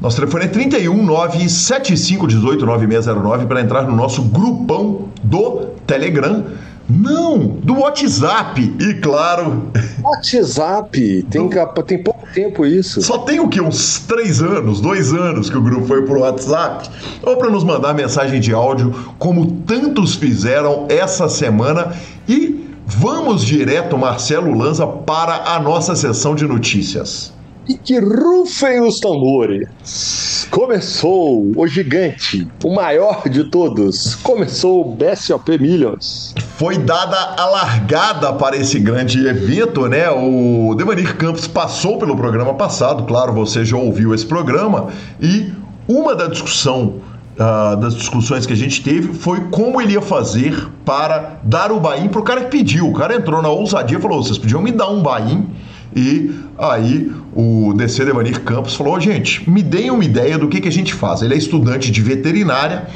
Nosso 0.00 0.14
telefone 0.16 0.44
é 0.44 0.48
31 0.48 1.04
97518 1.04 2.64
9609 2.64 3.46
para 3.46 3.60
entrar 3.60 3.82
no 3.82 3.96
nosso 3.96 4.22
grupão 4.22 5.08
do 5.22 5.66
Telegram 5.84 6.44
não, 6.90 7.38
do 7.38 7.80
WhatsApp. 7.80 8.60
E 8.80 8.94
claro. 8.94 9.70
WhatsApp? 10.02 11.22
Tem, 11.30 11.48
do... 11.48 11.82
tem 11.84 12.02
pouco 12.02 12.26
tempo 12.34 12.66
isso. 12.66 13.00
Só 13.00 13.18
tem 13.18 13.38
o 13.38 13.48
quê? 13.48 13.60
Uns 13.60 14.00
três 14.00 14.42
anos, 14.42 14.80
dois 14.80 15.12
anos 15.12 15.48
que 15.48 15.56
o 15.56 15.62
grupo 15.62 15.86
foi 15.86 16.02
pro 16.02 16.20
WhatsApp. 16.20 16.90
Ou 17.22 17.36
para 17.36 17.48
nos 17.48 17.62
mandar 17.62 17.94
mensagem 17.94 18.40
de 18.40 18.52
áudio, 18.52 18.92
como 19.18 19.46
tantos 19.66 20.16
fizeram 20.16 20.86
essa 20.88 21.28
semana. 21.28 21.94
E 22.28 22.68
vamos 22.86 23.44
direto, 23.44 23.96
Marcelo 23.96 24.52
Lanza, 24.52 24.86
para 24.86 25.54
a 25.54 25.60
nossa 25.60 25.94
sessão 25.94 26.34
de 26.34 26.46
notícias. 26.46 27.32
E 27.70 27.74
que 27.74 28.00
rufem 28.00 28.80
os 28.80 28.98
tambores. 28.98 30.48
Começou 30.50 31.52
o 31.54 31.68
gigante, 31.68 32.48
o 32.64 32.74
maior 32.74 33.28
de 33.28 33.44
todos. 33.44 34.16
Começou 34.16 34.80
o 34.80 34.96
BSOP 34.96 35.56
Millions. 35.56 36.34
Foi 36.56 36.76
dada 36.76 37.16
a 37.38 37.46
largada 37.46 38.32
para 38.32 38.56
esse 38.56 38.80
grande 38.80 39.24
evento, 39.24 39.86
né? 39.86 40.10
O 40.10 40.74
Devanir 40.74 41.16
Campos 41.16 41.46
passou 41.46 41.96
pelo 41.96 42.16
programa 42.16 42.54
passado, 42.54 43.04
claro, 43.04 43.32
você 43.32 43.64
já 43.64 43.76
ouviu 43.76 44.12
esse 44.12 44.26
programa, 44.26 44.88
e 45.20 45.52
uma 45.86 46.16
da 46.16 46.26
discussão 46.26 46.94
Uh, 47.30 47.74
das 47.76 47.94
discussões 47.94 48.44
que 48.44 48.52
a 48.52 48.56
gente 48.56 48.82
teve 48.82 49.14
foi 49.14 49.40
como 49.50 49.80
ele 49.80 49.94
ia 49.94 50.02
fazer 50.02 50.68
para 50.84 51.40
dar 51.42 51.72
o 51.72 51.80
buy-in 51.80 52.08
para 52.08 52.20
o 52.20 52.22
cara 52.22 52.42
que 52.42 52.50
pediu. 52.50 52.86
O 52.86 52.92
cara 52.92 53.16
entrou 53.16 53.40
na 53.40 53.48
ousadia 53.48 53.96
e 53.96 54.00
falou: 54.00 54.22
vocês 54.22 54.36
podiam 54.36 54.60
me 54.60 54.70
dar 54.70 54.90
um 54.90 55.02
buy-in 55.02 55.48
e 55.94 56.30
aí 56.58 57.10
o 57.34 57.72
DC 57.74 58.04
Devanir 58.04 58.40
Campos 58.40 58.74
falou: 58.74 58.94
oh, 58.94 59.00
gente, 59.00 59.48
me 59.48 59.62
deem 59.62 59.90
uma 59.90 60.04
ideia 60.04 60.38
do 60.38 60.48
que, 60.48 60.60
que 60.60 60.68
a 60.68 60.72
gente 60.72 60.94
faz. 60.94 61.22
Ele 61.22 61.34
é 61.34 61.36
estudante 61.36 61.90
de 61.90 62.00
veterinária. 62.00 62.86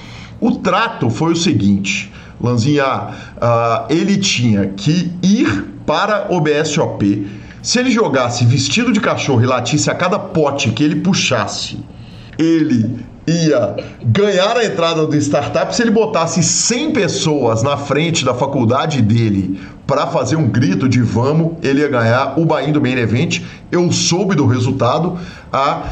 O 0.41 0.53
trato 0.53 1.11
foi 1.11 1.33
o 1.33 1.37
seguinte: 1.37 2.13
Lanzinha, 2.41 2.87
uh, 2.87 3.87
ele 3.89 4.17
tinha 4.17 4.67
que 4.69 5.13
ir 5.23 5.65
para 5.87 6.33
o 6.33 6.41
BSOP. 6.41 7.27
Se 7.63 7.79
ele 7.79 7.91
jogasse 7.91 8.45
vestido 8.45 8.93
de 8.93 9.01
cachorro 9.01 9.43
e 9.43 9.47
latisse 9.47 9.91
a 9.91 9.95
cada 9.95 10.19
pote 10.19 10.71
que 10.71 10.85
ele 10.85 10.97
puxasse, 10.97 11.79
ele 12.39 13.05
ia 13.27 13.77
ganhar 14.03 14.57
a 14.57 14.65
entrada 14.65 15.07
do 15.07 15.17
startup 15.17 15.75
se 15.75 15.83
ele 15.83 15.91
botasse 15.91 16.43
100 16.43 16.93
pessoas 16.93 17.63
na 17.63 17.77
frente 17.77 18.25
da 18.25 18.35
faculdade 18.35 19.01
dele 19.01 19.59
para 19.87 20.07
fazer 20.07 20.37
um 20.37 20.49
grito 20.49 20.89
de 20.89 21.03
vamos, 21.03 21.53
ele 21.63 21.81
ia 21.81 21.89
ganhar 21.89 22.39
o 22.39 22.45
Bahia 22.45 22.73
do 22.73 22.81
Main 22.81 22.97
Event. 22.97 23.43
Eu 23.71 23.93
soube 23.93 24.35
do 24.35 24.47
resultado, 24.47 25.19
a, 25.53 25.83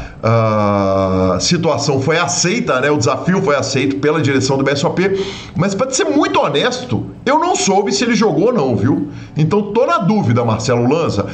a 1.35 1.39
situação 1.39 2.01
foi 2.01 2.17
aceita, 2.17 2.79
né? 2.79 2.89
o 2.89 2.97
desafio 2.97 3.41
foi 3.41 3.55
aceito 3.55 3.97
pela 3.97 4.21
direção 4.21 4.57
do 4.57 4.63
BSOP, 4.63 4.99
mas 5.55 5.75
para 5.75 5.91
ser 5.91 6.05
muito 6.05 6.39
honesto, 6.39 7.05
eu 7.25 7.39
não 7.39 7.55
soube 7.55 7.91
se 7.91 8.03
ele 8.03 8.15
jogou 8.15 8.47
ou 8.47 8.53
não, 8.53 8.75
viu? 8.75 9.09
Então 9.37 9.61
tô 9.73 9.85
na 9.85 9.99
dúvida, 9.99 10.43
Marcelo 10.43 10.87
Lanza. 10.87 11.27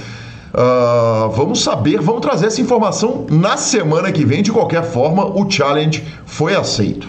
Uh, 0.54 1.30
vamos 1.30 1.64
saber, 1.64 2.02
vamos 2.02 2.22
trazer 2.22 2.48
essa 2.48 2.62
informação 2.62 3.26
na 3.30 3.56
semana 3.58 4.12
que 4.12 4.26
vem. 4.26 4.42
De 4.42 4.52
qualquer 4.52 4.84
forma, 4.84 5.26
o 5.26 5.50
challenge 5.50 6.04
foi 6.26 6.56
aceito. 6.56 7.08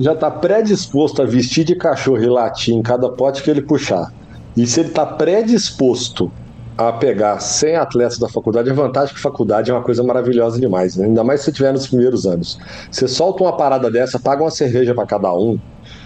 Já 0.00 0.12
está 0.12 0.30
predisposto 0.30 1.22
a 1.22 1.24
vestir 1.24 1.64
de 1.64 1.74
cachorro 1.74 2.22
e 2.22 2.26
latir 2.26 2.74
em 2.74 2.82
cada 2.82 3.08
pote 3.08 3.42
que 3.42 3.50
ele 3.50 3.62
puxar. 3.62 4.12
E 4.56 4.66
se 4.66 4.80
ele 4.80 4.88
está 4.88 5.06
predisposto 5.06 6.30
a 6.76 6.92
pegar 6.92 7.40
100 7.40 7.76
atletas 7.76 8.18
da 8.18 8.28
faculdade, 8.28 8.70
a 8.70 8.74
vantagem 8.74 9.10
é 9.10 9.14
que 9.14 9.20
faculdade 9.20 9.70
é 9.70 9.74
uma 9.74 9.82
coisa 9.82 10.02
maravilhosa 10.02 10.60
demais, 10.60 10.96
né? 10.96 11.06
ainda 11.06 11.24
mais 11.24 11.40
se 11.40 11.46
você 11.46 11.52
tiver 11.52 11.72
nos 11.72 11.88
primeiros 11.88 12.24
anos. 12.24 12.56
Você 12.88 13.08
solta 13.08 13.42
uma 13.42 13.56
parada 13.56 13.90
dessa, 13.90 14.18
paga 14.18 14.44
uma 14.44 14.50
cerveja 14.50 14.94
para 14.94 15.04
cada 15.04 15.34
um, 15.34 15.58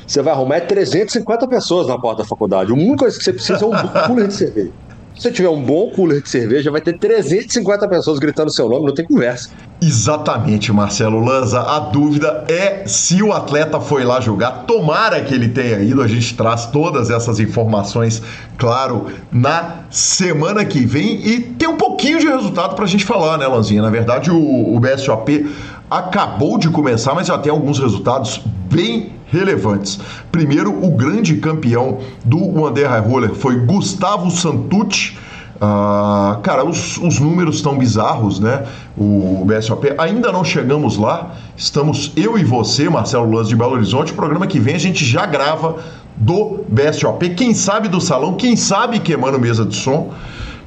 você 0.06 0.22
vai 0.22 0.32
arrumar 0.32 0.60
350 0.60 1.46
pessoas 1.46 1.86
na 1.86 1.98
porta 1.98 2.22
da 2.22 2.28
faculdade. 2.28 2.70
A 2.70 2.74
única 2.74 2.96
coisa 2.98 3.18
que 3.18 3.22
você 3.22 3.32
precisa 3.32 3.64
é 3.64 3.68
um 3.68 3.72
cooler 4.06 4.28
de 4.28 4.34
cerveja. 4.34 4.72
Se 5.14 5.22
você 5.22 5.30
tiver 5.30 5.48
um 5.48 5.62
bom 5.62 5.90
cooler 5.90 6.22
de 6.22 6.28
cerveja, 6.28 6.70
vai 6.70 6.80
ter 6.80 6.98
350 6.98 7.86
pessoas 7.86 8.18
gritando 8.18 8.50
seu 8.50 8.68
nome, 8.68 8.86
não 8.86 8.94
tem 8.94 9.04
conversa. 9.04 9.50
Exatamente, 9.80 10.72
Marcelo 10.72 11.20
Lanza. 11.20 11.60
A 11.60 11.78
dúvida 11.80 12.44
é 12.48 12.86
se 12.86 13.22
o 13.22 13.32
atleta 13.32 13.80
foi 13.80 14.04
lá 14.04 14.20
jogar. 14.20 14.64
Tomara 14.64 15.20
que 15.20 15.34
ele 15.34 15.48
tenha 15.48 15.80
ido. 15.80 16.00
A 16.00 16.08
gente 16.08 16.34
traz 16.34 16.66
todas 16.66 17.10
essas 17.10 17.40
informações, 17.40 18.22
claro, 18.56 19.06
na 19.30 19.80
semana 19.90 20.64
que 20.64 20.86
vem. 20.86 21.26
E 21.26 21.40
tem 21.40 21.68
um 21.68 21.76
pouquinho 21.76 22.18
de 22.18 22.26
resultado 22.26 22.74
para 22.74 22.84
a 22.84 22.88
gente 22.88 23.04
falar, 23.04 23.36
né, 23.36 23.46
Lanzinha? 23.46 23.82
Na 23.82 23.90
verdade, 23.90 24.30
o, 24.30 24.74
o 24.74 24.80
BSOP 24.80 25.46
acabou 25.90 26.56
de 26.56 26.70
começar, 26.70 27.14
mas 27.14 27.26
já 27.26 27.36
tem 27.36 27.52
alguns 27.52 27.78
resultados 27.78 28.40
bem 28.70 29.12
relevantes. 29.32 29.98
Primeiro, 30.30 30.70
o 30.84 30.90
grande 30.90 31.36
campeão 31.36 31.98
do 32.24 32.70
Day 32.70 32.84
High 32.84 33.00
Roller 33.00 33.34
foi 33.34 33.56
Gustavo 33.56 34.30
Santucci. 34.30 35.16
Uh, 35.56 36.40
cara, 36.42 36.64
os, 36.64 36.98
os 36.98 37.18
números 37.18 37.56
estão 37.56 37.78
bizarros, 37.78 38.40
né? 38.40 38.64
O 38.98 39.44
BSOP 39.46 39.94
ainda 39.96 40.30
não 40.32 40.44
chegamos 40.44 40.98
lá. 40.98 41.34
Estamos 41.56 42.12
eu 42.16 42.36
e 42.36 42.44
você, 42.44 42.88
Marcelo 42.88 43.30
Lanz 43.30 43.48
de 43.48 43.56
Belo 43.56 43.72
Horizonte. 43.72 44.12
O 44.12 44.16
programa 44.16 44.46
que 44.46 44.58
vem 44.58 44.74
a 44.74 44.78
gente 44.78 45.04
já 45.04 45.24
grava 45.24 45.76
do 46.16 46.64
BSOP. 46.68 47.30
Quem 47.30 47.54
sabe 47.54 47.88
do 47.88 48.00
salão, 48.00 48.34
quem 48.34 48.56
sabe 48.56 48.98
queimando 48.98 49.38
mesa 49.38 49.64
de 49.64 49.76
som 49.76 50.12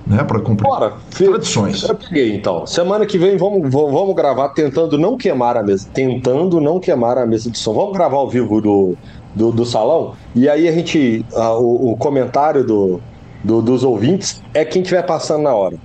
né, 0.05 0.23
para 0.23 0.39
cumprir 0.39 0.67
Bora, 0.67 0.93
tradições. 1.09 1.83
Eu 1.83 1.95
peguei 1.95 2.35
então. 2.35 2.65
Semana 2.65 3.05
que 3.05 3.17
vem 3.17 3.37
vamos, 3.37 3.69
vamos 3.71 4.15
gravar 4.15 4.49
tentando 4.49 4.97
não 4.97 5.17
queimar 5.17 5.57
a 5.57 5.63
mesa, 5.63 5.87
tentando 5.93 6.61
não 6.61 6.79
queimar 6.79 7.17
a 7.17 7.25
mesa 7.25 7.49
de 7.49 7.57
som. 7.57 7.73
Vamos 7.73 7.93
gravar 7.93 8.17
ao 8.17 8.29
vivo 8.29 8.61
do, 8.61 8.95
do, 9.33 9.51
do 9.51 9.65
salão 9.65 10.13
e 10.35 10.47
aí 10.47 10.67
a 10.67 10.71
gente 10.71 11.25
o, 11.33 11.91
o, 11.91 11.97
comentário 11.97 12.63
do, 12.63 13.01
do, 13.43 13.61
dos 13.61 13.83
ouvintes 13.83 14.41
é 14.53 14.63
quem 14.63 14.81
estiver 14.81 15.03
passando 15.03 15.43
na 15.43 15.53
hora. 15.53 15.77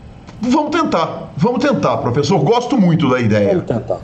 Vamos 0.42 0.70
tentar, 0.70 1.32
vamos 1.36 1.62
tentar, 1.62 1.98
professor. 1.98 2.38
Gosto 2.38 2.78
muito 2.78 3.08
da 3.10 3.20
ideia. 3.20 3.50
Vamos 3.50 3.66
tentar. 3.66 4.00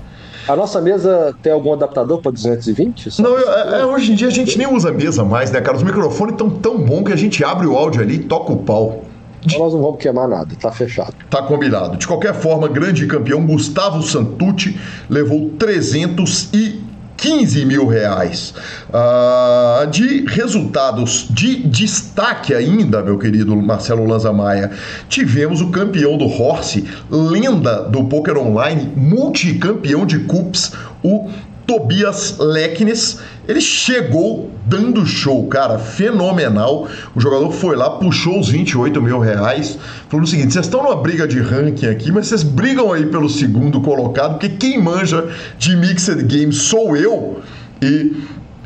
A 0.49 0.55
nossa 0.55 0.81
mesa 0.81 1.35
tem 1.43 1.53
algum 1.53 1.73
adaptador 1.73 2.21
para 2.21 2.31
220? 2.31 3.21
Não, 3.21 3.37
é, 3.37 3.81
é, 3.81 3.85
hoje 3.87 4.13
em 4.13 4.15
dia 4.15 4.29
a 4.29 4.31
gente 4.31 4.57
nem 4.57 4.73
usa 4.73 4.93
mesa 4.93 5.25
mais, 5.25 5.51
né, 5.51 5.61
cara? 5.61 5.77
Os 5.77 5.83
microfones 5.83 6.35
estão 6.35 6.49
tão 6.49 6.79
bom 6.79 7.03
que 7.03 7.13
a 7.13 7.17
gente 7.17 7.43
abre 7.43 7.67
o 7.67 7.77
áudio 7.77 8.01
ali 8.01 8.15
e 8.15 8.19
toca 8.21 8.53
o 8.53 8.59
pau. 8.59 9.03
Então 9.47 9.61
nós 9.61 9.73
não 9.73 9.81
vamos 9.81 9.99
queimar 9.99 10.29
nada, 10.29 10.49
tá 10.61 10.73
fechado. 10.73 11.15
Tá 11.31 11.43
combinado. 11.43 11.97
De 11.97 12.07
qualquer 12.07 12.35
forma, 12.35 12.69
grande 12.69 13.07
campeão 13.07 13.47
Gustavo 13.47 14.03
Santucci 14.03 14.79
levou 15.09 15.51
315 15.59 17.65
mil 17.65 17.87
reais. 17.87 18.53
Ah, 18.93 19.87
de 19.91 20.27
resultados 20.27 21.29
de 21.31 21.57
destaque 21.69 22.53
ainda, 22.53 23.03
meu 23.03 23.19
querido 23.19 23.57
Marcelo 23.57 24.07
Lanza 24.07 24.33
Maia, 24.33 24.71
tivemos 25.09 25.61
o 25.61 25.71
campeão 25.71 26.19
do 26.19 26.27
Horse, 26.27 26.85
lenda 27.11 27.83
do 27.83 28.05
poker 28.05 28.37
online, 28.37 28.93
multicampeão 28.97 30.05
de 30.05 30.21
cups, 30.21 30.73
o 31.03 31.29
Tobias 31.67 32.37
Leknes, 32.39 33.19
ele 33.49 33.61
chegou 33.61 34.51
dando 34.65 35.05
show, 35.05 35.47
cara, 35.49 35.79
fenomenal. 35.79 36.89
O 37.15 37.21
jogador 37.21 37.51
foi 37.53 37.77
lá, 37.77 37.91
puxou 37.91 38.39
os 38.39 38.49
28 38.49 39.03
mil 39.03 39.19
reais, 39.19 39.79
falou 40.09 40.25
o 40.25 40.29
seguinte: 40.29 40.53
vocês 40.53 40.67
estão 40.67 40.83
numa 40.83 40.97
briga 40.97 41.27
de 41.27 41.41
ranking 41.41 41.87
aqui, 41.87 42.13
mas 42.13 42.29
vocês 42.29 42.43
brigam 42.43 42.93
aí 42.93 43.07
pelo 43.07 43.29
segundo 43.29 43.81
colocado, 43.81 44.39
porque 44.39 44.51
quem 44.51 44.83
manja 44.83 45.29
de 45.59 45.77
Mixed 45.77 46.23
Games 46.25 46.63
sou 46.63 46.97
eu. 46.97 47.41
E 47.83 48.17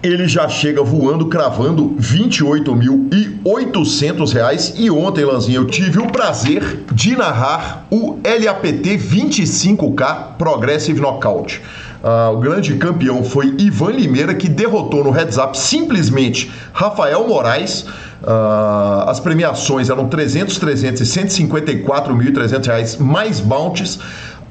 ele 0.03 0.27
já 0.27 0.49
chega 0.49 0.83
voando, 0.83 1.27
cravando 1.27 1.95
28.800 1.99 4.33
reais. 4.33 4.73
E 4.77 4.91
ontem, 4.91 5.25
Lanzinha, 5.25 5.59
eu 5.59 5.67
tive 5.67 5.99
o 5.99 6.07
prazer 6.07 6.85
de 6.93 7.15
narrar 7.17 7.87
o 7.91 8.19
LAPT 8.25 8.97
25K 8.97 10.37
Progressive 10.39 10.99
Knockout. 11.01 11.61
Uh, 12.03 12.35
o 12.35 12.39
grande 12.39 12.75
campeão 12.77 13.23
foi 13.23 13.55
Ivan 13.59 13.91
Limeira, 13.91 14.35
que 14.35 14.49
derrotou 14.49 15.05
no 15.05 15.11
heads 15.11 15.37
up 15.37 15.57
simplesmente 15.59 16.51
Rafael 16.73 17.29
Moraes. 17.29 17.83
Uh, 18.23 19.09
as 19.09 19.21
premiações 19.21 19.91
eram 19.91 20.09
300, 20.09 20.59
300 20.59 21.01
e 21.01 21.05
154.300 21.05 22.67
reais 22.67 22.97
mais 22.97 23.41
bounties. 23.41 23.99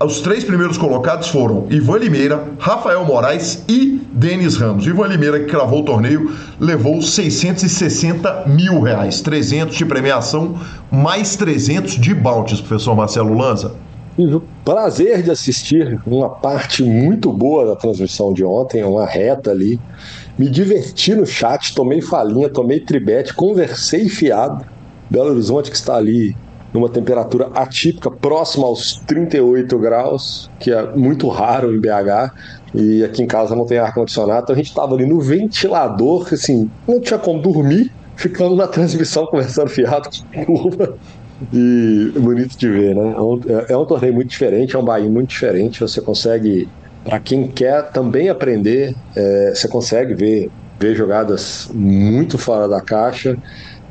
Os 0.02 0.22
três 0.22 0.46
primeiros 0.46 0.78
colocados 0.78 1.28
foram 1.28 1.68
Ivan 1.70 1.98
Limeira, 1.98 2.44
Rafael 2.58 3.04
Moraes 3.04 3.66
e 3.68 4.02
Denis 4.14 4.56
Ramos. 4.56 4.88
Ivan 4.88 5.08
Limeira, 5.08 5.40
que 5.40 5.48
cravou 5.48 5.82
o 5.82 5.84
torneio, 5.84 6.32
levou 6.58 7.02
660 7.02 8.46
mil 8.48 8.80
reais. 8.80 9.20
300 9.22 9.76
de 9.76 9.86
premiação, 9.86 10.58
mais 10.90 11.36
300 11.36 11.96
de 11.96 12.14
bounties, 12.14 12.62
professor 12.62 12.96
Marcelo 12.96 13.38
Lanza. 13.38 13.74
Tive 14.20 14.36
o 14.36 14.44
prazer 14.66 15.24
de 15.24 15.32
assistir 15.32 15.98
uma 16.06 16.30
parte 16.30 16.84
muito 16.84 17.32
boa 17.32 17.66
da 17.66 17.76
transmissão 17.78 18.34
de 18.34 18.44
ontem, 18.44 18.84
uma 18.84 19.06
reta 19.06 19.50
ali. 19.50 19.80
Me 20.38 20.50
diverti 20.50 21.16
no 21.16 21.26
chat, 21.26 21.74
tomei 21.74 22.02
falinha, 22.02 22.50
tomei 22.50 22.82
tribete, 22.82 23.34
conversei 23.34 24.10
fiado. 24.10 24.66
Belo 25.10 25.30
Horizonte 25.30 25.72
que 25.72 25.78
está 25.78 25.96
ali 25.96 26.36
numa 26.74 26.90
temperatura 26.90 27.50
atípica, 27.56 28.12
próxima 28.12 28.68
aos 28.68 29.02
38 29.08 29.80
graus, 29.80 30.52
que 30.60 30.70
é 30.70 30.94
muito 30.94 31.30
raro 31.30 31.74
em 31.74 31.80
BH. 31.80 32.34
E 32.76 33.06
aqui 33.06 33.24
em 33.24 33.26
casa 33.26 33.56
não 33.56 33.66
tem 33.66 33.78
ar-condicionado, 33.78 34.42
então 34.44 34.54
a 34.54 34.58
gente 34.58 34.68
estava 34.68 34.96
ali 34.96 35.06
no 35.06 35.22
ventilador, 35.22 36.28
assim, 36.34 36.70
não 36.86 37.00
tinha 37.00 37.18
como 37.18 37.42
dormir, 37.42 37.90
ficando 38.18 38.54
na 38.54 38.68
transmissão 38.68 39.26
conversando 39.28 39.70
fiado 39.70 40.10
E 41.54 42.12
bonito 42.20 42.58
de 42.58 42.70
ver, 42.70 42.96
né? 42.96 43.14
É 43.16 43.22
um, 43.22 43.40
é, 43.70 43.78
um 43.78 43.86
torneio 43.86 44.14
muito 44.14 44.30
diferente, 44.30 44.76
é 44.76 44.80
um 44.80 44.84
Bahia 44.84 45.10
muito 45.10 45.30
diferente. 45.30 45.80
Você 45.80 46.02
consegue, 46.02 46.68
para 47.04 47.20
quem 47.20 47.48
quer 47.48 47.92
também 47.92 48.30
aprender, 48.30 48.96
é, 49.16 49.54
você 49.56 49.68
consegue 49.68 50.14
ver, 50.14 50.52
ver 50.80 50.96
jogadas 50.96 51.70
muito 51.74 52.38
fora 52.38 52.68
da 52.68 52.82
caixa. 52.82 53.38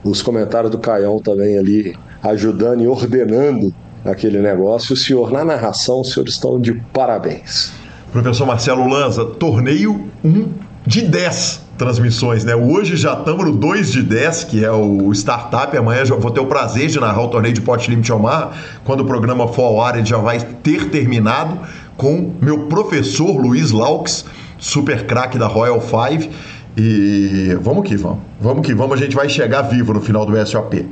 Os 0.05 0.23
comentários 0.23 0.71
do 0.71 0.79
Caião 0.79 1.19
também 1.21 1.59
ali 1.59 1.97
ajudando 2.23 2.83
e 2.83 2.87
ordenando 2.87 3.75
aquele 4.05 4.41
negócio. 4.41 4.95
O 4.95 4.97
senhor, 4.97 5.31
na 5.31 5.45
narração, 5.45 6.00
os 6.00 6.12
senhores 6.12 6.35
estão 6.35 6.61
de 6.61 6.75
parabéns. 6.93 7.73
Professor 8.12 8.47
Marcelo 8.47 8.87
Lanza, 8.87 9.25
torneio 9.25 10.09
1 10.25 10.49
de 10.87 11.03
10 11.03 11.68
transmissões, 11.79 12.45
né? 12.45 12.55
Hoje 12.57 12.97
já 12.97 13.15
estamos 13.15 13.47
no 13.47 13.53
2 13.53 13.93
de 13.93 14.03
10, 14.03 14.45
que 14.45 14.65
é 14.65 14.71
o 14.71 15.11
Startup. 15.13 15.75
Amanhã 15.75 16.05
já 16.05 16.17
vou 16.17 16.31
ter 16.31 16.41
o 16.41 16.47
prazer 16.47 16.89
de 16.89 16.99
narrar 17.01 17.23
o 17.23 17.29
torneio 17.29 17.55
de 17.55 17.61
Pot 17.61 17.89
Limit 17.89 18.13
Omar. 18.13 18.53
Quando 18.85 19.01
o 19.01 19.05
programa 19.07 19.47
for 19.47 19.63
ao 19.63 19.81
ar, 19.81 19.97
ele 19.97 20.05
já 20.05 20.19
vai 20.19 20.41
ter 20.41 20.91
terminado 20.91 21.59
com 21.97 22.33
meu 22.43 22.67
professor 22.67 23.41
Luiz 23.41 23.71
Laux, 23.71 24.25
super 24.59 25.07
craque 25.07 25.39
da 25.39 25.47
Royal 25.47 25.81
Five. 25.81 26.29
E 26.77 27.57
vamos 27.63 27.89
que 27.89 27.97
vamos. 27.97 28.19
Vamos 28.41 28.67
que 28.67 28.75
vamos, 28.75 28.99
a 28.99 29.03
gente 29.03 29.15
vai 29.15 29.29
chegar 29.29 29.63
vivo 29.63 29.95
no 29.95 30.01
final 30.01 30.27
do 30.27 30.47
SOP. 30.47 30.85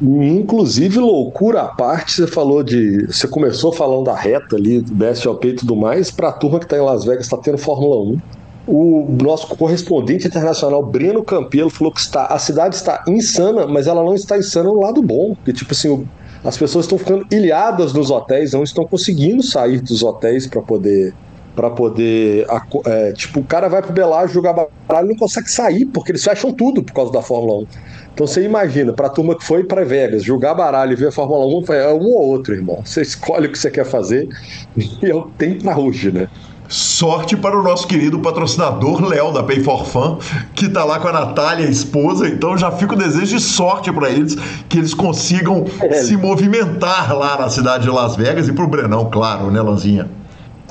Inclusive, 0.00 0.98
loucura 0.98 1.62
à 1.62 1.68
parte, 1.68 2.12
você 2.12 2.26
falou 2.26 2.62
de. 2.62 3.06
Você 3.06 3.26
começou 3.26 3.72
falando 3.72 4.04
da 4.04 4.14
reta 4.14 4.56
ali, 4.56 4.82
do 4.82 4.94
BSOP 4.94 5.48
e 5.48 5.54
tudo 5.54 5.74
mais, 5.74 6.10
para 6.10 6.28
a 6.28 6.32
turma 6.32 6.58
que 6.58 6.66
está 6.66 6.76
em 6.76 6.82
Las 6.82 7.06
Vegas, 7.06 7.24
está 7.24 7.38
tendo 7.38 7.56
Fórmula 7.56 7.96
1. 8.12 8.18
O 8.66 9.06
nosso 9.22 9.46
correspondente 9.56 10.26
internacional, 10.26 10.82
Breno 10.84 11.22
Campelo, 11.22 11.70
falou 11.70 11.92
que 11.92 12.00
está, 12.00 12.26
a 12.26 12.38
cidade 12.38 12.74
está 12.74 13.04
insana, 13.06 13.66
mas 13.66 13.86
ela 13.86 14.02
não 14.02 14.14
está 14.14 14.36
insana 14.36 14.68
no 14.68 14.80
lado 14.80 15.00
bom. 15.02 15.34
Porque, 15.36 15.52
tipo 15.52 15.72
assim, 15.72 15.88
o, 15.88 16.08
as 16.44 16.56
pessoas 16.56 16.84
estão 16.84 16.98
ficando 16.98 17.26
ilhadas 17.30 17.92
nos 17.92 18.10
hotéis, 18.10 18.52
não 18.52 18.62
estão 18.64 18.84
conseguindo 18.84 19.42
sair 19.42 19.80
dos 19.80 20.02
hotéis 20.02 20.46
para 20.46 20.62
poder 20.62 21.14
para 21.56 21.70
poder. 21.70 22.46
É, 22.84 23.12
tipo, 23.12 23.40
o 23.40 23.44
cara 23.44 23.66
vai 23.66 23.80
pro 23.80 23.92
Belar 23.92 24.28
jogar 24.28 24.52
baralho 24.52 25.06
e 25.06 25.08
não 25.08 25.16
consegue 25.16 25.50
sair, 25.50 25.86
porque 25.86 26.12
eles 26.12 26.22
fecham 26.22 26.52
tudo 26.52 26.82
por 26.82 26.92
causa 26.92 27.10
da 27.10 27.22
Fórmula 27.22 27.60
1. 27.60 27.66
Então 28.14 28.26
você 28.26 28.42
imagina, 28.42 28.92
para 28.92 29.08
a 29.08 29.10
turma 29.10 29.36
que 29.36 29.44
foi 29.44 29.64
para 29.64 29.84
Vegas 29.84 30.22
jogar 30.22 30.54
baralho 30.54 30.92
e 30.92 30.96
ver 30.96 31.08
a 31.08 31.12
Fórmula 31.12 31.46
1, 31.46 31.72
é 31.72 31.92
um 31.92 32.12
ou 32.12 32.28
outro, 32.28 32.54
irmão. 32.54 32.82
Você 32.84 33.00
escolhe 33.00 33.46
o 33.46 33.52
que 33.52 33.58
você 33.58 33.70
quer 33.70 33.86
fazer 33.86 34.28
e 34.76 34.86
eu 35.02 35.30
tenho 35.38 35.60
para 35.60 35.78
hoje, 35.78 36.12
né? 36.12 36.28
Sorte 36.68 37.36
para 37.36 37.58
o 37.58 37.62
nosso 37.62 37.86
querido 37.86 38.18
patrocinador 38.18 39.04
Léo 39.04 39.32
da 39.32 39.42
Pay 39.42 39.62
for 39.62 39.86
Fun, 39.86 40.18
que 40.54 40.66
está 40.66 40.84
lá 40.84 40.98
com 40.98 41.08
a 41.08 41.12
Natália, 41.12 41.66
a 41.66 41.70
esposa. 41.70 42.28
Então 42.28 42.56
já 42.58 42.70
fica 42.70 42.94
o 42.94 42.98
desejo 42.98 43.36
de 43.36 43.42
sorte 43.42 43.92
para 43.92 44.10
eles, 44.10 44.36
que 44.68 44.78
eles 44.78 44.94
consigam 44.94 45.64
é. 45.80 45.94
se 45.94 46.16
movimentar 46.16 47.16
lá 47.16 47.38
na 47.38 47.48
cidade 47.48 47.84
de 47.84 47.90
Las 47.90 48.16
Vegas 48.16 48.48
e 48.48 48.52
para 48.52 48.64
o 48.64 48.68
Brenão, 48.68 49.08
claro, 49.10 49.50
né, 49.50 49.60
Lanzinha? 49.60 50.08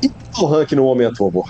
E 0.04 0.12
o 0.38 0.46
ranking 0.46 0.76
no 0.76 0.84
momento, 0.84 1.18
por 1.18 1.32
favor? 1.32 1.46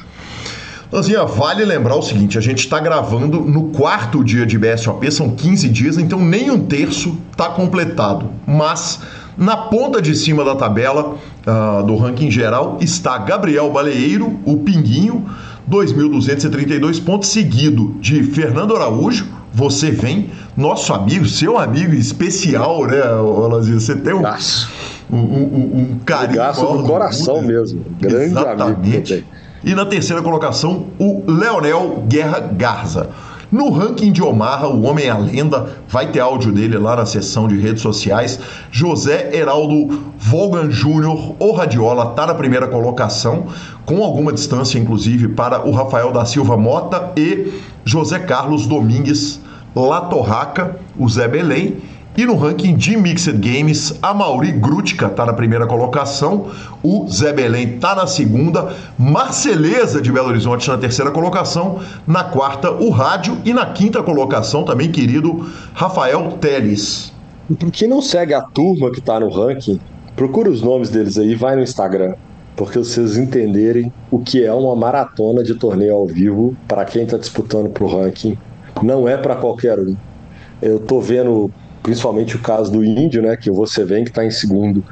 Lanzinha, 0.92 1.26
vale 1.26 1.66
lembrar 1.66 1.96
o 1.96 2.02
seguinte: 2.02 2.38
a 2.38 2.42
gente 2.42 2.60
está 2.60 2.80
gravando 2.80 3.42
no 3.42 3.70
quarto 3.70 4.24
dia 4.24 4.46
de 4.46 4.58
BSOP, 4.58 5.12
são 5.12 5.32
15 5.32 5.70
dias, 5.70 5.98
então 5.98 6.20
nem 6.20 6.52
um 6.52 6.66
terço 6.66 7.18
está 7.32 7.50
completado. 7.50 8.30
Mas 8.46 9.02
na 9.38 9.58
ponta 9.58 10.02
de 10.02 10.16
cima 10.16 10.44
da 10.44 10.56
tabela 10.56 11.16
uh, 11.46 11.84
do 11.84 11.96
ranking 11.98 12.32
geral 12.32 12.78
está 12.82 13.18
Gabriel 13.18 13.70
Baleeiro, 13.72 14.40
o 14.46 14.58
Pinguinho, 14.58 15.26
2.232 15.70 17.04
pontos, 17.04 17.30
seguido 17.30 17.96
de 18.00 18.24
Fernando 18.24 18.76
Araújo. 18.76 19.28
Você 19.54 19.90
vem, 19.90 20.30
nosso 20.56 20.94
amigo, 20.94 21.26
seu 21.26 21.58
amigo 21.58 21.94
especial, 21.94 22.86
né, 22.86 23.02
Lanzinha? 23.02 23.80
Você 23.80 23.96
tem 23.96 24.14
um. 24.14 24.22
Um, 25.12 25.18
um, 25.18 25.80
um 25.80 26.00
carinho. 26.06 26.42
Do 26.78 26.84
coração 26.84 27.42
mesmo. 27.42 27.86
Grande 28.00 28.26
Exatamente. 28.26 29.14
amigo. 29.14 29.28
E 29.64 29.74
na 29.74 29.86
terceira 29.86 30.22
colocação, 30.22 30.88
o 31.00 31.24
Leonel 31.28 32.04
Guerra 32.08 32.40
Garza. 32.40 33.10
No 33.52 33.70
ranking 33.70 34.12
de 34.12 34.24
Omaha, 34.24 34.68
o 34.68 34.84
Homem 34.84 35.10
a 35.10 35.18
Lenda, 35.18 35.78
vai 35.88 36.12
ter 36.12 36.20
áudio 36.20 36.52
dele 36.52 36.78
lá 36.78 36.96
na 36.96 37.06
seção 37.06 37.48
de 37.48 37.58
redes 37.58 37.82
sociais. 37.82 38.40
José 38.72 39.30
Heraldo 39.34 40.02
Volgan 40.18 40.70
Júnior, 40.72 41.36
o 41.40 41.52
Radiola, 41.52 42.10
está 42.10 42.26
na 42.26 42.34
primeira 42.34 42.68
colocação, 42.68 43.46
com 43.86 44.04
alguma 44.04 44.34
distância, 44.34 44.80
inclusive, 44.80 45.28
para 45.30 45.68
o 45.68 45.72
Rafael 45.72 46.12
da 46.12 46.26
Silva 46.26 46.58
Mota 46.58 47.12
e 47.16 47.62
José 47.84 48.20
Carlos 48.20 48.66
Domingues 48.66 49.40
Latorraca, 49.76 50.80
o 50.98 51.08
Zé 51.08 51.28
Belém. 51.28 51.78
E 52.18 52.26
no 52.26 52.38
ranking 52.38 52.78
de 52.78 52.96
Mixed 52.96 53.38
Games, 53.40 53.94
a 54.02 54.14
Mauri 54.14 54.54
Grutka 54.54 55.08
está 55.08 55.26
na 55.26 55.34
primeira 55.34 55.68
colocação, 55.68 56.50
o 56.82 57.06
Zé 57.10 57.34
Belém 57.34 57.76
está 57.76 57.94
na 57.94 58.08
segunda, 58.08 58.74
Marceleza 58.98 60.02
de 60.02 60.14
Belo 60.14 60.30
Horizonte 60.30 60.70
na 60.70 60.78
terceira 60.78 61.12
colocação, 61.12 61.82
na 62.08 62.24
quarta 62.24 62.72
o 62.72 62.90
Rádio 62.90 63.38
e 63.44 63.54
na 63.54 63.66
quinta 63.66 64.02
colocação 64.02 64.64
também 64.64 64.90
querido 64.90 65.46
Rafael 65.74 66.38
Teles. 66.40 67.12
E 67.50 67.54
por 67.54 67.70
que 67.70 67.86
não 67.86 68.02
segue 68.02 68.34
a 68.34 68.42
turma 68.42 68.92
que 68.92 69.00
está 69.00 69.20
no 69.20 69.30
ranking? 69.30 69.78
Procura 70.16 70.50
os 70.50 70.62
nomes 70.62 70.90
deles 70.90 71.18
aí, 71.18 71.36
vai 71.36 71.58
no 71.58 71.64
Instagram, 71.64 72.16
porque 72.56 72.80
vocês 72.80 73.18
entenderem 73.18 73.92
o 74.10 74.20
que 74.20 74.42
é 74.42 74.54
uma 74.54 74.74
maratona 74.74 75.44
de 75.44 75.54
torneio 75.56 75.94
ao 75.94 76.08
vivo 76.08 76.56
para 76.66 76.86
quem 76.86 77.04
está 77.04 77.18
disputando 77.18 77.68
para 77.68 77.84
o 77.84 77.88
ranking. 77.88 78.38
Não 78.82 79.06
é 79.06 79.18
para 79.18 79.36
qualquer 79.36 79.78
um. 79.78 79.98
Eu 80.62 80.80
tô 80.80 81.02
vendo 81.02 81.52
principalmente 81.86 82.36
o 82.36 82.40
caso 82.40 82.72
do 82.72 82.84
Índio, 82.84 83.22
né, 83.22 83.38
que 83.38 83.52
você 83.52 83.86
vem 83.86 84.04
que 84.04 84.10
está 84.10 84.26
em 84.26 84.32
segundo. 84.32 84.84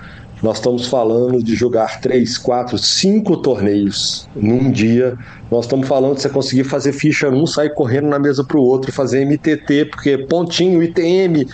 Nós 0.43 0.57
estamos 0.57 0.85
falando 0.87 1.41
de 1.41 1.55
jogar 1.55 1.99
três, 2.01 2.37
quatro, 2.37 2.77
cinco 2.77 3.37
torneios 3.37 4.27
num 4.35 4.69
dia. 4.69 5.17
Nós 5.49 5.65
estamos 5.65 5.87
falando 5.87 6.15
de 6.15 6.21
você 6.21 6.29
conseguir 6.29 6.65
fazer 6.65 6.91
ficha 6.91 7.31
num, 7.31 7.47
sair 7.47 7.73
correndo 7.73 8.09
na 8.09 8.19
mesa 8.19 8.43
para 8.43 8.57
o 8.57 8.61
outro, 8.61 8.91
fazer 8.91 9.25
MTT, 9.25 9.85
porque 9.85 10.19
pontinho, 10.19 10.83
ITM, 10.83 11.47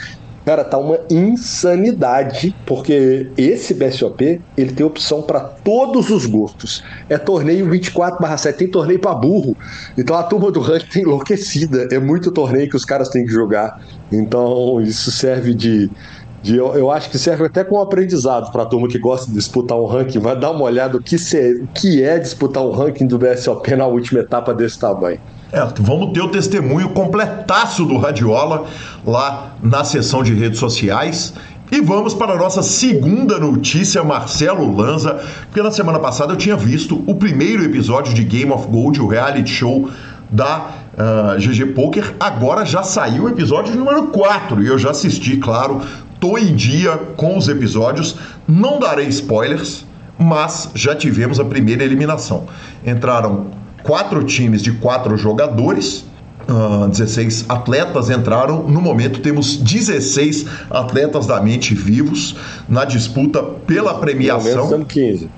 Cara, 0.50 0.64
tá 0.64 0.80
uma 0.80 1.00
insanidade, 1.12 2.56
porque 2.66 3.30
esse 3.38 3.72
BSOP, 3.72 4.42
ele 4.58 4.72
tem 4.72 4.84
opção 4.84 5.22
para 5.22 5.42
todos 5.42 6.10
os 6.10 6.26
gostos. 6.26 6.84
É 7.08 7.20
torneio 7.20 7.70
24/7, 7.70 8.58
tem 8.58 8.68
torneio 8.68 9.00
para 9.00 9.14
burro. 9.14 9.56
Então 9.96 10.18
a 10.18 10.24
turma 10.24 10.52
do 10.52 10.60
ranking 10.60 10.88
tem 10.88 11.02
enlouquecida. 11.04 11.88
É 11.92 12.00
muito 12.00 12.32
torneio 12.32 12.68
que 12.68 12.76
os 12.76 12.84
caras 12.84 13.10
têm 13.10 13.28
que 13.28 13.32
jogar. 13.32 13.80
Então 14.12 14.82
isso 14.82 15.12
serve 15.12 15.54
de 15.54 15.88
de, 16.42 16.58
eu, 16.58 16.74
eu, 16.74 16.92
acho 16.92 17.10
que 17.10 17.18
serve 17.18 17.46
até 17.46 17.64
como 17.64 17.82
aprendizado 17.82 18.52
para 18.52 18.64
a 18.64 18.66
turma 18.66 18.88
que 18.88 18.98
gosta 18.98 19.28
de 19.28 19.34
disputar 19.34 19.78
um 19.78 19.86
ranking. 19.86 20.20
Vai 20.20 20.38
dar 20.38 20.52
uma 20.52 20.64
olhada 20.64 20.98
o 20.98 21.02
que, 21.02 21.18
se, 21.18 21.66
que 21.74 22.02
é 22.02 22.18
disputar 22.18 22.64
um 22.64 22.72
ranking 22.72 23.08
do 23.08 23.18
BSOP 23.18 23.76
na 23.76 23.86
última 23.86 24.22
etapa 24.22 24.54
desse 24.54 24.80
tamanho. 24.80 25.20
É, 25.52 25.68
vamos 25.80 26.14
ter 26.14 26.22
o 26.22 26.30
testemunho 26.30 26.90
completaço 26.90 27.86
do 27.86 27.98
Radiola 27.98 28.66
lá 29.06 29.56
na 29.62 29.84
seção 29.84 30.22
de 30.22 30.34
redes 30.34 30.60
sociais. 30.60 31.34
E 31.72 31.82
vamos 31.82 32.16
para 32.16 32.34
a 32.34 32.38
nossa 32.38 32.64
segunda 32.64 33.38
notícia, 33.38 34.04
Marcelo 34.04 34.76
Lanza, 34.76 35.22
porque 35.46 35.62
na 35.62 35.70
semana 35.70 36.00
passada 36.00 36.34
eu 36.34 36.38
tinha 36.38 36.56
visto 36.56 37.04
o 37.06 37.14
primeiro 37.14 37.64
episódio 37.64 38.14
de 38.14 38.24
Game 38.24 38.52
of 38.52 38.68
Gold, 38.68 39.00
o 39.00 39.08
reality 39.08 39.52
show 39.52 39.88
da 40.32 40.72
uh, 40.94 41.40
GG 41.40 41.74
Poker. 41.74 42.16
Agora 42.20 42.66
já 42.66 42.82
saiu 42.82 43.26
o 43.26 43.30
episódio 43.30 43.76
número 43.76 44.08
4 44.08 44.64
e 44.64 44.68
eu 44.68 44.80
já 44.80 44.92
assisti, 44.92 45.38
claro. 45.38 45.82
Tô 46.20 46.38
em 46.38 46.56
dia 46.56 46.98
com 47.16 47.38
os 47.38 47.48
episódios. 47.48 48.16
Não 48.48 48.80
darei 48.80 49.08
spoilers, 49.08 49.86
mas 50.18 50.70
já 50.76 50.96
tivemos 50.96 51.40
a 51.40 51.46
primeira 51.46 51.84
eliminação. 51.84 52.46
Entraram 52.86 53.48
quatro 53.84 54.24
times 54.24 54.62
de 54.62 54.74
quatro 54.74 55.16
jogadores. 55.18 56.06
Uh, 56.48 56.86
ah, 56.86 56.88
16 56.88 57.46
atletas 57.48 58.10
entraram. 58.10 58.64
No 58.64 58.82
momento, 58.82 59.22
temos 59.22 59.56
16 59.58 60.46
atletas 60.70 61.28
da 61.28 61.40
mente 61.42 61.74
vivos 61.74 62.36
na 62.68 62.86
disputa 62.86 63.42
pela 63.42 63.94
premiação. 63.96 64.66
No 64.66 64.72
momento, 64.72 64.88
15. 64.88 65.30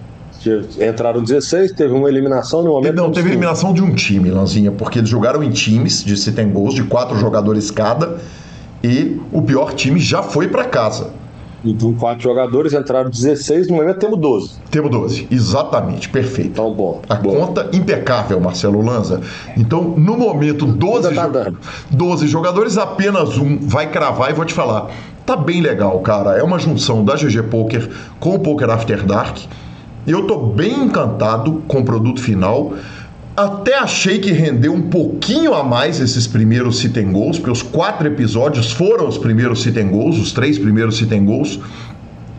Entraram 0.79 1.21
16, 1.21 1.73
teve 1.73 1.93
uma 1.93 2.09
eliminação 2.09 2.63
no 2.63 2.71
momento. 2.71 2.95
Não, 2.95 3.11
teve 3.11 3.29
eliminação 3.29 3.73
de 3.73 3.83
um 3.83 3.93
time, 3.93 4.31
Lanzinha, 4.31 4.71
porque 4.71 4.97
eles 4.97 5.09
jogaram 5.09 5.43
em 5.43 5.51
times 5.51 6.03
de 6.03 6.17
se 6.17 6.31
tem 6.31 6.50
gols, 6.50 6.73
de 6.73 6.83
quatro 6.83 7.15
jogadores 7.19 7.69
cada, 7.69 8.17
e 8.83 9.19
o 9.31 9.41
pior 9.41 9.73
time 9.73 10.00
já 10.00 10.23
foi 10.23 10.47
para 10.47 10.65
casa. 10.65 11.21
Então, 11.63 11.93
quatro 11.93 12.23
jogadores 12.23 12.73
entraram 12.73 13.09
16, 13.09 13.67
no 13.67 13.75
momento 13.75 14.00
temos 14.00 14.19
12. 14.19 14.51
Temos 14.71 14.89
12, 14.89 15.27
exatamente, 15.29 16.09
perfeito. 16.09 16.50
Então, 16.53 16.73
bom. 16.73 17.01
A 17.07 17.15
bom. 17.15 17.35
conta 17.35 17.69
impecável, 17.71 18.39
Marcelo 18.39 18.83
Lanza. 18.83 19.21
Então, 19.55 19.93
no 19.95 20.17
momento, 20.17 20.65
12, 20.65 21.13
tá 21.13 21.29
jo 21.29 21.57
12 21.91 22.27
jogadores, 22.27 22.77
apenas 22.79 23.38
um 23.38 23.59
vai 23.59 23.91
cravar 23.91 24.31
e 24.31 24.33
vou 24.33 24.43
te 24.43 24.53
falar. 24.53 24.89
Tá 25.23 25.35
bem 25.35 25.61
legal, 25.61 26.00
cara. 26.00 26.31
É 26.31 26.41
uma 26.41 26.57
junção 26.57 27.05
da 27.05 27.15
GG 27.15 27.43
Poker 27.43 27.88
com 28.19 28.35
o 28.35 28.39
Poker 28.39 28.69
After 28.71 29.05
Dark. 29.05 29.38
Eu 30.07 30.25
tô 30.25 30.38
bem 30.38 30.85
encantado 30.85 31.61
com 31.67 31.79
o 31.79 31.85
produto 31.85 32.19
final. 32.19 32.73
Até 33.35 33.77
achei 33.77 34.19
que 34.19 34.31
rendeu 34.31 34.73
um 34.73 34.81
pouquinho 34.81 35.53
a 35.53 35.63
mais 35.63 36.01
esses 36.01 36.27
primeiros 36.27 36.79
sit 36.79 36.97
and 36.97 37.13
goals, 37.13 37.38
porque 37.38 37.51
os 37.51 37.61
quatro 37.61 38.05
episódios 38.05 38.71
foram 38.71 39.07
os 39.07 39.17
primeiros 39.17 39.61
sit 39.61 39.77
and 39.77 39.88
goals, 39.88 40.17
os 40.17 40.33
três 40.33 40.59
primeiros 40.59 40.97
sit 40.97 41.11
and 41.13 41.25
goals. 41.25 41.59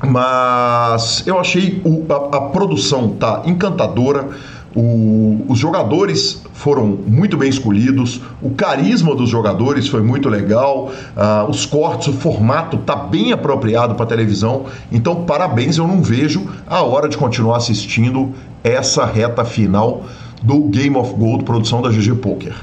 Mas 0.04 1.22
eu 1.26 1.38
achei 1.38 1.80
o, 1.84 2.04
a, 2.12 2.37
a, 2.37 2.40
produção 2.42 3.11
tá 3.11 3.42
encantadora. 3.46 4.28
O, 4.75 5.44
os 5.49 5.58
jogadores 5.58 6.42
foram 6.52 6.87
muito 6.87 7.37
bem 7.37 7.49
escolhidos, 7.49 8.20
o 8.40 8.50
carisma 8.50 9.14
dos 9.14 9.28
jogadores 9.28 9.87
foi 9.88 10.02
muito 10.02 10.28
legal, 10.30 10.90
uh, 11.14 11.50
os 11.50 11.66
cortes, 11.66 12.08
o 12.08 12.12
formato 12.14 12.78
tá 12.78 12.96
bem 12.96 13.32
apropriado 13.32 13.94
para 13.94 14.06
televisão. 14.06 14.64
Então, 14.90 15.25
parabéns, 15.25 15.76
eu 15.76 15.87
não 15.87 16.02
vejo 16.02 16.46
a 16.66 16.82
hora 16.82 17.08
de 17.08 17.16
continuar 17.16 17.58
assistindo 17.58 18.32
essa 18.64 19.04
reta 19.04 19.44
final 19.44 20.04
do 20.42 20.61
Game 20.64 20.96
of 20.96 21.14
Gold, 21.14 21.44
produção 21.44 21.80
da 21.80 21.88
GG 21.88 22.16
Poker. 22.16 22.54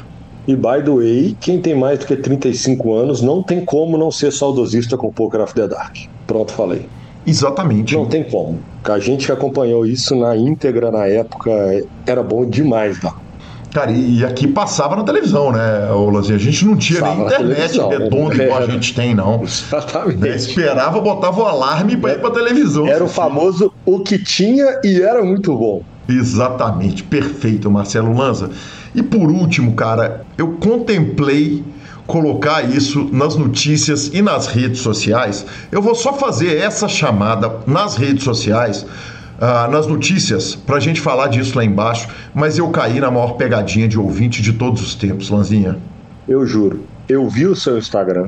E 0.47 0.55
by 0.55 0.83
the 0.83 0.91
way, 0.91 1.37
quem 1.39 1.61
tem 1.61 1.75
mais 1.75 1.99
do 1.99 2.05
que 2.05 2.15
35 2.15 2.93
anos 2.93 3.21
não 3.21 3.43
tem 3.43 3.63
como 3.63 3.97
não 3.97 4.11
ser 4.11 4.31
saudosista 4.31 4.97
com 4.97 5.11
Poker 5.11 5.41
of 5.41 5.53
the 5.53 5.67
Dark. 5.67 5.95
Pronto, 6.25 6.51
falei. 6.51 6.87
Exatamente. 7.25 7.93
Não 7.93 8.05
tem 8.05 8.23
como. 8.23 8.59
A 8.83 8.97
gente 8.97 9.25
que 9.25 9.31
acompanhou 9.31 9.85
isso 9.85 10.15
na 10.15 10.35
íntegra 10.35 10.89
na 10.89 11.05
época 11.05 11.51
era 12.05 12.23
bom 12.23 12.45
demais, 12.45 12.99
tá? 12.99 13.13
Cara, 13.71 13.91
e 13.91 14.25
aqui 14.25 14.47
passava 14.47 14.95
na 14.95 15.03
televisão, 15.03 15.51
né, 15.51 15.91
Olazinho? 15.91 16.35
A 16.35 16.39
gente 16.39 16.65
não 16.65 16.75
tinha 16.75 17.01
passava 17.01 17.17
nem 17.17 17.25
internet 17.27 17.79
redonda 17.79 18.43
igual 18.43 18.63
a 18.63 18.65
gente 18.65 18.95
tem, 18.95 19.13
não. 19.13 19.43
Exatamente. 19.43 20.17
Né? 20.17 20.35
Esperava, 20.35 20.99
botava 20.99 21.41
o 21.41 21.45
alarme 21.45 21.95
para 21.95 22.13
ir 22.13 22.19
pra 22.19 22.31
televisão. 22.31 22.87
Era 22.87 23.03
o 23.03 23.07
famoso 23.07 23.71
o 23.85 23.99
que 23.99 24.17
tinha 24.17 24.79
e 24.83 24.99
era 25.01 25.23
muito 25.23 25.55
bom. 25.55 25.83
Exatamente, 26.09 27.03
perfeito, 27.03 27.69
Marcelo 27.69 28.11
Lanza. 28.11 28.49
E 28.95 29.03
por 29.03 29.29
último, 29.29 29.73
cara, 29.73 30.25
eu 30.35 30.53
contemplei 30.53 31.63
colocar 32.07 32.67
isso 32.67 33.07
nas 33.13 33.35
notícias 33.35 34.07
e 34.11 34.19
nas 34.19 34.47
redes 34.47 34.79
sociais. 34.79 35.45
Eu 35.71 35.83
vou 35.83 35.93
só 35.93 36.11
fazer 36.13 36.57
essa 36.57 36.87
chamada 36.87 37.57
nas 37.67 37.95
redes 37.95 38.23
sociais, 38.23 38.81
uh, 38.81 39.69
nas 39.69 39.85
notícias, 39.85 40.55
para 40.55 40.77
a 40.77 40.79
gente 40.79 40.99
falar 40.99 41.27
disso 41.27 41.55
lá 41.55 41.63
embaixo, 41.63 42.07
mas 42.33 42.57
eu 42.57 42.67
caí 42.71 42.99
na 42.99 43.11
maior 43.11 43.33
pegadinha 43.33 43.87
de 43.87 43.99
ouvinte 43.99 44.41
de 44.41 44.53
todos 44.53 44.81
os 44.81 44.95
tempos, 44.95 45.29
Lanzinha. 45.29 45.77
Eu 46.27 46.43
juro, 46.47 46.83
eu 47.07 47.29
vi 47.29 47.45
o 47.45 47.55
seu 47.55 47.77
Instagram 47.77 48.27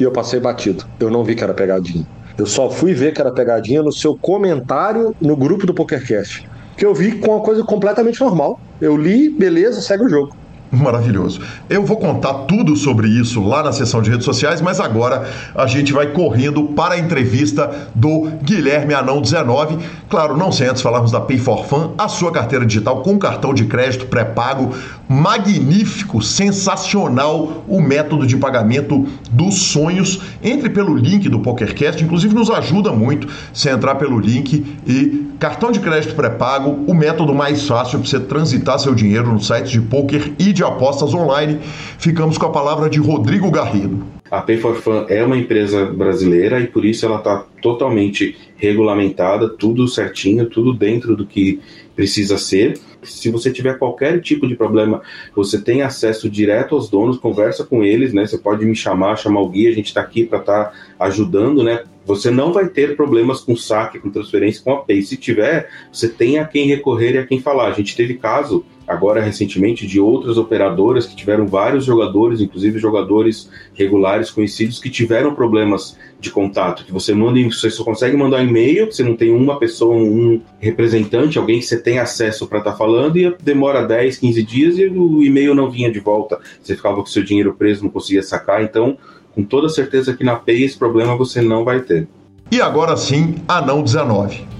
e 0.00 0.02
eu 0.02 0.10
passei 0.10 0.40
batido. 0.40 0.86
Eu 0.98 1.10
não 1.10 1.22
vi 1.22 1.34
que 1.34 1.44
era 1.44 1.52
pegadinha. 1.52 2.06
Eu 2.38 2.46
só 2.46 2.70
fui 2.70 2.94
ver 2.94 3.12
que 3.12 3.20
era 3.20 3.32
pegadinha 3.32 3.82
no 3.82 3.92
seu 3.92 4.16
comentário 4.16 5.14
no 5.20 5.36
grupo 5.36 5.66
do 5.66 5.74
PokerCast 5.74 6.48
que 6.78 6.86
eu 6.86 6.94
vi 6.94 7.12
com 7.12 7.32
uma 7.32 7.40
coisa 7.40 7.64
completamente 7.64 8.20
normal. 8.20 8.60
Eu 8.80 8.96
li, 8.96 9.28
beleza, 9.28 9.80
segue 9.80 10.04
o 10.04 10.08
jogo. 10.08 10.34
Maravilhoso. 10.70 11.40
Eu 11.68 11.84
vou 11.84 11.96
contar 11.96 12.34
tudo 12.44 12.76
sobre 12.76 13.08
isso 13.08 13.42
lá 13.42 13.62
na 13.62 13.72
sessão 13.72 14.02
de 14.02 14.10
redes 14.10 14.24
sociais, 14.24 14.60
mas 14.60 14.78
agora 14.78 15.26
a 15.54 15.66
gente 15.66 15.92
vai 15.92 16.08
correndo 16.08 16.62
para 16.68 16.94
a 16.94 16.98
entrevista 16.98 17.88
do 17.94 18.30
Guilherme 18.42 18.92
Anão 18.92 19.20
19. 19.20 19.78
Claro, 20.10 20.36
não 20.36 20.52
sem 20.52 20.68
antes 20.68 20.82
falarmos 20.82 21.10
da 21.10 21.20
Pay 21.20 21.38
for 21.38 21.64
Fun, 21.64 21.94
a 21.96 22.06
sua 22.06 22.30
carteira 22.30 22.66
digital 22.66 23.02
com 23.02 23.18
cartão 23.18 23.54
de 23.54 23.64
crédito 23.64 24.06
pré-pago. 24.06 24.74
Magnífico, 25.08 26.20
sensacional 26.20 27.64
o 27.66 27.80
método 27.80 28.26
de 28.26 28.36
pagamento 28.36 29.06
dos 29.30 29.54
sonhos. 29.54 30.20
Entre 30.42 30.68
pelo 30.68 30.94
link 30.94 31.28
do 31.28 31.40
PokerCast, 31.40 32.04
inclusive 32.04 32.34
nos 32.34 32.50
ajuda 32.50 32.92
muito 32.92 33.26
se 33.52 33.70
entrar 33.70 33.94
pelo 33.94 34.20
link 34.20 34.64
e 34.86 35.28
cartão 35.38 35.72
de 35.72 35.80
crédito 35.80 36.14
pré-pago, 36.14 36.84
o 36.86 36.92
método 36.92 37.34
mais 37.34 37.66
fácil 37.66 38.00
para 38.00 38.08
você 38.08 38.20
transitar 38.20 38.78
seu 38.78 38.94
dinheiro 38.94 39.32
no 39.32 39.40
site 39.40 39.70
de 39.70 39.80
poker 39.80 40.32
e 40.38 40.52
de 40.52 40.62
apostas 40.62 41.14
online. 41.14 41.58
Ficamos 41.98 42.36
com 42.36 42.46
a 42.46 42.50
palavra 42.50 42.90
de 42.90 42.98
Rodrigo 42.98 43.50
Garrido. 43.50 44.04
A 44.30 44.42
Pay 44.42 44.58
for 44.58 44.76
Fun 44.76 45.06
é 45.08 45.24
uma 45.24 45.38
empresa 45.38 45.86
brasileira 45.86 46.60
e 46.60 46.66
por 46.66 46.84
isso 46.84 47.06
ela 47.06 47.16
está 47.16 47.44
totalmente 47.62 48.36
regulamentada, 48.56 49.48
tudo 49.48 49.88
certinho, 49.88 50.46
tudo 50.46 50.74
dentro 50.74 51.16
do 51.16 51.24
que 51.24 51.60
precisa 51.96 52.36
ser. 52.36 52.78
Se 53.02 53.30
você 53.30 53.52
tiver 53.52 53.78
qualquer 53.78 54.20
tipo 54.20 54.46
de 54.46 54.56
problema, 54.56 55.02
você 55.34 55.60
tem 55.60 55.82
acesso 55.82 56.28
direto 56.28 56.74
aos 56.74 56.90
donos, 56.90 57.18
conversa 57.18 57.64
com 57.64 57.84
eles, 57.84 58.12
né? 58.12 58.26
Você 58.26 58.38
pode 58.38 58.64
me 58.64 58.74
chamar, 58.74 59.16
chamar 59.16 59.40
o 59.40 59.48
guia, 59.48 59.70
a 59.70 59.74
gente 59.74 59.86
está 59.86 60.00
aqui 60.00 60.24
para 60.24 60.40
estar 60.40 60.64
tá 60.64 60.72
ajudando, 60.98 61.62
né? 61.62 61.84
Você 62.04 62.30
não 62.30 62.52
vai 62.52 62.68
ter 62.68 62.96
problemas 62.96 63.40
com 63.40 63.54
saque, 63.54 63.98
com 63.98 64.10
transferência, 64.10 64.62
com 64.62 64.72
a 64.72 64.78
Pay. 64.78 65.02
Se 65.02 65.16
tiver, 65.16 65.68
você 65.92 66.08
tem 66.08 66.38
a 66.38 66.44
quem 66.46 66.66
recorrer 66.66 67.14
e 67.14 67.18
a 67.18 67.26
quem 67.26 67.40
falar. 67.40 67.68
A 67.68 67.72
gente 67.72 67.94
teve 67.94 68.14
caso 68.14 68.64
agora 68.88 69.20
recentemente 69.20 69.86
de 69.86 70.00
outras 70.00 70.38
operadoras 70.38 71.06
que 71.06 71.14
tiveram 71.14 71.46
vários 71.46 71.84
jogadores, 71.84 72.40
inclusive 72.40 72.78
jogadores 72.78 73.50
regulares 73.74 74.30
conhecidos 74.30 74.78
que 74.78 74.88
tiveram 74.88 75.34
problemas 75.34 75.96
de 76.18 76.30
contato, 76.30 76.84
que 76.84 76.92
você 76.92 77.14
manda, 77.14 77.38
você 77.44 77.70
só 77.70 77.84
consegue 77.84 78.16
mandar 78.16 78.42
e-mail, 78.42 78.86
você 78.86 79.04
não 79.04 79.14
tem 79.14 79.30
uma 79.30 79.58
pessoa, 79.58 79.94
um 79.94 80.40
representante, 80.58 81.38
alguém 81.38 81.60
que 81.60 81.66
você 81.66 81.78
tem 81.78 81.98
acesso 81.98 82.46
para 82.46 82.58
estar 82.58 82.72
tá 82.72 82.76
falando 82.76 83.16
e 83.18 83.32
demora 83.42 83.86
10, 83.86 84.18
15 84.18 84.42
dias 84.42 84.78
e 84.78 84.86
o 84.86 85.22
e-mail 85.22 85.54
não 85.54 85.70
vinha 85.70 85.92
de 85.92 86.00
volta. 86.00 86.40
Você 86.60 86.74
ficava 86.74 86.96
com 86.96 87.06
seu 87.06 87.22
dinheiro 87.22 87.54
preso, 87.54 87.84
não 87.84 87.90
conseguia 87.90 88.22
sacar, 88.22 88.64
então 88.64 88.96
com 89.34 89.44
toda 89.44 89.68
certeza 89.68 90.16
que 90.16 90.24
na 90.24 90.34
Pay 90.34 90.64
esse 90.64 90.76
problema 90.76 91.14
você 91.14 91.40
não 91.40 91.64
vai 91.64 91.80
ter. 91.80 92.08
E 92.50 92.60
agora 92.60 92.96
sim, 92.96 93.36
Anão 93.46 93.82
19. 93.82 94.57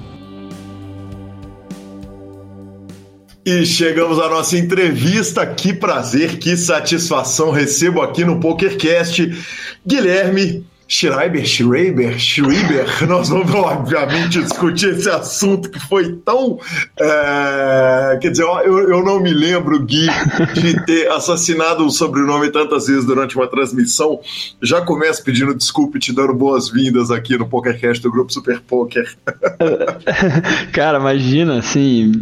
E 3.51 3.65
chegamos 3.65 4.19
à 4.19 4.29
nossa 4.29 4.59
entrevista. 4.59 5.47
Que 5.47 5.73
prazer, 5.73 6.39
que 6.39 6.55
satisfação 6.55 7.51
recebo 7.51 8.03
aqui 8.03 8.23
no 8.23 8.39
PokerCast 8.39 9.43
Guilherme 9.87 10.67
Schreiber, 10.89 11.45
Schreiber, 11.45 12.19
Schreiber, 12.19 12.87
nós 13.07 13.29
vamos 13.29 13.55
obviamente 13.55 14.43
discutir 14.43 14.97
esse 14.97 15.11
assunto 15.11 15.71
que 15.71 15.79
foi 15.79 16.15
tão. 16.25 16.59
É, 16.99 18.19
quer 18.23 18.31
dizer, 18.31 18.45
eu, 18.45 18.89
eu 18.89 19.05
não 19.05 19.21
me 19.21 19.31
lembro, 19.31 19.79
Gui, 19.81 20.07
de 20.55 20.85
ter 20.87 21.11
assassinado 21.11 21.85
o 21.85 21.91
sobrenome 21.91 22.51
tantas 22.51 22.87
vezes 22.87 23.05
durante 23.05 23.37
uma 23.37 23.47
transmissão. 23.47 24.19
Já 24.63 24.81
começo 24.81 25.23
pedindo 25.23 25.55
desculpa 25.55 25.99
e 25.99 26.01
te 26.01 26.11
dando 26.11 26.33
boas-vindas 26.33 27.11
aqui 27.11 27.37
no 27.37 27.47
PokerCast 27.47 28.03
do 28.03 28.11
Grupo 28.11 28.33
Super 28.33 28.61
Poker. 28.61 29.15
Cara, 30.73 30.99
imagina, 30.99 31.59
assim, 31.59 32.13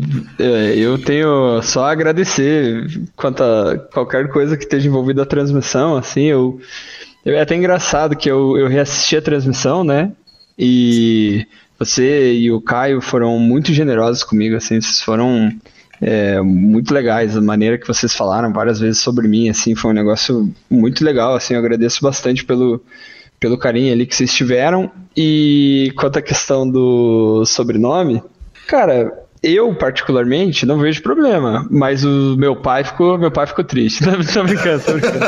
eu 0.77 0.99
tenho 0.99 1.63
só 1.63 1.85
a 1.85 1.93
agradecer 1.93 2.85
quanto 3.15 3.45
a 3.45 3.79
qualquer 3.93 4.29
coisa 4.29 4.57
que 4.57 4.65
esteja 4.65 4.89
envolvida 4.89 5.23
a 5.23 5.27
transmissão, 5.27 5.97
assim, 5.97 6.25
eu 6.25 6.61
é 7.35 7.41
até 7.41 7.57
engraçado 7.57 8.17
que 8.17 8.31
eu, 8.31 8.57
eu 8.57 8.69
reassisti 8.69 9.17
a 9.17 9.23
transmissão, 9.23 9.83
né? 9.83 10.13
E 10.59 11.47
você 11.79 12.33
e 12.35 12.51
o 12.51 12.61
Caio 12.61 13.01
foram 13.01 13.39
muito 13.39 13.73
generosos 13.73 14.23
comigo, 14.23 14.57
assim, 14.57 14.81
vocês 14.81 15.01
foram 15.01 15.53
é, 16.01 16.41
muito 16.41 16.93
legais, 16.93 17.37
a 17.37 17.41
maneira 17.41 17.79
que 17.79 17.87
vocês 17.87 18.15
falaram 18.15 18.53
várias 18.53 18.81
vezes 18.81 18.99
sobre 19.01 19.29
mim, 19.29 19.49
assim, 19.49 19.75
foi 19.75 19.91
um 19.91 19.95
negócio 19.95 20.53
muito 20.71 21.05
legal, 21.05 21.35
assim, 21.35 21.55
eu 21.55 21.61
agradeço 21.61 22.03
bastante 22.03 22.45
pelo, 22.45 22.83
pelo 23.41 23.59
carinho 23.59 23.93
ali 23.93 24.07
que 24.07 24.15
vocês 24.15 24.33
tiveram. 24.33 24.91
E 25.17 25.93
quanto 25.97 26.19
à 26.19 26.23
questão 26.23 26.69
do 26.69 27.45
sobrenome, 27.45 28.23
cara, 28.67 29.26
eu, 29.43 29.75
particularmente, 29.75 30.67
não 30.67 30.79
vejo 30.79 31.03
problema, 31.03 31.67
mas 31.71 32.05
o 32.05 32.37
meu 32.37 32.57
pai 32.57 32.85
ficou, 32.85 33.19
meu 33.19 33.31
pai 33.31 33.47
ficou 33.47 33.65
triste. 33.65 34.03
tô 34.33 34.45
brincando, 34.45 34.85
tô 34.85 34.93
brincando. 34.93 35.27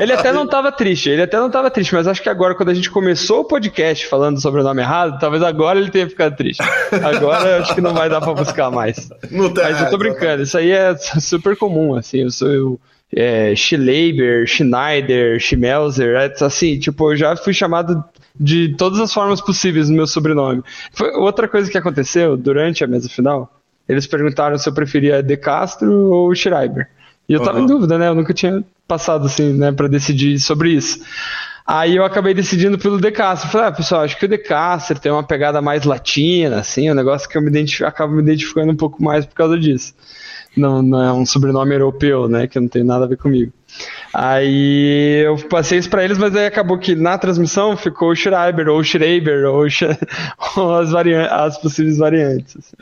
Ele 0.00 0.12
até 0.12 0.32
não 0.32 0.44
estava 0.44 0.70
triste, 0.70 1.10
ele 1.10 1.22
até 1.22 1.36
não 1.38 1.46
estava 1.46 1.70
triste, 1.70 1.94
mas 1.94 2.06
acho 2.06 2.22
que 2.22 2.28
agora, 2.28 2.54
quando 2.54 2.70
a 2.70 2.74
gente 2.74 2.90
começou 2.90 3.40
o 3.40 3.44
podcast 3.44 4.06
falando 4.06 4.40
sobre 4.40 4.60
o 4.60 4.64
nome 4.64 4.82
errado, 4.82 5.18
talvez 5.18 5.42
agora 5.42 5.78
ele 5.78 5.90
tenha 5.90 6.08
ficado 6.08 6.36
triste. 6.36 6.62
Agora 7.02 7.58
acho 7.58 7.74
que 7.74 7.80
não 7.80 7.94
vai 7.94 8.08
dar 8.08 8.20
para 8.20 8.34
buscar 8.34 8.70
mais. 8.70 9.08
mas 9.30 9.80
eu 9.80 9.90
tô 9.90 9.98
brincando, 9.98 10.42
isso 10.42 10.56
aí 10.56 10.70
é 10.70 10.94
super 10.96 11.56
comum, 11.56 11.94
assim, 11.94 12.22
eu 12.22 12.30
sou 12.30 12.50
eu, 12.50 12.80
é, 13.14 13.54
Schleiber, 13.54 14.46
Schneider, 14.46 15.38
Schmelzer, 15.38 16.16
é, 16.16 16.44
assim, 16.44 16.78
tipo, 16.78 17.12
eu 17.12 17.16
já 17.16 17.36
fui 17.36 17.52
chamado 17.52 18.02
de 18.38 18.74
todas 18.76 18.98
as 19.00 19.12
formas 19.12 19.40
possíveis 19.40 19.88
no 19.88 19.96
meu 19.96 20.06
sobrenome. 20.06 20.62
Foi 20.92 21.10
outra 21.10 21.46
coisa 21.48 21.70
que 21.70 21.78
aconteceu 21.78 22.36
durante 22.36 22.82
a 22.82 22.86
mesa 22.86 23.08
final. 23.08 23.60
Eles 23.88 24.06
perguntaram 24.06 24.56
se 24.58 24.68
eu 24.68 24.72
preferia 24.72 25.22
De 25.22 25.36
Castro 25.36 25.92
ou 26.10 26.34
Schreiber. 26.34 26.88
E 27.28 27.34
eu 27.34 27.40
uhum. 27.40 27.44
tava 27.44 27.60
em 27.60 27.66
dúvida, 27.66 27.98
né? 27.98 28.08
Eu 28.08 28.14
nunca 28.14 28.32
tinha 28.32 28.64
passado 28.86 29.26
assim, 29.26 29.52
né, 29.52 29.72
para 29.72 29.88
decidir 29.88 30.38
sobre 30.38 30.70
isso. 30.70 31.00
Aí 31.66 31.96
eu 31.96 32.04
acabei 32.04 32.34
decidindo 32.34 32.76
pelo 32.78 33.00
De 33.00 33.10
Castro. 33.10 33.48
Falei, 33.48 33.68
ah, 33.68 33.72
pessoal, 33.72 34.02
acho 34.02 34.18
que 34.18 34.24
o 34.24 34.28
De 34.28 34.38
Castro 34.38 34.98
tem 34.98 35.12
uma 35.12 35.22
pegada 35.22 35.62
mais 35.62 35.84
latina, 35.84 36.60
assim, 36.60 36.90
um 36.90 36.94
negócio 36.94 37.28
que 37.28 37.36
eu 37.38 37.42
me 37.42 37.48
identifico, 37.48 37.88
acabo 37.88 38.14
me 38.14 38.22
identificando 38.22 38.72
um 38.72 38.76
pouco 38.76 39.02
mais 39.02 39.24
por 39.24 39.34
causa 39.34 39.58
disso. 39.58 39.94
Não, 40.56 40.82
não 40.82 41.02
é 41.02 41.12
um 41.12 41.24
sobrenome 41.24 41.74
europeu, 41.74 42.28
né? 42.28 42.46
Que 42.46 42.60
não 42.60 42.68
tem 42.68 42.84
nada 42.84 43.04
a 43.04 43.08
ver 43.08 43.16
comigo. 43.16 43.52
Aí 44.12 45.22
eu 45.24 45.36
passei 45.48 45.78
isso 45.78 45.88
pra 45.88 46.04
eles, 46.04 46.18
mas 46.18 46.36
aí 46.36 46.46
acabou 46.46 46.78
que 46.78 46.94
na 46.94 47.16
transmissão 47.16 47.76
ficou 47.76 48.10
o 48.10 48.14
Schreiber, 48.14 48.68
ou 48.68 48.84
Schreiber, 48.84 49.46
ou, 49.46 49.64
ou 50.56 50.74
as, 50.74 50.92
as 51.30 51.58
possíveis 51.58 51.96
variantes. 51.96 52.56
Assim. 52.56 52.76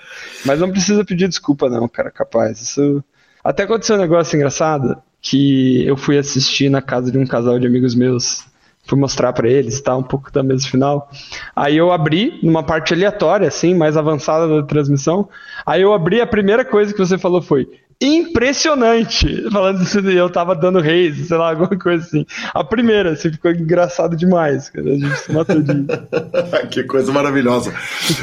Mas 0.45 0.59
não 0.59 0.71
precisa 0.71 1.05
pedir 1.05 1.29
desculpa, 1.29 1.69
não, 1.69 1.89
cara, 1.89 2.11
capaz. 2.11 2.61
Isso. 2.61 3.05
Até 3.45 3.63
aconteceu 3.63 3.97
um 3.97 4.01
negócio 4.01 4.37
engraçado 4.37 5.01
que 5.23 5.87
eu 5.87 5.97
fui 5.97 6.19
assistir 6.19 6.69
na 6.69 6.83
casa 6.83 7.13
de 7.13 7.19
um 7.19 7.27
casal 7.27 7.59
de 7.59 7.67
amigos 7.67 7.95
meus. 7.95 8.45
Fui 8.91 8.99
mostrar 8.99 9.33
para 9.33 9.49
eles, 9.49 9.81
tá? 9.81 9.97
Um 9.97 10.03
pouco 10.03 10.33
da 10.33 10.43
mesa 10.43 10.67
final. 10.67 11.09
Aí 11.55 11.77
eu 11.77 11.93
abri, 11.93 12.41
numa 12.43 12.65
parte 12.65 12.93
aleatória, 12.93 13.47
assim, 13.47 13.73
mais 13.73 13.97
avançada 13.97 14.49
da 14.49 14.67
transmissão. 14.67 15.29
Aí 15.65 15.83
eu 15.83 15.95
abri, 15.95 16.21
a 16.21 16.27
primeira 16.27 16.65
coisa 16.65 16.93
que 16.93 16.99
você 16.99 17.17
falou 17.17 17.41
foi: 17.41 17.69
impressionante. 18.01 19.45
Falando 19.53 19.81
isso, 19.81 20.01
eu 20.01 20.29
tava 20.29 20.57
dando 20.57 20.81
reis, 20.81 21.29
sei 21.29 21.37
lá, 21.37 21.51
alguma 21.51 21.79
coisa 21.79 22.05
assim. 22.05 22.27
A 22.53 22.65
primeira, 22.65 23.13
assim, 23.13 23.31
ficou 23.31 23.53
engraçado 23.53 24.17
demais, 24.17 24.69
cara. 24.71 24.91
A 24.91 24.95
gente 24.97 25.17
se 25.19 25.33
matou 25.33 25.63
de. 25.63 25.87
que 26.69 26.83
coisa 26.83 27.13
maravilhosa. 27.13 27.73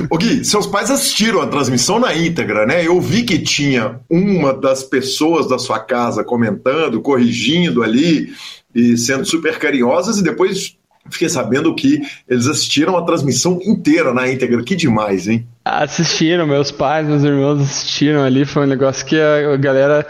O 0.10 0.18
Gui, 0.18 0.44
seus 0.44 0.68
pais 0.68 0.92
assistiram 0.92 1.42
a 1.42 1.48
transmissão 1.48 1.98
na 1.98 2.14
íntegra, 2.14 2.66
né? 2.66 2.86
Eu 2.86 3.00
vi 3.00 3.24
que 3.24 3.40
tinha 3.40 4.02
uma 4.10 4.54
das 4.54 4.84
pessoas 4.84 5.48
da 5.48 5.58
sua 5.58 5.80
casa 5.80 6.26
comentando, 6.26 7.00
corrigindo 7.00 7.84
ali 7.84 8.34
e 8.78 8.98
sendo 8.98 9.26
super 9.26 9.58
carinhosas, 9.58 10.20
e 10.20 10.24
depois 10.24 10.78
fiquei 11.10 11.30
sabendo 11.30 11.74
que 11.74 12.02
eles 12.28 12.48
assistiram 12.48 12.98
a 12.98 13.02
transmissão 13.06 13.60
inteira 13.64 14.14
na 14.14 14.30
íntegra. 14.30 14.64
Que 14.64 14.76
demais, 14.76 15.28
hein? 15.28 15.46
Assistiram, 15.64 16.48
meus 16.48 16.72
pais, 16.72 17.08
meus 17.08 17.24
irmãos 17.24 17.62
assistiram 17.62 18.24
ali. 18.24 18.46
Foi 18.46 18.64
um 18.64 18.68
negócio 18.68 19.06
que 19.06 19.20
a 19.20 19.58
galera. 19.58 20.06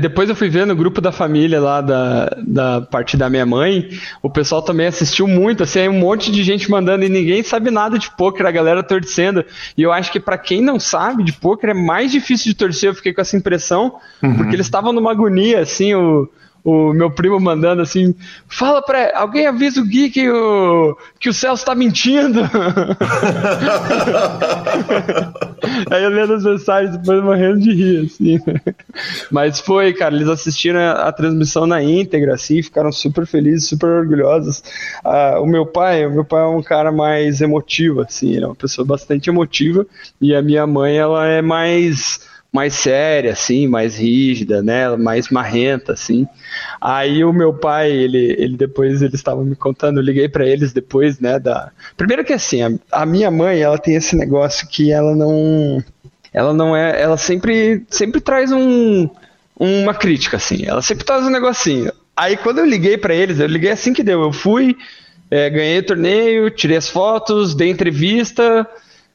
Depois 0.00 0.28
eu 0.28 0.34
fui 0.34 0.48
ver 0.48 0.66
no 0.66 0.74
grupo 0.74 1.00
da 1.00 1.12
família 1.12 1.60
lá 1.60 1.80
da, 1.80 2.34
da 2.46 2.80
parte 2.80 3.16
da 3.16 3.28
minha 3.28 3.44
mãe. 3.44 3.88
O 4.22 4.30
pessoal 4.30 4.62
também 4.62 4.86
assistiu 4.86 5.26
muito. 5.26 5.62
Assim, 5.62 5.88
um 5.88 5.98
monte 5.98 6.30
de 6.30 6.42
gente 6.42 6.70
mandando 6.70 7.04
e 7.04 7.08
ninguém 7.08 7.42
sabe 7.42 7.70
nada 7.70 7.98
de 7.98 8.10
poker, 8.16 8.46
a 8.46 8.50
galera 8.50 8.82
torcendo. 8.82 9.44
E 9.76 9.82
eu 9.82 9.92
acho 9.92 10.10
que 10.10 10.20
para 10.20 10.38
quem 10.38 10.62
não 10.62 10.80
sabe 10.80 11.24
de 11.24 11.32
poker 11.32 11.70
é 11.70 11.74
mais 11.74 12.10
difícil 12.10 12.52
de 12.52 12.54
torcer. 12.54 12.90
Eu 12.90 12.94
fiquei 12.94 13.12
com 13.12 13.20
essa 13.20 13.36
impressão, 13.36 13.96
uhum. 14.22 14.34
porque 14.34 14.54
eles 14.54 14.66
estavam 14.66 14.92
numa 14.92 15.10
agonia, 15.10 15.60
assim, 15.60 15.94
o 15.94 16.28
o 16.66 16.92
meu 16.92 17.08
primo 17.08 17.38
mandando 17.38 17.80
assim: 17.80 18.12
fala 18.48 18.82
pra. 18.82 19.16
Alguém 19.16 19.46
avisa 19.46 19.80
o 19.80 19.84
Gui 19.84 20.10
que 20.10 20.28
o, 20.28 20.96
que 21.20 21.28
o 21.28 21.32
Celso 21.32 21.64
tá 21.64 21.76
mentindo. 21.76 22.40
Aí 25.88 26.02
eu 26.02 26.10
lendo 26.10 26.34
as 26.34 26.42
mensagens 26.42 26.96
depois 26.96 27.22
morrendo 27.22 27.60
de 27.60 27.72
rir, 27.72 28.06
assim. 28.06 28.40
Mas 29.30 29.60
foi, 29.60 29.92
cara, 29.92 30.16
eles 30.16 30.26
assistiram 30.28 30.80
a, 30.80 31.08
a 31.08 31.12
transmissão 31.12 31.68
na 31.68 31.80
íntegra, 31.80 32.34
assim, 32.34 32.60
ficaram 32.60 32.90
super 32.90 33.26
felizes, 33.26 33.68
super 33.68 33.86
orgulhosos. 33.86 34.64
Ah, 35.04 35.38
o 35.40 35.46
meu 35.46 35.66
pai, 35.66 36.04
o 36.04 36.10
meu 36.12 36.24
pai 36.24 36.42
é 36.42 36.46
um 36.46 36.62
cara 36.62 36.90
mais 36.90 37.40
emotivo, 37.40 38.00
assim, 38.00 38.36
é 38.36 38.44
uma 38.44 38.56
pessoa 38.56 38.84
bastante 38.84 39.30
emotiva, 39.30 39.86
e 40.20 40.34
a 40.34 40.42
minha 40.42 40.66
mãe, 40.66 40.96
ela 40.96 41.26
é 41.26 41.40
mais 41.40 42.20
mais 42.56 42.72
séria, 42.72 43.32
assim, 43.32 43.68
mais 43.68 43.98
rígida, 43.98 44.62
né, 44.62 44.96
mais 44.96 45.28
marrenta, 45.28 45.92
assim. 45.92 46.26
Aí 46.80 47.22
o 47.22 47.30
meu 47.30 47.52
pai, 47.52 47.90
ele, 47.90 48.34
ele 48.38 48.56
depois 48.56 49.02
eles 49.02 49.16
estavam 49.16 49.44
me 49.44 49.54
contando, 49.54 49.98
eu 49.98 50.02
liguei 50.02 50.26
para 50.26 50.46
eles 50.46 50.72
depois, 50.72 51.20
né, 51.20 51.38
da. 51.38 51.70
Primeiro 51.98 52.24
que 52.24 52.32
assim, 52.32 52.62
a, 52.62 52.70
a, 52.90 53.04
minha 53.04 53.30
mãe, 53.30 53.60
ela 53.60 53.76
tem 53.76 53.94
esse 53.94 54.16
negócio 54.16 54.66
que 54.68 54.90
ela 54.90 55.14
não, 55.14 55.84
ela 56.32 56.54
não 56.54 56.74
é, 56.74 56.98
ela 56.98 57.18
sempre, 57.18 57.84
sempre 57.90 58.22
traz 58.22 58.50
um, 58.50 59.06
uma 59.60 59.92
crítica, 59.92 60.38
assim. 60.38 60.64
Ela 60.64 60.80
sempre 60.80 61.04
traz 61.04 61.24
um 61.24 61.30
negocinho. 61.30 61.92
Aí 62.16 62.38
quando 62.38 62.60
eu 62.60 62.64
liguei 62.64 62.96
para 62.96 63.14
eles, 63.14 63.38
eu 63.38 63.46
liguei 63.46 63.70
assim 63.70 63.92
que 63.92 64.02
deu, 64.02 64.22
eu 64.22 64.32
fui, 64.32 64.74
é, 65.30 65.50
ganhei 65.50 65.80
o 65.80 65.86
torneio, 65.86 66.50
tirei 66.50 66.78
as 66.78 66.88
fotos, 66.88 67.54
dei 67.54 67.68
entrevista 67.68 68.66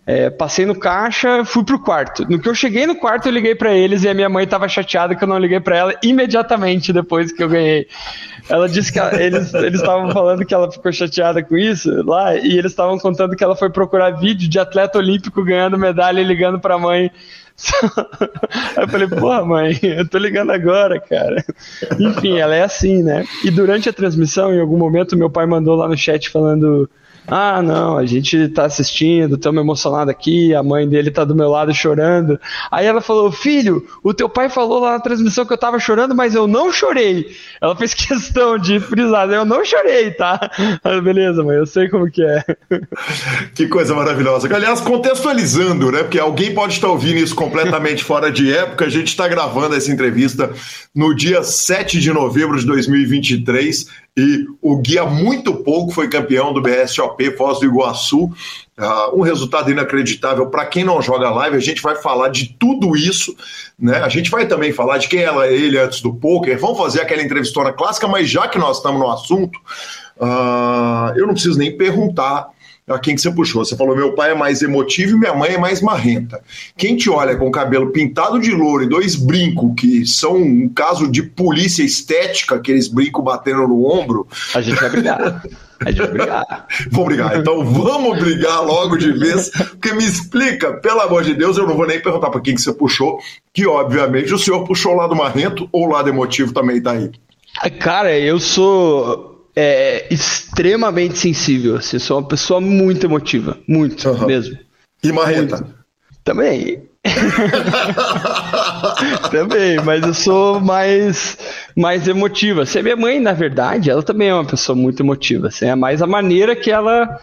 é, 0.05 0.29
passei 0.31 0.65
no 0.65 0.75
caixa, 0.75 1.45
fui 1.45 1.63
pro 1.63 1.79
quarto. 1.79 2.25
No 2.27 2.39
que 2.39 2.49
eu 2.49 2.55
cheguei 2.55 2.87
no 2.87 2.95
quarto, 2.95 3.27
eu 3.27 3.31
liguei 3.31 3.53
para 3.53 3.73
eles 3.73 4.03
e 4.03 4.09
a 4.09 4.13
minha 4.13 4.29
mãe 4.29 4.47
tava 4.47 4.67
chateada 4.67 5.15
que 5.15 5.23
eu 5.23 5.27
não 5.27 5.37
liguei 5.37 5.59
para 5.59 5.77
ela 5.77 5.93
imediatamente 6.03 6.91
depois 6.91 7.31
que 7.31 7.43
eu 7.43 7.49
ganhei. 7.49 7.87
Ela 8.49 8.67
disse 8.67 8.91
que 8.91 8.97
ela, 8.97 9.13
eles 9.21 9.53
estavam 9.53 10.11
falando 10.11 10.43
que 10.43 10.53
ela 10.53 10.71
ficou 10.71 10.91
chateada 10.91 11.43
com 11.43 11.55
isso 11.55 12.03
lá 12.03 12.35
e 12.35 12.57
eles 12.57 12.71
estavam 12.71 12.97
contando 12.97 13.35
que 13.35 13.43
ela 13.43 13.55
foi 13.55 13.69
procurar 13.69 14.11
vídeo 14.11 14.49
de 14.49 14.59
atleta 14.59 14.97
olímpico 14.97 15.43
ganhando 15.43 15.77
medalha 15.77 16.19
e 16.19 16.23
ligando 16.23 16.59
pra 16.59 16.79
mãe. 16.79 17.11
Aí 18.75 18.83
eu 18.83 18.87
falei, 18.87 19.07
porra, 19.07 19.45
mãe, 19.45 19.79
eu 19.83 20.07
tô 20.07 20.17
ligando 20.17 20.51
agora, 20.51 20.99
cara. 20.99 21.45
Enfim, 21.99 22.39
ela 22.39 22.55
é 22.55 22.63
assim, 22.63 23.03
né? 23.03 23.23
E 23.45 23.51
durante 23.51 23.87
a 23.87 23.93
transmissão, 23.93 24.51
em 24.51 24.59
algum 24.59 24.77
momento, 24.77 25.15
meu 25.15 25.29
pai 25.29 25.45
mandou 25.45 25.75
lá 25.75 25.87
no 25.87 25.95
chat 25.95 26.29
falando 26.29 26.89
ah, 27.27 27.61
não, 27.61 27.97
a 27.97 28.05
gente 28.05 28.47
tá 28.49 28.65
assistindo, 28.65 29.35
estamos 29.35 29.61
emocionados 29.61 30.11
aqui, 30.11 30.53
a 30.55 30.63
mãe 30.63 30.87
dele 30.87 31.11
tá 31.11 31.23
do 31.23 31.35
meu 31.35 31.49
lado 31.49 31.73
chorando. 31.73 32.39
Aí 32.71 32.85
ela 32.85 33.01
falou: 33.01 33.31
Filho, 33.31 33.85
o 34.03 34.13
teu 34.13 34.27
pai 34.27 34.49
falou 34.49 34.79
lá 34.79 34.93
na 34.93 34.99
transmissão 34.99 35.45
que 35.45 35.53
eu 35.53 35.57
tava 35.57 35.79
chorando, 35.79 36.15
mas 36.15 36.35
eu 36.35 36.47
não 36.47 36.71
chorei. 36.71 37.27
Ela 37.61 37.75
fez 37.75 37.93
questão 37.95 38.57
de 38.57 38.79
frisar, 38.79 39.29
eu 39.29 39.45
não 39.45 39.63
chorei, 39.63 40.11
tá? 40.11 40.51
Ah, 40.83 40.99
beleza, 40.99 41.43
mãe, 41.43 41.57
eu 41.57 41.65
sei 41.65 41.89
como 41.89 42.09
que 42.09 42.23
é. 42.23 42.43
Que 43.53 43.67
coisa 43.67 43.93
maravilhosa. 43.93 44.53
Aliás, 44.53 44.81
contextualizando, 44.81 45.91
né? 45.91 45.99
Porque 45.99 46.19
alguém 46.19 46.53
pode 46.53 46.73
estar 46.73 46.87
ouvindo 46.87 47.17
isso 47.17 47.35
completamente 47.35 48.03
fora 48.03 48.31
de 48.31 48.51
época. 48.53 48.85
A 48.85 48.89
gente 48.89 49.07
está 49.07 49.27
gravando 49.27 49.75
essa 49.75 49.91
entrevista 49.91 50.51
no 50.95 51.13
dia 51.13 51.43
7 51.43 51.99
de 51.99 52.11
novembro 52.11 52.57
de 52.59 52.65
2023 52.65 53.85
e 54.15 54.45
o 54.61 54.77
Guia 54.77 55.05
muito 55.05 55.53
pouco 55.63 55.91
foi 55.91 56.09
campeão 56.09 56.51
do 56.51 56.61
BSOP 56.61 57.37
Foz 57.37 57.59
do 57.59 57.65
Iguaçu. 57.65 58.25
Uh, 58.77 59.19
um 59.19 59.21
resultado 59.21 59.71
inacreditável 59.71 60.47
para 60.47 60.65
quem 60.65 60.83
não 60.83 61.01
joga 61.01 61.29
live. 61.29 61.55
A 61.55 61.61
gente 61.61 61.81
vai 61.81 61.95
falar 61.95 62.27
de 62.27 62.53
tudo 62.59 62.97
isso, 62.97 63.33
né? 63.79 63.99
A 63.99 64.09
gente 64.09 64.29
vai 64.29 64.47
também 64.47 64.73
falar 64.73 64.97
de 64.97 65.07
quem 65.07 65.21
era 65.21 65.47
ele 65.47 65.77
antes 65.77 66.01
do 66.01 66.13
poker. 66.13 66.59
Vamos 66.59 66.77
fazer 66.77 67.01
aquela 67.01 67.21
entrevistona 67.21 67.71
clássica, 67.71 68.07
mas 68.07 68.29
já 68.29 68.49
que 68.49 68.57
nós 68.57 68.77
estamos 68.77 68.99
no 68.99 69.09
assunto, 69.09 69.57
uh, 70.17 71.15
eu 71.15 71.25
não 71.25 71.33
preciso 71.33 71.57
nem 71.57 71.77
perguntar 71.77 72.49
a 72.87 72.99
quem 72.99 73.15
que 73.15 73.21
você 73.21 73.31
puxou. 73.31 73.63
Você 73.63 73.75
falou: 73.75 73.95
meu 73.95 74.13
pai 74.13 74.31
é 74.31 74.35
mais 74.35 74.61
emotivo 74.61 75.15
e 75.15 75.19
minha 75.19 75.33
mãe 75.33 75.51
é 75.51 75.57
mais 75.57 75.81
marrenta. 75.81 76.41
Quem 76.77 76.95
te 76.95 77.09
olha 77.09 77.35
com 77.35 77.47
o 77.47 77.51
cabelo 77.51 77.91
pintado 77.91 78.39
de 78.39 78.51
louro 78.51 78.83
e 78.83 78.89
dois 78.89 79.15
brincos, 79.15 79.71
que 79.77 80.05
são 80.05 80.35
um 80.37 80.69
caso 80.69 81.09
de 81.09 81.23
polícia 81.23 81.83
estética, 81.83 82.55
aqueles 82.55 82.87
brincos 82.87 83.23
batendo 83.23 83.67
no 83.67 83.85
ombro. 83.85 84.27
A 84.53 84.61
gente 84.61 84.79
vai 84.79 84.89
brigar. 84.89 85.43
A 85.83 85.89
gente 85.89 85.99
vai 85.99 86.11
brigar. 86.11 86.67
Vamos 86.91 87.07
brigar. 87.07 87.37
Então 87.37 87.65
vamos 87.65 88.19
brigar 88.19 88.63
logo 88.63 88.97
de 88.97 89.11
vez. 89.11 89.49
Porque 89.49 89.93
me 89.93 90.05
explica, 90.05 90.73
pelo 90.73 91.01
amor 91.01 91.23
de 91.23 91.33
Deus, 91.33 91.57
eu 91.57 91.67
não 91.67 91.75
vou 91.75 91.87
nem 91.87 91.99
perguntar 91.99 92.29
para 92.29 92.41
quem 92.41 92.53
que 92.53 92.61
você 92.61 92.71
puxou, 92.71 93.19
que 93.51 93.65
obviamente 93.65 94.33
o 94.33 94.37
senhor 94.37 94.63
puxou 94.63 94.93
o 94.93 94.95
lado 94.95 95.15
marrento 95.15 95.67
ou 95.71 95.87
o 95.87 95.91
lado 95.91 96.07
emotivo 96.07 96.53
também 96.53 96.81
tá 96.81 96.91
aí. 96.91 97.11
Cara, 97.79 98.17
eu 98.17 98.39
sou 98.39 99.30
é, 99.55 100.13
extremamente 100.13 101.17
sensível. 101.17 101.77
Assim, 101.77 101.99
sou 101.99 102.19
uma 102.19 102.27
pessoa 102.27 102.61
muito 102.61 103.05
emotiva. 103.05 103.57
Muito 103.67 104.09
uhum. 104.09 104.25
mesmo. 104.25 104.57
E 105.03 105.11
marreta? 105.11 105.57
Muito. 105.57 105.81
Também. 106.23 106.83
também, 109.31 109.77
mas 109.83 110.05
eu 110.05 110.13
sou 110.13 110.59
mais 110.59 111.35
mais 111.75 112.07
emotiva. 112.07 112.63
Se 112.63 112.77
assim, 112.77 112.79
a 112.79 112.83
minha 112.83 112.95
mãe, 112.95 113.19
na 113.19 113.33
verdade, 113.33 113.89
ela 113.89 114.03
também 114.03 114.29
é 114.29 114.33
uma 114.33 114.45
pessoa 114.45 114.75
muito 114.75 115.01
emotiva. 115.01 115.47
Assim, 115.47 115.65
é 115.65 115.75
mais 115.75 116.01
a 116.01 116.07
maneira 116.07 116.55
que 116.55 116.69
ela 116.69 117.19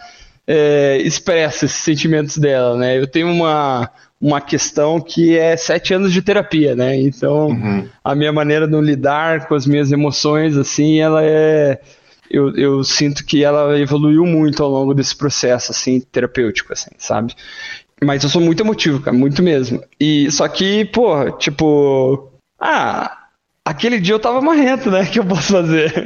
é, 0.48 0.98
expressa 1.04 1.66
esses 1.66 1.78
sentimentos 1.78 2.38
dela, 2.38 2.76
né? 2.76 2.98
Eu 2.98 3.06
tenho 3.06 3.30
uma, 3.30 3.88
uma 4.20 4.40
questão 4.40 5.00
que 5.00 5.38
é 5.38 5.56
sete 5.56 5.94
anos 5.94 6.12
de 6.12 6.22
terapia, 6.22 6.74
né? 6.74 6.96
Então, 6.96 7.48
uhum. 7.48 7.88
a 8.02 8.14
minha 8.14 8.32
maneira 8.32 8.66
de 8.66 8.80
lidar 8.80 9.46
com 9.46 9.54
as 9.54 9.66
minhas 9.66 9.92
emoções, 9.92 10.56
assim, 10.56 10.98
ela 10.98 11.22
é. 11.22 11.78
Eu, 12.30 12.54
eu 12.56 12.84
sinto 12.84 13.24
que 13.24 13.42
ela 13.42 13.78
evoluiu 13.78 14.24
muito 14.26 14.62
ao 14.62 14.70
longo 14.70 14.94
desse 14.94 15.16
processo, 15.16 15.72
assim, 15.72 16.00
terapêutico, 16.00 16.72
assim, 16.72 16.90
sabe? 16.98 17.34
Mas 18.02 18.22
eu 18.22 18.28
sou 18.28 18.40
muito 18.40 18.62
emotivo, 18.62 19.00
cara, 19.00 19.16
muito 19.16 19.42
mesmo. 19.42 19.82
E 19.98 20.30
só 20.30 20.46
que, 20.48 20.84
pô, 20.86 21.30
tipo. 21.32 22.30
Ah, 22.60 23.18
aquele 23.64 24.00
dia 24.00 24.14
eu 24.14 24.18
tava 24.18 24.40
marrento, 24.40 24.90
né? 24.90 25.04
que 25.10 25.18
eu 25.18 25.24
posso 25.24 25.52
fazer? 25.52 25.92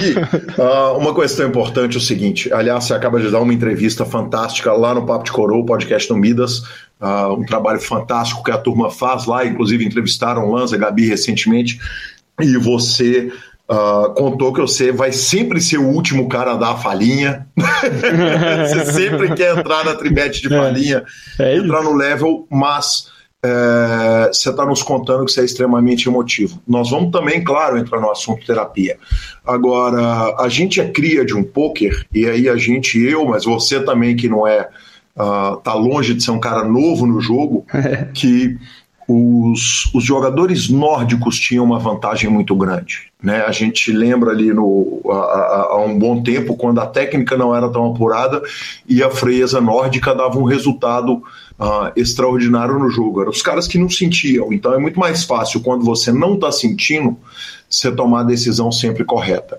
Gui, 0.00 0.14
uh, 0.58 0.96
uma 0.96 1.14
questão 1.14 1.48
importante 1.48 1.96
é 1.96 1.98
o 1.98 2.02
seguinte: 2.02 2.52
aliás, 2.52 2.84
você 2.84 2.94
acaba 2.94 3.20
de 3.20 3.30
dar 3.30 3.40
uma 3.40 3.52
entrevista 3.52 4.06
fantástica 4.06 4.72
lá 4.72 4.94
no 4.94 5.04
Papo 5.04 5.24
de 5.24 5.32
Coroa, 5.32 5.66
podcast 5.66 6.08
do 6.08 6.16
Midas. 6.16 6.60
Uh, 7.00 7.34
um 7.38 7.44
trabalho 7.44 7.80
fantástico 7.80 8.42
que 8.42 8.50
a 8.50 8.58
turma 8.58 8.90
faz 8.90 9.26
lá, 9.26 9.44
inclusive 9.44 9.84
entrevistaram 9.84 10.50
Lanza, 10.50 10.76
Gabi 10.76 11.06
recentemente, 11.06 11.80
e 12.38 12.56
você 12.58 13.32
Uh, 13.70 14.12
contou 14.14 14.52
que 14.52 14.60
você 14.60 14.90
vai 14.90 15.12
sempre 15.12 15.60
ser 15.60 15.78
o 15.78 15.86
último 15.86 16.28
cara 16.28 16.52
a 16.52 16.56
dar 16.56 16.72
a 16.72 16.76
falinha. 16.76 17.46
você 17.56 18.92
sempre 18.92 19.32
quer 19.34 19.56
entrar 19.56 19.84
na 19.84 19.94
tribete 19.94 20.42
de 20.42 20.52
é. 20.52 20.58
falinha, 20.58 21.04
é, 21.38 21.52
é 21.52 21.56
entrar 21.56 21.80
no 21.82 21.94
level, 21.94 22.48
mas 22.50 23.08
é, 23.42 24.28
você 24.32 24.50
está 24.50 24.66
nos 24.66 24.82
contando 24.82 25.24
que 25.24 25.32
você 25.32 25.42
é 25.42 25.44
extremamente 25.44 26.08
emotivo. 26.08 26.60
Nós 26.66 26.90
vamos 26.90 27.10
também, 27.10 27.42
claro, 27.42 27.78
entrar 27.78 28.00
no 28.00 28.10
assunto 28.10 28.44
terapia. 28.44 28.98
Agora, 29.46 30.34
a 30.38 30.48
gente 30.48 30.80
é 30.80 30.90
cria 30.90 31.24
de 31.24 31.34
um 31.34 31.42
poker, 31.42 32.06
e 32.12 32.26
aí 32.26 32.48
a 32.48 32.56
gente, 32.56 32.98
eu, 32.98 33.24
mas 33.24 33.44
você 33.44 33.80
também 33.82 34.14
que 34.14 34.28
não 34.28 34.46
é, 34.46 34.68
uh, 35.16 35.56
tá 35.56 35.74
longe 35.74 36.12
de 36.12 36.22
ser 36.22 36.32
um 36.32 36.40
cara 36.40 36.64
novo 36.64 37.06
no 37.06 37.20
jogo, 37.20 37.64
que 38.12 38.58
os, 39.10 39.92
os 39.92 40.04
jogadores 40.04 40.68
nórdicos 40.68 41.38
tinham 41.38 41.64
uma 41.64 41.78
vantagem 41.78 42.30
muito 42.30 42.54
grande. 42.54 43.10
Né? 43.20 43.42
A 43.42 43.50
gente 43.50 43.92
lembra 43.92 44.30
ali 44.30 44.52
no, 44.52 45.00
há, 45.10 45.84
um 45.84 45.98
bom 45.98 46.22
tempo, 46.22 46.56
quando 46.56 46.80
a 46.80 46.86
técnica 46.86 47.36
não 47.36 47.54
era 47.54 47.68
tão 47.68 47.90
apurada 47.90 48.40
e 48.88 49.02
a 49.02 49.10
frieza 49.10 49.60
nórdica 49.60 50.14
dava 50.14 50.38
um 50.38 50.44
resultado 50.44 51.14
uh, 51.58 51.90
extraordinário 51.96 52.78
no 52.78 52.88
jogo. 52.88 53.20
Eram 53.20 53.30
os 53.30 53.42
caras 53.42 53.66
que 53.66 53.78
não 53.78 53.90
sentiam. 53.90 54.52
Então 54.52 54.72
é 54.72 54.78
muito 54.78 54.98
mais 54.98 55.24
fácil, 55.24 55.60
quando 55.60 55.84
você 55.84 56.12
não 56.12 56.34
está 56.34 56.52
sentindo, 56.52 57.16
você 57.68 57.90
tomar 57.90 58.20
a 58.20 58.24
decisão 58.24 58.70
sempre 58.70 59.04
correta. 59.04 59.58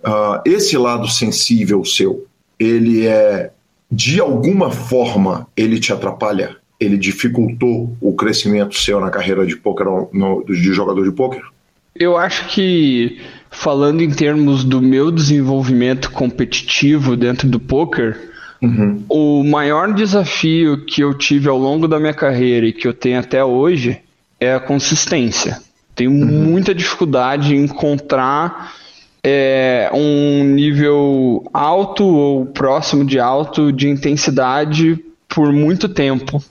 Uh, 0.00 0.40
esse 0.44 0.76
lado 0.78 1.08
sensível 1.08 1.84
seu, 1.84 2.26
ele 2.58 3.06
é, 3.06 3.50
de 3.90 4.20
alguma 4.20 4.70
forma, 4.70 5.46
ele 5.56 5.80
te 5.80 5.92
atrapalha? 5.92 6.61
Ele 6.82 6.96
dificultou 6.96 7.96
o 8.00 8.14
crescimento 8.14 8.76
seu 8.76 9.00
na 9.00 9.10
carreira 9.10 9.46
de 9.46 9.56
poker, 9.56 9.86
no, 10.12 10.44
de 10.44 10.72
jogador 10.72 11.04
de 11.04 11.12
poker? 11.12 11.42
Eu 11.94 12.16
acho 12.16 12.48
que 12.48 13.20
falando 13.50 14.02
em 14.02 14.10
termos 14.10 14.64
do 14.64 14.80
meu 14.80 15.10
desenvolvimento 15.10 16.10
competitivo 16.10 17.16
dentro 17.16 17.48
do 17.48 17.60
poker, 17.60 18.18
uhum. 18.62 19.04
o 19.08 19.44
maior 19.44 19.92
desafio 19.92 20.84
que 20.84 21.02
eu 21.02 21.12
tive 21.12 21.48
ao 21.48 21.58
longo 21.58 21.86
da 21.86 22.00
minha 22.00 22.14
carreira 22.14 22.66
e 22.66 22.72
que 22.72 22.88
eu 22.88 22.94
tenho 22.94 23.20
até 23.20 23.44
hoje 23.44 24.00
é 24.40 24.54
a 24.54 24.60
consistência. 24.60 25.60
Tenho 25.94 26.10
uhum. 26.10 26.26
muita 26.26 26.74
dificuldade 26.74 27.54
em 27.54 27.64
encontrar 27.64 28.72
é, 29.22 29.90
um 29.92 30.44
nível 30.44 31.44
alto 31.52 32.04
ou 32.04 32.46
próximo 32.46 33.04
de 33.04 33.20
alto 33.20 33.70
de 33.70 33.88
intensidade 33.88 34.98
por 35.28 35.52
muito 35.52 35.88
tempo. 35.88 36.42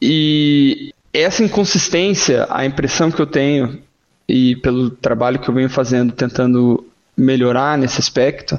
E 0.00 0.92
essa 1.12 1.42
inconsistência, 1.42 2.46
a 2.50 2.64
impressão 2.66 3.10
que 3.10 3.20
eu 3.20 3.26
tenho, 3.26 3.80
e 4.28 4.56
pelo 4.56 4.90
trabalho 4.90 5.38
que 5.38 5.48
eu 5.48 5.54
venho 5.54 5.70
fazendo 5.70 6.12
tentando 6.12 6.84
melhorar 7.16 7.78
nesse 7.78 8.00
aspecto, 8.00 8.58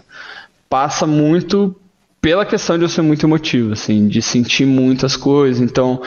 passa 0.69 1.05
muito 1.05 1.75
pela 2.19 2.45
questão 2.45 2.77
de 2.77 2.83
eu 2.83 2.89
ser 2.89 3.01
muito 3.01 3.25
emotivo, 3.25 3.73
assim, 3.73 4.07
de 4.07 4.21
sentir 4.21 4.65
muitas 4.65 5.15
coisas. 5.15 5.61
Então, 5.61 6.01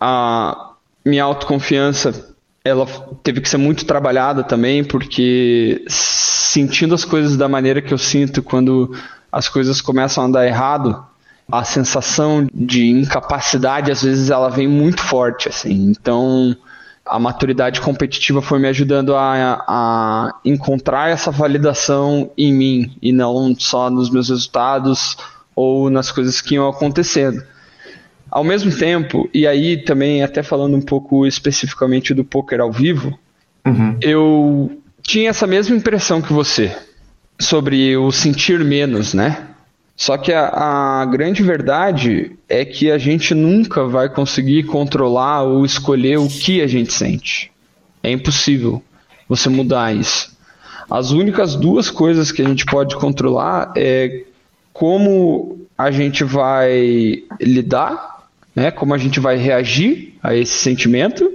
a 0.00 0.72
minha 1.04 1.24
autoconfiança 1.24 2.32
ela 2.64 2.86
teve 3.24 3.40
que 3.40 3.48
ser 3.48 3.56
muito 3.56 3.84
trabalhada 3.84 4.44
também, 4.44 4.84
porque 4.84 5.84
sentindo 5.88 6.94
as 6.94 7.04
coisas 7.04 7.36
da 7.36 7.48
maneira 7.48 7.82
que 7.82 7.92
eu 7.92 7.98
sinto 7.98 8.42
quando 8.42 8.94
as 9.32 9.48
coisas 9.48 9.80
começam 9.80 10.22
a 10.22 10.26
andar 10.28 10.46
errado, 10.46 11.04
a 11.50 11.64
sensação 11.64 12.48
de 12.52 12.88
incapacidade 12.88 13.90
às 13.90 14.02
vezes 14.02 14.30
ela 14.30 14.48
vem 14.48 14.68
muito 14.68 15.02
forte 15.02 15.48
assim. 15.48 15.90
Então 15.90 16.56
a 17.04 17.18
maturidade 17.18 17.80
competitiva 17.80 18.40
foi 18.40 18.58
me 18.58 18.68
ajudando 18.68 19.14
a, 19.14 19.64
a 19.66 20.34
encontrar 20.44 21.10
essa 21.10 21.30
validação 21.30 22.30
em 22.38 22.52
mim 22.52 22.96
e 23.02 23.12
não 23.12 23.54
só 23.58 23.90
nos 23.90 24.08
meus 24.08 24.28
resultados 24.28 25.16
ou 25.54 25.90
nas 25.90 26.10
coisas 26.10 26.40
que 26.40 26.54
iam 26.54 26.68
acontecendo. 26.68 27.42
Ao 28.30 28.42
mesmo 28.42 28.74
tempo 28.74 29.28
e 29.34 29.46
aí 29.46 29.76
também 29.76 30.22
até 30.22 30.42
falando 30.42 30.76
um 30.76 30.80
pouco 30.80 31.26
especificamente 31.26 32.14
do 32.14 32.24
poker 32.24 32.60
ao 32.60 32.72
vivo 32.72 33.18
uhum. 33.66 33.98
eu 34.00 34.80
tinha 35.02 35.28
essa 35.28 35.46
mesma 35.46 35.76
impressão 35.76 36.22
que 36.22 36.32
você 36.32 36.74
sobre 37.38 37.94
o 37.94 38.10
sentir 38.10 38.64
menos 38.64 39.12
né 39.12 39.51
só 40.02 40.18
que 40.18 40.32
a, 40.32 40.48
a, 40.48 41.04
grande 41.04 41.44
verdade 41.44 42.32
é 42.48 42.64
que 42.64 42.90
a 42.90 42.98
gente 42.98 43.36
nunca 43.36 43.84
vai 43.84 44.08
conseguir 44.08 44.64
controlar 44.64 45.42
ou 45.42 45.64
escolher 45.64 46.18
o 46.18 46.26
que 46.26 46.60
a 46.60 46.66
gente 46.66 46.92
sente. 46.92 47.52
É 48.02 48.10
impossível 48.10 48.82
você 49.28 49.48
mudar 49.48 49.94
isso. 49.94 50.36
As 50.90 51.12
únicas 51.12 51.54
duas 51.54 51.88
coisas 51.88 52.32
que 52.32 52.42
a 52.42 52.44
gente 52.44 52.66
pode 52.66 52.96
controlar 52.96 53.72
é 53.76 54.24
como 54.72 55.68
a 55.78 55.92
gente 55.92 56.24
vai 56.24 57.22
lidar, 57.40 58.26
né? 58.56 58.72
Como 58.72 58.92
a 58.94 58.98
gente 58.98 59.20
vai 59.20 59.36
reagir 59.36 60.14
a 60.20 60.34
esse 60.34 60.54
sentimento 60.54 61.30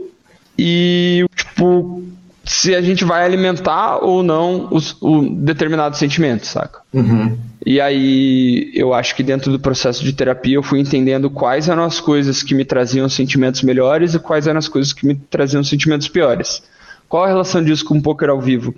e 0.59 1.25
tipo 1.33 2.03
se 2.47 2.73
a 2.73 2.81
gente 2.81 3.03
vai 3.03 3.25
alimentar 3.25 3.97
ou 3.97 4.23
não 4.23 4.69
os, 4.71 4.95
o 5.01 5.29
determinado 5.29 5.97
sentimento, 5.97 6.45
saca? 6.47 6.79
Uhum. 6.93 7.37
E 7.65 7.81
aí 7.81 8.71
eu 8.73 8.93
acho 8.93 9.15
que 9.15 9.21
dentro 9.21 9.51
do 9.51 9.59
processo 9.59 10.03
de 10.03 10.13
terapia 10.13 10.55
eu 10.55 10.63
fui 10.63 10.79
entendendo 10.79 11.29
quais 11.29 11.67
eram 11.67 11.83
as 11.83 11.99
coisas 11.99 12.41
que 12.41 12.55
me 12.55 12.63
traziam 12.63 13.09
sentimentos 13.09 13.61
melhores 13.63 14.13
e 14.13 14.19
quais 14.19 14.47
eram 14.47 14.59
as 14.59 14.69
coisas 14.69 14.93
que 14.93 15.05
me 15.05 15.15
traziam 15.15 15.63
sentimentos 15.63 16.07
piores. 16.07 16.63
Qual 17.09 17.25
a 17.25 17.27
relação 17.27 17.61
disso 17.61 17.83
com 17.83 17.97
o 17.97 18.01
poker 18.01 18.29
ao 18.29 18.39
vivo? 18.39 18.73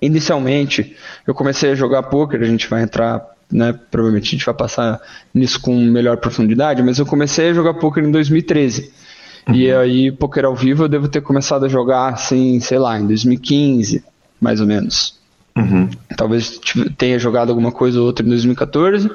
Inicialmente, 0.00 0.96
eu 1.26 1.34
comecei 1.34 1.72
a 1.72 1.74
jogar 1.74 2.04
poker, 2.04 2.40
a 2.40 2.46
gente 2.46 2.68
vai 2.68 2.82
entrar, 2.82 3.20
né, 3.50 3.76
provavelmente 3.90 4.28
a 4.28 4.30
gente 4.30 4.46
vai 4.46 4.54
passar 4.54 5.00
nisso 5.34 5.60
com 5.60 5.74
melhor 5.74 6.18
profundidade, 6.18 6.82
mas 6.84 7.00
eu 7.00 7.06
comecei 7.06 7.50
a 7.50 7.52
jogar 7.52 7.74
poker 7.74 8.04
em 8.04 8.10
2013. 8.12 8.92
Uhum. 9.48 9.54
E 9.54 9.72
aí, 9.72 10.12
poker 10.12 10.44
ao 10.44 10.54
vivo 10.54 10.84
eu 10.84 10.88
devo 10.88 11.08
ter 11.08 11.22
começado 11.22 11.64
a 11.64 11.68
jogar 11.68 12.12
assim, 12.12 12.60
sei 12.60 12.78
lá, 12.78 12.98
em 12.98 13.06
2015, 13.06 14.04
mais 14.40 14.60
ou 14.60 14.66
menos. 14.66 15.18
Uhum. 15.56 15.88
Talvez 16.16 16.60
tenha 16.96 17.18
jogado 17.18 17.48
alguma 17.48 17.72
coisa 17.72 17.98
ou 17.98 18.06
outra 18.06 18.24
em 18.24 18.28
2014, 18.28 19.10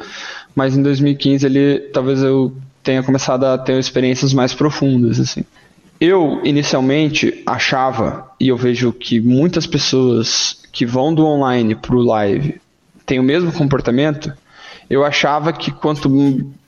mas 0.55 0.75
em 0.75 0.81
2015 0.81 1.45
ele 1.45 1.79
talvez 1.93 2.21
eu 2.21 2.53
tenha 2.81 3.01
começado 3.01 3.45
a 3.45 3.57
ter 3.57 3.79
experiências 3.79 4.33
mais 4.33 4.53
profundas 4.53 5.19
assim. 5.19 5.45
Eu 6.01 6.41
inicialmente 6.43 7.41
achava 7.45 8.29
e 8.39 8.49
eu 8.49 8.57
vejo 8.57 8.91
que 8.91 9.21
muitas 9.21 9.65
pessoas 9.65 10.57
que 10.71 10.85
vão 10.85 11.13
do 11.13 11.25
online 11.25 11.75
para 11.75 11.95
o 11.95 12.03
live 12.03 12.59
têm 13.05 13.19
o 13.19 13.23
mesmo 13.23 13.53
comportamento 13.53 14.33
eu 14.89 15.03
achava 15.03 15.53
que 15.53 15.71
quanto 15.71 16.09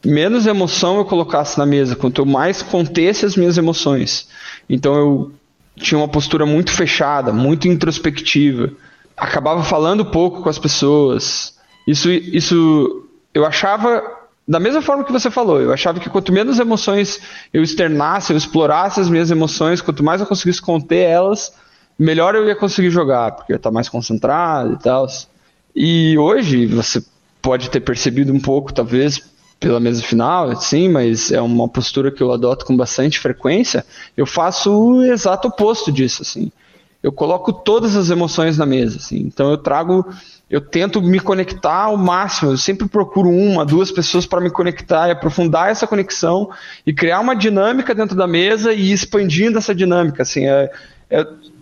menos 0.03 0.45
emoção 0.45 0.97
eu 0.97 1.05
colocasse 1.05 1.57
na 1.57 1.65
mesa, 1.65 1.95
quanto 1.95 2.21
eu 2.21 2.25
mais 2.25 2.61
contesse 2.61 3.25
as 3.25 3.35
minhas 3.35 3.57
emoções. 3.57 4.27
Então 4.69 4.95
eu 4.95 5.31
tinha 5.75 5.97
uma 5.97 6.07
postura 6.07 6.45
muito 6.45 6.71
fechada, 6.71 7.31
muito 7.33 7.67
introspectiva. 7.67 8.71
Acabava 9.15 9.63
falando 9.63 10.05
pouco 10.05 10.41
com 10.41 10.49
as 10.49 10.57
pessoas. 10.57 11.55
Isso, 11.87 12.09
isso 12.09 13.05
eu 13.33 13.45
achava 13.45 14.01
da 14.47 14.59
mesma 14.59 14.81
forma 14.81 15.03
que 15.03 15.11
você 15.11 15.29
falou. 15.29 15.59
Eu 15.59 15.73
achava 15.73 15.99
que 15.99 16.09
quanto 16.09 16.31
menos 16.31 16.59
emoções 16.59 17.19
eu 17.53 17.63
externasse, 17.63 18.31
eu 18.31 18.37
explorasse 18.37 18.99
as 18.99 19.09
minhas 19.09 19.31
emoções, 19.31 19.81
quanto 19.81 20.03
mais 20.03 20.21
eu 20.21 20.27
conseguisse 20.27 20.61
conter 20.61 21.09
elas, 21.09 21.53
melhor 21.97 22.35
eu 22.35 22.45
ia 22.45 22.55
conseguir 22.55 22.89
jogar, 22.89 23.31
porque 23.31 23.51
eu 23.51 23.55
ia 23.55 23.57
estar 23.57 23.71
mais 23.71 23.89
concentrado 23.89 24.73
e 24.73 24.77
tal. 24.77 25.07
E 25.75 26.17
hoje 26.17 26.65
você 26.65 27.03
pode 27.45 27.69
ter 27.69 27.79
percebido 27.79 28.33
um 28.33 28.39
pouco, 28.39 28.73
talvez, 28.73 29.21
pela 29.59 29.79
mesa 29.79 30.01
final, 30.01 30.55
sim, 30.55 30.89
mas 30.89 31.31
é 31.31 31.39
uma 31.39 31.69
postura 31.69 32.09
que 32.11 32.23
eu 32.23 32.33
adoto 32.33 32.65
com 32.65 32.75
bastante 32.75 33.19
frequência. 33.19 33.85
Eu 34.17 34.25
faço 34.25 34.71
o 34.71 35.03
exato 35.03 35.47
oposto 35.47 35.91
disso, 35.91 36.23
assim. 36.23 36.51
Eu 37.03 37.11
coloco 37.11 37.53
todas 37.53 37.95
as 37.95 38.09
emoções 38.09 38.57
na 38.57 38.65
mesa, 38.65 38.97
assim. 38.97 39.17
Então 39.17 39.51
eu 39.51 39.59
trago, 39.59 40.03
eu 40.49 40.59
tento 40.59 40.99
me 41.03 41.19
conectar 41.19 41.83
ao 41.83 41.95
máximo. 41.95 42.49
Eu 42.49 42.57
sempre 42.57 42.87
procuro 42.87 43.29
uma, 43.29 43.63
duas 43.63 43.91
pessoas 43.91 44.25
para 44.25 44.41
me 44.41 44.49
conectar 44.49 45.07
e 45.07 45.11
aprofundar 45.11 45.69
essa 45.69 45.85
conexão 45.85 46.49
e 46.83 46.91
criar 46.91 47.19
uma 47.19 47.35
dinâmica 47.35 47.93
dentro 47.93 48.15
da 48.15 48.25
mesa 48.25 48.73
e 48.73 48.91
expandindo 48.91 49.59
essa 49.59 49.75
dinâmica. 49.75 50.23
Assim, 50.23 50.47
é, 50.47 50.71
é 51.11 51.21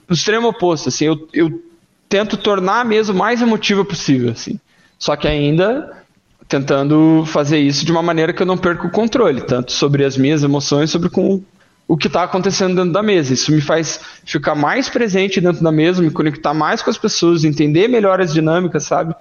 o 0.10 0.14
extremo 0.14 0.48
oposto. 0.48 0.88
Assim, 0.88 1.08
eu, 1.08 1.28
eu 1.34 1.62
tento 2.08 2.38
tornar 2.38 2.80
a 2.80 2.86
mesa 2.86 3.12
o 3.12 3.16
mais 3.16 3.42
emotiva 3.42 3.84
possível. 3.84 4.32
Assim. 4.32 4.58
Só 4.98 5.16
que 5.16 5.28
ainda 5.28 6.04
tentando 6.48 7.24
fazer 7.26 7.60
isso 7.60 7.86
de 7.86 7.92
uma 7.92 8.04
maneira 8.04 8.34
que 8.34 8.42
eu 8.42 8.46
não 8.46 8.58
perca 8.58 8.86
o 8.86 8.92
controle, 8.92 9.42
tanto 9.42 9.72
sobre 9.72 10.06
as 10.06 10.18
minhas 10.18 10.44
emoções, 10.44 10.92
sobre 10.92 11.10
com 11.10 11.42
o 11.88 11.98
que 11.98 12.08
está 12.08 12.24
acontecendo 12.24 12.76
dentro 12.76 12.92
da 12.92 13.04
mesa. 13.04 13.34
Isso 13.34 13.52
me 13.52 13.62
faz 13.62 14.00
ficar 14.26 14.56
mais 14.56 14.90
presente 14.90 15.42
dentro 15.42 15.64
da 15.64 15.72
mesa, 15.72 16.02
me 16.02 16.12
conectar 16.12 16.54
mais 16.54 16.82
com 16.82 16.90
as 16.90 16.98
pessoas, 16.98 17.44
entender 17.44 17.88
melhor 17.88 18.22
as 18.22 18.34
dinâmicas, 18.34 18.84
sabe? 18.84 19.16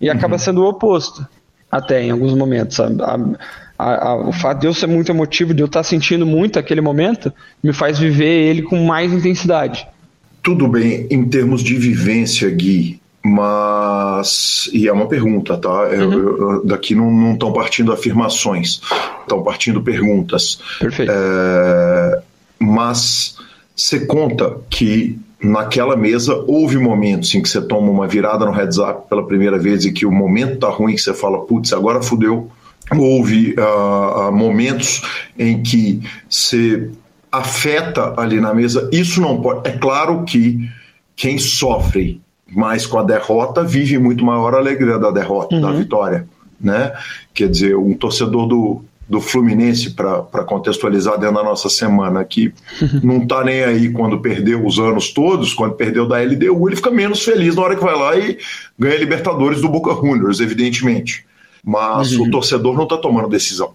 E 0.00 0.08
acaba 0.08 0.34
uhum. 0.34 0.38
sendo 0.38 0.62
o 0.62 0.68
oposto, 0.68 1.26
até 1.70 2.02
em 2.02 2.10
alguns 2.10 2.34
momentos. 2.34 2.78
A, 2.80 2.88
a, 3.78 4.08
a, 4.08 4.28
o 4.28 4.32
fato 4.32 4.60
de 4.60 4.66
eu 4.66 4.74
ser 4.74 4.86
muito 4.86 5.10
emotivo, 5.10 5.54
de 5.54 5.62
eu 5.62 5.66
estar 5.66 5.80
tá 5.80 5.84
sentindo 5.84 6.26
muito 6.26 6.58
aquele 6.58 6.80
momento, 6.80 7.32
me 7.62 7.72
faz 7.72 7.98
viver 7.98 8.48
ele 8.48 8.62
com 8.62 8.84
mais 8.84 9.12
intensidade. 9.12 9.86
Tudo 10.42 10.68
bem, 10.68 11.06
em 11.10 11.24
termos 11.24 11.62
de 11.62 11.74
vivência, 11.74 12.48
Gui, 12.50 13.00
mas. 13.26 14.70
E 14.72 14.86
é 14.86 14.92
uma 14.92 15.08
pergunta, 15.08 15.56
tá? 15.56 15.82
Uhum. 15.88 16.12
Eu, 16.12 16.38
eu, 16.38 16.64
daqui 16.64 16.94
não 16.94 17.32
estão 17.32 17.52
partindo 17.52 17.92
afirmações, 17.92 18.80
estão 19.22 19.42
partindo 19.42 19.82
perguntas. 19.82 20.60
Perfeito. 20.78 21.10
É, 21.10 22.22
mas 22.58 23.36
você 23.74 24.06
conta 24.06 24.58
que 24.70 25.18
naquela 25.42 25.96
mesa 25.96 26.34
houve 26.46 26.78
momentos 26.78 27.34
em 27.34 27.42
que 27.42 27.48
você 27.48 27.60
toma 27.60 27.90
uma 27.90 28.06
virada 28.06 28.46
no 28.46 28.52
heads 28.52 28.78
up 28.78 29.08
pela 29.08 29.26
primeira 29.26 29.58
vez 29.58 29.84
e 29.84 29.92
que 29.92 30.06
o 30.06 30.12
momento 30.12 30.60
tá 30.60 30.68
ruim, 30.68 30.94
que 30.94 31.02
você 31.02 31.12
fala, 31.12 31.44
putz, 31.44 31.72
agora 31.72 32.00
fudeu. 32.00 32.50
Houve 32.96 33.56
uh, 33.58 34.30
momentos 34.30 35.02
em 35.36 35.60
que 35.60 36.00
você 36.28 36.88
afeta 37.32 38.14
ali 38.16 38.40
na 38.40 38.54
mesa. 38.54 38.88
Isso 38.92 39.20
não 39.20 39.42
pode. 39.42 39.68
É 39.68 39.72
claro 39.72 40.22
que 40.22 40.70
quem 41.16 41.38
sofre 41.38 42.20
mas 42.50 42.86
com 42.86 42.98
a 42.98 43.02
derrota 43.02 43.64
vive 43.64 43.98
muito 43.98 44.24
maior 44.24 44.54
alegria 44.54 44.98
da 44.98 45.10
derrota, 45.10 45.56
uhum. 45.56 45.60
da 45.60 45.72
vitória, 45.72 46.28
né? 46.60 46.92
Quer 47.34 47.48
dizer, 47.48 47.76
um 47.76 47.94
torcedor 47.94 48.46
do, 48.46 48.84
do 49.08 49.20
Fluminense, 49.20 49.90
para 49.90 50.44
contextualizar 50.44 51.18
dentro 51.18 51.36
da 51.36 51.42
nossa 51.42 51.68
semana, 51.68 52.24
que 52.24 52.52
não 53.02 53.22
está 53.22 53.44
nem 53.44 53.64
aí 53.64 53.90
quando 53.90 54.20
perdeu 54.20 54.64
os 54.64 54.78
anos 54.78 55.12
todos, 55.12 55.54
quando 55.54 55.74
perdeu 55.74 56.06
da 56.06 56.20
LDU, 56.20 56.68
ele 56.68 56.76
fica 56.76 56.90
menos 56.90 57.24
feliz 57.24 57.54
na 57.54 57.62
hora 57.62 57.76
que 57.76 57.84
vai 57.84 57.96
lá 57.96 58.16
e 58.16 58.38
ganha 58.78 58.96
Libertadores 58.96 59.60
do 59.60 59.68
Boca 59.68 59.94
Juniors, 59.94 60.40
evidentemente. 60.40 61.24
Mas 61.64 62.12
uhum. 62.12 62.26
o 62.26 62.30
torcedor 62.30 62.76
não 62.76 62.84
está 62.84 62.96
tomando 62.96 63.28
decisão. 63.28 63.74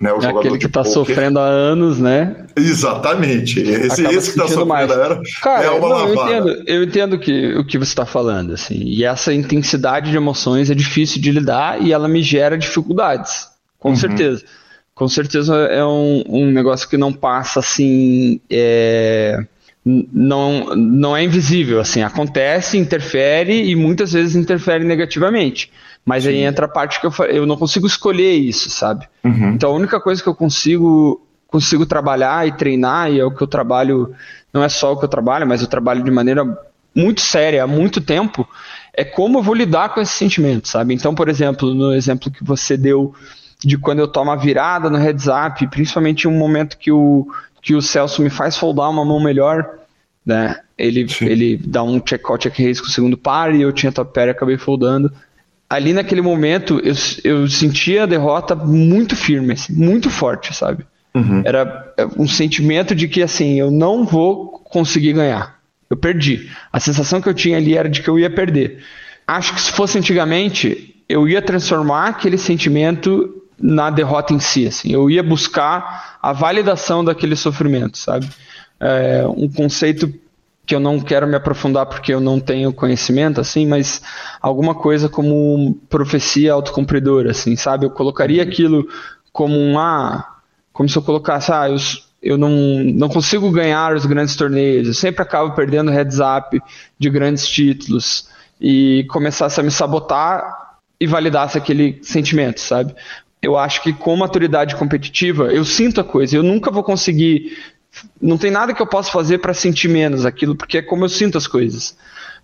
Né, 0.00 0.10
o 0.14 0.22
é 0.22 0.28
aquele 0.28 0.56
que 0.56 0.64
está 0.64 0.82
sofrendo 0.82 1.38
há 1.38 1.44
anos, 1.44 2.00
né? 2.00 2.46
Exatamente. 2.56 3.60
Esse, 3.60 4.02
esse 4.06 4.32
que 4.32 4.40
está 4.40 4.44
sofrendo 4.44 4.66
mais. 4.66 4.90
Era, 4.90 5.20
Cara, 5.42 5.66
é 5.66 5.70
uma 5.70 5.88
não, 5.90 6.08
eu 6.08 6.14
entendo, 6.14 6.62
eu 6.66 6.82
entendo 6.82 7.18
que, 7.18 7.54
o 7.58 7.66
que 7.66 7.76
você 7.76 7.90
está 7.90 8.06
falando, 8.06 8.54
assim. 8.54 8.82
E 8.82 9.04
essa 9.04 9.34
intensidade 9.34 10.10
de 10.10 10.16
emoções 10.16 10.70
é 10.70 10.74
difícil 10.74 11.20
de 11.20 11.30
lidar 11.30 11.82
e 11.82 11.92
ela 11.92 12.08
me 12.08 12.22
gera 12.22 12.56
dificuldades. 12.56 13.48
Com 13.78 13.90
uhum. 13.90 13.96
certeza. 13.96 14.42
Com 14.94 15.06
certeza 15.06 15.54
é 15.54 15.84
um, 15.84 16.24
um 16.26 16.46
negócio 16.50 16.88
que 16.88 16.96
não 16.96 17.12
passa 17.12 17.60
assim. 17.60 18.40
É, 18.48 19.44
não, 19.84 20.74
não 20.76 21.14
é 21.14 21.22
invisível, 21.22 21.78
assim. 21.78 22.02
Acontece, 22.02 22.78
interfere 22.78 23.68
e 23.68 23.76
muitas 23.76 24.12
vezes 24.14 24.34
interfere 24.34 24.82
negativamente. 24.82 25.70
Mas 26.04 26.26
aí 26.26 26.42
entra 26.42 26.66
a 26.66 26.68
parte 26.68 27.00
que 27.00 27.06
eu, 27.06 27.12
eu 27.26 27.46
não 27.46 27.56
consigo 27.56 27.86
escolher 27.86 28.32
isso, 28.32 28.70
sabe? 28.70 29.06
Uhum. 29.22 29.50
Então 29.50 29.70
a 29.70 29.74
única 29.74 30.00
coisa 30.00 30.22
que 30.22 30.28
eu 30.28 30.34
consigo 30.34 31.20
consigo 31.50 31.84
trabalhar 31.84 32.46
e 32.46 32.52
treinar, 32.52 33.10
e 33.10 33.18
é 33.18 33.24
o 33.24 33.30
que 33.30 33.42
eu 33.42 33.46
trabalho, 33.46 34.14
não 34.52 34.62
é 34.62 34.68
só 34.68 34.92
o 34.92 34.96
que 34.96 35.04
eu 35.04 35.08
trabalho, 35.08 35.46
mas 35.46 35.60
eu 35.60 35.66
trabalho 35.66 36.02
de 36.02 36.10
maneira 36.10 36.44
muito 36.94 37.20
séria 37.20 37.64
há 37.64 37.66
muito 37.66 38.00
tempo, 38.00 38.48
é 38.94 39.04
como 39.04 39.38
eu 39.38 39.42
vou 39.42 39.54
lidar 39.54 39.90
com 39.90 40.00
esse 40.00 40.12
sentimento, 40.12 40.68
sabe? 40.68 40.94
Então, 40.94 41.14
por 41.14 41.28
exemplo, 41.28 41.74
no 41.74 41.92
exemplo 41.92 42.30
que 42.30 42.44
você 42.44 42.76
deu 42.76 43.14
de 43.64 43.76
quando 43.76 43.98
eu 43.98 44.08
tomo 44.08 44.30
a 44.30 44.36
virada 44.36 44.88
no 44.88 44.96
heads 44.96 45.26
up, 45.26 45.66
principalmente 45.68 46.24
em 46.24 46.28
um 46.28 46.38
momento 46.38 46.78
que 46.78 46.90
o, 46.90 47.26
que 47.60 47.74
o 47.74 47.82
Celso 47.82 48.22
me 48.22 48.30
faz 48.30 48.56
foldar 48.56 48.88
uma 48.88 49.04
mão 49.04 49.20
melhor, 49.20 49.68
né? 50.24 50.60
Ele, 50.78 51.06
ele 51.20 51.56
dá 51.58 51.82
um 51.82 52.00
check-out, 52.00 52.42
check-raise 52.42 52.80
com 52.80 52.88
o 52.88 52.90
segundo 52.90 53.18
par 53.18 53.54
e 53.54 53.60
eu 53.60 53.72
tinha 53.72 53.92
top 53.92 54.14
pair 54.14 54.28
e 54.28 54.30
acabei 54.30 54.56
foldando 54.56 55.12
ali 55.70 55.92
naquele 55.92 56.20
momento 56.20 56.80
eu, 56.82 56.94
eu 57.22 57.48
sentia 57.48 58.02
a 58.02 58.06
derrota 58.06 58.56
muito 58.56 59.14
firme, 59.14 59.52
assim, 59.52 59.72
muito 59.72 60.10
forte, 60.10 60.52
sabe? 60.52 60.84
Uhum. 61.14 61.42
Era 61.44 61.92
é, 61.96 62.06
um 62.18 62.26
sentimento 62.26 62.92
de 62.94 63.06
que 63.06 63.22
assim, 63.22 63.60
eu 63.60 63.70
não 63.70 64.04
vou 64.04 64.48
conseguir 64.64 65.12
ganhar. 65.12 65.60
Eu 65.88 65.96
perdi. 65.96 66.50
A 66.72 66.80
sensação 66.80 67.20
que 67.20 67.28
eu 67.28 67.34
tinha 67.34 67.56
ali 67.56 67.76
era 67.76 67.88
de 67.88 68.02
que 68.02 68.08
eu 68.08 68.18
ia 68.18 68.30
perder. 68.30 68.82
Acho 69.26 69.54
que 69.54 69.60
se 69.60 69.70
fosse 69.70 69.96
antigamente, 69.96 70.96
eu 71.08 71.28
ia 71.28 71.40
transformar 71.40 72.08
aquele 72.08 72.38
sentimento 72.38 73.42
na 73.58 73.90
derrota 73.90 74.32
em 74.32 74.40
si. 74.40 74.66
Assim. 74.66 74.92
Eu 74.92 75.10
ia 75.10 75.22
buscar 75.22 76.18
a 76.22 76.32
validação 76.32 77.04
daquele 77.04 77.36
sofrimento, 77.36 77.98
sabe? 77.98 78.28
É 78.78 79.24
um 79.26 79.48
conceito 79.48 80.12
que 80.70 80.74
eu 80.76 80.78
não 80.78 81.00
quero 81.00 81.26
me 81.26 81.34
aprofundar 81.34 81.84
porque 81.84 82.14
eu 82.14 82.20
não 82.20 82.38
tenho 82.38 82.72
conhecimento, 82.72 83.40
assim, 83.40 83.66
mas 83.66 84.00
alguma 84.40 84.72
coisa 84.72 85.08
como 85.08 85.74
profecia 85.88 86.52
autocumpridora, 86.52 87.32
assim, 87.32 87.56
sabe? 87.56 87.86
Eu 87.86 87.90
colocaria 87.90 88.40
aquilo 88.40 88.86
como 89.32 89.58
um 89.58 89.76
ah, 89.76 90.36
como 90.72 90.88
se 90.88 90.96
eu 90.96 91.02
colocasse, 91.02 91.50
ah, 91.50 91.68
eu, 91.68 91.76
eu 92.22 92.38
não, 92.38 92.50
não 92.84 93.08
consigo 93.08 93.50
ganhar 93.50 93.96
os 93.96 94.06
grandes 94.06 94.36
torneios, 94.36 94.86
eu 94.86 94.94
sempre 94.94 95.24
acabo 95.24 95.56
perdendo 95.56 95.90
heads 95.90 96.20
up 96.20 96.62
de 96.96 97.10
grandes 97.10 97.48
títulos 97.48 98.28
e 98.60 99.04
começasse 99.10 99.58
a 99.58 99.64
me 99.64 99.72
sabotar 99.72 100.78
e 101.00 101.04
validasse 101.04 101.58
aquele 101.58 101.98
sentimento, 102.00 102.60
sabe? 102.60 102.94
Eu 103.42 103.58
acho 103.58 103.82
que 103.82 103.92
com 103.92 104.14
maturidade 104.14 104.76
competitiva, 104.76 105.52
eu 105.52 105.64
sinto 105.64 106.00
a 106.00 106.04
coisa, 106.04 106.36
eu 106.36 106.44
nunca 106.44 106.70
vou 106.70 106.84
conseguir 106.84 107.58
não 108.20 108.38
tem 108.38 108.50
nada 108.50 108.72
que 108.72 108.80
eu 108.80 108.86
possa 108.86 109.10
fazer 109.10 109.38
para 109.38 109.54
sentir 109.54 109.88
menos 109.88 110.24
aquilo, 110.24 110.54
porque 110.54 110.78
é 110.78 110.82
como 110.82 111.04
eu 111.04 111.08
sinto 111.08 111.36
as 111.36 111.46
coisas. 111.46 111.96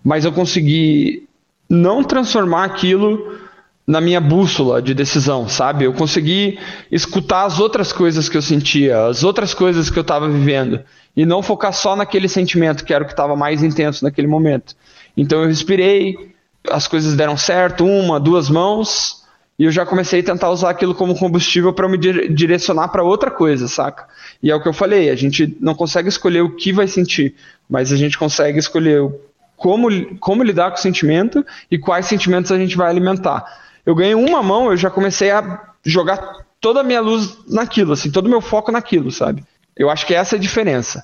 Mas 0.03 0.25
eu 0.25 0.31
consegui 0.31 1.27
não 1.69 2.03
transformar 2.03 2.65
aquilo 2.65 3.39
na 3.85 4.01
minha 4.01 4.19
bússola 4.19 4.81
de 4.81 4.93
decisão, 4.93 5.47
sabe? 5.47 5.85
Eu 5.85 5.93
consegui 5.93 6.59
escutar 6.91 7.45
as 7.45 7.57
outras 7.57 7.93
coisas 7.93 8.27
que 8.27 8.35
eu 8.35 8.41
sentia, 8.41 9.05
as 9.05 9.23
outras 9.23 9.53
coisas 9.53 9.89
que 9.89 9.97
eu 9.97 10.01
estava 10.01 10.27
vivendo, 10.27 10.81
e 11.15 11.25
não 11.25 11.41
focar 11.41 11.71
só 11.71 11.95
naquele 11.95 12.27
sentimento 12.27 12.83
que 12.83 12.93
era 12.93 13.03
o 13.03 13.07
que 13.07 13.13
estava 13.13 13.35
mais 13.35 13.63
intenso 13.63 14.03
naquele 14.03 14.27
momento. 14.27 14.75
Então 15.15 15.41
eu 15.41 15.47
respirei, 15.47 16.35
as 16.69 16.85
coisas 16.85 17.15
deram 17.15 17.37
certo, 17.37 17.85
uma, 17.85 18.19
duas 18.19 18.49
mãos, 18.49 19.16
e 19.59 19.63
eu 19.63 19.71
já 19.71 19.85
comecei 19.85 20.19
a 20.19 20.23
tentar 20.23 20.51
usar 20.51 20.69
aquilo 20.69 20.93
como 20.93 21.17
combustível 21.17 21.73
para 21.73 21.89
me 21.89 21.97
direcionar 21.97 22.89
para 22.89 23.03
outra 23.03 23.31
coisa, 23.31 23.67
saca? 23.67 24.07
E 24.41 24.51
é 24.51 24.55
o 24.55 24.61
que 24.61 24.67
eu 24.67 24.73
falei, 24.73 25.09
a 25.09 25.15
gente 25.15 25.57
não 25.59 25.73
consegue 25.73 26.09
escolher 26.09 26.41
o 26.41 26.55
que 26.55 26.71
vai 26.71 26.87
sentir, 26.87 27.35
mas 27.67 27.91
a 27.91 27.95
gente 27.95 28.17
consegue 28.17 28.59
escolher 28.59 29.11
como, 29.55 30.15
como 30.17 30.43
lidar 30.43 30.69
com 30.69 30.77
o 30.77 30.81
sentimento 30.81 31.43
e 31.71 31.77
quais 31.77 32.05
sentimentos 32.05 32.51
a 32.51 32.57
gente 32.57 32.77
vai 32.77 32.89
alimentar. 32.89 33.43
Eu 33.83 33.95
ganhei 33.95 34.13
uma 34.13 34.43
mão, 34.43 34.69
eu 34.69 34.77
já 34.77 34.91
comecei 34.91 35.31
a 35.31 35.73
jogar 35.83 36.45
toda 36.61 36.81
a 36.81 36.83
minha 36.83 37.01
luz 37.01 37.37
naquilo, 37.47 37.93
assim, 37.93 38.11
todo 38.11 38.27
o 38.27 38.29
meu 38.29 38.41
foco 38.41 38.71
naquilo, 38.71 39.11
sabe? 39.11 39.43
Eu 39.75 39.89
acho 39.89 40.05
que 40.05 40.13
essa 40.13 40.35
é 40.35 40.37
a 40.37 40.41
diferença. 40.41 41.03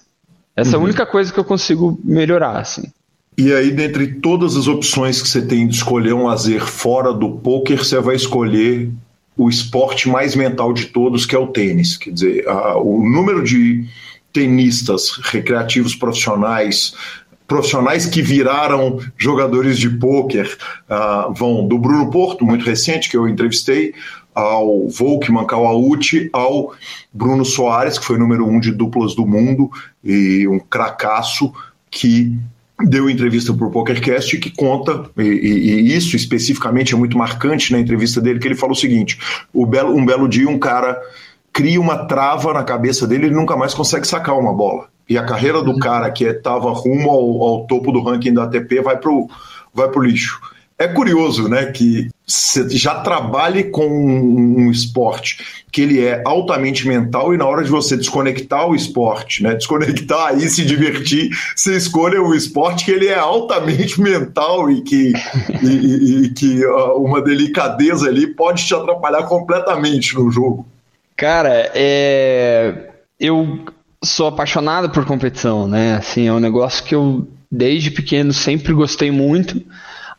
Essa 0.56 0.72
uhum. 0.72 0.74
é 0.74 0.76
a 0.76 0.80
uhum. 0.80 0.86
única 0.86 1.06
coisa 1.06 1.34
que 1.34 1.40
eu 1.40 1.44
consigo 1.44 2.00
melhorar, 2.04 2.58
assim. 2.60 2.92
E 3.38 3.52
aí, 3.52 3.72
dentre 3.72 4.08
todas 4.16 4.56
as 4.56 4.68
opções 4.68 5.22
que 5.22 5.28
você 5.28 5.42
tem 5.42 5.68
de 5.68 5.76
escolher 5.76 6.14
um 6.14 6.26
lazer 6.26 6.66
fora 6.66 7.14
do 7.14 7.32
poker, 7.32 7.78
você 7.78 8.00
vai 8.00 8.16
escolher 8.16 8.92
o 9.36 9.50
esporte 9.50 10.08
mais 10.08 10.36
mental 10.36 10.74
de 10.74 10.88
todos, 10.88 11.26
que 11.26 11.36
é 11.36 11.40
o 11.40 11.48
tênis. 11.48 11.98
Quer 11.98 12.12
dizer, 12.12 12.48
a, 12.48 12.78
o 12.78 13.08
número 13.10 13.44
de 13.44 13.86
tenistas 14.32 15.20
recreativos 15.24 15.96
profissionais, 15.96 16.94
profissionais 17.48 18.06
que 18.06 18.22
viraram 18.22 19.00
jogadores 19.18 19.78
de 19.78 19.90
pôquer, 19.90 20.56
uh, 20.90 21.34
vão 21.34 21.68
do 21.68 21.78
Bruno 21.78 22.10
Porto, 22.12 22.46
muito 22.46 22.66
recente, 22.66 23.10
que 23.10 23.18
eu 23.18 23.28
entrevistei, 23.28 23.94
ao 24.34 24.88
Volkman 24.90 25.46
Kawauchi, 25.46 26.30
ao 26.34 26.74
Bruno 27.12 27.46
Soares, 27.46 28.00
que 28.00 28.06
foi 28.06 28.18
número 28.18 28.48
um 28.48 28.60
de 28.60 28.72
duplas 28.72 29.16
do 29.16 29.26
mundo 29.26 29.70
e 30.04 30.48
um 30.48 30.60
cracaço 30.60 31.54
que 31.92 32.36
deu 32.84 33.10
entrevista 33.10 33.54
para 33.54 33.68
o 33.68 33.72
PokerCast 33.72 34.38
que 34.38 34.52
conta, 34.52 35.10
e, 35.18 35.24
e, 35.24 35.96
isso 35.96 36.16
especificamente 36.16 36.94
é 36.94 36.98
muito 36.98 37.18
marcante 37.18 37.72
na 37.72 37.80
entrevista 37.80 38.20
dele, 38.20 38.40
que 38.40 38.48
ele 38.48 38.56
falou 38.56 38.76
o 38.76 38.80
seguinte: 38.80 39.18
o 39.54 39.66
belo, 39.66 39.96
um 39.96 40.06
belo 40.06 40.28
dia 40.28 40.50
um 40.50 40.60
cara 40.60 41.00
cria 41.52 41.80
uma 41.80 42.06
trava 42.06 42.54
na 42.54 42.64
cabeça 42.64 43.06
dele 43.06 43.24
e 43.24 43.26
ele 43.28 43.36
nunca 43.36 43.56
mais 43.56 43.74
consegue 43.74 44.08
sacar 44.08 44.38
uma 44.38 44.54
bola. 44.54 44.88
E 45.08 45.18
a 45.18 45.26
carreira 45.26 45.62
do 45.62 45.78
cara 45.78 46.10
que 46.10 46.24
estava 46.24 46.72
rumo 46.72 47.10
ao, 47.10 47.42
ao, 47.44 47.68
topo 47.68 47.92
do 47.92 48.02
ranking 48.02 48.34
da 48.34 48.44
ATP 48.44 48.82
vai 48.82 48.98
pro, 48.98 49.28
vai 49.74 49.88
pro 49.90 50.02
lixo. 50.02 50.40
É 50.78 50.88
curioso, 50.88 51.48
né, 51.48 51.68
que 51.68 52.10
você 52.34 52.68
já 52.70 52.96
trabalhe 52.96 53.66
com 53.66 53.86
um 53.88 54.72
esporte 54.72 55.64
que 55.72 55.82
ele 55.82 56.04
é 56.04 56.22
altamente 56.26 56.88
mental 56.88 57.34
e 57.34 57.38
na 57.38 57.46
hora 57.46 57.64
de 57.64 57.70
você 57.70 57.96
desconectar 57.98 58.68
o 58.68 58.76
esporte, 58.76 59.42
né, 59.42 59.56
desconectar 59.56 60.36
e 60.38 60.48
se 60.50 60.64
divertir, 60.66 61.30
você 61.56 61.76
escolha 61.76 62.22
um 62.22 62.34
esporte 62.34 62.86
que 62.86 62.92
ele 62.92 63.08
é 63.08 63.18
altamente 63.18 64.00
mental 64.02 64.70
e 64.70 64.82
que, 64.82 65.14
e, 65.62 65.68
e, 65.68 66.24
e 66.24 66.30
que 66.30 66.66
uma 66.96 67.22
delicadeza 67.22 68.08
ali 68.08 68.28
pode 68.28 68.66
te 68.66 68.74
atrapalhar 68.74 69.24
completamente 69.24 70.16
no 70.16 70.30
jogo. 70.32 70.66
Cara, 71.16 71.72
é... 71.74 72.90
eu 73.20 73.60
sou 74.04 74.28
apaixonado 74.28 74.90
por 74.90 75.06
competição, 75.06 75.68
né? 75.68 75.96
Assim, 75.96 76.28
é 76.28 76.34
um 76.34 76.40
negócio 76.40 76.84
que 76.84 76.96
eu 76.96 77.28
desde 77.52 77.92
pequeno 77.92 78.34
sempre 78.34 78.74
gostei 78.74 79.12
muito. 79.12 79.62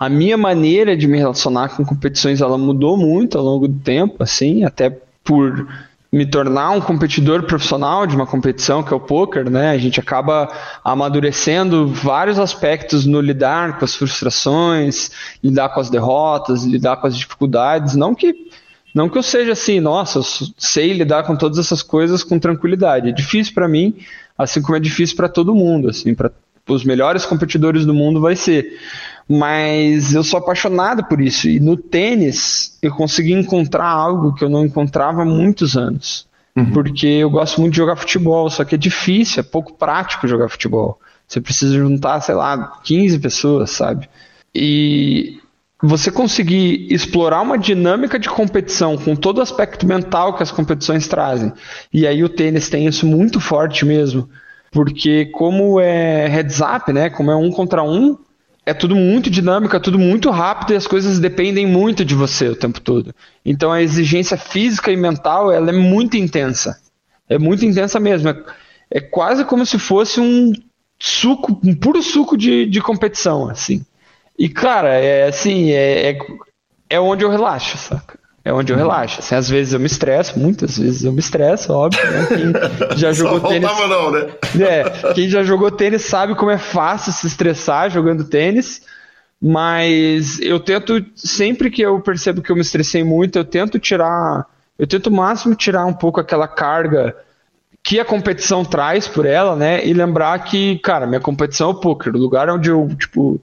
A 0.04 0.08
minha 0.10 0.36
maneira 0.36 0.94
de 0.94 1.08
me 1.08 1.16
relacionar 1.16 1.70
com 1.70 1.82
competições 1.82 2.42
ela 2.42 2.58
mudou 2.58 2.94
muito 2.94 3.38
ao 3.38 3.44
longo 3.44 3.66
do 3.66 3.78
tempo, 3.78 4.22
assim, 4.22 4.62
até 4.62 4.90
por 5.24 5.66
me 6.12 6.26
tornar 6.26 6.72
um 6.72 6.80
competidor 6.82 7.44
profissional 7.44 8.06
de 8.06 8.14
uma 8.14 8.26
competição 8.26 8.82
que 8.82 8.92
é 8.92 8.96
o 8.96 9.00
poker, 9.00 9.48
né? 9.48 9.70
A 9.70 9.78
gente 9.78 9.98
acaba 9.98 10.52
amadurecendo 10.84 11.88
vários 11.88 12.38
aspectos 12.38 13.06
no 13.06 13.18
lidar 13.18 13.78
com 13.78 13.84
as 13.86 13.94
frustrações, 13.94 15.10
lidar 15.42 15.70
com 15.70 15.80
as 15.80 15.88
derrotas, 15.88 16.64
lidar 16.64 16.98
com 16.98 17.06
as 17.06 17.16
dificuldades, 17.16 17.96
não 17.96 18.14
que 18.14 18.34
não 18.94 19.08
que 19.08 19.16
eu 19.16 19.22
seja 19.22 19.52
assim, 19.52 19.80
nossa, 19.80 20.18
eu 20.18 20.22
sei 20.58 20.92
lidar 20.92 21.22
com 21.22 21.34
todas 21.34 21.58
essas 21.58 21.82
coisas 21.82 22.22
com 22.22 22.38
tranquilidade. 22.38 23.08
É 23.08 23.12
difícil 23.12 23.54
para 23.54 23.66
mim, 23.66 23.96
assim 24.36 24.60
como 24.60 24.76
é 24.76 24.80
difícil 24.80 25.16
para 25.16 25.30
todo 25.30 25.54
mundo, 25.54 25.88
assim, 25.88 26.14
para 26.14 26.30
os 26.68 26.84
melhores 26.84 27.24
competidores 27.24 27.86
do 27.86 27.94
mundo 27.94 28.20
vai 28.20 28.36
ser. 28.36 28.78
Mas 29.28 30.14
eu 30.14 30.22
sou 30.22 30.38
apaixonado 30.38 31.04
por 31.04 31.20
isso. 31.20 31.48
E 31.48 31.58
no 31.58 31.76
tênis 31.76 32.78
eu 32.82 32.90
consegui 32.90 33.32
encontrar 33.32 33.88
algo 33.88 34.34
que 34.34 34.44
eu 34.44 34.50
não 34.50 34.64
encontrava 34.64 35.22
há 35.22 35.24
muitos 35.24 35.76
anos. 35.76 36.26
Uhum. 36.56 36.70
Porque 36.70 37.06
eu 37.06 37.30
gosto 37.30 37.60
muito 37.60 37.72
de 37.72 37.78
jogar 37.78 37.96
futebol, 37.96 38.48
só 38.48 38.64
que 38.64 38.74
é 38.74 38.78
difícil, 38.78 39.40
é 39.40 39.42
pouco 39.42 39.72
prático 39.74 40.28
jogar 40.28 40.48
futebol. 40.48 41.00
Você 41.26 41.40
precisa 41.40 41.74
juntar, 41.74 42.20
sei 42.20 42.34
lá, 42.34 42.80
15 42.84 43.18
pessoas, 43.18 43.70
sabe? 43.70 44.08
E 44.54 45.40
você 45.82 46.10
conseguir 46.10 46.86
explorar 46.90 47.42
uma 47.42 47.58
dinâmica 47.58 48.18
de 48.18 48.28
competição 48.28 48.96
com 48.96 49.16
todo 49.16 49.38
o 49.38 49.42
aspecto 49.42 49.86
mental 49.86 50.34
que 50.34 50.42
as 50.42 50.50
competições 50.50 51.08
trazem. 51.08 51.52
E 51.92 52.06
aí 52.06 52.22
o 52.22 52.28
tênis 52.28 52.68
tem 52.68 52.86
isso 52.86 53.06
muito 53.06 53.40
forte 53.40 53.84
mesmo, 53.84 54.28
porque 54.70 55.26
como 55.26 55.80
é 55.80 56.28
heads 56.28 56.60
up, 56.60 56.92
né, 56.92 57.10
como 57.10 57.30
é 57.30 57.36
um 57.36 57.50
contra 57.50 57.82
um, 57.82 58.16
é 58.66 58.72
tudo 58.72 58.96
muito 58.96 59.28
dinâmico, 59.30 59.76
é 59.76 59.80
tudo 59.80 59.98
muito 59.98 60.30
rápido 60.30 60.72
e 60.72 60.76
as 60.76 60.86
coisas 60.86 61.18
dependem 61.18 61.66
muito 61.66 62.04
de 62.04 62.14
você 62.14 62.48
o 62.48 62.56
tempo 62.56 62.80
todo. 62.80 63.14
Então 63.44 63.70
a 63.70 63.82
exigência 63.82 64.36
física 64.36 64.90
e 64.90 64.96
mental 64.96 65.52
ela 65.52 65.70
é 65.70 65.72
muito 65.72 66.16
intensa. 66.16 66.80
É 67.28 67.38
muito 67.38 67.64
intensa 67.64 68.00
mesmo. 68.00 68.30
É, 68.30 68.36
é 68.90 69.00
quase 69.00 69.44
como 69.44 69.66
se 69.66 69.78
fosse 69.78 70.20
um 70.20 70.52
suco, 70.98 71.60
um 71.64 71.74
puro 71.74 72.02
suco 72.02 72.36
de, 72.36 72.66
de 72.66 72.80
competição, 72.80 73.48
assim. 73.48 73.84
E, 74.38 74.48
cara, 74.48 74.94
é 74.94 75.28
assim, 75.28 75.70
é, 75.70 76.10
é, 76.10 76.18
é 76.90 77.00
onde 77.00 77.24
eu 77.24 77.30
relaxo, 77.30 77.76
saca? 77.78 78.18
É 78.44 78.52
onde 78.52 78.72
eu 78.72 78.76
relaxo. 78.76 79.20
Assim, 79.20 79.34
às 79.34 79.48
vezes 79.48 79.72
eu 79.72 79.80
me 79.80 79.86
estresso, 79.86 80.38
muitas 80.38 80.76
vezes 80.76 81.02
eu 81.02 81.12
me 81.12 81.20
estresso, 81.20 81.72
óbvio. 81.72 82.02
Né? 82.10 82.26
Quem 82.28 82.98
já 82.98 83.10
jogou 83.14 83.40
tênis. 83.40 83.70
Não, 83.88 84.10
né? 84.10 84.28
É, 84.60 85.12
quem 85.14 85.28
já 85.28 85.42
jogou 85.42 85.70
tênis 85.70 86.02
sabe 86.02 86.34
como 86.34 86.50
é 86.50 86.58
fácil 86.58 87.10
se 87.12 87.26
estressar 87.26 87.90
jogando 87.90 88.24
tênis. 88.24 88.82
Mas 89.40 90.40
eu 90.40 90.60
tento, 90.60 91.04
sempre 91.14 91.70
que 91.70 91.82
eu 91.82 92.00
percebo 92.00 92.42
que 92.42 92.50
eu 92.50 92.56
me 92.56 92.62
estressei 92.62 93.02
muito, 93.02 93.38
eu 93.38 93.44
tento 93.44 93.78
tirar. 93.78 94.46
Eu 94.78 94.86
tento 94.86 95.06
o 95.06 95.12
máximo 95.12 95.54
tirar 95.54 95.86
um 95.86 95.92
pouco 95.92 96.20
aquela 96.20 96.46
carga 96.46 97.16
que 97.82 98.00
a 98.00 98.04
competição 98.04 98.64
traz 98.64 99.06
por 99.08 99.26
ela, 99.26 99.56
né? 99.56 99.86
E 99.86 99.92
lembrar 99.92 100.38
que, 100.44 100.78
cara, 100.78 101.06
minha 101.06 101.20
competição 101.20 101.68
é 101.68 101.72
o 101.72 101.80
poker, 101.80 102.14
o 102.14 102.18
lugar 102.18 102.48
onde 102.48 102.70
eu, 102.70 102.88
tipo, 102.98 103.40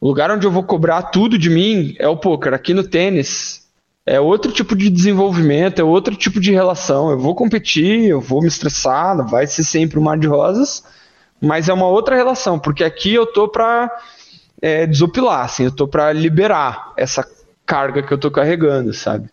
o 0.00 0.08
lugar 0.08 0.30
onde 0.30 0.46
eu 0.46 0.50
vou 0.50 0.62
cobrar 0.62 1.02
tudo 1.02 1.38
de 1.38 1.50
mim 1.50 1.94
é 1.98 2.08
o 2.08 2.16
poker. 2.16 2.54
Aqui 2.54 2.74
no 2.74 2.84
tênis 2.84 3.61
é 4.06 4.20
outro 4.20 4.50
tipo 4.50 4.74
de 4.74 4.90
desenvolvimento, 4.90 5.80
é 5.80 5.84
outro 5.84 6.14
tipo 6.16 6.40
de 6.40 6.52
relação. 6.52 7.10
Eu 7.10 7.18
vou 7.18 7.34
competir, 7.34 8.08
eu 8.08 8.20
vou 8.20 8.40
me 8.40 8.48
estressar, 8.48 9.26
vai 9.28 9.46
ser 9.46 9.62
sempre 9.62 9.98
um 9.98 10.02
mar 10.02 10.18
de 10.18 10.26
rosas, 10.26 10.84
mas 11.40 11.68
é 11.68 11.72
uma 11.72 11.86
outra 11.86 12.16
relação, 12.16 12.58
porque 12.58 12.84
aqui 12.84 13.14
eu 13.14 13.26
tô 13.26 13.48
para 13.48 13.90
é, 14.60 14.86
desopilar, 14.86 15.44
assim, 15.44 15.64
eu 15.64 15.72
tô 15.72 15.86
para 15.86 16.12
liberar 16.12 16.92
essa 16.96 17.26
carga 17.64 18.02
que 18.02 18.12
eu 18.12 18.18
tô 18.18 18.30
carregando, 18.30 18.92
sabe? 18.92 19.28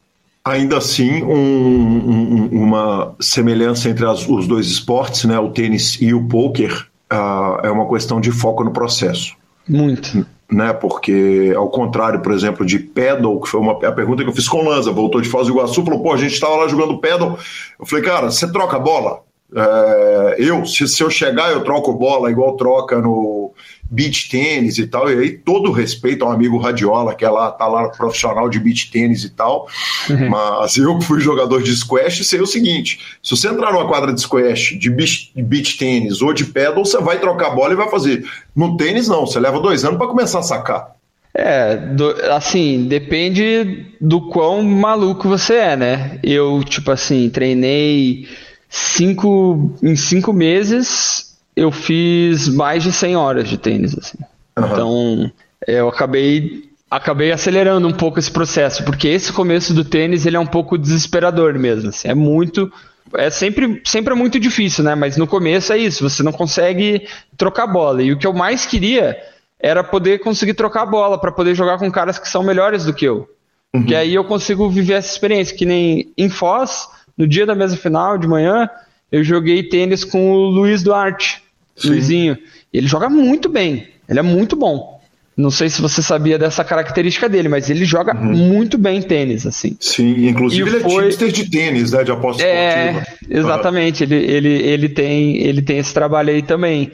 Ainda 0.46 0.78
assim, 0.78 1.22
um, 1.24 1.36
um, 1.36 2.50
uma 2.52 3.14
semelhança 3.20 3.90
entre 3.90 4.06
as, 4.06 4.28
os 4.28 4.48
dois 4.48 4.68
esportes, 4.68 5.26
né, 5.26 5.38
o 5.38 5.50
tênis 5.50 5.98
e 6.02 6.14
o 6.14 6.28
poker, 6.28 6.88
uh, 7.12 7.60
é 7.62 7.70
uma 7.70 7.88
questão 7.88 8.22
de 8.22 8.32
foco 8.32 8.64
no 8.64 8.72
processo. 8.72 9.36
Muito 9.68 10.26
né? 10.52 10.74
Porque, 10.74 11.54
ao 11.56 11.70
contrário, 11.70 12.22
por 12.22 12.32
exemplo, 12.32 12.66
de 12.66 12.80
pedal, 12.80 13.40
que 13.40 13.50
foi 13.50 13.60
uma, 13.60 13.74
a 13.74 13.92
pergunta 13.92 14.24
que 14.24 14.30
eu 14.30 14.34
fiz 14.34 14.48
com 14.48 14.64
o 14.64 14.70
Lanza, 14.70 14.92
voltou 14.92 15.22
de 15.22 15.30
Foz 15.30 15.48
do 15.48 15.54
Iguaçu, 15.54 15.84
falou: 15.84 16.02
pô, 16.02 16.14
a 16.14 16.18
gente 16.18 16.34
estava 16.34 16.56
lá 16.56 16.68
jogando 16.68 16.98
pedal. 16.98 17.38
Eu 17.80 17.86
falei, 17.86 18.04
cara, 18.04 18.32
você 18.32 18.52
troca 18.52 18.80
bola? 18.80 19.22
É, 19.56 20.36
eu, 20.40 20.66
se, 20.66 20.88
se 20.88 21.02
eu 21.02 21.10
chegar, 21.10 21.52
eu 21.52 21.64
troco 21.64 21.94
bola, 21.94 22.32
igual 22.32 22.56
troca 22.56 23.00
no, 23.00 23.52
beach 23.90 24.30
tênis 24.30 24.78
e 24.78 24.86
tal, 24.86 25.12
e 25.12 25.18
aí 25.18 25.32
todo 25.32 25.72
respeito 25.72 26.24
ao 26.24 26.32
amigo 26.32 26.58
Radiola, 26.58 27.16
que 27.16 27.26
é 27.26 27.30
lá, 27.30 27.52
tá 27.52 27.68
lá 27.68 27.90
profissional 27.90 28.48
de 28.50 28.60
beach 28.60 28.92
tênis 28.92 29.24
e 29.24 29.30
tal, 29.30 29.68
uhum. 30.10 30.30
mas 30.30 30.78
eu 30.78 30.98
que 31.00 31.06
fui 31.06 31.20
jogador 31.20 31.64
de 31.64 31.76
squash, 31.76 32.26
sei 32.28 32.40
o 32.40 32.46
seguinte, 32.46 33.00
se 33.24 33.32
você 33.32 33.48
entrar 33.48 33.74
numa 33.74 33.88
quadra 33.88 34.14
de 34.14 34.22
squash, 34.22 34.78
de 34.78 34.90
beach, 34.90 35.32
beach 35.36 35.78
tênis 35.78 36.22
ou 36.22 36.34
de 36.34 36.46
pedal, 36.46 36.86
você 36.86 37.00
vai 37.00 37.20
trocar 37.20 37.52
bola 37.52 37.74
e 37.74 37.78
vai 37.78 37.90
fazer. 37.90 38.24
No 38.56 38.78
tênis 38.78 39.08
não, 39.08 39.26
você 39.26 39.40
leva 39.40 39.60
dois 39.60 39.84
anos 39.84 39.98
para 39.98 40.08
começar 40.08 40.40
a 40.40 40.44
sacar. 40.44 40.96
É, 41.34 41.76
do, 41.76 42.10
assim, 42.32 42.86
depende 42.88 43.86
do 44.02 44.30
quão 44.30 44.64
maluco 44.64 45.28
você 45.30 45.56
é, 45.56 45.76
né? 45.76 46.20
Eu, 46.24 46.64
tipo 46.64 46.92
assim, 46.92 47.30
treinei 47.30 48.28
cinco, 48.68 49.76
em 49.82 49.96
cinco 49.96 50.34
meses 50.34 51.29
eu 51.60 51.72
fiz 51.72 52.48
mais 52.48 52.84
de 52.84 52.92
100 52.92 53.16
horas 53.16 53.50
de 53.50 53.58
tênis, 53.58 53.98
assim. 53.98 54.18
Uhum. 54.58 54.66
Então, 54.66 55.32
eu 55.68 55.90
acabei 55.90 56.70
acabei 56.90 57.32
acelerando 57.32 57.88
um 57.88 57.94
pouco 57.94 58.18
esse 58.18 58.32
processo, 58.32 58.84
porque 58.84 59.08
esse 59.08 59.32
começo 59.32 59.76
do 59.76 59.86
tênis 59.86 60.26
ele 60.26 60.36
é 60.36 60.40
um 60.40 60.46
pouco 60.46 60.76
desesperador 60.76 61.54
mesmo, 61.54 61.90
assim, 61.90 62.08
é 62.08 62.16
muito 62.16 62.72
é 63.14 63.30
sempre, 63.30 63.82
sempre 63.86 64.14
é 64.14 64.16
muito 64.16 64.40
difícil, 64.40 64.84
né? 64.84 64.96
Mas 64.96 65.18
no 65.18 65.28
começo 65.28 65.74
é 65.74 65.78
isso, 65.78 66.08
você 66.08 66.22
não 66.22 66.32
consegue 66.32 67.08
trocar 67.38 67.66
bola. 67.68 68.04
E 68.04 68.12
o 68.12 68.18
que 68.18 68.28
eu 68.28 68.34
mais 68.34 68.66
queria 68.66 69.18
era 69.60 69.84
poder 69.84 70.20
conseguir 70.20 70.54
trocar 70.54 70.86
bola 70.86 71.20
para 71.20 71.32
poder 71.32 71.56
jogar 71.56 71.78
com 71.78 71.92
caras 71.92 72.20
que 72.20 72.30
são 72.30 72.44
melhores 72.44 72.86
do 72.86 72.94
que 72.94 73.06
eu. 73.06 73.28
Uhum. 73.74 73.86
Que 73.86 73.96
aí 73.96 74.14
eu 74.14 74.24
consigo 74.24 74.70
viver 74.70 74.94
essa 74.94 75.12
experiência, 75.12 75.56
que 75.56 75.66
nem 75.66 76.12
em 76.18 76.30
Foz, 76.30 76.88
no 77.18 77.28
dia 77.28 77.46
da 77.46 77.56
mesa 77.56 77.76
final 77.76 78.18
de 78.18 78.28
manhã, 78.28 78.70
eu 79.12 79.24
joguei 79.24 79.64
tênis 79.64 80.04
com 80.04 80.32
o 80.32 80.46
Luiz 80.46 80.84
Duarte. 80.84 81.44
Sim. 81.80 81.90
Luizinho. 81.90 82.38
Ele 82.74 82.88
joga 82.88 83.10
muito 83.10 83.50
bem. 83.50 83.88
Ele 84.08 84.20
é 84.20 84.24
muito 84.24 84.56
bom. 84.56 85.00
Não 85.40 85.50
sei 85.50 85.70
se 85.70 85.82
você 85.82 86.02
sabia 86.02 86.38
dessa 86.38 86.66
característica 86.66 87.30
dele, 87.30 87.48
mas 87.48 87.70
ele 87.70 87.86
joga 87.86 88.14
uhum. 88.14 88.34
muito 88.34 88.78
bem 88.78 89.02
tênis, 89.02 89.48
assim. 89.48 89.78
Sim, 89.80 90.28
inclusive 90.28 90.70
e 90.70 90.74
ele 90.74 90.78
é 90.78 90.90
foi... 90.90 91.06
é 91.06 91.08
tipster 91.08 91.32
de 91.32 91.50
tênis, 91.50 91.92
né? 91.94 92.04
De 92.04 92.12
aposta 92.12 92.44
é, 92.44 92.88
esportiva. 92.92 93.18
Exatamente, 93.30 94.04
uhum. 94.04 94.12
ele, 94.12 94.26
ele, 94.26 94.50
ele, 94.50 94.90
tem, 94.90 95.38
ele 95.38 95.62
tem 95.62 95.78
esse 95.78 95.94
trabalho 95.94 96.32
aí 96.32 96.42
também. 96.42 96.92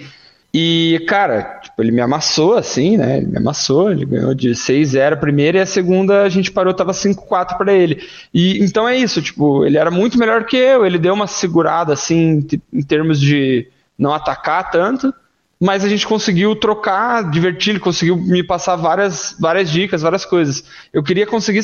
E, 0.53 1.03
cara, 1.07 1.59
tipo, 1.63 1.81
ele 1.81 1.91
me 1.91 2.01
amassou, 2.01 2.53
assim, 2.53 2.97
né? 2.97 3.17
Ele 3.17 3.25
me 3.25 3.37
amassou, 3.37 3.91
ele 3.91 4.05
ganhou 4.05 4.35
de 4.35 4.51
6-0 4.51 5.13
a 5.13 5.17
primeira 5.17 5.57
e 5.57 5.61
a 5.61 5.65
segunda 5.65 6.21
a 6.21 6.29
gente 6.29 6.51
parou, 6.51 6.71
tava 6.71 6.91
5-4 6.91 7.57
para 7.57 7.73
ele. 7.73 8.01
E 8.31 8.63
então 8.63 8.87
é 8.87 8.95
isso, 8.95 9.23
tipo, 9.23 9.65
ele 9.65 9.77
era 9.77 9.89
muito 9.89 10.19
melhor 10.19 10.45
que 10.45 10.55
eu, 10.55 10.85
ele 10.85 10.99
deu 10.99 11.15
uma 11.15 11.25
segurada, 11.25 11.93
assim, 11.93 12.45
em 12.71 12.83
termos 12.83 13.19
de 13.19 13.67
não 13.97 14.13
atacar 14.13 14.69
tanto, 14.69 15.13
mas 15.59 15.83
a 15.83 15.89
gente 15.89 16.05
conseguiu 16.05 16.55
trocar, 16.55 17.29
divertir, 17.29 17.71
ele 17.71 17.79
conseguiu 17.79 18.17
me 18.17 18.43
passar 18.43 18.75
várias, 18.75 19.35
várias 19.39 19.69
dicas, 19.69 20.01
várias 20.01 20.25
coisas. 20.25 20.63
Eu 20.91 21.01
queria 21.01 21.25
conseguir. 21.25 21.61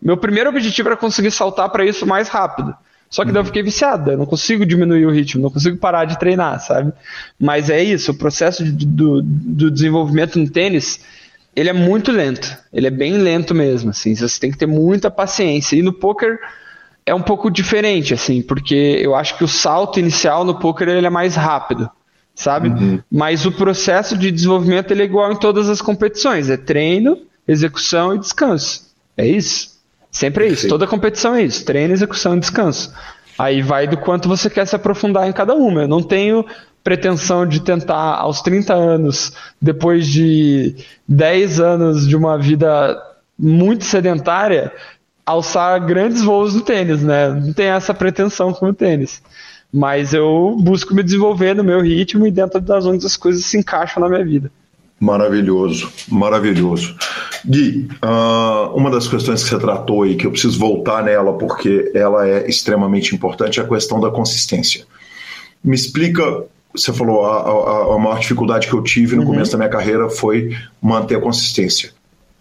Meu 0.00 0.16
primeiro 0.16 0.50
objetivo 0.50 0.88
era 0.88 0.96
conseguir 0.96 1.30
saltar 1.30 1.68
para 1.70 1.84
isso 1.84 2.06
mais 2.06 2.28
rápido. 2.28 2.74
Só 3.10 3.22
que 3.22 3.28
uhum. 3.28 3.34
daí 3.34 3.40
eu 3.42 3.46
fiquei 3.46 3.62
viciado, 3.62 4.10
eu 4.10 4.18
não 4.18 4.26
consigo 4.26 4.66
diminuir 4.66 5.06
o 5.06 5.10
ritmo, 5.10 5.42
não 5.42 5.50
consigo 5.50 5.76
parar 5.76 6.04
de 6.04 6.18
treinar, 6.18 6.60
sabe? 6.60 6.92
Mas 7.38 7.70
é 7.70 7.82
isso, 7.82 8.10
o 8.10 8.14
processo 8.14 8.64
de, 8.64 8.86
do, 8.86 9.22
do 9.22 9.70
desenvolvimento 9.70 10.38
no 10.38 10.50
tênis, 10.50 11.00
ele 11.54 11.68
é 11.68 11.72
muito 11.72 12.10
lento, 12.10 12.56
ele 12.72 12.88
é 12.88 12.90
bem 12.90 13.16
lento 13.18 13.54
mesmo, 13.54 13.90
assim, 13.90 14.16
você 14.16 14.40
tem 14.40 14.50
que 14.50 14.58
ter 14.58 14.66
muita 14.66 15.12
paciência. 15.12 15.76
E 15.76 15.82
no 15.82 15.92
poker 15.92 16.38
é 17.06 17.14
um 17.14 17.22
pouco 17.22 17.50
diferente, 17.50 18.14
assim, 18.14 18.40
porque 18.40 18.98
eu 19.00 19.14
acho 19.14 19.36
que 19.36 19.44
o 19.44 19.48
salto 19.48 19.98
inicial 19.98 20.44
no 20.44 20.58
poker 20.58 20.88
ele 20.88 21.06
é 21.06 21.10
mais 21.10 21.36
rápido, 21.36 21.88
sabe? 22.34 22.68
Uhum. 22.68 23.00
Mas 23.10 23.44
o 23.44 23.52
processo 23.52 24.16
de 24.16 24.30
desenvolvimento 24.30 24.90
ele 24.90 25.02
é 25.02 25.04
igual 25.04 25.30
em 25.32 25.36
todas 25.36 25.68
as 25.68 25.82
competições, 25.82 26.48
é 26.48 26.56
treino, 26.56 27.18
execução 27.46 28.14
e 28.14 28.18
descanso. 28.18 28.90
É 29.16 29.26
isso. 29.26 29.74
Sempre 30.10 30.46
é 30.46 30.48
isso. 30.48 30.62
Sim. 30.62 30.68
Toda 30.68 30.86
competição 30.86 31.34
é 31.34 31.42
isso. 31.42 31.64
Treino, 31.64 31.92
execução 31.92 32.36
e 32.36 32.40
descanso. 32.40 32.92
Aí 33.38 33.60
vai 33.60 33.86
do 33.86 33.96
quanto 33.96 34.28
você 34.28 34.48
quer 34.48 34.64
se 34.64 34.76
aprofundar 34.76 35.28
em 35.28 35.32
cada 35.32 35.54
uma. 35.54 35.82
Eu 35.82 35.88
não 35.88 36.02
tenho 36.02 36.44
pretensão 36.84 37.46
de 37.46 37.60
tentar, 37.60 38.16
aos 38.16 38.40
30 38.40 38.74
anos, 38.74 39.32
depois 39.60 40.06
de 40.06 40.76
10 41.08 41.58
anos 41.58 42.06
de 42.06 42.14
uma 42.14 42.38
vida 42.38 42.96
muito 43.36 43.84
sedentária, 43.84 44.72
alçar 45.24 45.84
grandes 45.84 46.22
voos 46.22 46.54
no 46.54 46.60
tênis, 46.60 47.02
né? 47.02 47.28
Não 47.28 47.52
tem 47.52 47.66
essa 47.66 47.94
pretensão 47.94 48.52
com 48.52 48.68
o 48.68 48.74
tênis. 48.74 49.22
Mas 49.72 50.14
eu 50.14 50.56
busco 50.60 50.94
me 50.94 51.02
desenvolver 51.02 51.54
no 51.54 51.64
meu 51.64 51.80
ritmo 51.80 52.26
e 52.26 52.30
dentro 52.30 52.60
das 52.60 52.86
onde 52.86 53.04
as 53.04 53.16
coisas 53.16 53.44
se 53.44 53.58
encaixam 53.58 54.02
na 54.02 54.08
minha 54.08 54.24
vida. 54.24 54.50
Maravilhoso, 55.00 55.90
maravilhoso. 56.08 56.94
Gui, 57.44 57.88
uh, 58.02 58.74
uma 58.74 58.90
das 58.90 59.08
questões 59.08 59.42
que 59.42 59.50
você 59.50 59.58
tratou 59.58 60.04
aí, 60.04 60.14
que 60.14 60.26
eu 60.26 60.30
preciso 60.30 60.58
voltar 60.58 61.02
nela 61.02 61.36
porque 61.36 61.90
ela 61.94 62.26
é 62.26 62.48
extremamente 62.48 63.14
importante, 63.14 63.58
é 63.58 63.62
a 63.64 63.68
questão 63.68 64.00
da 64.00 64.10
consistência. 64.10 64.86
Me 65.62 65.74
explica, 65.74 66.44
você 66.74 66.92
falou, 66.92 67.26
a, 67.26 67.38
a, 67.38 67.94
a 67.96 67.98
maior 67.98 68.18
dificuldade 68.20 68.68
que 68.68 68.74
eu 68.74 68.82
tive 68.82 69.16
no 69.16 69.22
uhum. 69.22 69.28
começo 69.28 69.52
da 69.52 69.58
minha 69.58 69.70
carreira 69.70 70.08
foi 70.08 70.56
manter 70.80 71.16
a 71.16 71.20
consistência. 71.20 71.90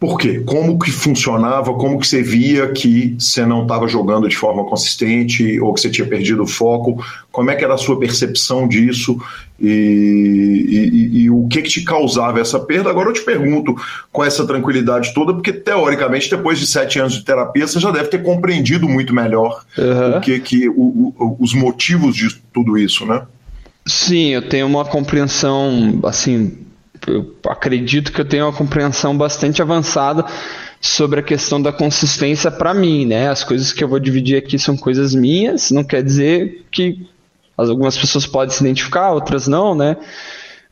Por 0.03 0.17
quê? 0.17 0.43
Como 0.45 0.77
que 0.77 0.91
funcionava? 0.91 1.73
Como 1.75 1.97
que 1.97 2.05
você 2.05 2.21
via 2.21 2.67
que 2.67 3.15
você 3.17 3.45
não 3.45 3.61
estava 3.61 3.87
jogando 3.87 4.27
de 4.27 4.35
forma 4.35 4.65
consistente 4.65 5.57
ou 5.61 5.73
que 5.73 5.79
você 5.79 5.89
tinha 5.89 6.05
perdido 6.05 6.43
o 6.43 6.45
foco? 6.45 7.01
Como 7.31 7.49
é 7.49 7.55
que 7.55 7.63
era 7.63 7.75
a 7.75 7.77
sua 7.77 7.97
percepção 7.97 8.67
disso 8.67 9.17
e, 9.57 9.69
e, 10.67 11.21
e, 11.21 11.29
o 11.29 11.47
que, 11.47 11.61
que 11.61 11.69
te 11.69 11.85
causava 11.85 12.41
essa 12.41 12.59
perda? 12.59 12.89
Agora 12.89 13.07
eu 13.07 13.13
te 13.13 13.21
pergunto 13.21 13.73
com 14.11 14.25
essa 14.25 14.45
tranquilidade 14.45 15.13
toda, 15.13 15.33
porque 15.33 15.53
teoricamente 15.53 16.29
depois 16.29 16.59
de 16.59 16.67
sete 16.67 16.99
anos 16.99 17.13
de 17.13 17.23
terapia 17.23 17.65
você 17.65 17.79
já 17.79 17.89
deve 17.89 18.09
ter 18.09 18.21
compreendido 18.21 18.89
muito 18.89 19.15
melhor 19.15 19.63
uhum. 19.77 20.17
o 20.17 20.19
que, 20.19 20.37
que 20.41 20.67
o, 20.67 21.13
o, 21.17 21.37
os 21.39 21.53
motivos 21.53 22.13
de 22.13 22.27
tudo 22.53 22.77
isso, 22.77 23.05
né? 23.05 23.21
Sim, 23.85 24.33
eu 24.33 24.41
tenho 24.49 24.67
uma 24.67 24.83
compreensão 24.83 26.01
assim 26.03 26.57
eu 27.07 27.35
acredito 27.47 28.11
que 28.11 28.21
eu 28.21 28.25
tenho 28.25 28.45
uma 28.45 28.53
compreensão 28.53 29.17
bastante 29.17 29.61
avançada 29.61 30.25
sobre 30.81 31.19
a 31.21 31.23
questão 31.23 31.61
da 31.61 31.71
consistência 31.71 32.51
para 32.51 32.73
mim, 32.73 33.05
né? 33.05 33.29
As 33.29 33.43
coisas 33.43 33.71
que 33.71 33.83
eu 33.83 33.87
vou 33.87 33.99
dividir 33.99 34.37
aqui 34.37 34.59
são 34.59 34.75
coisas 34.75 35.15
minhas, 35.15 35.71
não 35.71 35.83
quer 35.83 36.03
dizer 36.03 36.65
que 36.71 37.07
algumas 37.55 37.97
pessoas 37.97 38.25
podem 38.25 38.53
se 38.53 38.63
identificar, 38.63 39.11
outras 39.11 39.47
não, 39.47 39.73
né? 39.73 39.95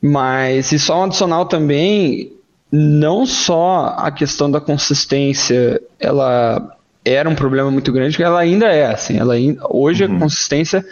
Mas 0.02 0.72
e 0.72 0.80
só 0.80 1.00
um 1.00 1.04
adicional 1.06 1.46
também, 1.46 2.34
não 2.72 3.26
só 3.26 3.96
a 3.98 4.12
questão 4.12 4.50
da 4.50 4.60
consistência, 4.60 5.82
ela 6.00 6.78
era 7.06 7.30
um 7.30 7.36
problema 7.36 7.72
muito 7.72 7.92
grande, 7.92 8.22
ela 8.22 8.40
ainda 8.40 8.68
é 8.68 8.92
assim, 8.92 9.18
ela 9.18 9.36
hoje 9.70 10.06
uhum. 10.06 10.18
a 10.18 10.20
consistência 10.20 10.86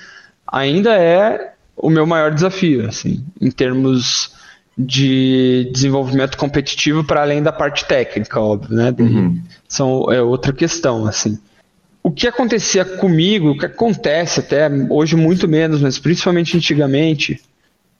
ainda 0.47 0.95
é 0.95 1.53
o 1.75 1.89
meu 1.89 2.05
maior 2.05 2.33
desafio, 2.33 2.87
assim, 2.87 3.23
em 3.39 3.49
termos 3.51 4.38
de 4.79 5.69
desenvolvimento 5.73 6.37
competitivo 6.37 7.03
para 7.03 7.21
além 7.21 7.43
da 7.43 7.51
parte 7.51 7.83
técnica, 7.83 8.39
óbvio, 8.39 8.77
né? 8.77 8.95
Uhum. 8.97 9.41
São, 9.67 10.09
é 10.09 10.21
outra 10.21 10.53
questão, 10.53 11.05
assim. 11.05 11.37
O 12.01 12.09
que 12.09 12.25
acontecia 12.25 12.85
comigo, 12.85 13.49
o 13.49 13.57
que 13.57 13.65
acontece 13.65 14.39
até 14.39 14.69
hoje 14.89 15.17
muito 15.17 15.49
menos, 15.49 15.81
mas 15.81 15.99
principalmente 15.99 16.55
antigamente, 16.55 17.41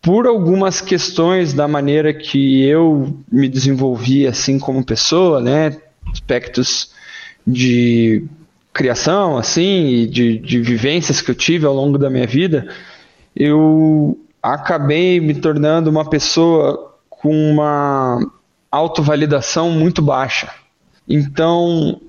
por 0.01 0.25
algumas 0.25 0.79
questões 0.79 1.51
da 1.51 1.67
maneira 1.67 2.13
que 2.13 2.63
eu 2.63 3.13
me 3.29 3.49
desenvolvi 3.49 4.25
assim 4.25 4.57
como 4.57 4.85
pessoa, 4.85 5.41
né? 5.41 5.75
Aspectos 6.09 6.91
de 7.45 8.23
criação, 8.71 9.37
assim, 9.37 9.87
e 9.87 10.07
de, 10.07 10.37
de 10.37 10.61
vivências 10.61 11.21
que 11.21 11.29
eu 11.29 11.35
tive 11.35 11.65
ao 11.65 11.75
longo 11.75 11.97
da 11.97 12.09
minha 12.09 12.25
vida, 12.25 12.73
eu 13.35 14.17
acabei 14.41 15.19
me 15.19 15.35
tornando 15.35 15.89
uma 15.89 16.09
pessoa 16.09 16.95
com 17.09 17.51
uma 17.51 18.19
autovalidação 18.71 19.71
muito 19.71 20.01
baixa. 20.01 20.49
Então, 21.07 22.01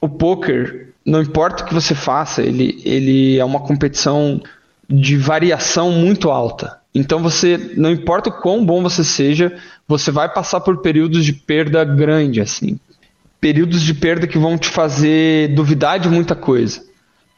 o 0.00 0.08
poker, 0.08 0.92
não 1.04 1.22
importa 1.22 1.62
o 1.62 1.66
que 1.66 1.74
você 1.74 1.94
faça, 1.94 2.42
ele, 2.42 2.80
ele 2.84 3.38
é 3.38 3.44
uma 3.44 3.60
competição 3.60 4.40
de 4.88 5.16
variação 5.16 5.92
muito 5.92 6.30
alta. 6.30 6.80
Então 6.92 7.20
você, 7.22 7.72
não 7.76 7.90
importa 7.90 8.30
o 8.30 8.32
quão 8.32 8.64
bom 8.64 8.82
você 8.82 9.04
seja, 9.04 9.56
você 9.86 10.10
vai 10.10 10.28
passar 10.28 10.60
por 10.60 10.78
períodos 10.78 11.24
de 11.24 11.32
perda 11.32 11.84
grande, 11.84 12.40
assim. 12.40 12.78
Períodos 13.40 13.82
de 13.82 13.94
perda 13.94 14.26
que 14.26 14.38
vão 14.38 14.58
te 14.58 14.68
fazer 14.68 15.54
duvidar 15.54 16.00
de 16.00 16.08
muita 16.08 16.34
coisa. 16.34 16.82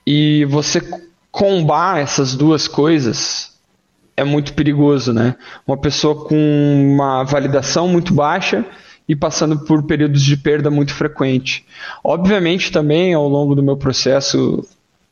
E 0.07 0.47
você 0.47 0.82
combar 1.30 2.01
essas 2.01 2.34
duas 2.34 2.66
coisas 2.66 3.51
é 4.16 4.24
muito 4.24 4.54
perigoso, 4.54 5.12
né? 5.12 5.34
Uma 5.66 5.76
pessoa 5.76 6.14
com 6.26 6.34
uma 6.94 7.24
validação 7.24 7.88
muito 7.88 8.12
baixa 8.12 8.64
e 9.08 9.16
passando 9.16 9.58
por 9.60 9.82
períodos 9.84 10.22
de 10.22 10.36
perda 10.36 10.70
muito 10.70 10.94
frequente. 10.94 11.64
Obviamente 12.04 12.70
também 12.70 13.14
ao 13.14 13.28
longo 13.28 13.54
do 13.54 13.62
meu 13.62 13.76
processo 13.76 14.66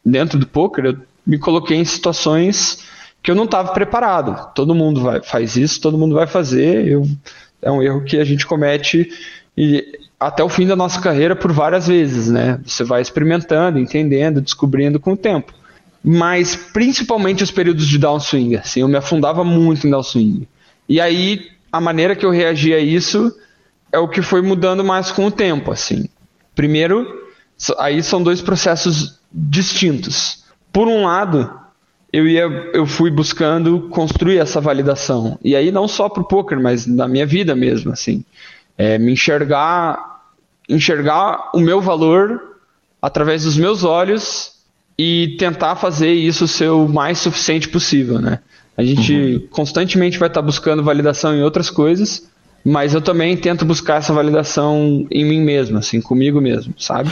dentro 0.04 0.38
do 0.38 0.46
poker, 0.46 0.84
eu 0.84 0.96
me 1.26 1.38
coloquei 1.38 1.76
em 1.76 1.84
situações 1.84 2.84
que 3.22 3.30
eu 3.30 3.34
não 3.34 3.44
estava 3.44 3.72
preparado. 3.72 4.52
Todo 4.54 4.74
mundo 4.74 5.02
vai, 5.02 5.22
faz 5.22 5.56
isso, 5.56 5.80
todo 5.80 5.98
mundo 5.98 6.14
vai 6.14 6.26
fazer. 6.26 6.86
Eu, 6.86 7.06
é 7.62 7.70
um 7.70 7.82
erro 7.82 8.04
que 8.04 8.18
a 8.18 8.24
gente 8.24 8.46
comete 8.46 9.10
e 9.56 9.84
até 10.18 10.42
o 10.42 10.48
fim 10.48 10.66
da 10.66 10.76
nossa 10.76 11.00
carreira 11.00 11.34
por 11.34 11.52
várias 11.52 11.88
vezes, 11.88 12.30
né? 12.30 12.60
Você 12.64 12.84
vai 12.84 13.00
experimentando, 13.00 13.78
entendendo, 13.78 14.40
descobrindo 14.40 15.00
com 15.00 15.12
o 15.12 15.16
tempo 15.16 15.59
mas 16.02 16.56
principalmente 16.56 17.42
os 17.42 17.50
períodos 17.50 17.86
de 17.86 17.98
downswing. 17.98 18.56
Assim, 18.56 18.80
eu 18.80 18.88
me 18.88 18.96
afundava 18.96 19.44
muito 19.44 19.86
em 19.86 19.90
downswing. 19.90 20.46
E 20.88 21.00
aí 21.00 21.50
a 21.70 21.80
maneira 21.80 22.16
que 22.16 22.24
eu 22.24 22.30
reagia 22.30 22.76
a 22.76 22.80
isso 22.80 23.34
é 23.92 23.98
o 23.98 24.08
que 24.08 24.22
foi 24.22 24.42
mudando 24.42 24.82
mais 24.82 25.12
com 25.12 25.26
o 25.26 25.30
tempo. 25.30 25.70
Assim, 25.70 26.08
primeiro, 26.54 27.06
aí 27.78 28.02
são 28.02 28.22
dois 28.22 28.40
processos 28.40 29.20
distintos. 29.32 30.44
Por 30.72 30.88
um 30.88 31.04
lado, 31.04 31.52
eu 32.12 32.26
ia, 32.26 32.42
eu 32.72 32.86
fui 32.86 33.10
buscando 33.10 33.88
construir 33.90 34.38
essa 34.38 34.60
validação. 34.60 35.38
E 35.42 35.54
aí 35.54 35.70
não 35.70 35.86
só 35.86 36.08
para 36.08 36.22
o 36.22 36.26
poker, 36.26 36.60
mas 36.60 36.86
na 36.86 37.06
minha 37.06 37.26
vida 37.26 37.54
mesmo, 37.54 37.92
assim, 37.92 38.24
é, 38.76 38.98
me 38.98 39.12
enxergar, 39.12 40.22
enxergar 40.68 41.50
o 41.54 41.60
meu 41.60 41.80
valor 41.80 42.56
através 43.00 43.44
dos 43.44 43.56
meus 43.56 43.84
olhos 43.84 44.59
e 45.02 45.28
tentar 45.38 45.76
fazer 45.76 46.12
isso 46.12 46.46
ser 46.46 46.68
o 46.68 46.86
mais 46.86 47.18
suficiente 47.18 47.70
possível, 47.70 48.18
né? 48.18 48.40
A 48.76 48.84
gente 48.84 49.14
uhum. 49.14 49.48
constantemente 49.50 50.18
vai 50.18 50.28
estar 50.28 50.42
buscando 50.42 50.82
validação 50.82 51.34
em 51.34 51.42
outras 51.42 51.70
coisas, 51.70 52.28
mas 52.62 52.92
eu 52.92 53.00
também 53.00 53.34
tento 53.34 53.64
buscar 53.64 53.94
essa 53.96 54.12
validação 54.12 55.06
em 55.10 55.24
mim 55.24 55.40
mesmo, 55.40 55.78
assim, 55.78 56.02
comigo 56.02 56.38
mesmo, 56.38 56.74
sabe? 56.78 57.10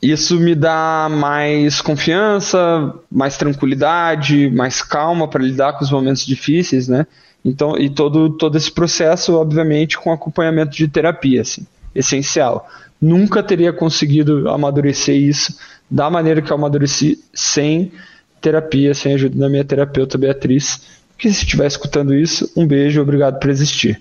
Isso 0.00 0.40
me 0.40 0.54
dá 0.54 1.08
mais 1.10 1.82
confiança, 1.82 2.94
mais 3.12 3.36
tranquilidade, 3.36 4.50
mais 4.50 4.80
calma 4.80 5.28
para 5.28 5.42
lidar 5.42 5.74
com 5.74 5.84
os 5.84 5.90
momentos 5.90 6.24
difíceis, 6.24 6.88
né? 6.88 7.06
Então, 7.44 7.76
e 7.76 7.90
todo, 7.90 8.30
todo 8.30 8.56
esse 8.56 8.72
processo, 8.72 9.34
obviamente, 9.34 9.98
com 9.98 10.10
acompanhamento 10.10 10.74
de 10.74 10.88
terapia, 10.88 11.42
assim, 11.42 11.66
essencial. 11.94 12.66
Nunca 12.98 13.42
teria 13.42 13.70
conseguido 13.70 14.48
amadurecer 14.48 15.14
isso 15.14 15.54
da 15.90 16.10
maneira 16.10 16.42
que 16.42 16.50
eu 16.50 16.56
amadureci 16.56 17.22
sem 17.32 17.92
terapia, 18.40 18.94
sem 18.94 19.14
ajuda 19.14 19.38
da 19.38 19.48
minha 19.48 19.64
terapeuta 19.64 20.18
Beatriz, 20.18 20.82
que 21.18 21.32
se 21.32 21.44
estiver 21.44 21.66
escutando 21.66 22.14
isso, 22.14 22.50
um 22.56 22.66
beijo, 22.66 23.00
obrigado 23.00 23.38
por 23.38 23.50
existir. 23.50 24.00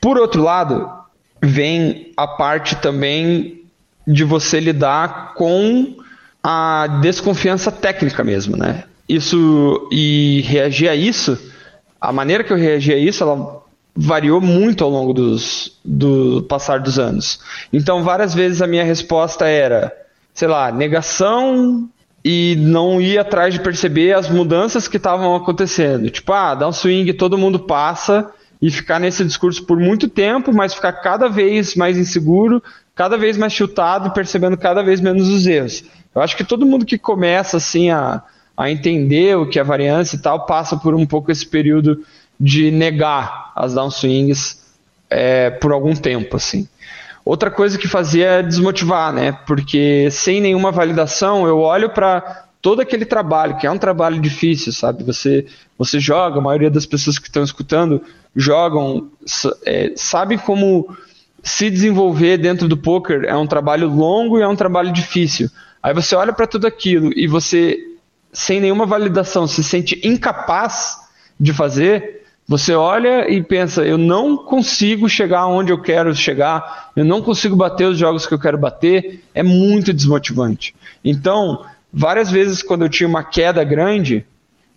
Por 0.00 0.18
outro 0.18 0.42
lado, 0.42 0.90
vem 1.42 2.12
a 2.16 2.26
parte 2.26 2.76
também 2.76 3.62
de 4.06 4.24
você 4.24 4.60
lidar 4.60 5.34
com 5.34 5.96
a 6.42 6.86
desconfiança 7.00 7.70
técnica 7.70 8.22
mesmo, 8.22 8.56
né? 8.56 8.84
Isso 9.08 9.88
e 9.92 10.42
reagir 10.46 10.88
a 10.88 10.96
isso, 10.96 11.38
a 12.00 12.12
maneira 12.12 12.44
que 12.44 12.52
eu 12.52 12.56
reagi 12.56 12.92
a 12.92 12.98
isso, 12.98 13.22
ela 13.22 13.62
variou 13.96 14.40
muito 14.40 14.82
ao 14.82 14.90
longo 14.90 15.12
dos, 15.12 15.78
do 15.84 16.42
passar 16.42 16.80
dos 16.80 16.98
anos. 16.98 17.40
Então, 17.72 18.02
várias 18.02 18.34
vezes 18.34 18.60
a 18.60 18.66
minha 18.66 18.84
resposta 18.84 19.46
era 19.46 19.92
sei 20.34 20.48
lá, 20.48 20.72
negação 20.72 21.88
e 22.24 22.56
não 22.58 23.00
ir 23.00 23.18
atrás 23.18 23.54
de 23.54 23.60
perceber 23.60 24.14
as 24.14 24.28
mudanças 24.28 24.88
que 24.88 24.96
estavam 24.96 25.36
acontecendo. 25.36 26.10
Tipo, 26.10 26.32
ah, 26.32 26.54
dá 26.54 26.66
um 26.66 26.72
swing, 26.72 27.12
todo 27.12 27.38
mundo 27.38 27.60
passa 27.60 28.30
e 28.60 28.70
ficar 28.70 28.98
nesse 28.98 29.24
discurso 29.24 29.64
por 29.64 29.78
muito 29.78 30.08
tempo, 30.08 30.52
mas 30.52 30.74
ficar 30.74 30.92
cada 30.94 31.28
vez 31.28 31.74
mais 31.76 31.96
inseguro, 31.96 32.62
cada 32.94 33.16
vez 33.16 33.36
mais 33.36 33.52
chutado, 33.52 34.10
percebendo 34.10 34.56
cada 34.56 34.82
vez 34.82 35.00
menos 35.00 35.28
os 35.28 35.46
erros. 35.46 35.84
Eu 36.14 36.22
acho 36.22 36.36
que 36.36 36.44
todo 36.44 36.66
mundo 36.66 36.86
que 36.86 36.96
começa 36.96 37.58
assim 37.58 37.90
a, 37.90 38.22
a 38.56 38.70
entender 38.70 39.36
o 39.36 39.46
que 39.46 39.58
é 39.58 39.64
variância 39.64 40.16
e 40.16 40.18
tal, 40.18 40.46
passa 40.46 40.76
por 40.76 40.94
um 40.94 41.04
pouco 41.04 41.30
esse 41.30 41.46
período 41.46 42.04
de 42.40 42.70
negar 42.70 43.52
as 43.54 43.74
downswings 43.74 44.64
é, 45.10 45.50
por 45.50 45.72
algum 45.72 45.94
tempo, 45.94 46.36
assim. 46.36 46.66
Outra 47.24 47.50
coisa 47.50 47.78
que 47.78 47.88
fazia 47.88 48.26
é 48.26 48.42
desmotivar, 48.42 49.12
né? 49.12 49.32
Porque 49.46 50.08
sem 50.10 50.40
nenhuma 50.40 50.70
validação, 50.70 51.46
eu 51.46 51.58
olho 51.58 51.88
para 51.90 52.44
todo 52.60 52.80
aquele 52.80 53.04
trabalho, 53.04 53.56
que 53.56 53.66
é 53.66 53.70
um 53.70 53.78
trabalho 53.78 54.20
difícil, 54.20 54.72
sabe? 54.72 55.02
Você, 55.04 55.46
você 55.78 55.98
joga, 55.98 56.38
a 56.38 56.42
maioria 56.42 56.70
das 56.70 56.86
pessoas 56.86 57.18
que 57.18 57.28
estão 57.28 57.42
escutando 57.42 58.02
jogam, 58.34 59.10
é, 59.64 59.92
sabe 59.96 60.38
como 60.38 60.94
se 61.42 61.70
desenvolver 61.70 62.38
dentro 62.38 62.66
do 62.66 62.76
poker 62.76 63.24
é 63.24 63.36
um 63.36 63.46
trabalho 63.46 63.88
longo 63.88 64.38
e 64.38 64.42
é 64.42 64.48
um 64.48 64.56
trabalho 64.56 64.90
difícil. 64.92 65.50
Aí 65.82 65.92
você 65.92 66.16
olha 66.16 66.32
para 66.32 66.46
tudo 66.46 66.66
aquilo 66.66 67.10
e 67.14 67.26
você, 67.26 67.78
sem 68.32 68.60
nenhuma 68.60 68.86
validação, 68.86 69.46
se 69.46 69.62
sente 69.62 70.00
incapaz 70.02 70.98
de 71.38 71.52
fazer, 71.52 72.23
você 72.46 72.74
olha 72.74 73.30
e 73.30 73.42
pensa, 73.42 73.82
eu 73.84 73.96
não 73.96 74.36
consigo 74.36 75.08
chegar 75.08 75.46
onde 75.46 75.72
eu 75.72 75.80
quero 75.80 76.14
chegar, 76.14 76.90
eu 76.94 77.04
não 77.04 77.22
consigo 77.22 77.56
bater 77.56 77.86
os 77.86 77.96
jogos 77.98 78.26
que 78.26 78.34
eu 78.34 78.38
quero 78.38 78.58
bater, 78.58 79.24
é 79.34 79.42
muito 79.42 79.94
desmotivante. 79.94 80.74
Então, 81.02 81.64
várias 81.92 82.30
vezes 82.30 82.62
quando 82.62 82.82
eu 82.84 82.88
tinha 82.88 83.08
uma 83.08 83.24
queda 83.24 83.64
grande, 83.64 84.26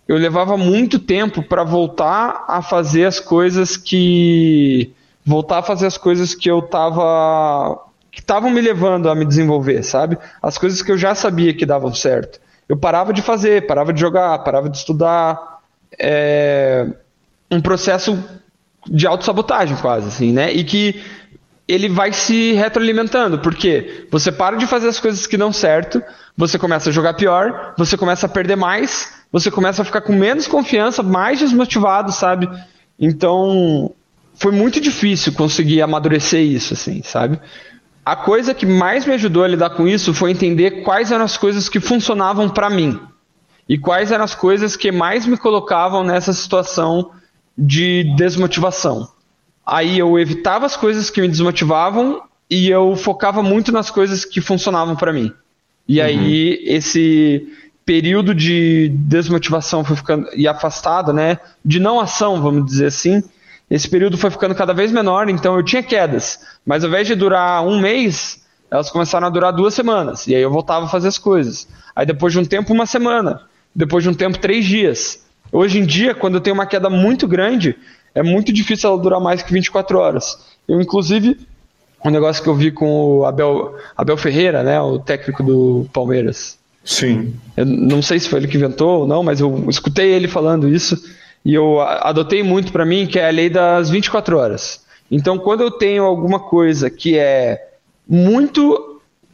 eu 0.06 0.16
levava 0.16 0.56
muito 0.56 0.98
tempo 0.98 1.42
para 1.42 1.62
voltar 1.62 2.46
a 2.48 2.62
fazer 2.62 3.04
as 3.04 3.20
coisas 3.20 3.76
que 3.76 4.90
voltar 5.24 5.58
a 5.58 5.62
fazer 5.62 5.86
as 5.86 5.98
coisas 5.98 6.34
que 6.34 6.50
eu 6.50 6.62
tava 6.62 7.84
que 8.10 8.20
estavam 8.20 8.50
me 8.50 8.62
levando 8.62 9.10
a 9.10 9.14
me 9.14 9.26
desenvolver, 9.26 9.82
sabe? 9.82 10.16
As 10.40 10.56
coisas 10.56 10.80
que 10.80 10.90
eu 10.90 10.96
já 10.96 11.14
sabia 11.14 11.52
que 11.52 11.66
davam 11.66 11.92
certo. 11.92 12.40
Eu 12.66 12.78
parava 12.78 13.12
de 13.12 13.20
fazer, 13.20 13.66
parava 13.66 13.92
de 13.92 14.00
jogar, 14.00 14.38
parava 14.38 14.70
de 14.70 14.78
estudar. 14.78 15.60
É 15.98 16.86
um 17.50 17.60
processo 17.60 18.22
de 18.86 19.06
autossabotagem 19.06 19.76
quase, 19.76 20.08
assim, 20.08 20.32
né? 20.32 20.52
E 20.52 20.64
que 20.64 21.00
ele 21.66 21.88
vai 21.88 22.12
se 22.12 22.52
retroalimentando, 22.52 23.38
porque 23.38 24.06
você 24.10 24.32
para 24.32 24.56
de 24.56 24.66
fazer 24.66 24.88
as 24.88 24.98
coisas 24.98 25.26
que 25.26 25.36
dão 25.36 25.52
certo, 25.52 26.02
você 26.34 26.58
começa 26.58 26.88
a 26.88 26.92
jogar 26.92 27.12
pior, 27.14 27.74
você 27.76 27.96
começa 27.96 28.24
a 28.24 28.28
perder 28.28 28.56
mais, 28.56 29.12
você 29.30 29.50
começa 29.50 29.82
a 29.82 29.84
ficar 29.84 30.00
com 30.00 30.14
menos 30.14 30.46
confiança, 30.46 31.02
mais 31.02 31.38
desmotivado, 31.38 32.10
sabe? 32.10 32.48
Então, 32.98 33.94
foi 34.34 34.52
muito 34.52 34.80
difícil 34.80 35.34
conseguir 35.34 35.82
amadurecer 35.82 36.40
isso, 36.40 36.72
assim, 36.72 37.02
sabe? 37.02 37.38
A 38.04 38.16
coisa 38.16 38.54
que 38.54 38.64
mais 38.64 39.04
me 39.04 39.12
ajudou 39.12 39.44
a 39.44 39.48
lidar 39.48 39.70
com 39.70 39.86
isso 39.86 40.14
foi 40.14 40.30
entender 40.30 40.82
quais 40.82 41.12
eram 41.12 41.24
as 41.24 41.36
coisas 41.36 41.68
que 41.68 41.80
funcionavam 41.80 42.48
para 42.48 42.70
mim 42.70 42.98
e 43.68 43.76
quais 43.76 44.10
eram 44.10 44.24
as 44.24 44.34
coisas 44.34 44.74
que 44.74 44.90
mais 44.90 45.26
me 45.26 45.36
colocavam 45.36 46.02
nessa 46.02 46.32
situação 46.32 47.10
de 47.58 48.14
desmotivação. 48.16 49.08
Aí 49.66 49.98
eu 49.98 50.18
evitava 50.18 50.64
as 50.64 50.76
coisas 50.76 51.10
que 51.10 51.20
me 51.20 51.28
desmotivavam 51.28 52.22
e 52.48 52.70
eu 52.70 52.94
focava 52.94 53.42
muito 53.42 53.72
nas 53.72 53.90
coisas 53.90 54.24
que 54.24 54.40
funcionavam 54.40 54.94
para 54.94 55.12
mim. 55.12 55.32
E 55.86 56.00
uhum. 56.00 56.06
aí 56.06 56.62
esse 56.64 57.48
período 57.84 58.34
de 58.34 58.90
desmotivação 58.94 59.82
foi 59.82 59.96
ficando 59.96 60.28
e 60.34 60.46
afastado, 60.46 61.12
né, 61.12 61.38
de 61.64 61.80
não 61.80 61.98
ação, 61.98 62.40
vamos 62.40 62.66
dizer 62.66 62.86
assim. 62.86 63.22
Esse 63.70 63.88
período 63.88 64.16
foi 64.16 64.30
ficando 64.30 64.54
cada 64.54 64.72
vez 64.72 64.92
menor, 64.92 65.28
então 65.28 65.56
eu 65.56 65.62
tinha 65.62 65.82
quedas, 65.82 66.40
mas 66.64 66.84
ao 66.84 66.88
invés 66.88 67.06
de 67.06 67.14
durar 67.14 67.66
um 67.66 67.78
mês, 67.78 68.42
elas 68.70 68.90
começaram 68.90 69.26
a 69.26 69.30
durar 69.30 69.52
duas 69.52 69.74
semanas. 69.74 70.26
E 70.26 70.34
aí 70.34 70.42
eu 70.42 70.50
voltava 70.50 70.86
a 70.86 70.88
fazer 70.88 71.08
as 71.08 71.18
coisas. 71.18 71.66
Aí 71.94 72.06
depois 72.06 72.32
de 72.32 72.38
um 72.38 72.44
tempo, 72.44 72.72
uma 72.72 72.86
semana. 72.86 73.42
Depois 73.74 74.04
de 74.04 74.10
um 74.10 74.14
tempo, 74.14 74.38
três 74.38 74.64
dias. 74.64 75.26
Hoje 75.52 75.78
em 75.78 75.86
dia, 75.86 76.14
quando 76.14 76.34
eu 76.34 76.40
tenho 76.40 76.54
uma 76.54 76.66
queda 76.66 76.90
muito 76.90 77.26
grande, 77.26 77.76
é 78.14 78.22
muito 78.22 78.52
difícil 78.52 78.90
ela 78.90 78.98
durar 78.98 79.20
mais 79.20 79.42
que 79.42 79.52
24 79.52 79.98
horas. 79.98 80.38
Eu, 80.66 80.80
inclusive, 80.80 81.38
um 82.04 82.10
negócio 82.10 82.42
que 82.42 82.48
eu 82.48 82.54
vi 82.54 82.70
com 82.70 83.18
o 83.18 83.24
Abel, 83.24 83.74
Abel 83.96 84.16
Ferreira, 84.16 84.62
né, 84.62 84.80
o 84.80 84.98
técnico 84.98 85.42
do 85.42 85.86
Palmeiras. 85.92 86.58
Sim. 86.84 87.34
Eu 87.56 87.66
não 87.66 88.00
sei 88.00 88.18
se 88.18 88.28
foi 88.28 88.40
ele 88.40 88.48
que 88.48 88.56
inventou 88.56 89.00
ou 89.00 89.06
não, 89.06 89.22
mas 89.22 89.40
eu 89.40 89.66
escutei 89.68 90.12
ele 90.12 90.28
falando 90.28 90.68
isso 90.68 90.96
e 91.44 91.54
eu 91.54 91.80
adotei 91.80 92.42
muito 92.42 92.72
para 92.72 92.84
mim, 92.84 93.06
que 93.06 93.18
é 93.18 93.28
a 93.28 93.32
lei 93.32 93.50
das 93.50 93.90
24 93.90 94.36
horas. 94.36 94.84
Então, 95.10 95.38
quando 95.38 95.62
eu 95.62 95.70
tenho 95.70 96.04
alguma 96.04 96.40
coisa 96.40 96.90
que 96.90 97.18
é 97.18 97.68
muito 98.08 98.87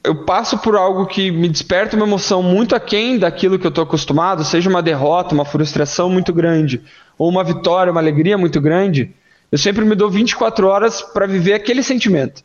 eu 0.04 0.14
passo 0.14 0.58
por 0.58 0.76
algo 0.76 1.06
que 1.06 1.30
me 1.30 1.48
desperta 1.48 1.96
uma 1.96 2.04
emoção 2.04 2.42
muito 2.42 2.76
aquém 2.76 3.18
daquilo 3.18 3.58
que 3.58 3.66
eu 3.66 3.70
estou 3.70 3.84
acostumado, 3.84 4.44
seja 4.44 4.68
uma 4.68 4.82
derrota, 4.82 5.34
uma 5.34 5.46
frustração 5.46 6.10
muito 6.10 6.30
grande, 6.30 6.82
ou 7.16 7.28
uma 7.28 7.42
vitória, 7.42 7.90
uma 7.90 8.02
alegria 8.02 8.36
muito 8.36 8.60
grande, 8.60 9.14
eu 9.50 9.56
sempre 9.56 9.82
me 9.84 9.94
dou 9.94 10.10
24 10.10 10.66
horas 10.66 11.00
para 11.00 11.26
viver 11.26 11.54
aquele 11.54 11.82
sentimento. 11.82 12.42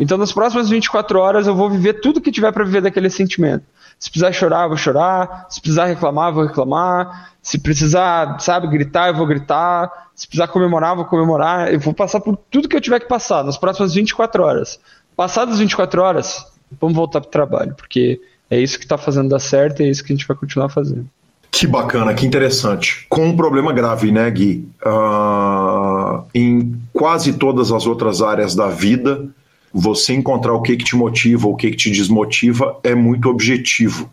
Então, 0.00 0.16
nas 0.16 0.32
próximas 0.32 0.70
24 0.70 1.18
horas, 1.18 1.46
eu 1.46 1.54
vou 1.54 1.68
viver 1.68 1.94
tudo 1.94 2.20
que 2.20 2.32
tiver 2.32 2.50
para 2.50 2.64
viver 2.64 2.80
daquele 2.80 3.10
sentimento. 3.10 3.64
Se 3.98 4.10
precisar 4.10 4.32
chorar, 4.32 4.62
eu 4.64 4.68
vou 4.68 4.78
chorar. 4.78 5.46
Se 5.50 5.60
precisar 5.60 5.84
reclamar, 5.84 6.30
eu 6.30 6.34
vou 6.34 6.44
reclamar. 6.44 7.32
Se 7.42 7.58
precisar, 7.58 8.40
sabe, 8.40 8.68
gritar, 8.68 9.08
eu 9.08 9.14
vou 9.14 9.26
gritar. 9.26 9.90
Se 10.14 10.26
precisar 10.26 10.48
comemorar, 10.48 10.92
eu 10.92 10.96
vou 10.96 11.04
comemorar. 11.04 11.72
Eu 11.72 11.78
vou 11.78 11.92
passar 11.92 12.20
por 12.20 12.36
tudo 12.50 12.68
que 12.68 12.76
eu 12.76 12.80
tiver 12.80 13.00
que 13.00 13.06
passar 13.06 13.44
nas 13.44 13.58
próximas 13.58 13.94
24 13.94 14.42
horas. 14.42 14.80
Passadas 15.14 15.58
24 15.58 16.00
horas, 16.00 16.51
vamos 16.80 16.96
voltar 16.96 17.20
para 17.20 17.28
o 17.28 17.30
trabalho, 17.30 17.74
porque 17.74 18.20
é 18.50 18.60
isso 18.60 18.78
que 18.78 18.84
está 18.84 18.98
fazendo 18.98 19.28
dar 19.28 19.38
certo 19.38 19.80
e 19.80 19.86
é 19.86 19.88
isso 19.88 20.04
que 20.04 20.12
a 20.12 20.16
gente 20.16 20.26
vai 20.26 20.36
continuar 20.36 20.68
fazendo. 20.68 21.06
Que 21.50 21.66
bacana, 21.66 22.14
que 22.14 22.26
interessante. 22.26 23.06
Com 23.10 23.26
um 23.26 23.36
problema 23.36 23.72
grave, 23.72 24.10
né, 24.10 24.30
Gui? 24.30 24.66
Uh, 24.84 26.24
em 26.34 26.80
quase 26.94 27.34
todas 27.34 27.70
as 27.70 27.86
outras 27.86 28.22
áreas 28.22 28.54
da 28.54 28.68
vida, 28.68 29.28
você 29.72 30.14
encontrar 30.14 30.54
o 30.54 30.62
que, 30.62 30.76
que 30.76 30.84
te 30.84 30.96
motiva, 30.96 31.46
o 31.46 31.54
que, 31.54 31.70
que 31.70 31.76
te 31.76 31.90
desmotiva, 31.90 32.78
é 32.82 32.94
muito 32.94 33.28
objetivo. 33.28 34.10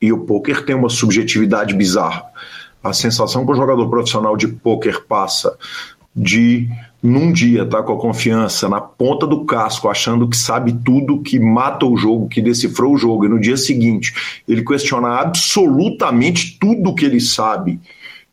E 0.00 0.12
o 0.12 0.18
poker 0.18 0.64
tem 0.64 0.74
uma 0.74 0.88
subjetividade 0.88 1.74
bizarra. 1.74 2.24
A 2.82 2.92
sensação 2.92 3.46
que 3.46 3.52
o 3.52 3.56
jogador 3.56 3.88
profissional 3.88 4.36
de 4.36 4.48
poker 4.48 5.04
passa 5.06 5.56
de 6.14 6.68
num 7.02 7.32
dia 7.32 7.64
tá 7.64 7.82
com 7.82 7.94
a 7.94 7.98
confiança 7.98 8.68
na 8.68 8.80
ponta 8.80 9.26
do 9.26 9.44
casco, 9.44 9.88
achando 9.88 10.28
que 10.28 10.36
sabe 10.36 10.72
tudo, 10.84 11.22
que 11.22 11.38
mata 11.38 11.86
o 11.86 11.96
jogo, 11.96 12.28
que 12.28 12.42
decifrou 12.42 12.94
o 12.94 12.98
jogo, 12.98 13.24
e 13.24 13.28
no 13.28 13.40
dia 13.40 13.56
seguinte 13.56 14.12
ele 14.46 14.62
questionar 14.62 15.20
absolutamente 15.20 16.58
tudo 16.58 16.94
que 16.94 17.04
ele 17.04 17.20
sabe 17.20 17.80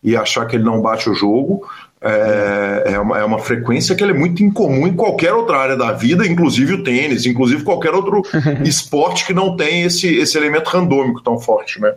e 0.03 0.15
achar 0.15 0.45
que 0.45 0.55
ele 0.55 0.63
não 0.63 0.81
bate 0.81 1.09
o 1.09 1.13
jogo, 1.13 1.63
é, 1.99 2.93
é, 2.93 2.99
uma, 2.99 3.17
é 3.17 3.23
uma 3.23 3.39
frequência 3.39 3.95
que 3.95 4.03
é 4.03 4.13
muito 4.13 4.43
incomum 4.43 4.87
em 4.87 4.93
qualquer 4.93 5.33
outra 5.33 5.57
área 5.57 5.75
da 5.75 5.91
vida, 5.91 6.27
inclusive 6.27 6.73
o 6.73 6.83
tênis, 6.83 7.25
inclusive 7.25 7.63
qualquer 7.63 7.93
outro 7.93 8.21
esporte 8.63 9.25
que 9.25 9.33
não 9.33 9.55
tem 9.55 9.83
esse, 9.83 10.15
esse 10.15 10.37
elemento 10.37 10.67
randômico 10.69 11.21
tão 11.23 11.39
forte, 11.39 11.81
né? 11.81 11.93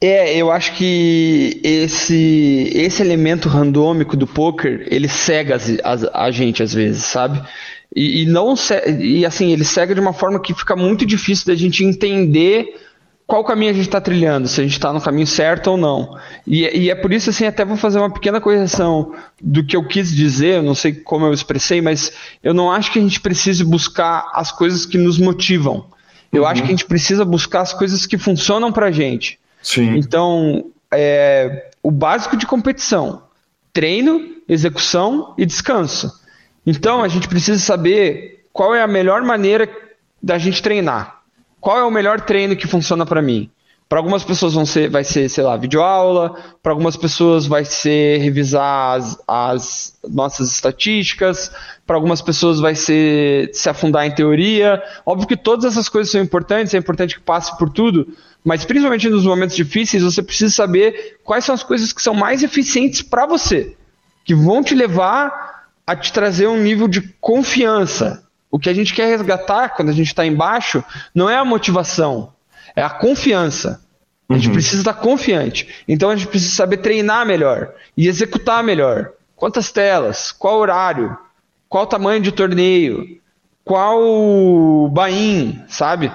É, 0.00 0.36
eu 0.36 0.50
acho 0.52 0.76
que 0.76 1.60
esse, 1.64 2.70
esse 2.72 3.02
elemento 3.02 3.48
randômico 3.48 4.16
do 4.16 4.28
poker, 4.28 4.86
ele 4.90 5.08
cega 5.08 5.56
as, 5.56 5.68
as, 5.82 6.04
a 6.04 6.30
gente 6.30 6.62
às 6.62 6.72
vezes, 6.72 7.04
sabe? 7.04 7.42
E, 7.94 8.22
e 8.22 8.26
não 8.26 8.54
e 9.00 9.26
assim, 9.26 9.50
ele 9.50 9.64
cega 9.64 9.94
de 9.94 10.00
uma 10.00 10.12
forma 10.12 10.40
que 10.40 10.54
fica 10.54 10.76
muito 10.76 11.04
difícil 11.04 11.46
da 11.46 11.54
gente 11.56 11.82
entender 11.82 12.76
qual 13.26 13.44
caminho 13.44 13.72
a 13.72 13.74
gente 13.74 13.86
está 13.86 14.00
trilhando, 14.00 14.48
se 14.48 14.60
a 14.60 14.64
gente 14.64 14.72
está 14.72 14.92
no 14.92 15.00
caminho 15.00 15.26
certo 15.26 15.72
ou 15.72 15.76
não. 15.76 16.16
E, 16.46 16.62
e, 16.62 16.90
é 16.90 16.94
por 16.94 17.12
isso, 17.12 17.28
assim, 17.28 17.44
até 17.44 17.64
vou 17.64 17.76
fazer 17.76 17.98
uma 17.98 18.10
pequena 18.10 18.40
correção 18.40 19.14
do 19.42 19.62
que 19.62 19.76
eu 19.76 19.86
quis 19.86 20.14
dizer, 20.14 20.56
eu 20.56 20.62
não 20.62 20.74
sei 20.74 20.94
como 20.94 21.26
eu 21.26 21.34
expressei, 21.34 21.82
mas 21.82 22.12
eu 22.42 22.54
não 22.54 22.72
acho 22.72 22.90
que 22.92 22.98
a 22.98 23.02
gente 23.02 23.20
precise 23.20 23.62
buscar 23.64 24.30
as 24.32 24.50
coisas 24.50 24.86
que 24.86 24.96
nos 24.96 25.18
motivam. 25.18 25.86
Eu 26.32 26.42
uhum. 26.42 26.48
acho 26.48 26.62
que 26.62 26.68
a 26.68 26.70
gente 26.70 26.86
precisa 26.86 27.24
buscar 27.24 27.62
as 27.62 27.74
coisas 27.74 28.06
que 28.06 28.16
funcionam 28.16 28.72
para 28.72 28.86
a 28.86 28.92
gente. 28.92 29.38
Sim. 29.68 29.98
Então, 29.98 30.70
é, 30.90 31.68
o 31.82 31.90
básico 31.90 32.38
de 32.38 32.46
competição: 32.46 33.24
treino, 33.70 34.36
execução 34.48 35.34
e 35.36 35.44
descanso. 35.44 36.10
Então, 36.64 37.02
a 37.02 37.08
gente 37.08 37.28
precisa 37.28 37.58
saber 37.58 38.46
qual 38.50 38.74
é 38.74 38.80
a 38.80 38.86
melhor 38.86 39.20
maneira 39.20 39.68
da 40.22 40.38
gente 40.38 40.62
treinar. 40.62 41.20
Qual 41.60 41.78
é 41.78 41.84
o 41.84 41.90
melhor 41.90 42.22
treino 42.22 42.56
que 42.56 42.66
funciona 42.66 43.04
para 43.04 43.20
mim? 43.20 43.50
Para 43.88 44.00
algumas 44.00 44.22
pessoas 44.22 44.52
vão 44.52 44.66
ser, 44.66 44.90
vai 44.90 45.02
ser, 45.02 45.30
sei 45.30 45.42
lá, 45.42 45.56
videoaula, 45.56 46.36
para 46.62 46.72
algumas 46.72 46.94
pessoas 46.94 47.46
vai 47.46 47.64
ser 47.64 48.18
revisar 48.18 48.96
as, 48.96 49.18
as 49.26 49.98
nossas 50.06 50.52
estatísticas, 50.52 51.50
para 51.86 51.96
algumas 51.96 52.20
pessoas 52.20 52.60
vai 52.60 52.74
ser 52.74 53.48
se 53.54 53.66
afundar 53.70 54.04
em 54.04 54.14
teoria. 54.14 54.82
Óbvio 55.06 55.26
que 55.26 55.38
todas 55.38 55.64
essas 55.64 55.88
coisas 55.88 56.12
são 56.12 56.20
importantes, 56.20 56.74
é 56.74 56.78
importante 56.78 57.14
que 57.14 57.22
passe 57.22 57.56
por 57.56 57.70
tudo, 57.70 58.14
mas 58.44 58.62
principalmente 58.66 59.08
nos 59.08 59.24
momentos 59.24 59.56
difíceis, 59.56 60.02
você 60.02 60.22
precisa 60.22 60.52
saber 60.52 61.18
quais 61.24 61.46
são 61.46 61.54
as 61.54 61.62
coisas 61.62 61.90
que 61.90 62.02
são 62.02 62.12
mais 62.12 62.42
eficientes 62.42 63.00
para 63.00 63.24
você, 63.24 63.74
que 64.22 64.34
vão 64.34 64.62
te 64.62 64.74
levar 64.74 65.70
a 65.86 65.96
te 65.96 66.12
trazer 66.12 66.46
um 66.46 66.60
nível 66.60 66.88
de 66.88 67.00
confiança. 67.22 68.22
O 68.50 68.58
que 68.58 68.68
a 68.68 68.74
gente 68.74 68.92
quer 68.94 69.06
resgatar 69.06 69.70
quando 69.70 69.88
a 69.88 69.94
gente 69.94 70.08
está 70.08 70.26
embaixo 70.26 70.84
não 71.14 71.30
é 71.30 71.36
a 71.36 71.44
motivação, 71.44 72.34
é 72.78 72.82
a 72.82 72.90
confiança. 72.90 73.82
A 74.28 74.34
gente 74.34 74.48
uhum. 74.48 74.54
precisa 74.54 74.82
estar 74.82 74.94
confiante. 74.94 75.68
Então 75.86 76.10
a 76.10 76.16
gente 76.16 76.28
precisa 76.28 76.54
saber 76.54 76.78
treinar 76.78 77.26
melhor 77.26 77.72
e 77.96 78.06
executar 78.06 78.62
melhor. 78.62 79.12
Quantas 79.34 79.72
telas? 79.72 80.32
Qual 80.32 80.58
horário? 80.58 81.16
Qual 81.68 81.86
tamanho 81.86 82.20
de 82.20 82.32
torneio? 82.32 83.18
qual 83.68 84.88
bain, 84.88 85.62
sabe? 85.68 86.10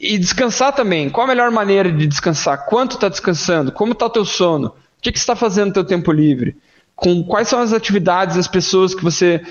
E 0.00 0.16
descansar 0.16 0.72
também. 0.72 1.10
Qual 1.10 1.26
a 1.26 1.28
melhor 1.28 1.50
maneira 1.50 1.92
de 1.92 2.06
descansar? 2.06 2.64
Quanto 2.64 2.94
está 2.94 3.10
descansando? 3.10 3.70
Como 3.70 3.92
está 3.92 4.06
o 4.06 4.10
teu 4.10 4.24
sono? 4.24 4.68
O 4.68 4.72
que, 5.02 5.12
que 5.12 5.18
você 5.18 5.22
está 5.22 5.36
fazendo 5.36 5.68
no 5.68 5.72
teu 5.74 5.84
tempo 5.84 6.10
livre? 6.10 6.56
Com 6.94 7.22
quais 7.22 7.48
são 7.48 7.60
as 7.60 7.74
atividades, 7.74 8.38
as 8.38 8.48
pessoas 8.48 8.94
que 8.94 9.04
você 9.04 9.42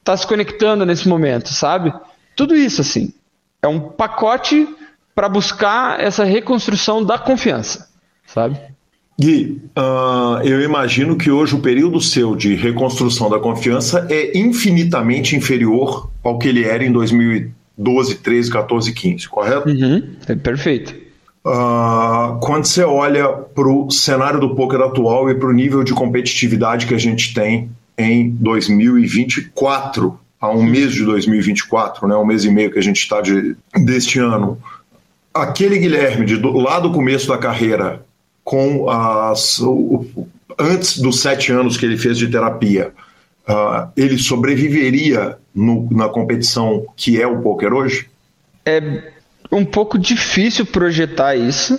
está 0.00 0.16
se 0.16 0.26
conectando 0.26 0.84
nesse 0.84 1.08
momento, 1.08 1.52
sabe? 1.52 1.94
Tudo 2.34 2.56
isso, 2.56 2.80
assim. 2.80 3.14
É 3.62 3.68
um 3.68 3.78
pacote 3.78 4.68
para 5.18 5.28
buscar 5.28 5.98
essa 5.98 6.22
reconstrução 6.22 7.04
da 7.04 7.18
confiança, 7.18 7.88
sabe? 8.24 8.56
Gui, 9.18 9.60
uh, 9.76 10.40
eu 10.44 10.62
imagino 10.62 11.16
que 11.16 11.28
hoje 11.28 11.56
o 11.56 11.58
período 11.58 12.00
seu 12.00 12.36
de 12.36 12.54
reconstrução 12.54 13.28
da 13.28 13.40
confiança 13.40 14.06
é 14.08 14.38
infinitamente 14.38 15.34
inferior 15.34 16.08
ao 16.22 16.38
que 16.38 16.46
ele 16.46 16.62
era 16.62 16.84
em 16.84 16.92
2012, 16.92 18.14
13, 18.14 18.48
14, 18.48 18.92
15, 18.92 19.28
correto? 19.28 19.68
Uhum, 19.68 20.08
é 20.28 20.36
perfeito. 20.36 20.94
Uh, 21.44 22.38
quando 22.40 22.66
você 22.66 22.84
olha 22.84 23.26
para 23.26 23.68
o 23.68 23.90
cenário 23.90 24.38
do 24.38 24.54
poker 24.54 24.82
atual 24.82 25.28
e 25.28 25.34
para 25.34 25.48
o 25.48 25.52
nível 25.52 25.82
de 25.82 25.94
competitividade 25.94 26.86
que 26.86 26.94
a 26.94 26.98
gente 26.98 27.34
tem 27.34 27.68
em 27.98 28.30
2024, 28.30 30.16
há 30.40 30.48
um 30.48 30.62
mês 30.62 30.92
de 30.92 31.04
2024, 31.04 32.06
né, 32.06 32.14
um 32.14 32.24
mês 32.24 32.44
e 32.44 32.50
meio 32.52 32.70
que 32.70 32.78
a 32.78 32.82
gente 32.82 32.98
está 32.98 33.20
de, 33.20 33.56
deste 33.84 34.20
ano, 34.20 34.56
aquele 35.42 35.78
Guilherme 35.78 36.26
de, 36.26 36.36
lá 36.36 36.80
do 36.80 36.92
começo 36.92 37.28
da 37.28 37.38
carreira 37.38 38.02
com 38.44 38.88
as, 38.88 39.58
o, 39.60 40.06
antes 40.58 40.98
dos 40.98 41.20
sete 41.20 41.52
anos 41.52 41.76
que 41.76 41.84
ele 41.84 41.98
fez 41.98 42.16
de 42.16 42.28
terapia, 42.28 42.92
uh, 43.48 43.88
ele 43.96 44.18
sobreviveria 44.18 45.36
no, 45.54 45.88
na 45.90 46.08
competição 46.08 46.86
que 46.96 47.20
é 47.20 47.26
o 47.26 47.40
poker 47.42 47.72
hoje? 47.72 48.08
É 48.64 49.12
um 49.52 49.64
pouco 49.64 49.98
difícil 49.98 50.66
projetar 50.66 51.36
isso. 51.36 51.78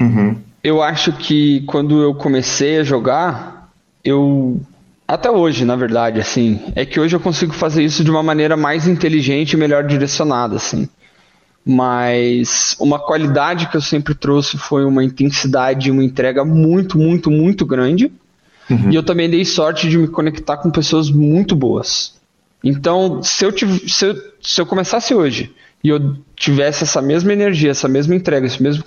Uhum. 0.00 0.36
Eu 0.62 0.82
acho 0.82 1.12
que 1.12 1.62
quando 1.66 2.02
eu 2.02 2.14
comecei 2.14 2.78
a 2.78 2.84
jogar, 2.84 3.70
eu 4.04 4.60
até 5.06 5.30
hoje, 5.30 5.64
na 5.64 5.76
verdade, 5.76 6.20
assim, 6.20 6.60
é 6.74 6.84
que 6.84 6.98
hoje 6.98 7.14
eu 7.14 7.20
consigo 7.20 7.52
fazer 7.52 7.82
isso 7.82 8.02
de 8.02 8.10
uma 8.10 8.22
maneira 8.22 8.56
mais 8.56 8.88
inteligente 8.88 9.52
e 9.52 9.56
melhor 9.56 9.84
direcionada, 9.84 10.56
assim 10.56 10.88
mas 11.68 12.76
uma 12.78 12.96
qualidade 12.96 13.66
que 13.68 13.76
eu 13.76 13.80
sempre 13.80 14.14
trouxe 14.14 14.56
foi 14.56 14.84
uma 14.84 15.02
intensidade, 15.02 15.90
uma 15.90 16.04
entrega 16.04 16.44
muito, 16.44 16.96
muito, 16.96 17.28
muito 17.28 17.66
grande. 17.66 18.12
Uhum. 18.70 18.92
E 18.92 18.94
eu 18.94 19.02
também 19.02 19.28
dei 19.28 19.44
sorte 19.44 19.88
de 19.88 19.98
me 19.98 20.06
conectar 20.06 20.58
com 20.58 20.70
pessoas 20.70 21.10
muito 21.10 21.56
boas. 21.56 22.14
Então, 22.62 23.20
se 23.20 23.44
eu, 23.44 23.50
tiv- 23.50 23.88
se 23.88 24.06
eu, 24.06 24.14
se 24.40 24.60
eu 24.60 24.66
começasse 24.66 25.12
hoje 25.12 25.52
e 25.82 25.88
eu 25.88 26.16
tivesse 26.36 26.84
essa 26.84 27.02
mesma 27.02 27.32
energia, 27.32 27.72
essa 27.72 27.88
mesma 27.88 28.14
entrega, 28.14 28.46
esse 28.46 28.62
mesmo 28.62 28.84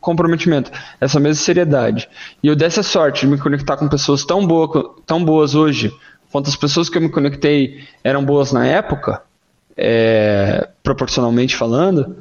comprometimento, 0.00 0.70
essa 0.98 1.20
mesma 1.20 1.42
seriedade, 1.42 2.08
e 2.42 2.48
eu 2.48 2.56
desse 2.56 2.80
a 2.80 2.82
sorte 2.82 3.26
de 3.26 3.26
me 3.26 3.38
conectar 3.38 3.76
com 3.76 3.88
pessoas 3.88 4.24
tão, 4.24 4.46
boa, 4.46 4.94
tão 5.06 5.22
boas 5.22 5.54
hoje, 5.54 5.92
quanto 6.32 6.48
as 6.48 6.56
pessoas 6.56 6.88
que 6.88 6.96
eu 6.96 7.02
me 7.02 7.10
conectei 7.10 7.84
eram 8.02 8.24
boas 8.24 8.52
na 8.52 8.66
época, 8.66 9.22
é, 9.76 10.68
proporcionalmente 10.82 11.54
falando, 11.54 12.16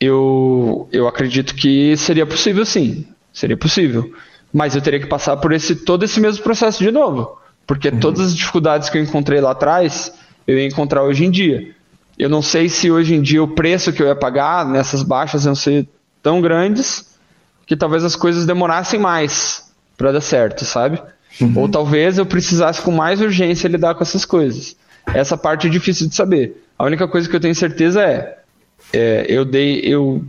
eu, 0.00 0.88
eu 0.92 1.06
acredito 1.06 1.54
que 1.54 1.96
seria 1.96 2.26
possível 2.26 2.64
sim. 2.64 3.06
Seria 3.32 3.56
possível. 3.56 4.10
Mas 4.52 4.74
eu 4.74 4.80
teria 4.80 5.00
que 5.00 5.06
passar 5.06 5.36
por 5.36 5.52
esse, 5.52 5.76
todo 5.76 6.04
esse 6.04 6.18
mesmo 6.20 6.42
processo 6.42 6.82
de 6.82 6.90
novo. 6.90 7.38
Porque 7.66 7.88
uhum. 7.88 8.00
todas 8.00 8.20
as 8.20 8.34
dificuldades 8.34 8.88
que 8.88 8.96
eu 8.96 9.02
encontrei 9.02 9.40
lá 9.40 9.50
atrás, 9.50 10.12
eu 10.46 10.58
ia 10.58 10.66
encontrar 10.66 11.02
hoje 11.02 11.24
em 11.24 11.30
dia. 11.30 11.74
Eu 12.18 12.30
não 12.30 12.40
sei 12.40 12.68
se 12.68 12.90
hoje 12.90 13.14
em 13.14 13.20
dia 13.20 13.42
o 13.42 13.48
preço 13.48 13.92
que 13.92 14.02
eu 14.02 14.06
ia 14.06 14.16
pagar 14.16 14.66
nessas 14.66 15.02
baixas 15.02 15.44
iam 15.44 15.54
ser 15.54 15.86
tão 16.22 16.40
grandes 16.40 17.14
que 17.66 17.76
talvez 17.76 18.04
as 18.04 18.16
coisas 18.16 18.46
demorassem 18.46 18.98
mais 18.98 19.70
para 19.98 20.12
dar 20.12 20.20
certo, 20.20 20.64
sabe? 20.64 21.02
Uhum. 21.40 21.52
Ou 21.56 21.68
talvez 21.68 22.16
eu 22.16 22.24
precisasse 22.24 22.80
com 22.80 22.90
mais 22.90 23.20
urgência 23.20 23.68
lidar 23.68 23.94
com 23.94 24.02
essas 24.02 24.24
coisas. 24.24 24.76
Essa 25.14 25.36
parte 25.36 25.66
é 25.66 25.70
difícil 25.70 26.08
de 26.08 26.14
saber. 26.14 26.64
A 26.78 26.84
única 26.84 27.06
coisa 27.08 27.28
que 27.28 27.34
eu 27.34 27.40
tenho 27.40 27.54
certeza 27.54 28.02
é, 28.02 28.38
é 28.92 29.26
eu 29.28 29.44
dei, 29.44 29.80
eu 29.80 30.24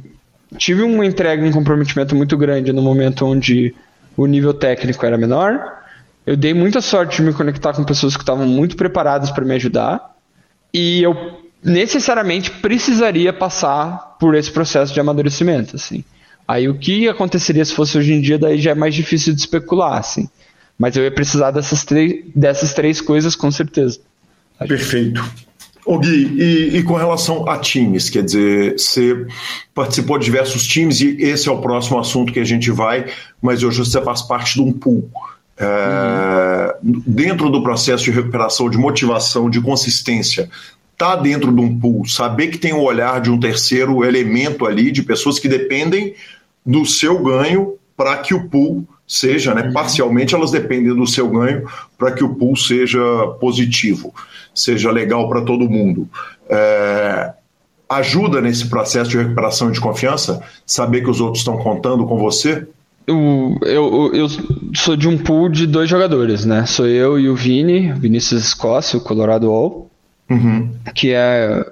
tive 0.58 0.82
uma 0.84 1.06
entrega 1.06 1.44
um 1.44 1.52
comprometimento 1.52 2.16
muito 2.16 2.38
grande 2.38 2.72
no 2.72 2.82
momento 2.82 3.26
onde 3.26 3.76
o 4.16 4.26
nível 4.26 4.54
técnico 4.54 5.06
era 5.06 5.18
menor. 5.18 5.78
Eu 6.26 6.36
dei 6.36 6.54
muita 6.54 6.82
sorte 6.82 7.18
de 7.18 7.24
me 7.24 7.34
conectar 7.34 7.74
com 7.74 7.84
pessoas 7.84 8.16
que 8.16 8.24
estavam 8.24 8.46
muito 8.46 8.76
preparadas 8.76 9.32
para 9.32 9.46
me 9.46 9.56
ajudar. 9.56 10.16
E 10.74 11.02
eu 11.02 11.42
necessariamente 11.64 12.52
precisaria 12.52 13.34
passar 13.34 14.18
por 14.20 14.36
esse 14.36 14.52
processo 14.52 14.94
de 14.94 15.00
amadurecimento, 15.00 15.76
assim. 15.76 16.04
Aí 16.48 16.70
o 16.70 16.78
que 16.78 17.10
aconteceria 17.10 17.64
se 17.66 17.74
fosse 17.74 17.98
hoje 17.98 18.14
em 18.14 18.22
dia, 18.22 18.38
daí 18.38 18.60
já 18.60 18.72
é 18.72 18.76
mais 18.76 18.96
difícil 18.96 19.34
de 19.34 19.42
especular, 19.42 19.98
assim. 19.98 20.30
Mas 20.80 20.96
eu 20.96 21.04
ia 21.04 21.12
precisar 21.12 21.52
dessas, 21.52 21.86
dessas 22.34 22.74
três 22.74 23.02
coisas 23.02 23.36
com 23.36 23.52
certeza. 23.52 24.00
Perfeito. 24.66 25.24
O 25.88 25.98
Gui, 26.00 26.36
e, 26.38 26.78
e, 26.78 26.84
com 26.84 26.96
relação 26.96 27.48
a 27.48 27.58
times, 27.58 28.10
quer 28.10 28.22
dizer, 28.22 28.78
você 28.78 29.26
participou 29.74 30.20
de 30.20 30.26
diversos 30.26 30.68
times 30.68 31.00
e 31.00 31.16
esse 31.22 31.48
é 31.48 31.52
o 31.52 31.62
próximo 31.62 31.98
assunto 31.98 32.34
que 32.34 32.42
a 32.42 32.44
gente 32.44 32.70
vai, 32.70 33.06
mas 33.42 33.64
hoje 33.64 33.80
você 33.80 34.02
faz 34.02 34.22
parte 34.22 34.56
de 34.56 34.62
um 34.62 34.74
pool. 34.74 35.10
É, 35.58 36.76
uhum. 36.84 37.02
Dentro 37.08 37.50
do 37.50 37.64
processo 37.64 38.04
de 38.04 38.12
recuperação, 38.12 38.70
de 38.70 38.78
motivação, 38.78 39.50
de 39.50 39.62
consistência, 39.62 40.50
tá 40.98 41.16
dentro 41.16 41.54
de 41.54 41.62
um 41.62 41.80
pool, 41.80 42.06
saber 42.06 42.48
que 42.48 42.58
tem 42.58 42.74
o 42.74 42.82
olhar 42.82 43.22
de 43.22 43.32
um 43.32 43.40
terceiro 43.40 44.04
elemento 44.04 44.66
ali, 44.66 44.92
de 44.92 45.04
pessoas 45.04 45.40
que 45.40 45.48
dependem 45.48 46.16
do 46.66 46.86
seu 46.86 47.18
ganho 47.24 47.76
para 47.96 48.18
que 48.18 48.34
o 48.34 48.50
pool 48.50 48.86
seja, 49.08 49.54
né, 49.54 49.64
uhum. 49.64 49.72
parcialmente 49.72 50.36
elas 50.36 50.52
dependem 50.52 50.94
do 50.94 51.08
seu 51.08 51.30
ganho 51.30 51.66
para 51.98 52.12
que 52.12 52.26
o 52.26 52.36
pool 52.36 52.58
seja 52.58 53.00
positivo 53.40 54.14
seja 54.60 54.92
legal 54.92 55.30
para 55.30 55.42
todo 55.42 55.70
mundo. 55.70 56.08
É, 56.50 57.34
ajuda 57.90 58.42
nesse 58.42 58.68
processo 58.68 59.10
de 59.10 59.18
recuperação 59.18 59.72
de 59.72 59.80
confiança 59.80 60.42
saber 60.66 61.02
que 61.02 61.10
os 61.10 61.22
outros 61.22 61.40
estão 61.40 61.58
contando 61.58 62.06
com 62.06 62.18
você? 62.18 62.68
Eu, 63.06 63.58
eu, 63.62 64.12
eu 64.14 64.28
sou 64.76 64.98
de 64.98 65.08
um 65.08 65.18
pool 65.18 65.48
de 65.48 65.66
dois 65.66 65.90
jogadores, 65.90 66.44
né? 66.44 66.66
Sou 66.66 66.86
eu 66.86 67.18
e 67.18 67.30
o 67.30 67.36
Vini, 67.36 67.94
Vinícius 67.94 68.44
Escócia, 68.44 68.98
o 68.98 69.02
Colorado 69.02 69.50
All, 69.50 69.90
uhum. 70.30 70.70
que 70.94 71.14
é 71.14 71.66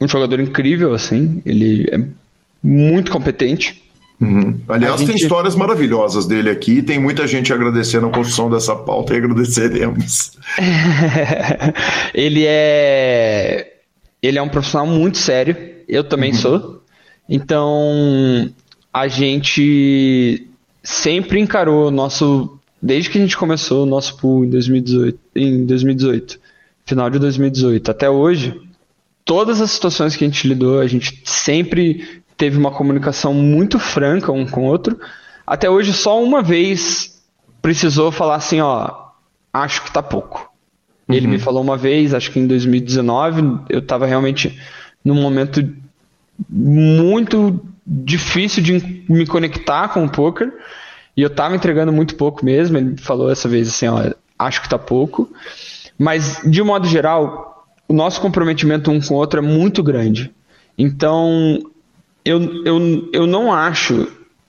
um 0.00 0.06
jogador 0.06 0.38
incrível, 0.38 0.94
assim. 0.94 1.42
Ele 1.44 1.88
é 1.90 2.00
muito 2.62 3.10
competente. 3.10 3.82
Uhum. 4.20 4.58
Aliás, 4.68 5.00
gente... 5.00 5.08
tem 5.08 5.16
histórias 5.16 5.54
maravilhosas 5.54 6.26
dele 6.26 6.48
aqui. 6.48 6.82
Tem 6.82 6.98
muita 6.98 7.26
gente 7.26 7.52
agradecendo 7.52 8.06
a 8.06 8.10
construção 8.10 8.50
dessa 8.50 8.74
pauta 8.74 9.14
e 9.14 9.18
agradeceremos. 9.18 10.32
ele 12.14 12.44
é. 12.46 13.74
Ele 14.22 14.38
é 14.38 14.42
um 14.42 14.48
profissional 14.48 14.86
muito 14.86 15.18
sério. 15.18 15.56
Eu 15.86 16.02
também 16.02 16.32
uhum. 16.32 16.38
sou. 16.38 16.82
Então, 17.28 18.50
a 18.92 19.08
gente 19.08 20.46
sempre 20.82 21.40
encarou 21.40 21.90
nosso. 21.90 22.58
Desde 22.80 23.10
que 23.10 23.18
a 23.18 23.20
gente 23.20 23.36
começou 23.36 23.82
o 23.82 23.86
nosso 23.86 24.16
pool 24.16 24.44
em 24.44 24.50
2018, 24.50 25.18
em 25.34 25.66
2018, 25.66 26.38
final 26.84 27.10
de 27.10 27.18
2018, 27.18 27.90
até 27.90 28.08
hoje, 28.08 28.54
todas 29.24 29.60
as 29.60 29.72
situações 29.72 30.14
que 30.14 30.24
a 30.24 30.28
gente 30.28 30.46
lidou, 30.46 30.78
a 30.78 30.86
gente 30.86 31.20
sempre 31.24 32.22
teve 32.36 32.58
uma 32.58 32.70
comunicação 32.70 33.32
muito 33.32 33.78
franca 33.78 34.32
um 34.32 34.46
com 34.46 34.62
o 34.62 34.64
outro. 34.64 34.98
Até 35.46 35.70
hoje, 35.70 35.92
só 35.92 36.22
uma 36.22 36.42
vez 36.42 37.22
precisou 37.62 38.12
falar 38.12 38.36
assim: 38.36 38.60
ó, 38.60 38.90
acho 39.52 39.82
que 39.82 39.92
tá 39.92 40.02
pouco. 40.02 40.50
Uhum. 41.08 41.14
Ele 41.14 41.26
me 41.26 41.38
falou 41.38 41.62
uma 41.62 41.76
vez, 41.76 42.14
acho 42.14 42.30
que 42.30 42.38
em 42.38 42.46
2019, 42.46 43.60
eu 43.68 43.78
estava 43.78 44.06
realmente 44.06 44.60
num 45.04 45.14
momento 45.14 45.66
muito 46.48 47.60
difícil 47.86 48.62
de 48.62 49.04
me 49.08 49.26
conectar 49.26 49.88
com 49.88 50.04
o 50.04 50.10
poker 50.10 50.52
e 51.16 51.22
eu 51.22 51.28
estava 51.28 51.54
entregando 51.54 51.92
muito 51.92 52.16
pouco 52.16 52.44
mesmo. 52.44 52.76
Ele 52.76 52.96
falou 52.96 53.30
essa 53.30 53.48
vez 53.48 53.68
assim: 53.68 53.86
ó, 53.86 54.10
acho 54.38 54.62
que 54.62 54.68
tá 54.68 54.78
pouco. 54.78 55.30
Mas, 55.98 56.42
de 56.44 56.60
um 56.60 56.66
modo 56.66 56.86
geral, 56.86 57.66
o 57.88 57.94
nosso 57.94 58.20
comprometimento 58.20 58.90
um 58.90 59.00
com 59.00 59.14
o 59.14 59.16
outro 59.16 59.38
é 59.38 59.42
muito 59.42 59.82
grande. 59.82 60.30
Então, 60.76 61.58
eu, 62.26 62.64
eu, 62.64 63.08
eu 63.12 63.26
não 63.26 63.52
acho 63.52 64.08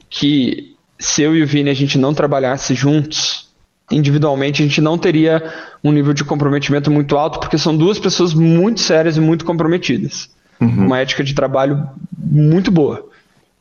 que 0.09 0.75
se 0.97 1.21
eu 1.21 1.35
e 1.35 1.43
o 1.43 1.47
Vini 1.47 1.69
a 1.69 1.75
gente 1.75 1.95
não 1.95 2.11
trabalhasse 2.11 2.73
juntos, 2.73 3.49
individualmente, 3.91 4.63
a 4.63 4.65
gente 4.65 4.81
não 4.81 4.97
teria 4.97 5.53
um 5.83 5.91
nível 5.91 6.11
de 6.11 6.23
comprometimento 6.23 6.89
muito 6.89 7.15
alto, 7.15 7.39
porque 7.39 7.57
são 7.57 7.77
duas 7.77 7.99
pessoas 7.99 8.33
muito 8.33 8.81
sérias 8.81 9.15
e 9.15 9.21
muito 9.21 9.45
comprometidas. 9.45 10.27
Uhum. 10.59 10.87
Uma 10.87 10.99
ética 10.99 11.23
de 11.23 11.35
trabalho 11.35 11.87
muito 12.17 12.71
boa. 12.71 13.07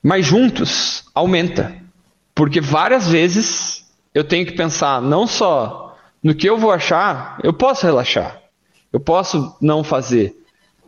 Mas 0.02 0.24
juntos, 0.24 1.04
aumenta. 1.14 1.74
Porque 2.34 2.58
várias 2.58 3.08
vezes 3.08 3.84
eu 4.14 4.24
tenho 4.24 4.46
que 4.46 4.52
pensar 4.52 5.02
não 5.02 5.26
só 5.26 5.94
no 6.22 6.34
que 6.34 6.48
eu 6.48 6.56
vou 6.56 6.72
achar, 6.72 7.38
eu 7.42 7.52
posso 7.52 7.84
relaxar, 7.84 8.40
eu 8.90 8.98
posso 8.98 9.54
não 9.60 9.84
fazer, 9.84 10.34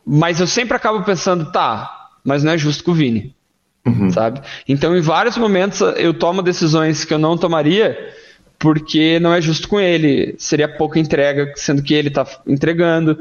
Mas 0.05 0.41
eu 0.41 0.47
sempre 0.47 0.75
acabo 0.75 1.03
pensando, 1.03 1.53
tá, 1.53 1.98
mas 2.25 2.43
não 2.43 2.53
é 2.53 2.59
justo 2.59 2.85
com 2.85 2.91
o 2.91 2.95
Vini. 2.95 3.35
Uhum. 3.87 4.11
Sabe? 4.11 4.41
Então, 4.69 4.97
em 4.97 5.01
vários 5.01 5.37
momentos, 5.37 5.81
eu 5.97 6.13
tomo 6.13 6.43
decisões 6.43 7.05
que 7.05 7.15
eu 7.15 7.19
não 7.19 7.37
tomaria 7.37 7.97
porque 8.59 9.21
não 9.21 9.33
é 9.33 9.41
justo 9.41 9.69
com 9.69 9.81
ele. 9.81 10.35
Seria 10.39 10.69
pouca 10.69 10.99
entrega, 10.99 11.53
sendo 11.57 11.83
que 11.83 11.95
ele 11.95 12.09
está 12.09 12.27
entregando. 12.47 13.19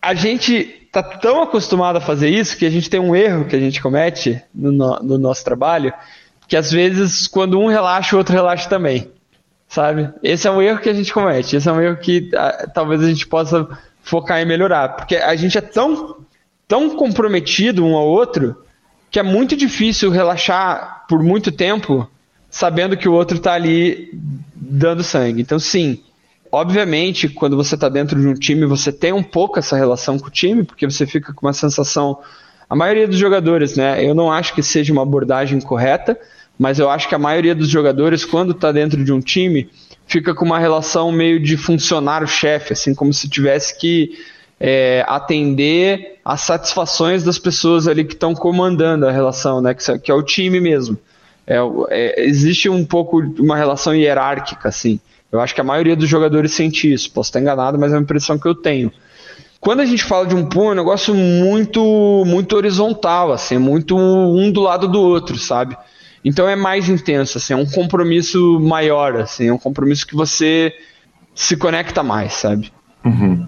A 0.00 0.14
gente 0.14 0.54
está 0.84 1.02
tão 1.02 1.42
acostumado 1.42 1.96
a 1.96 2.00
fazer 2.00 2.28
isso 2.28 2.56
que 2.56 2.66
a 2.66 2.70
gente 2.70 2.90
tem 2.90 3.00
um 3.00 3.16
erro 3.16 3.46
que 3.46 3.56
a 3.56 3.60
gente 3.60 3.80
comete 3.80 4.40
no, 4.54 4.70
no, 4.70 4.98
no 5.02 5.18
nosso 5.18 5.44
trabalho, 5.44 5.92
que 6.46 6.56
às 6.56 6.70
vezes, 6.70 7.26
quando 7.26 7.58
um 7.58 7.66
relaxa, 7.66 8.14
o 8.14 8.18
outro 8.18 8.34
relaxa 8.34 8.68
também. 8.68 9.10
Sabe? 9.68 10.10
Esse 10.22 10.46
é 10.46 10.50
um 10.50 10.62
erro 10.62 10.78
que 10.78 10.88
a 10.88 10.94
gente 10.94 11.12
comete. 11.12 11.56
Esse 11.56 11.68
é 11.68 11.72
um 11.72 11.80
erro 11.80 11.96
que 11.96 12.30
ah, 12.36 12.68
talvez 12.72 13.02
a 13.02 13.08
gente 13.08 13.26
possa 13.26 13.66
focar 14.02 14.40
em 14.40 14.46
melhorar. 14.46 14.90
Porque 14.90 15.16
a 15.16 15.34
gente 15.34 15.58
é 15.58 15.60
tão, 15.60 16.18
tão 16.68 16.96
comprometido 16.96 17.84
um 17.84 17.96
ao 17.96 18.06
outro 18.06 18.56
que 19.10 19.18
é 19.18 19.22
muito 19.22 19.56
difícil 19.56 20.10
relaxar 20.10 21.04
por 21.08 21.22
muito 21.22 21.52
tempo 21.52 22.08
sabendo 22.50 22.96
que 22.96 23.08
o 23.08 23.12
outro 23.12 23.36
está 23.36 23.52
ali 23.52 24.10
dando 24.54 25.02
sangue. 25.02 25.42
Então, 25.42 25.58
sim, 25.58 26.00
obviamente, 26.50 27.28
quando 27.28 27.56
você 27.56 27.74
está 27.74 27.88
dentro 27.88 28.20
de 28.20 28.26
um 28.26 28.34
time, 28.34 28.64
você 28.64 28.90
tem 28.90 29.12
um 29.12 29.22
pouco 29.22 29.58
essa 29.58 29.76
relação 29.76 30.18
com 30.18 30.28
o 30.28 30.30
time, 30.30 30.64
porque 30.64 30.88
você 30.88 31.06
fica 31.06 31.32
com 31.32 31.46
uma 31.46 31.52
sensação. 31.52 32.18
A 32.68 32.74
maioria 32.74 33.06
dos 33.06 33.18
jogadores, 33.18 33.76
né? 33.76 34.04
Eu 34.04 34.14
não 34.14 34.32
acho 34.32 34.54
que 34.54 34.62
seja 34.62 34.92
uma 34.92 35.02
abordagem 35.02 35.60
correta, 35.60 36.18
mas 36.58 36.78
eu 36.78 36.88
acho 36.88 37.08
que 37.08 37.14
a 37.14 37.18
maioria 37.18 37.54
dos 37.54 37.68
jogadores, 37.68 38.24
quando 38.24 38.52
está 38.52 38.72
dentro 38.72 39.04
de 39.04 39.12
um 39.12 39.20
time, 39.20 39.68
fica 40.06 40.34
com 40.34 40.44
uma 40.44 40.58
relação 40.58 41.12
meio 41.12 41.38
de 41.38 41.56
funcionário-chefe, 41.56 42.72
assim, 42.72 42.94
como 42.94 43.12
se 43.12 43.28
tivesse 43.28 43.78
que 43.78 44.12
é, 44.58 45.04
atender 45.06 46.18
às 46.24 46.40
satisfações 46.40 47.22
das 47.22 47.38
pessoas 47.38 47.86
ali 47.86 48.04
que 48.04 48.14
estão 48.14 48.34
comandando 48.34 49.06
a 49.06 49.12
relação, 49.12 49.60
né? 49.60 49.74
Que, 49.74 49.98
que 49.98 50.10
é 50.10 50.14
o 50.14 50.22
time 50.22 50.60
mesmo. 50.60 50.98
É, 51.46 51.58
é, 51.90 52.24
existe 52.24 52.68
um 52.68 52.84
pouco 52.84 53.20
uma 53.38 53.56
relação 53.56 53.94
hierárquica, 53.94 54.68
assim. 54.68 54.98
Eu 55.30 55.40
acho 55.40 55.54
que 55.54 55.60
a 55.60 55.64
maioria 55.64 55.94
dos 55.94 56.08
jogadores 56.08 56.52
sente 56.52 56.92
isso. 56.92 57.10
Posso 57.10 57.28
estar 57.28 57.40
enganado, 57.40 57.78
mas 57.78 57.92
é 57.92 57.96
uma 57.96 58.02
impressão 58.02 58.38
que 58.38 58.46
eu 58.46 58.54
tenho. 58.54 58.90
Quando 59.60 59.80
a 59.80 59.86
gente 59.86 60.04
fala 60.04 60.26
de 60.26 60.34
um 60.34 60.46
pool, 60.46 60.68
é 60.68 60.72
um 60.72 60.74
negócio 60.76 61.14
muito, 61.14 62.24
muito 62.26 62.56
horizontal, 62.56 63.32
assim, 63.32 63.58
muito 63.58 63.96
um 63.96 64.50
do 64.50 64.60
lado 64.60 64.86
do 64.86 65.00
outro, 65.00 65.38
sabe? 65.38 65.76
Então 66.24 66.48
é 66.48 66.56
mais 66.56 66.88
intenso, 66.88 67.38
assim, 67.38 67.52
é 67.52 67.56
um 67.56 67.66
compromisso 67.66 68.60
maior, 68.60 69.16
assim, 69.16 69.48
é 69.48 69.52
um 69.52 69.58
compromisso 69.58 70.06
que 70.06 70.14
você 70.14 70.72
se 71.34 71.56
conecta 71.56 72.02
mais, 72.02 72.34
sabe? 72.34 72.72
Uhum. 73.04 73.46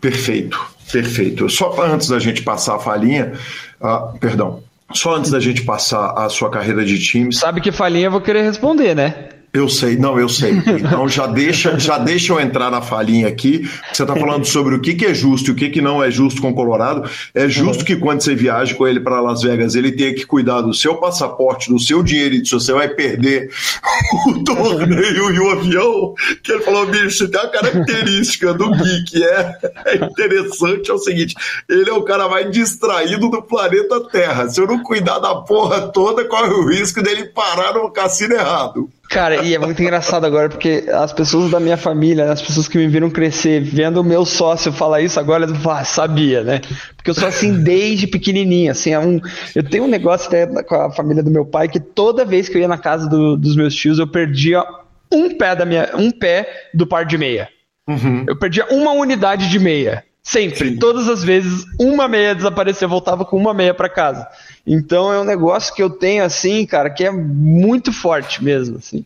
Perfeito, 0.00 0.58
perfeito. 0.90 1.48
Só 1.48 1.82
antes 1.82 2.08
da 2.08 2.18
gente 2.18 2.42
passar 2.42 2.76
a 2.76 2.78
falinha, 2.78 3.32
uh, 3.80 4.18
perdão, 4.18 4.62
só 4.92 5.16
antes 5.16 5.30
da 5.30 5.40
gente 5.40 5.62
passar 5.62 6.12
a 6.12 6.28
sua 6.28 6.50
carreira 6.50 6.84
de 6.84 6.98
time. 6.98 7.32
Sabe 7.32 7.60
que 7.60 7.70
falinha 7.70 8.06
eu 8.06 8.10
vou 8.10 8.20
querer 8.20 8.42
responder, 8.42 8.94
né? 8.94 9.28
Eu 9.52 9.68
sei, 9.68 9.96
não, 9.96 10.18
eu 10.18 10.28
sei. 10.28 10.62
Então 10.80 11.08
já 11.08 11.26
deixa, 11.26 11.78
já 11.78 11.98
deixa 11.98 12.32
eu 12.32 12.40
entrar 12.40 12.70
na 12.70 12.80
falinha 12.80 13.26
aqui. 13.26 13.68
Você 13.92 14.02
está 14.02 14.14
falando 14.14 14.44
sobre 14.44 14.76
o 14.76 14.80
que, 14.80 14.94
que 14.94 15.04
é 15.04 15.12
justo 15.12 15.48
e 15.48 15.52
o 15.52 15.56
que, 15.56 15.68
que 15.70 15.80
não 15.80 16.02
é 16.02 16.10
justo 16.10 16.40
com 16.40 16.50
o 16.50 16.54
Colorado. 16.54 17.10
É 17.34 17.48
justo 17.48 17.80
uhum. 17.80 17.86
que 17.86 17.96
quando 17.96 18.20
você 18.20 18.34
viaja 18.34 18.74
com 18.74 18.86
ele 18.86 19.00
para 19.00 19.20
Las 19.20 19.42
Vegas, 19.42 19.74
ele 19.74 19.90
tenha 19.90 20.14
que 20.14 20.24
cuidar 20.24 20.60
do 20.60 20.72
seu 20.72 20.96
passaporte, 20.96 21.68
do 21.68 21.80
seu 21.80 22.02
dinheiro 22.02 22.36
e 22.36 22.46
se 22.46 22.52
você 22.52 22.72
vai 22.72 22.88
perder 22.88 23.50
o 24.28 24.44
torneio 24.44 25.34
e 25.34 25.40
o 25.40 25.50
avião. 25.50 26.14
Que 26.42 26.52
ele 26.52 26.62
falou, 26.62 26.86
bicho, 26.86 27.28
tem 27.28 27.40
uma 27.40 27.50
característica 27.50 28.54
do 28.54 28.70
Gui 28.70 29.04
que 29.08 29.24
é, 29.24 29.58
é 29.86 29.96
interessante, 29.96 30.90
é 30.90 30.94
o 30.94 30.98
seguinte: 30.98 31.34
ele 31.68 31.90
é 31.90 31.92
o 31.92 32.02
cara 32.02 32.28
mais 32.28 32.48
distraído 32.50 33.28
do 33.28 33.42
planeta 33.42 34.00
Terra. 34.10 34.48
Se 34.48 34.60
eu 34.60 34.66
não 34.66 34.82
cuidar 34.82 35.18
da 35.18 35.34
porra 35.34 35.88
toda, 35.88 36.24
corre 36.24 36.52
o 36.52 36.68
risco 36.68 37.02
dele 37.02 37.24
parar 37.24 37.74
no 37.74 37.90
cassino 37.90 38.34
errado. 38.34 38.88
Cara, 39.10 39.44
e 39.44 39.52
é 39.52 39.58
muito 39.58 39.82
engraçado 39.82 40.24
agora, 40.24 40.48
porque 40.48 40.84
as 40.88 41.12
pessoas 41.12 41.50
da 41.50 41.58
minha 41.58 41.76
família, 41.76 42.30
as 42.30 42.40
pessoas 42.40 42.68
que 42.68 42.78
me 42.78 42.86
viram 42.86 43.10
crescer, 43.10 43.60
vendo 43.60 44.00
o 44.00 44.04
meu 44.04 44.24
sócio 44.24 44.72
falar 44.72 45.00
isso 45.00 45.18
agora, 45.18 45.46
eu 45.46 45.70
ah, 45.70 45.84
sabia, 45.84 46.44
né? 46.44 46.60
Porque 46.96 47.10
eu 47.10 47.14
sou 47.14 47.26
assim 47.26 47.60
desde 47.60 48.06
pequenininho, 48.06 48.70
assim, 48.70 48.92
é 48.92 49.00
um, 49.00 49.20
eu 49.52 49.64
tenho 49.64 49.82
um 49.82 49.88
negócio 49.88 50.28
até 50.28 50.46
com 50.62 50.74
a 50.76 50.92
família 50.92 51.24
do 51.24 51.30
meu 51.30 51.44
pai 51.44 51.68
que 51.68 51.80
toda 51.80 52.24
vez 52.24 52.48
que 52.48 52.56
eu 52.56 52.60
ia 52.60 52.68
na 52.68 52.78
casa 52.78 53.08
do, 53.08 53.36
dos 53.36 53.56
meus 53.56 53.74
tios, 53.74 53.98
eu 53.98 54.06
perdia 54.06 54.64
um 55.12 55.36
pé 55.36 55.56
da 55.56 55.64
minha, 55.66 55.90
um 55.96 56.12
pé 56.12 56.68
do 56.72 56.86
par 56.86 57.04
de 57.04 57.18
meia. 57.18 57.48
Uhum. 57.88 58.26
Eu 58.28 58.38
perdia 58.38 58.64
uma 58.70 58.92
unidade 58.92 59.50
de 59.50 59.58
meia. 59.58 60.04
Sempre, 60.22 60.76
todas 60.76 61.08
as 61.08 61.24
vezes, 61.24 61.64
uma 61.78 62.06
meia 62.06 62.34
desaparecia, 62.34 62.84
eu 62.84 62.90
voltava 62.90 63.24
com 63.24 63.36
uma 63.36 63.54
meia 63.54 63.72
para 63.72 63.88
casa. 63.88 64.28
Então 64.66 65.12
é 65.12 65.18
um 65.18 65.24
negócio 65.24 65.74
que 65.74 65.82
eu 65.82 65.88
tenho 65.88 66.22
assim, 66.22 66.66
cara, 66.66 66.90
que 66.90 67.04
é 67.04 67.10
muito 67.10 67.92
forte 67.92 68.44
mesmo, 68.44 68.76
assim. 68.76 69.04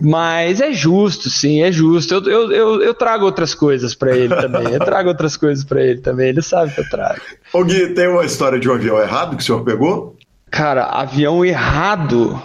Mas 0.00 0.60
é 0.60 0.72
justo, 0.72 1.30
sim, 1.30 1.62
é 1.62 1.70
justo. 1.70 2.14
Eu, 2.14 2.24
eu, 2.24 2.52
eu, 2.52 2.82
eu 2.82 2.94
trago 2.94 3.24
outras 3.24 3.54
coisas 3.54 3.94
para 3.94 4.16
ele 4.16 4.34
também. 4.34 4.72
Eu 4.72 4.80
trago 4.80 5.08
outras 5.08 5.36
coisas 5.36 5.64
para 5.64 5.82
ele 5.82 6.00
também. 6.00 6.30
Ele 6.30 6.42
sabe 6.42 6.74
que 6.74 6.80
eu 6.80 6.88
trago. 6.88 7.20
Ô 7.52 7.62
Gui, 7.62 7.94
tem 7.94 8.08
uma 8.08 8.24
história 8.24 8.58
de 8.58 8.68
um 8.68 8.74
avião 8.74 8.98
errado 9.00 9.36
que 9.36 9.42
o 9.42 9.46
senhor 9.46 9.62
pegou? 9.62 10.16
Cara, 10.50 10.86
avião 10.86 11.44
errado. 11.44 12.42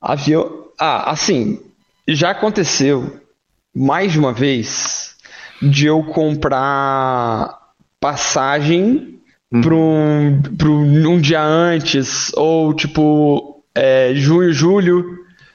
Avião. 0.00 0.66
Ah, 0.78 1.10
assim, 1.10 1.60
já 2.06 2.30
aconteceu 2.30 3.20
mais 3.74 4.12
de 4.12 4.18
uma 4.18 4.32
vez 4.32 5.16
de 5.60 5.86
eu 5.86 6.02
comprar 6.04 7.61
passagem 8.02 9.20
uhum. 9.52 9.60
para 9.60 10.68
um, 10.68 11.12
um 11.12 11.20
dia 11.20 11.40
antes, 11.40 12.32
ou 12.34 12.74
tipo, 12.74 13.62
é, 13.72 14.12
junho, 14.12 14.52
julho, 14.52 15.04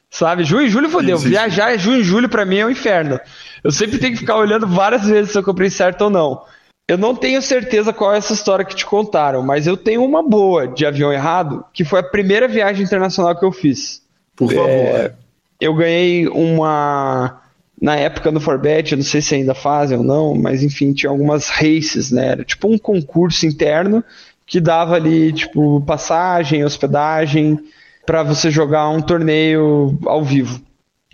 sabe? 0.09 0.45
Junho 0.45 0.65
e 0.65 0.69
julho 0.69 0.89
fodeu. 0.89 1.17
Isso, 1.17 1.27
Viajar 1.27 1.73
é 1.73 1.77
junho 1.77 1.99
e 1.99 2.03
julho 2.03 2.29
para 2.29 2.45
mim 2.45 2.59
é 2.59 2.65
um 2.65 2.71
inferno. 2.71 3.19
Eu 3.61 3.69
sempre 3.69 3.99
tenho 3.99 4.13
que 4.13 4.19
ficar 4.19 4.37
olhando 4.37 4.65
várias 4.65 5.05
vezes 5.05 5.33
se 5.33 5.37
eu 5.37 5.43
comprei 5.43 5.69
certo 5.69 6.05
ou 6.05 6.09
não. 6.09 6.41
Eu 6.87 6.97
não 6.97 7.13
tenho 7.13 7.41
certeza 7.41 7.91
qual 7.91 8.13
é 8.13 8.17
essa 8.17 8.33
história 8.33 8.63
que 8.63 8.73
te 8.73 8.85
contaram, 8.85 9.43
mas 9.43 9.67
eu 9.67 9.75
tenho 9.75 10.05
uma 10.05 10.23
boa 10.23 10.69
de 10.69 10.85
avião 10.85 11.11
errado, 11.11 11.65
que 11.73 11.83
foi 11.83 11.99
a 11.99 12.03
primeira 12.03 12.47
viagem 12.47 12.85
internacional 12.85 13.37
que 13.37 13.43
eu 13.43 13.51
fiz. 13.51 14.01
Por 14.37 14.47
favor. 14.47 14.69
É, 14.69 15.13
eu 15.59 15.73
ganhei 15.73 16.29
uma 16.29 17.41
na 17.79 17.95
época 17.95 18.31
no 18.31 18.39
Forbet, 18.39 18.91
eu 18.91 18.97
não 18.97 19.05
sei 19.05 19.21
se 19.21 19.35
ainda 19.35 19.53
fazem 19.53 19.97
ou 19.97 20.03
não, 20.03 20.33
mas 20.33 20.63
enfim, 20.63 20.93
tinha 20.93 21.09
algumas 21.09 21.49
races, 21.49 22.11
né? 22.11 22.29
Era 22.29 22.43
tipo 22.43 22.67
um 22.67 22.77
concurso 22.77 23.45
interno 23.45 24.03
que 24.45 24.59
dava 24.59 24.95
ali, 24.95 25.31
tipo, 25.33 25.81
passagem, 25.81 26.63
hospedagem, 26.63 27.59
para 28.05 28.23
você 28.23 28.49
jogar 28.49 28.89
um 28.89 29.01
torneio 29.01 29.99
ao 30.05 30.23
vivo. 30.23 30.61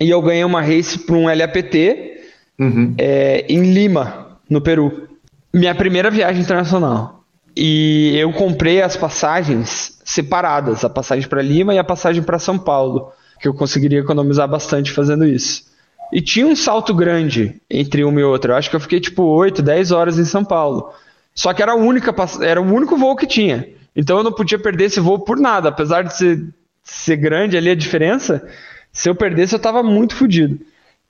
E 0.00 0.08
eu 0.08 0.22
ganhei 0.22 0.44
uma 0.44 0.62
race 0.62 0.98
para 0.98 1.16
um 1.16 1.26
LAPT 1.26 2.20
uhum. 2.58 2.94
é, 2.96 3.44
em 3.48 3.72
Lima, 3.72 4.38
no 4.48 4.60
Peru. 4.60 5.08
Minha 5.52 5.74
primeira 5.74 6.10
viagem 6.10 6.42
internacional. 6.42 7.24
E 7.56 8.16
eu 8.16 8.32
comprei 8.32 8.80
as 8.82 8.96
passagens 8.96 9.98
separadas, 10.04 10.84
a 10.84 10.88
passagem 10.88 11.28
para 11.28 11.42
Lima 11.42 11.74
e 11.74 11.78
a 11.78 11.84
passagem 11.84 12.22
para 12.22 12.38
São 12.38 12.58
Paulo, 12.58 13.12
que 13.40 13.46
eu 13.46 13.54
conseguiria 13.54 14.00
economizar 14.00 14.48
bastante 14.48 14.92
fazendo 14.92 15.24
isso. 15.24 15.73
E 16.14 16.22
tinha 16.22 16.46
um 16.46 16.54
salto 16.54 16.94
grande 16.94 17.60
entre 17.68 18.04
uma 18.04 18.20
e 18.20 18.22
outra. 18.22 18.52
Eu 18.52 18.56
acho 18.56 18.70
que 18.70 18.76
eu 18.76 18.80
fiquei 18.80 19.00
tipo 19.00 19.24
8, 19.24 19.60
10 19.60 19.90
horas 19.90 20.16
em 20.16 20.24
São 20.24 20.44
Paulo. 20.44 20.94
Só 21.34 21.52
que 21.52 21.60
era, 21.60 21.72
a 21.72 21.74
única, 21.74 22.14
era 22.40 22.62
o 22.62 22.72
único 22.72 22.96
voo 22.96 23.16
que 23.16 23.26
tinha. 23.26 23.68
Então 23.96 24.18
eu 24.18 24.22
não 24.22 24.30
podia 24.30 24.56
perder 24.56 24.84
esse 24.84 25.00
voo 25.00 25.18
por 25.18 25.40
nada. 25.40 25.70
Apesar 25.70 26.02
de 26.02 26.16
ser, 26.16 26.54
ser 26.84 27.16
grande 27.16 27.56
ali 27.56 27.68
a 27.68 27.74
diferença, 27.74 28.48
se 28.92 29.10
eu 29.10 29.14
perdesse 29.16 29.56
eu 29.56 29.58
tava 29.58 29.82
muito 29.82 30.14
fodido. 30.14 30.60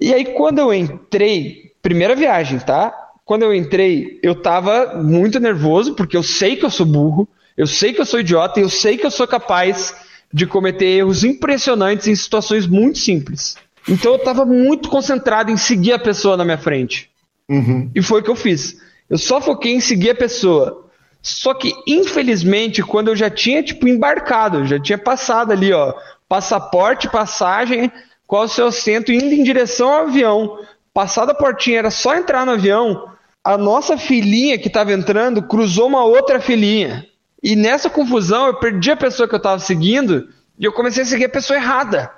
E 0.01 0.15
aí 0.15 0.25
quando 0.25 0.59
eu 0.61 0.73
entrei, 0.73 1.73
primeira 1.83 2.17
viagem, 2.17 2.59
tá? 2.59 2.91
Quando 3.27 3.43
eu 3.43 3.55
entrei, 3.55 4.19
eu 4.23 4.35
tava 4.35 5.03
muito 5.03 5.39
nervoso, 5.39 5.95
porque 5.95 6.17
eu 6.17 6.23
sei 6.23 6.57
que 6.57 6.65
eu 6.65 6.71
sou 6.71 6.87
burro, 6.87 7.29
eu 7.59 7.67
sei 7.67 7.93
que 7.93 8.01
eu 8.01 8.07
sou 8.07 8.21
idiota 8.21 8.59
eu 8.59 8.71
sei 8.71 8.97
que 8.97 9.05
eu 9.05 9.11
sou 9.11 9.29
capaz 9.29 9.95
de 10.33 10.47
cometer 10.47 10.87
erros 10.87 11.25
impressionantes 11.25 12.09
em 12.09 12.15
situações 12.15 12.67
muito 12.67 12.99
simples. 12.99 13.57
Então 13.89 14.13
eu 14.13 14.17
estava 14.17 14.45
muito 14.45 14.89
concentrado 14.89 15.51
em 15.51 15.57
seguir 15.57 15.93
a 15.93 15.99
pessoa 15.99 16.37
na 16.37 16.45
minha 16.45 16.59
frente. 16.59 17.11
Uhum. 17.49 17.91
E 17.95 18.03
foi 18.03 18.21
o 18.21 18.25
que 18.25 18.31
eu 18.31 18.37
fiz. 18.37 18.77
Eu 19.09 19.19
só 19.19 19.41
foquei 19.41 19.75
em 19.75 19.81
seguir 19.81 20.11
a 20.11 20.15
pessoa. 20.15 20.85
Só 21.21 21.55
que, 21.55 21.73
infelizmente, 21.87 22.83
quando 22.83 23.09
eu 23.09 23.17
já 23.17 23.31
tinha, 23.31 23.63
tipo, 23.63 23.89
embarcado, 23.89 24.67
já 24.67 24.79
tinha 24.79 24.99
passado 24.99 25.53
ali, 25.53 25.73
ó, 25.73 25.95
passaporte, 26.29 27.09
passagem, 27.09 27.91
qual 28.27 28.45
o 28.45 28.49
seu 28.49 28.67
assento, 28.67 29.13
indo 29.13 29.33
em 29.33 29.43
direção 29.43 29.89
ao 29.89 30.07
avião, 30.07 30.59
passada 30.93 31.33
a 31.33 31.35
portinha, 31.35 31.79
era 31.79 31.91
só 31.91 32.15
entrar 32.15 32.45
no 32.45 32.53
avião, 32.53 33.09
a 33.43 33.57
nossa 33.59 33.97
filhinha 33.97 34.59
que 34.59 34.69
estava 34.69 34.93
entrando 34.93 35.43
cruzou 35.43 35.87
uma 35.87 36.05
outra 36.05 36.41
filhinha. 36.41 37.07
E 37.43 37.55
nessa 37.55 37.91
confusão, 37.91 38.47
eu 38.47 38.55
perdi 38.55 38.91
a 38.91 38.97
pessoa 38.97 39.29
que 39.29 39.35
eu 39.35 39.39
estava 39.39 39.59
seguindo 39.59 40.29
e 40.59 40.65
eu 40.65 40.73
comecei 40.73 41.03
a 41.03 41.07
seguir 41.07 41.27
a 41.27 41.29
pessoa 41.29 41.59
errada. 41.59 42.11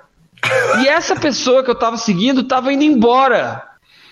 E 0.81 0.87
essa 0.87 1.15
pessoa 1.15 1.63
que 1.63 1.69
eu 1.69 1.73
estava 1.73 1.97
seguindo 1.97 2.41
estava 2.41 2.71
indo 2.71 2.83
embora. 2.83 3.63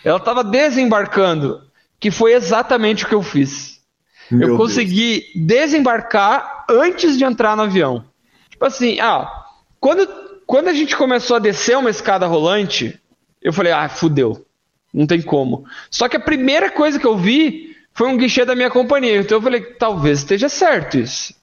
Ela 0.04 0.18
estava 0.18 0.44
desembarcando, 0.44 1.64
que 2.00 2.12
foi 2.12 2.34
exatamente 2.34 3.06
o 3.06 3.08
que 3.08 3.16
eu 3.16 3.24
fiz. 3.24 3.80
Meu 4.30 4.50
eu 4.50 4.58
consegui 4.58 5.26
Deus. 5.36 5.48
desembarcar 5.48 6.66
antes 6.70 7.18
de 7.18 7.24
entrar 7.24 7.56
no 7.56 7.64
avião. 7.64 8.06
Tipo 8.50 8.66
assim, 8.66 9.00
ah, 9.00 9.30
quando, 9.80 10.08
quando 10.46 10.68
a 10.68 10.74
gente 10.74 10.96
começou 10.96 11.36
a 11.36 11.40
descer 11.40 11.78
uma 11.78 11.90
escada 11.90 12.26
rolante, 12.26 13.00
eu 13.42 13.54
falei, 13.54 13.72
ah, 13.72 13.88
fudeu. 13.88 14.46
Não 14.94 15.06
tem 15.06 15.22
como. 15.22 15.66
Só 15.92 16.08
que 16.08 16.16
a 16.16 16.22
primeira 16.22 16.72
coisa 16.72 16.98
que 16.98 17.06
eu 17.06 17.18
vi 17.18 17.76
foi 17.94 18.08
um 18.08 18.18
guichê 18.18 18.46
da 18.46 18.56
minha 18.56 18.70
companhia. 18.70 19.18
Então 19.18 19.38
eu 19.38 19.42
falei, 19.42 19.62
talvez 19.62 20.20
esteja 20.20 20.50
certo 20.50 20.98
isso. 20.98 21.35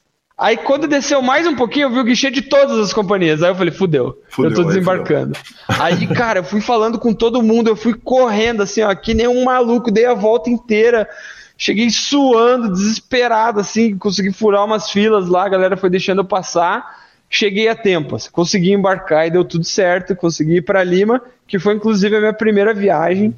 Aí 0.43 0.57
quando 0.57 0.89
desceu 0.89 1.23
mais 1.23 1.47
um 1.47 1.55
pouquinho, 1.55 1.85
eu 1.85 1.91
vi 1.91 2.01
o 2.01 2.05
guichê 2.05 2.29
de 2.29 2.43
todas 2.43 2.77
as 2.77 2.93
companhias. 2.93 3.45
Aí 3.45 3.51
eu 3.51 3.55
falei, 3.55 3.73
fudeu, 3.73 4.21
fudeu 4.29 4.51
eu 4.51 4.57
tô 4.57 4.65
desembarcando. 4.65 5.39
Aí, 5.69 5.95
aí, 5.95 6.07
cara, 6.09 6.41
eu 6.41 6.45
fui 6.45 6.61
falando 6.61 6.99
com 6.99 7.15
todo 7.15 7.41
mundo, 7.45 7.69
eu 7.69 7.77
fui 7.77 7.95
correndo 7.95 8.61
assim, 8.61 8.83
ó, 8.83 8.93
que 8.93 9.15
nem 9.15 9.29
um 9.29 9.45
maluco, 9.45 9.89
dei 9.89 10.05
a 10.05 10.15
volta 10.15 10.51
inteira. 10.51 11.09
Cheguei 11.57 11.89
suando, 11.91 12.73
desesperado, 12.73 13.61
assim, 13.61 13.97
consegui 13.97 14.33
furar 14.33 14.65
umas 14.65 14.91
filas 14.91 15.29
lá, 15.29 15.47
a 15.47 15.49
galera 15.49 15.77
foi 15.77 15.89
deixando 15.89 16.23
eu 16.23 16.25
passar. 16.25 17.03
Cheguei 17.31 17.69
a 17.69 17.77
tempo, 17.77 18.17
assim, 18.17 18.29
consegui 18.33 18.73
embarcar 18.73 19.29
e 19.29 19.31
deu 19.31 19.45
tudo 19.45 19.63
certo, 19.63 20.17
consegui 20.17 20.57
ir 20.57 20.63
para 20.63 20.83
Lima, 20.83 21.23
que 21.47 21.61
foi 21.61 21.75
inclusive 21.75 22.17
a 22.17 22.19
minha 22.19 22.33
primeira 22.33 22.75
viagem. 22.75 23.33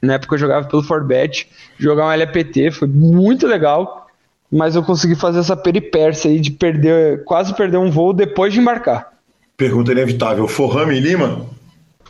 Na 0.00 0.14
época 0.14 0.36
eu 0.36 0.38
jogava 0.38 0.66
pelo 0.66 0.82
Forbet, 0.82 1.50
jogar 1.76 2.06
um 2.06 2.12
LPT, 2.12 2.70
foi 2.70 2.88
muito 2.88 3.46
legal 3.46 4.05
mas 4.50 4.74
eu 4.74 4.82
consegui 4.82 5.14
fazer 5.14 5.40
essa 5.40 5.56
peripécia 5.56 6.30
aí 6.30 6.40
de 6.40 6.50
perder, 6.50 7.24
quase 7.24 7.54
perder 7.54 7.78
um 7.78 7.90
voo 7.90 8.12
depois 8.12 8.52
de 8.52 8.60
embarcar. 8.60 9.12
Pergunta 9.56 9.92
inevitável: 9.92 10.46
Forrama 10.46 10.94
em 10.94 11.00
Lima? 11.00 11.46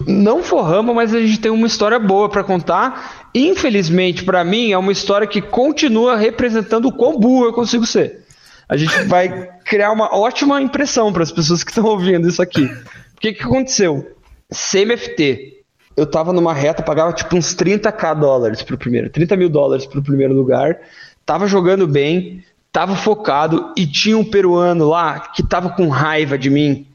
Não 0.06 0.42
forrama, 0.42 0.92
mas 0.92 1.14
a 1.14 1.20
gente 1.20 1.40
tem 1.40 1.50
uma 1.50 1.66
história 1.66 1.98
boa 1.98 2.28
para 2.28 2.44
contar. 2.44 3.28
Infelizmente, 3.34 4.24
para 4.24 4.44
mim, 4.44 4.72
é 4.72 4.78
uma 4.78 4.92
história 4.92 5.26
que 5.26 5.40
continua 5.40 6.16
representando 6.16 6.88
o 6.88 6.92
quão 6.92 7.18
burro 7.18 7.46
eu 7.46 7.52
consigo 7.52 7.86
ser. 7.86 8.24
A 8.68 8.76
gente 8.76 8.94
vai 9.08 9.48
criar 9.64 9.92
uma 9.92 10.14
ótima 10.14 10.60
impressão 10.60 11.12
para 11.12 11.22
as 11.22 11.32
pessoas 11.32 11.64
que 11.64 11.70
estão 11.70 11.84
ouvindo 11.84 12.28
isso 12.28 12.42
aqui. 12.42 12.64
O 12.64 13.20
que, 13.20 13.32
que 13.32 13.42
aconteceu? 13.42 14.14
CMFT. 14.50 15.54
Eu 15.96 16.04
tava 16.04 16.30
numa 16.30 16.52
reta, 16.52 16.82
pagava 16.82 17.12
tipo 17.14 17.34
uns 17.34 17.54
30k 17.56 18.18
dólares 18.18 18.62
pro 18.62 18.76
primeiro, 18.76 19.08
30 19.08 19.34
mil 19.34 19.48
dólares 19.48 19.86
pro 19.86 20.02
primeiro 20.02 20.34
lugar 20.34 20.78
tava 21.26 21.48
jogando 21.48 21.86
bem, 21.88 22.44
tava 22.72 22.94
focado 22.94 23.72
e 23.76 23.84
tinha 23.86 24.16
um 24.16 24.24
peruano 24.24 24.88
lá 24.88 25.18
que 25.18 25.42
tava 25.42 25.70
com 25.70 25.88
raiva 25.88 26.38
de 26.38 26.48
mim. 26.48 26.86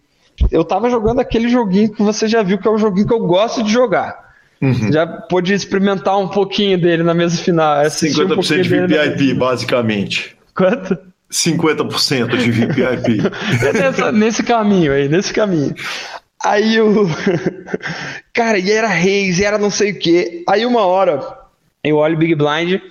Eu 0.50 0.64
tava 0.64 0.90
jogando 0.90 1.20
aquele 1.20 1.50
joguinho 1.50 1.92
que 1.92 2.02
você 2.02 2.28
já 2.28 2.42
viu 2.42 2.58
que 2.58 2.68
é 2.68 2.72
o 2.72 2.78
joguinho 2.78 3.06
que 3.06 3.14
eu 3.14 3.28
gosto 3.28 3.62
de 3.62 3.72
jogar. 3.72 4.32
Uhum. 4.62 4.92
Já 4.92 5.06
pôde 5.06 5.54
experimentar 5.54 6.18
um 6.18 6.28
pouquinho 6.28 6.80
dele 6.80 7.04
na 7.04 7.14
mesa 7.14 7.38
final. 7.38 7.84
50% 7.84 8.38
um 8.38 8.62
de 8.62 8.70
VPIP, 8.70 9.34
basicamente. 9.34 10.38
Quanto? 10.56 10.98
50% 11.32 12.38
de 12.38 12.52
VPIP. 12.52 13.22
nesse, 13.74 14.12
nesse 14.12 14.44
caminho 14.44 14.94
aí, 14.94 15.08
nesse 15.10 15.34
caminho. 15.34 15.74
Aí 16.44 16.80
o. 16.80 17.08
Cara, 18.34 18.58
e 18.58 18.72
era 18.72 18.88
reis, 18.88 19.40
e 19.40 19.44
era 19.44 19.58
não 19.58 19.72
sei 19.72 19.92
o 19.92 20.00
que. 20.00 20.44
Aí 20.48 20.66
uma 20.66 20.86
hora 20.86 21.22
eu 21.84 21.98
olho 21.98 22.18
Big 22.18 22.36
Blind 22.36 22.82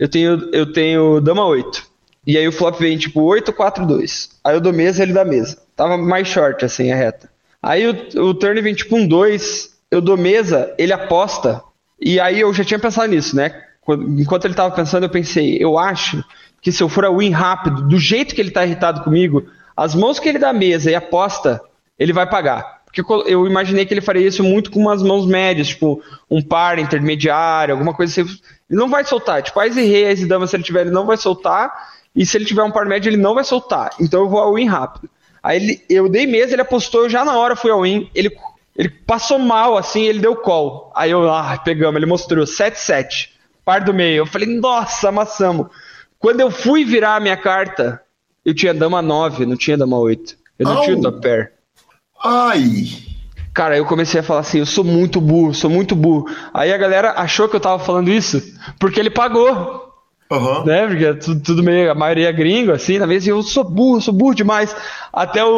eu 0.00 0.08
tenho, 0.08 0.48
eu 0.50 0.72
tenho 0.72 1.20
dama 1.20 1.44
8. 1.44 1.86
E 2.26 2.38
aí 2.38 2.48
o 2.48 2.52
flop 2.52 2.78
vem 2.80 2.96
tipo 2.96 3.20
8, 3.20 3.52
4, 3.52 3.84
2. 3.84 4.30
Aí 4.42 4.56
eu 4.56 4.60
dou 4.60 4.72
mesa, 4.72 5.02
ele 5.02 5.12
dá 5.12 5.26
mesa. 5.26 5.58
Tava 5.76 5.98
mais 5.98 6.26
short 6.26 6.64
assim 6.64 6.90
a 6.90 6.96
reta. 6.96 7.30
Aí 7.62 7.86
o, 7.86 8.22
o 8.28 8.34
turn 8.34 8.58
vem 8.62 8.74
tipo 8.74 8.96
um 8.96 9.06
2, 9.06 9.70
eu 9.90 10.00
dou 10.00 10.16
mesa, 10.16 10.74
ele 10.78 10.94
aposta. 10.94 11.62
E 12.00 12.18
aí 12.18 12.40
eu 12.40 12.52
já 12.54 12.64
tinha 12.64 12.78
pensado 12.78 13.12
nisso, 13.12 13.36
né? 13.36 13.52
Enquanto 14.18 14.46
ele 14.46 14.54
tava 14.54 14.74
pensando, 14.74 15.04
eu 15.04 15.10
pensei, 15.10 15.58
eu 15.60 15.78
acho 15.78 16.24
que 16.62 16.72
se 16.72 16.82
eu 16.82 16.88
for 16.88 17.04
a 17.04 17.10
win 17.10 17.30
rápido, 17.30 17.82
do 17.82 17.98
jeito 17.98 18.34
que 18.34 18.40
ele 18.40 18.50
tá 18.50 18.64
irritado 18.64 19.02
comigo, 19.02 19.46
as 19.76 19.94
mãos 19.94 20.18
que 20.18 20.28
ele 20.28 20.38
dá 20.38 20.50
mesa 20.50 20.90
e 20.90 20.94
aposta, 20.94 21.60
ele 21.98 22.12
vai 22.12 22.26
pagar. 22.26 22.80
Porque 22.86 23.02
eu 23.30 23.46
imaginei 23.46 23.84
que 23.84 23.92
ele 23.94 24.00
faria 24.00 24.26
isso 24.26 24.42
muito 24.42 24.70
com 24.70 24.80
umas 24.80 25.02
mãos 25.02 25.26
médias, 25.26 25.68
tipo 25.68 26.02
um 26.30 26.42
par 26.42 26.78
intermediário, 26.78 27.74
alguma 27.74 27.94
coisa 27.94 28.22
assim. 28.22 28.38
Ele 28.70 28.78
não 28.78 28.88
vai 28.88 29.04
soltar. 29.04 29.42
Tipo, 29.42 29.58
Ás 29.58 29.76
e 29.76 29.82
Rei, 29.82 30.08
Ás 30.08 30.22
e 30.22 30.26
Dama, 30.26 30.46
se 30.46 30.54
ele 30.54 30.62
tiver, 30.62 30.82
ele 30.82 30.90
não 30.90 31.04
vai 31.04 31.16
soltar. 31.16 31.90
E 32.14 32.24
se 32.24 32.36
ele 32.36 32.44
tiver 32.44 32.62
um 32.62 32.70
par 32.70 32.86
médio, 32.86 33.08
ele 33.08 33.16
não 33.16 33.34
vai 33.34 33.44
soltar. 33.44 33.90
Então 34.00 34.20
eu 34.20 34.28
vou 34.28 34.38
ao 34.38 34.54
win 34.54 34.66
rápido. 34.66 35.10
Aí 35.42 35.56
ele, 35.56 35.84
eu 35.88 36.08
dei 36.08 36.26
mesa, 36.26 36.52
ele 36.52 36.62
apostou, 36.62 37.04
eu 37.04 37.10
já 37.10 37.24
na 37.24 37.36
hora 37.36 37.56
fui 37.56 37.70
ao 37.70 37.82
win. 37.82 38.08
Ele, 38.14 38.30
ele 38.76 38.88
passou 38.88 39.38
mal, 39.38 39.76
assim, 39.76 40.02
ele 40.02 40.20
deu 40.20 40.36
call. 40.36 40.92
Aí 40.94 41.10
eu, 41.10 41.28
ah, 41.28 41.60
pegamos, 41.64 41.96
ele 41.96 42.06
mostrou 42.06 42.44
7-7, 42.44 43.30
par 43.64 43.82
do 43.82 43.92
meio. 43.92 44.18
Eu 44.18 44.26
falei, 44.26 44.48
nossa, 44.48 45.08
amassamos. 45.08 45.66
Quando 46.18 46.40
eu 46.40 46.50
fui 46.50 46.84
virar 46.84 47.16
a 47.16 47.20
minha 47.20 47.36
carta, 47.36 48.02
eu 48.44 48.54
tinha 48.54 48.74
dama 48.74 49.00
9, 49.02 49.46
não 49.46 49.56
tinha 49.56 49.76
dama 49.76 49.98
8. 49.98 50.36
Eu 50.58 50.66
não 50.66 50.76
Au. 50.76 50.84
tinha 50.84 50.96
o 50.96 51.00
top 51.00 51.20
pair. 51.20 51.52
Ai! 52.22 53.09
Cara, 53.60 53.76
eu 53.76 53.84
comecei 53.84 54.18
a 54.18 54.22
falar 54.22 54.40
assim, 54.40 54.60
eu 54.60 54.64
sou 54.64 54.82
muito 54.82 55.20
burro, 55.20 55.52
sou 55.52 55.68
muito 55.68 55.94
burro. 55.94 56.26
Aí 56.54 56.72
a 56.72 56.78
galera 56.78 57.12
achou 57.14 57.46
que 57.46 57.54
eu 57.54 57.60
tava 57.60 57.78
falando 57.78 58.08
isso 58.08 58.42
porque 58.78 58.98
ele 58.98 59.10
pagou. 59.10 59.86
Uhum. 60.30 60.64
Né? 60.64 60.86
Porque 60.86 61.04
é 61.04 61.12
tudo, 61.12 61.42
tudo, 61.42 61.62
meio, 61.62 61.90
a 61.90 61.94
maioria 61.94 62.30
é 62.30 62.32
gringo, 62.32 62.72
assim, 62.72 62.98
na 62.98 63.04
vez, 63.04 63.28
eu 63.28 63.42
sou 63.42 63.62
burro, 63.62 64.00
sou 64.00 64.14
burro 64.14 64.34
demais. 64.34 64.74
Até 65.12 65.44
o, 65.44 65.50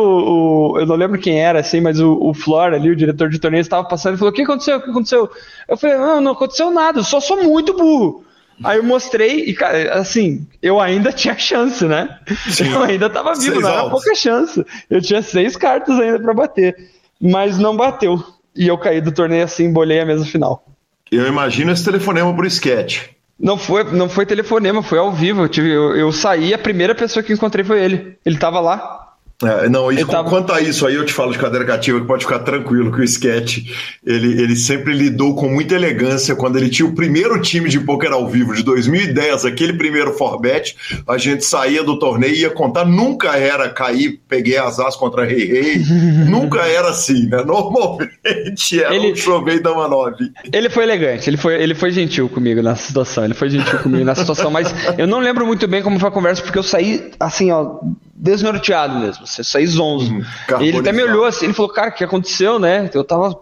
o 0.72 0.80
eu 0.80 0.84
não 0.84 0.96
lembro 0.96 1.20
quem 1.20 1.40
era, 1.40 1.60
assim, 1.60 1.80
mas 1.80 2.00
o, 2.00 2.18
o 2.20 2.34
Flor 2.34 2.74
ali, 2.74 2.90
o 2.90 2.96
diretor 2.96 3.28
de 3.28 3.38
torneio, 3.38 3.60
estava 3.60 3.86
passando 3.86 4.16
e 4.16 4.18
falou: 4.18 4.32
O 4.32 4.34
que 4.34 4.42
aconteceu? 4.42 4.78
O 4.78 4.82
que 4.82 4.90
aconteceu? 4.90 5.30
Eu 5.68 5.76
falei: 5.76 5.96
Não, 5.96 6.20
não 6.20 6.32
aconteceu 6.32 6.72
nada, 6.72 6.98
eu 6.98 7.04
só 7.04 7.20
sou 7.20 7.40
muito 7.44 7.72
burro. 7.72 8.24
Aí 8.64 8.78
eu 8.78 8.82
mostrei 8.82 9.44
e, 9.44 9.54
cara, 9.54 9.94
assim, 9.94 10.44
eu 10.60 10.80
ainda 10.80 11.12
tinha 11.14 11.38
chance, 11.38 11.84
né? 11.84 12.18
Sim. 12.50 12.72
Eu 12.72 12.82
ainda 12.82 13.08
tava 13.08 13.32
vivo, 13.34 13.52
seis 13.52 13.62
não 13.62 13.70
era 13.70 13.88
pouca 13.88 14.12
chance. 14.16 14.66
Eu 14.90 15.00
tinha 15.00 15.22
seis 15.22 15.56
cartas 15.56 16.00
ainda 16.00 16.18
para 16.18 16.34
bater 16.34 16.74
mas 17.22 17.56
não 17.56 17.76
bateu. 17.76 18.22
E 18.54 18.66
eu 18.66 18.76
caí 18.76 19.00
do 19.00 19.12
torneio 19.12 19.44
assim, 19.44 19.72
bolhei 19.72 20.00
a 20.00 20.06
mesa 20.06 20.24
final. 20.24 20.64
Eu 21.10 21.26
imagino 21.28 21.70
esse 21.70 21.84
telefonema 21.84 22.34
por 22.34 22.44
sketch. 22.46 23.10
Não 23.38 23.56
foi, 23.56 23.84
não 23.84 24.08
foi 24.08 24.26
telefonema, 24.26 24.82
foi 24.82 24.98
ao 24.98 25.12
vivo. 25.12 25.42
Eu, 25.42 25.48
tive, 25.48 25.70
eu, 25.70 25.96
eu 25.96 26.12
saí, 26.12 26.52
a 26.52 26.58
primeira 26.58 26.94
pessoa 26.94 27.22
que 27.22 27.32
encontrei 27.32 27.64
foi 27.64 27.82
ele. 27.82 28.18
Ele 28.24 28.38
tava 28.38 28.60
lá. 28.60 29.01
É, 29.42 29.68
não, 29.68 29.90
isso, 29.90 30.06
tava... 30.06 30.28
quanto 30.28 30.52
a 30.52 30.60
isso 30.60 30.86
aí 30.86 30.94
eu 30.94 31.04
te 31.04 31.12
falo 31.12 31.32
de 31.32 31.38
cadeira 31.38 31.64
cativa 31.64 32.00
que 32.00 32.06
pode 32.06 32.24
ficar 32.24 32.40
tranquilo 32.40 32.92
que 32.92 33.00
o 33.00 33.04
Sketch 33.04 33.58
ele, 34.04 34.40
ele 34.40 34.54
sempre 34.54 34.92
lidou 34.92 35.34
com 35.34 35.48
muita 35.48 35.74
elegância 35.74 36.36
quando 36.36 36.56
ele 36.56 36.68
tinha 36.68 36.86
o 36.86 36.94
primeiro 36.94 37.40
time 37.40 37.68
de 37.68 37.80
poker 37.80 38.12
ao 38.12 38.28
vivo 38.28 38.54
de 38.54 38.62
2010, 38.62 39.44
aquele 39.44 39.72
primeiro 39.72 40.12
Forbet, 40.12 40.76
a 41.08 41.18
gente 41.18 41.44
saía 41.44 41.82
do 41.82 41.98
torneio 41.98 42.34
e 42.34 42.40
ia 42.40 42.50
contar, 42.50 42.84
nunca 42.84 43.36
era 43.36 43.68
cair, 43.68 44.20
peguei 44.28 44.56
as 44.56 44.78
as 44.78 44.96
contra 44.96 45.24
Rei 45.24 45.44
Rei, 45.44 45.82
nunca 46.28 46.60
era 46.60 46.90
assim, 46.90 47.26
né? 47.26 47.42
Normalmente 47.44 48.82
era 48.82 48.94
ele, 48.94 49.12
um 49.12 49.16
chovei 49.16 49.60
dama 49.60 49.88
9. 49.88 50.32
Ele 50.52 50.70
foi 50.70 50.84
elegante, 50.84 51.28
ele 51.28 51.36
foi, 51.36 51.60
ele 51.60 51.74
foi 51.74 51.90
gentil 51.90 52.28
comigo 52.28 52.62
nessa 52.62 52.86
situação, 52.86 53.24
ele 53.24 53.34
foi 53.34 53.50
gentil 53.50 53.78
comigo 53.80 54.04
nessa 54.04 54.20
situação, 54.20 54.50
mas 54.50 54.72
eu 54.96 55.06
não 55.06 55.18
lembro 55.18 55.46
muito 55.46 55.66
bem 55.66 55.82
como 55.82 55.98
foi 55.98 56.08
a 56.08 56.12
conversa 56.12 56.42
porque 56.42 56.58
eu 56.58 56.62
saí 56.62 57.10
assim, 57.18 57.50
ó, 57.50 57.80
desnorteado 58.22 59.00
mesmo, 59.00 59.26
você 59.26 59.42
saí 59.42 59.66
zonzo. 59.66 60.14
Uhum, 60.14 60.22
ele 60.60 60.78
até 60.78 60.92
me 60.92 61.02
olhou 61.02 61.24
assim, 61.24 61.46
ele 61.46 61.54
falou, 61.54 61.72
cara, 61.72 61.90
o 61.90 61.92
que 61.92 62.04
aconteceu, 62.04 62.56
né? 62.60 62.88
Eu 62.94 63.02
tava. 63.02 63.36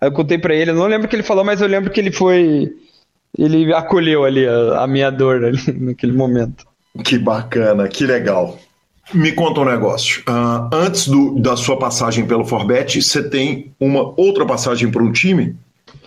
Aí 0.00 0.08
eu 0.08 0.12
contei 0.12 0.36
pra 0.36 0.52
ele, 0.52 0.72
eu 0.72 0.74
não 0.74 0.88
lembro 0.88 1.06
o 1.06 1.08
que 1.08 1.14
ele 1.14 1.22
falou, 1.22 1.44
mas 1.44 1.60
eu 1.60 1.68
lembro 1.68 1.90
que 1.90 2.00
ele 2.00 2.10
foi. 2.10 2.74
Ele 3.38 3.72
acolheu 3.72 4.24
ali 4.24 4.44
a, 4.46 4.82
a 4.82 4.86
minha 4.88 5.10
dor 5.10 5.44
ali, 5.44 5.60
naquele 5.78 6.12
momento. 6.12 6.66
Que 7.04 7.16
bacana, 7.16 7.86
que 7.86 8.04
legal. 8.04 8.58
Me 9.14 9.30
conta 9.30 9.60
um 9.60 9.64
negócio. 9.64 10.24
Uh, 10.28 10.68
antes 10.74 11.06
do, 11.06 11.38
da 11.38 11.56
sua 11.56 11.78
passagem 11.78 12.26
pelo 12.26 12.44
Forbet, 12.44 13.00
você 13.00 13.22
tem 13.22 13.72
uma 13.78 14.12
outra 14.20 14.44
passagem 14.44 14.90
para 14.90 15.02
um 15.02 15.12
time 15.12 15.54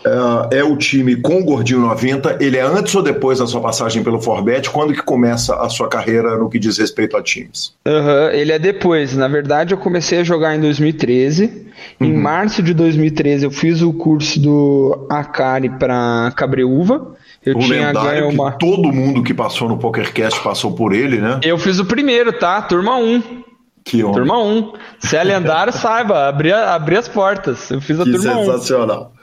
Uh, 0.05 0.47
é 0.53 0.63
o 0.63 0.77
time 0.77 1.17
com 1.17 1.41
o 1.41 1.43
Gordinho 1.43 1.81
90. 1.81 2.37
Ele 2.39 2.57
é 2.57 2.61
antes 2.61 2.95
ou 2.95 3.01
depois 3.01 3.39
da 3.39 3.47
sua 3.47 3.59
passagem 3.59 4.01
pelo 4.01 4.21
Forbet? 4.21 4.69
Quando 4.69 4.93
que 4.93 5.01
começa 5.01 5.55
a 5.55 5.67
sua 5.69 5.89
carreira 5.89 6.37
no 6.37 6.49
que 6.49 6.57
diz 6.57 6.77
respeito 6.77 7.17
a 7.17 7.21
times? 7.21 7.73
Uhum, 7.85 8.29
ele 8.31 8.51
é 8.51 8.59
depois. 8.59 9.15
Na 9.15 9.27
verdade, 9.27 9.73
eu 9.73 9.77
comecei 9.77 10.19
a 10.19 10.23
jogar 10.23 10.55
em 10.55 10.61
2013. 10.61 11.67
Uhum. 11.99 12.07
Em 12.07 12.13
março 12.13 12.63
de 12.63 12.73
2013, 12.73 13.45
eu 13.45 13.51
fiz 13.51 13.81
o 13.81 13.91
curso 13.91 14.39
do 14.39 15.07
Akari 15.09 15.69
para 15.69 16.31
Cabreúva. 16.35 17.15
Eu 17.45 17.57
o 17.57 17.59
tinha 17.59 17.91
ganho 17.91 18.29
uma... 18.29 18.51
todo 18.51 18.91
mundo 18.91 19.23
que 19.23 19.33
passou 19.33 19.67
no 19.67 19.77
PokerCast 19.77 20.41
passou 20.41 20.73
por 20.73 20.93
ele, 20.93 21.17
né? 21.17 21.39
Eu 21.43 21.57
fiz 21.57 21.79
o 21.79 21.85
primeiro, 21.85 22.33
tá? 22.33 22.61
Turma 22.61 22.97
1. 22.97 23.43
Que 23.83 24.03
homem. 24.03 24.15
Turma 24.15 24.41
1. 24.43 24.73
Se 24.99 25.15
é 25.15 25.23
lendário, 25.23 25.71
saiba, 25.73 26.27
abrir, 26.27 26.53
abrir 26.53 26.97
as 26.97 27.07
portas. 27.07 27.71
Eu 27.71 27.81
fiz 27.81 27.99
a 27.99 28.03
que 28.03 28.11
turma 28.11 28.23
sensacional. 28.23 28.43
1. 28.43 28.45
Sensacional. 28.45 29.13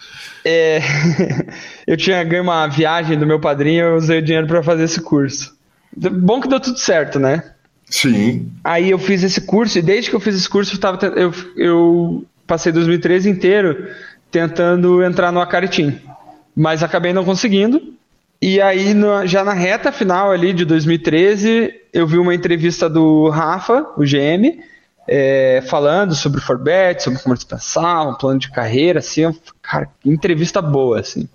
É, 0.48 0.80
eu 1.88 1.96
tinha 1.96 2.22
ganho 2.22 2.44
uma 2.44 2.68
viagem 2.68 3.18
do 3.18 3.26
meu 3.26 3.40
padrinho, 3.40 3.84
eu 3.84 3.96
usei 3.96 4.20
o 4.20 4.22
dinheiro 4.22 4.46
para 4.46 4.62
fazer 4.62 4.84
esse 4.84 5.00
curso. 5.00 5.56
Bom 5.96 6.40
que 6.40 6.46
deu 6.46 6.60
tudo 6.60 6.78
certo, 6.78 7.18
né? 7.18 7.42
Sim. 7.90 8.48
Aí 8.62 8.90
eu 8.90 8.98
fiz 8.98 9.24
esse 9.24 9.40
curso, 9.40 9.76
e 9.76 9.82
desde 9.82 10.08
que 10.08 10.14
eu 10.14 10.20
fiz 10.20 10.36
esse 10.36 10.48
curso, 10.48 10.76
eu, 10.76 10.78
tava, 10.78 11.04
eu, 11.16 11.34
eu 11.56 12.24
passei 12.46 12.70
2013 12.70 13.28
inteiro 13.28 13.88
tentando 14.30 15.02
entrar 15.02 15.32
no 15.32 15.40
Acaritim. 15.40 15.98
Mas 16.54 16.80
acabei 16.80 17.12
não 17.12 17.24
conseguindo. 17.24 17.82
E 18.40 18.60
aí, 18.60 18.94
no, 18.94 19.26
já 19.26 19.42
na 19.42 19.52
reta 19.52 19.90
final 19.90 20.30
ali 20.30 20.52
de 20.52 20.64
2013, 20.64 21.74
eu 21.92 22.06
vi 22.06 22.18
uma 22.18 22.34
entrevista 22.34 22.88
do 22.88 23.28
Rafa, 23.30 23.84
o 23.96 24.04
GM, 24.04 24.60
é, 25.08 25.62
falando 25.68 26.14
sobre 26.14 26.38
o 26.38 26.42
Forbet, 26.42 27.02
sobre 27.02 27.20
como 27.20 27.34
eles 27.34 27.44
pensavam, 27.44 28.14
plano 28.14 28.38
de 28.38 28.50
carreira, 28.50 28.98
assim, 28.98 29.22
cara, 29.62 29.88
entrevista 30.04 30.60
boa, 30.60 31.00
assim. 31.00 31.28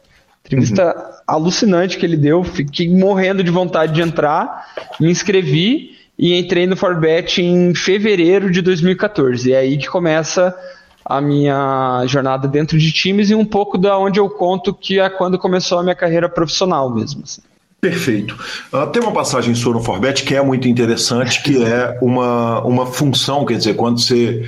Entrevista 0.45 0.95
uhum. 0.95 1.13
alucinante 1.27 1.97
que 1.97 2.05
ele 2.05 2.17
deu, 2.17 2.43
fiquei 2.43 2.89
morrendo 2.89 3.43
de 3.43 3.51
vontade 3.51 3.93
de 3.93 4.01
entrar, 4.01 4.67
me 4.99 5.09
inscrevi 5.09 5.97
e 6.17 6.37
entrei 6.37 6.67
no 6.67 6.75
Forbet 6.75 7.41
em 7.41 7.73
fevereiro 7.73 8.51
de 8.51 8.61
2014. 8.61 9.53
É 9.53 9.57
aí 9.57 9.77
que 9.77 9.87
começa 9.87 10.55
a 11.05 11.21
minha 11.21 12.03
jornada 12.07 12.47
dentro 12.47 12.77
de 12.77 12.91
times 12.91 13.29
e 13.29 13.35
um 13.35 13.45
pouco 13.45 13.77
da 13.77 13.97
onde 13.97 14.19
eu 14.19 14.29
conto 14.29 14.73
que 14.73 14.99
é 14.99 15.09
quando 15.09 15.37
começou 15.37 15.79
a 15.79 15.83
minha 15.83 15.95
carreira 15.95 16.27
profissional 16.27 16.93
mesmo. 16.93 17.23
Assim. 17.23 17.41
Perfeito. 17.81 18.37
Uh, 18.71 18.85
tem 18.87 19.01
uma 19.01 19.11
passagem 19.11 19.55
sua 19.55 19.73
no 19.73 19.83
Forbet 19.83 20.23
que 20.23 20.35
é 20.35 20.41
muito 20.41 20.67
interessante, 20.67 21.41
que 21.41 21.63
é 21.63 21.97
uma, 21.99 22.63
uma 22.63 22.85
função, 22.85 23.43
quer 23.43 23.57
dizer, 23.57 23.73
quando 23.73 23.99
você 23.99 24.47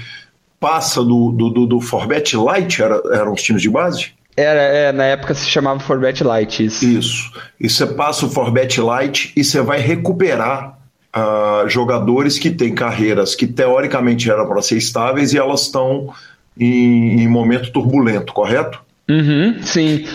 passa 0.59 1.03
do, 1.03 1.31
do, 1.31 1.49
do, 1.49 1.65
do 1.65 1.81
Forbet 1.81 2.37
Lite, 2.37 2.83
era, 2.83 3.01
eram 3.11 3.33
os 3.33 3.41
times 3.41 3.63
de 3.63 3.71
base? 3.71 4.11
Era, 4.37 4.61
é, 4.61 4.91
na 4.91 5.05
época 5.05 5.33
se 5.33 5.47
chamava 5.47 5.79
Forbet 5.79 6.23
Lite, 6.23 6.65
isso. 6.65 6.85
Isso. 6.85 7.31
E 7.59 7.67
você 7.67 7.87
passa 7.87 8.27
o 8.27 8.29
Forbet 8.29 8.79
Lite 8.79 9.33
e 9.35 9.43
você 9.43 9.61
vai 9.61 9.79
recuperar 9.79 10.77
uh, 11.15 11.67
jogadores 11.67 12.37
que 12.37 12.51
têm 12.51 12.75
carreiras 12.75 13.33
que 13.33 13.47
teoricamente 13.47 14.29
eram 14.29 14.47
para 14.47 14.61
ser 14.61 14.77
estáveis 14.77 15.33
e 15.33 15.39
elas 15.39 15.63
estão 15.63 16.13
em, 16.57 17.21
em 17.21 17.27
momento 17.27 17.71
turbulento, 17.71 18.31
correto? 18.31 18.79
Uhum, 19.13 19.61
sim, 19.61 20.05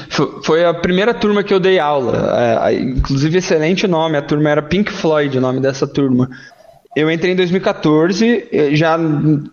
foi 0.43 0.65
a 0.65 0.75
primeira 0.75 1.15
turma 1.15 1.45
que 1.45 1.55
eu 1.55 1.61
dei 1.61 1.79
aula. 1.79 2.67
É, 2.67 2.75
inclusive, 2.75 3.39
excelente 3.39 3.87
nome. 3.87 4.17
A 4.17 4.23
turma 4.23 4.51
era 4.51 4.61
Pink 4.61 4.91
Floyd, 4.91 5.39
o 5.39 5.41
nome 5.41 5.61
dessa 5.61 5.87
turma. 5.87 6.29
Eu 6.97 7.09
entrei 7.09 7.33
em 7.33 7.37
2014, 7.37 8.49
já 8.73 8.99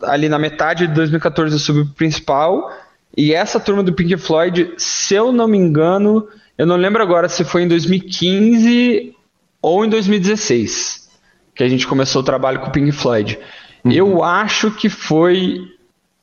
ali 0.04 0.28
na 0.28 0.40
metade 0.40 0.88
de 0.88 0.94
2014 0.94 1.54
eu 1.54 1.60
subi 1.60 1.84
pro 1.84 1.94
principal. 1.94 2.72
E 3.16 3.34
essa 3.34 3.60
turma 3.60 3.84
do 3.84 3.94
Pink 3.94 4.18
Floyd, 4.18 4.74
se 4.78 5.14
eu 5.14 5.32
não 5.32 5.48
me 5.48 5.58
engano, 5.58 6.28
eu 6.58 6.66
não 6.66 6.76
lembro 6.76 7.04
agora 7.04 7.30
se 7.30 7.44
foi 7.44 7.64
em 7.64 7.68
2015 7.68 9.14
ou 9.62 9.86
em 9.86 9.90
2016 9.90 11.06
que 11.54 11.64
a 11.64 11.70
gente 11.70 11.88
começou 11.88 12.22
o 12.22 12.26
trabalho 12.26 12.60
com 12.60 12.68
o 12.68 12.72
Pink 12.72 12.92
Floyd. 12.92 13.40
Uhum. 13.84 13.92
Eu 13.92 14.24
acho 14.24 14.72
que 14.72 14.90
foi 14.90 15.62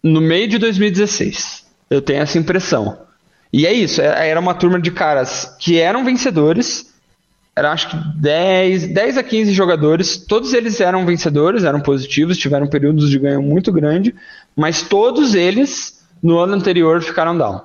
no 0.02 0.20
meio 0.20 0.46
de 0.46 0.58
2016. 0.58 1.64
Eu 1.88 2.02
tenho 2.02 2.20
essa 2.20 2.38
impressão. 2.38 2.98
E 3.52 3.66
é 3.66 3.72
isso, 3.72 4.00
é, 4.00 4.28
era 4.28 4.40
uma 4.40 4.54
turma 4.54 4.80
de 4.80 4.90
caras 4.90 5.54
que 5.58 5.78
eram 5.78 6.04
vencedores, 6.04 6.92
era 7.54 7.70
acho 7.70 7.90
que 7.90 7.96
10, 8.18 8.88
10 8.88 9.18
a 9.18 9.22
15 9.22 9.52
jogadores, 9.52 10.16
todos 10.16 10.54
eles 10.54 10.80
eram 10.80 11.04
vencedores, 11.04 11.64
eram 11.64 11.80
positivos, 11.80 12.38
tiveram 12.38 12.66
períodos 12.66 13.10
de 13.10 13.18
ganho 13.18 13.42
muito 13.42 13.70
grande, 13.70 14.14
mas 14.56 14.82
todos 14.82 15.34
eles 15.34 16.02
no 16.22 16.38
ano 16.38 16.54
anterior 16.54 17.02
ficaram 17.02 17.36
down. 17.36 17.60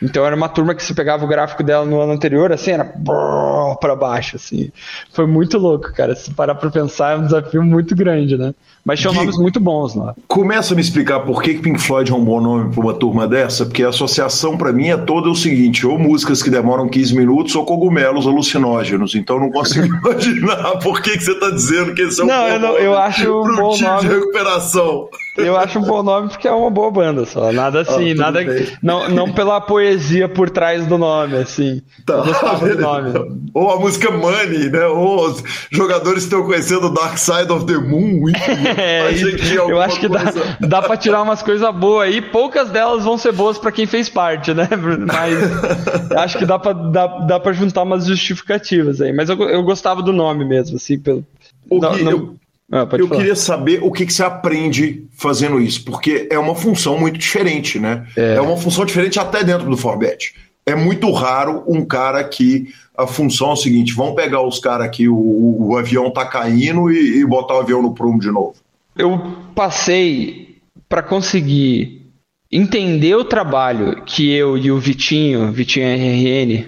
Então 0.00 0.24
era 0.24 0.34
uma 0.34 0.48
turma 0.48 0.74
que 0.74 0.82
se 0.82 0.94
pegava 0.94 1.24
o 1.24 1.28
gráfico 1.28 1.62
dela 1.62 1.84
no 1.84 2.00
ano 2.00 2.12
anterior, 2.12 2.52
assim, 2.52 2.72
era 2.72 2.84
para 2.84 3.96
baixo, 3.96 4.36
assim. 4.36 4.70
Foi 5.12 5.26
muito 5.26 5.58
louco, 5.58 5.92
cara. 5.92 6.14
Se 6.14 6.30
parar 6.32 6.54
para 6.54 6.70
pensar, 6.70 7.12
é 7.12 7.16
um 7.16 7.24
desafio 7.24 7.62
muito 7.62 7.94
grande, 7.94 8.36
né? 8.36 8.54
Mas 8.84 8.98
tinham 8.98 9.14
nomes 9.14 9.38
muito 9.38 9.60
bons 9.60 9.94
lá. 9.94 10.14
Começa 10.26 10.74
a 10.74 10.76
me 10.76 10.82
explicar 10.82 11.20
por 11.20 11.40
que 11.40 11.54
Pink 11.54 11.80
Floyd 11.80 12.10
é 12.10 12.14
um 12.14 12.24
bom 12.24 12.40
nome 12.40 12.74
para 12.74 12.80
uma 12.80 12.92
turma 12.92 13.28
dessa, 13.28 13.64
porque 13.64 13.84
a 13.84 13.90
associação 13.90 14.58
para 14.58 14.72
mim 14.72 14.88
é 14.88 14.96
toda 14.96 15.30
o 15.30 15.36
seguinte: 15.36 15.86
ou 15.86 15.96
músicas 15.96 16.42
que 16.42 16.50
demoram 16.50 16.88
15 16.88 17.14
minutos 17.16 17.54
ou 17.54 17.64
cogumelos 17.64 18.26
alucinógenos. 18.26 19.14
Então 19.14 19.38
não 19.38 19.52
consigo 19.52 19.86
imaginar 19.94 20.78
por 20.80 21.00
que, 21.00 21.12
que 21.12 21.22
você 21.22 21.30
está 21.30 21.50
dizendo 21.50 21.94
que 21.94 22.02
esse 22.02 22.20
é 22.20 22.24
um 22.24 22.26
não, 22.26 22.34
bom 22.34 22.48
eu 22.48 22.58
não, 22.58 22.76
eu 22.76 22.98
acho 22.98 23.30
um 23.30 23.54
bom 23.54 23.78
nome 23.78 24.00
de 24.00 24.08
recuperação. 24.08 25.08
Eu 25.36 25.56
acho 25.56 25.78
um 25.78 25.82
bom 25.82 26.02
nome 26.02 26.28
porque 26.28 26.46
é 26.46 26.52
uma 26.52 26.70
boa 26.70 26.90
banda 26.90 27.24
só. 27.24 27.50
Nada 27.52 27.78
ah, 27.78 27.82
assim, 27.82 28.12
ah, 28.12 28.14
nada. 28.14 28.44
Não, 28.82 29.08
não 29.08 29.32
pela 29.32 29.60
poesia 29.62 30.28
por 30.28 30.50
trás 30.50 30.86
do 30.86 30.98
nome, 30.98 31.36
assim. 31.36 31.80
Tá, 32.04 32.16
do 32.20 32.78
nome. 32.78 33.50
Ou 33.54 33.70
a 33.70 33.80
música 33.80 34.10
Money, 34.10 34.70
né? 34.70 34.86
Ou 34.86 35.28
os 35.28 35.42
jogadores 35.70 36.24
estão 36.24 36.44
conhecendo 36.44 36.90
Dark 36.90 37.16
Side 37.16 37.50
of 37.50 37.64
the 37.64 37.78
Moon. 37.78 38.24
é, 38.76 39.10
eu 39.56 39.80
acho 39.80 40.00
que 40.00 40.08
coisa... 40.08 40.56
dá, 40.60 40.66
dá 40.66 40.82
pra 40.82 40.98
tirar 40.98 41.22
umas 41.22 41.42
coisas 41.42 41.74
boas 41.74 42.08
aí. 42.08 42.20
Poucas 42.20 42.68
delas 42.68 43.04
vão 43.04 43.16
ser 43.16 43.32
boas 43.32 43.56
para 43.56 43.72
quem 43.72 43.86
fez 43.86 44.10
parte, 44.10 44.52
né? 44.52 44.68
Mas 45.06 46.14
acho 46.14 46.38
que 46.38 46.44
dá 46.44 46.58
pra, 46.58 46.74
dá, 46.74 47.06
dá 47.06 47.40
pra 47.40 47.52
juntar 47.54 47.84
umas 47.84 48.04
justificativas 48.04 49.00
aí. 49.00 49.14
Mas 49.14 49.30
eu, 49.30 49.40
eu 49.48 49.62
gostava 49.62 50.02
do 50.02 50.12
nome 50.12 50.44
mesmo, 50.44 50.76
assim. 50.76 50.98
Pelo, 50.98 51.24
o 51.70 51.78
não, 51.78 51.96
não... 51.96 52.10
Eu 52.10 52.42
ah, 52.70 52.88
eu 52.92 53.06
falar. 53.06 53.20
queria 53.20 53.36
saber 53.36 53.80
o 53.82 53.90
que, 53.90 54.06
que, 54.06 54.12
você 54.12 54.22
aprende 54.22 55.04
fazendo 55.16 55.60
isso, 55.60 55.84
porque 55.84 56.28
é 56.30 56.38
uma 56.38 56.54
função 56.54 56.98
muito 56.98 57.18
diferente, 57.18 57.78
né? 57.78 58.06
É. 58.16 58.36
é 58.36 58.40
uma 58.40 58.56
função 58.56 58.84
diferente 58.84 59.18
até 59.18 59.44
dentro 59.44 59.68
do 59.68 59.76
Forbet. 59.76 60.34
É 60.64 60.74
muito 60.74 61.10
raro 61.10 61.64
um 61.66 61.84
cara 61.84 62.22
que 62.24 62.68
a 62.96 63.06
função 63.06 63.50
é 63.50 63.52
o 63.52 63.56
seguinte: 63.56 63.92
vamos 63.92 64.14
pegar 64.14 64.42
os 64.42 64.58
caras 64.58 64.86
aqui, 64.86 65.08
o, 65.08 65.16
o, 65.16 65.76
avião 65.76 66.10
tá 66.10 66.24
caindo 66.24 66.90
e, 66.90 67.20
e 67.20 67.26
botar 67.26 67.56
o 67.56 67.60
avião 67.60 67.82
no 67.82 67.94
prumo 67.94 68.18
de 68.18 68.30
novo. 68.30 68.54
Eu 68.96 69.36
passei 69.54 70.56
para 70.88 71.02
conseguir 71.02 72.02
entender 72.50 73.14
o 73.14 73.24
trabalho 73.24 74.02
que 74.04 74.30
eu 74.30 74.56
e 74.56 74.70
o 74.70 74.78
Vitinho, 74.78 75.50
Vitinho 75.50 75.86
RRN, 75.86 76.66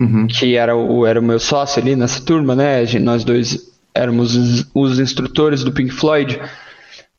uhum. 0.00 0.26
que 0.26 0.54
era 0.54 0.76
o, 0.76 1.04
era 1.04 1.20
o 1.20 1.22
meu 1.22 1.38
sócio 1.38 1.82
ali 1.82 1.96
nessa 1.96 2.24
turma, 2.24 2.54
né? 2.54 2.84
Nós 3.00 3.24
dois 3.24 3.75
éramos 3.96 4.66
os 4.74 4.98
instrutores 4.98 5.64
do 5.64 5.72
Pink 5.72 5.90
Floyd, 5.90 6.40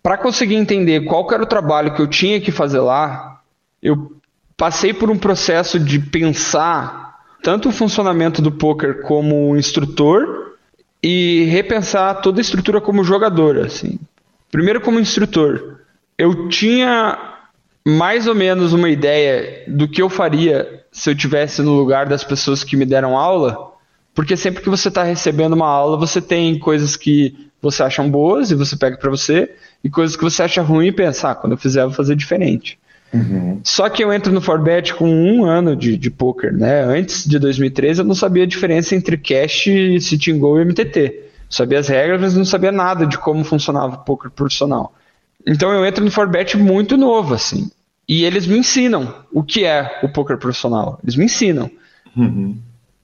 para 0.01 0.17
conseguir 0.17 0.55
entender 0.55 1.05
qual 1.05 1.27
era 1.31 1.43
o 1.43 1.47
trabalho 1.47 1.93
que 1.93 2.01
eu 2.01 2.07
tinha 2.07 2.39
que 2.39 2.51
fazer 2.51 2.79
lá, 2.79 3.41
eu 3.81 4.17
passei 4.55 4.93
por 4.93 5.11
um 5.11 5.17
processo 5.17 5.79
de 5.79 5.99
pensar 5.99 7.17
tanto 7.43 7.69
o 7.69 7.71
funcionamento 7.71 8.41
do 8.41 8.51
poker 8.51 9.01
como 9.01 9.55
instrutor 9.55 10.55
e 11.03 11.45
repensar 11.45 12.21
toda 12.21 12.39
a 12.39 12.41
estrutura 12.41 12.81
como 12.81 13.03
jogador, 13.03 13.59
assim. 13.59 13.99
Primeiro 14.51 14.81
como 14.81 14.99
instrutor, 14.99 15.79
eu 16.17 16.49
tinha 16.49 17.17
mais 17.85 18.27
ou 18.27 18.35
menos 18.35 18.73
uma 18.73 18.89
ideia 18.89 19.63
do 19.67 19.87
que 19.87 20.01
eu 20.01 20.09
faria 20.09 20.83
se 20.91 21.09
eu 21.09 21.15
tivesse 21.15 21.61
no 21.61 21.73
lugar 21.73 22.05
das 22.07 22.23
pessoas 22.23 22.63
que 22.63 22.75
me 22.75 22.85
deram 22.85 23.17
aula, 23.17 23.71
porque 24.17 24.35
sempre 24.35 24.63
que 24.63 24.69
você 24.69 24.87
está 24.87 25.03
recebendo 25.03 25.53
uma 25.53 25.67
aula, 25.67 25.95
você 25.95 26.19
tem 26.19 26.57
coisas 26.57 26.95
que 26.95 27.35
você 27.61 27.83
acha 27.83 28.01
boas 28.01 28.49
e 28.49 28.55
você 28.55 28.75
pega 28.75 28.97
para 28.97 29.11
você, 29.11 29.53
e 29.83 29.91
coisas 29.91 30.17
que 30.17 30.23
você 30.23 30.41
acha 30.41 30.59
ruim 30.59 30.87
e 30.87 30.91
pensa, 30.91 31.29
ah, 31.29 31.35
quando 31.35 31.51
eu 31.51 31.57
fizer, 31.57 31.83
eu 31.83 31.89
vou 31.89 31.95
fazer 31.95 32.15
diferente. 32.15 32.79
Uhum. 33.13 33.59
Só 33.63 33.87
que 33.89 34.03
eu 34.03 34.11
entro 34.11 34.33
no 34.33 34.41
Forbet 34.41 34.95
com 34.95 35.07
um 35.07 35.45
ano 35.45 35.75
de, 35.75 35.95
de 35.95 36.09
poker, 36.09 36.51
né? 36.51 36.81
Antes 36.81 37.29
de 37.29 37.37
2013 37.37 38.01
eu 38.01 38.05
não 38.05 38.15
sabia 38.15 38.41
a 38.41 38.47
diferença 38.47 38.95
entre 38.95 39.17
cash, 39.17 39.65
sitting 40.01 40.39
goal 40.39 40.59
e 40.59 40.65
MTT. 40.65 41.25
Sabia 41.47 41.77
as 41.77 41.87
regras, 41.87 42.19
mas 42.19 42.35
não 42.35 42.43
sabia 42.43 42.71
nada 42.71 43.05
de 43.05 43.19
como 43.19 43.43
funcionava 43.43 43.97
o 43.97 43.99
poker 43.99 44.31
profissional. 44.31 44.95
Então 45.45 45.71
eu 45.71 45.85
entro 45.85 46.03
no 46.03 46.09
Forbet 46.09 46.57
muito 46.57 46.97
novo, 46.97 47.35
assim. 47.35 47.69
E 48.09 48.25
eles 48.25 48.47
me 48.47 48.57
ensinam 48.57 49.13
o 49.31 49.43
que 49.43 49.63
é 49.63 49.99
o 50.01 50.09
poker 50.09 50.39
profissional. 50.39 50.99
Eles 51.03 51.15
me 51.15 51.25
ensinam. 51.25 51.69
Uhum. 52.15 52.57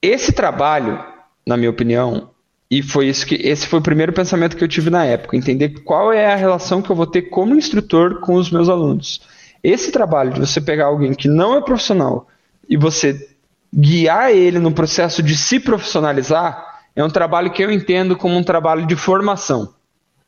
Esse 0.04 0.32
trabalho, 0.32 1.02
na 1.46 1.56
minha 1.56 1.70
opinião, 1.70 2.28
e 2.70 2.82
foi 2.82 3.06
isso 3.06 3.26
que 3.26 3.36
esse 3.36 3.66
foi 3.66 3.78
o 3.78 3.82
primeiro 3.82 4.12
pensamento 4.12 4.54
que 4.54 4.62
eu 4.62 4.68
tive 4.68 4.90
na 4.90 5.02
época, 5.02 5.34
entender 5.34 5.80
qual 5.82 6.12
é 6.12 6.30
a 6.30 6.36
relação 6.36 6.82
que 6.82 6.90
eu 6.90 6.96
vou 6.96 7.06
ter 7.06 7.22
como 7.22 7.54
instrutor 7.54 8.20
com 8.20 8.34
os 8.34 8.50
meus 8.50 8.68
alunos. 8.68 9.22
Esse 9.62 9.90
trabalho 9.90 10.34
de 10.34 10.40
você 10.40 10.60
pegar 10.60 10.86
alguém 10.86 11.14
que 11.14 11.26
não 11.26 11.56
é 11.56 11.60
profissional 11.62 12.28
e 12.68 12.76
você 12.76 13.30
guiar 13.72 14.30
ele 14.30 14.58
no 14.58 14.72
processo 14.72 15.22
de 15.22 15.34
se 15.34 15.58
profissionalizar 15.58 16.82
é 16.94 17.02
um 17.02 17.08
trabalho 17.08 17.50
que 17.50 17.64
eu 17.64 17.70
entendo 17.70 18.14
como 18.14 18.36
um 18.36 18.44
trabalho 18.44 18.86
de 18.86 18.96
formação. 18.96 19.72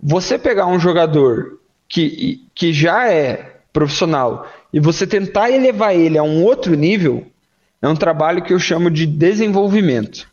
Você 0.03 0.39
pegar 0.39 0.67
um 0.67 0.81
jogador 0.81 1.59
que, 1.87 2.47
que 2.55 2.73
já 2.73 3.09
é 3.13 3.59
profissional 3.75 4.51
e 4.73 4.81
você 4.81 5.07
tentar 5.07 5.51
elevar 5.51 5.95
ele 5.95 6.17
a 6.17 6.23
um 6.23 6.43
outro 6.43 6.75
nível, 6.75 7.27
é 7.81 7.89
um 7.89 7.97
trabalho 7.97 8.43
que 8.43 8.53
eu 8.53 8.59
chamo 8.59 8.91
de 8.91 9.07
desenvolvimento. 9.07 10.29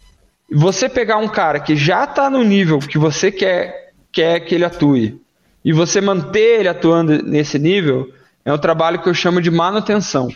Você 0.51 0.87
pegar 0.87 1.17
um 1.17 1.27
cara 1.27 1.59
que 1.59 1.75
já 1.75 2.03
está 2.03 2.29
no 2.29 2.43
nível 2.43 2.79
que 2.79 2.97
você 2.97 3.31
quer, 3.31 3.91
quer 4.11 4.39
que 4.41 4.55
ele 4.55 4.65
atue 4.65 5.21
e 5.63 5.71
você 5.71 6.01
manter 6.01 6.59
ele 6.59 6.67
atuando 6.67 7.23
nesse 7.23 7.57
nível 7.57 8.11
é 8.45 8.53
um 8.53 8.57
trabalho 8.57 8.99
que 8.99 9.07
eu 9.07 9.13
chamo 9.13 9.41
de 9.41 9.49
manutenção. 9.49 10.29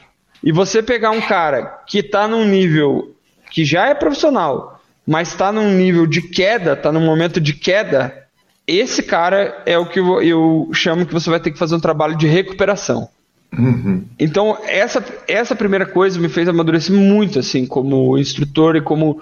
E 0.43 0.51
você 0.51 0.81
pegar 0.81 1.11
um 1.11 1.21
cara 1.21 1.81
que 1.85 1.99
está 1.99 2.27
num 2.27 2.45
nível 2.45 3.15
que 3.51 3.65
já 3.65 3.87
é 3.87 3.93
profissional, 3.93 4.81
mas 5.05 5.29
está 5.29 5.51
num 5.51 5.71
nível 5.71 6.05
de 6.05 6.21
queda, 6.21 6.73
está 6.73 6.91
num 6.91 7.05
momento 7.05 7.41
de 7.41 7.53
queda, 7.53 8.27
esse 8.65 9.01
cara 9.01 9.61
é 9.65 9.77
o 9.77 9.85
que 9.85 9.99
eu 9.99 10.69
chamo 10.73 11.05
que 11.05 11.13
você 11.13 11.29
vai 11.29 11.39
ter 11.39 11.51
que 11.51 11.57
fazer 11.57 11.75
um 11.75 11.79
trabalho 11.79 12.17
de 12.17 12.27
recuperação. 12.27 13.09
Uhum. 13.51 14.05
Então, 14.19 14.57
essa, 14.65 15.03
essa 15.27 15.55
primeira 15.55 15.85
coisa 15.85 16.19
me 16.19 16.29
fez 16.29 16.47
amadurecer 16.47 16.95
muito, 16.95 17.39
assim, 17.39 17.65
como 17.65 18.17
instrutor 18.17 18.75
e 18.75 18.81
como 18.81 19.21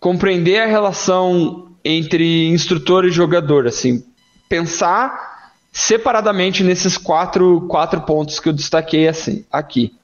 compreender 0.00 0.62
a 0.62 0.66
relação 0.66 1.68
entre 1.84 2.48
instrutor 2.48 3.04
e 3.04 3.10
jogador, 3.10 3.66
assim, 3.66 4.04
pensar 4.48 5.38
separadamente 5.72 6.64
nesses 6.64 6.96
quatro, 6.96 7.62
quatro 7.68 8.00
pontos 8.00 8.40
que 8.40 8.48
eu 8.48 8.52
destaquei 8.52 9.06
assim, 9.06 9.44
aqui. 9.50 9.94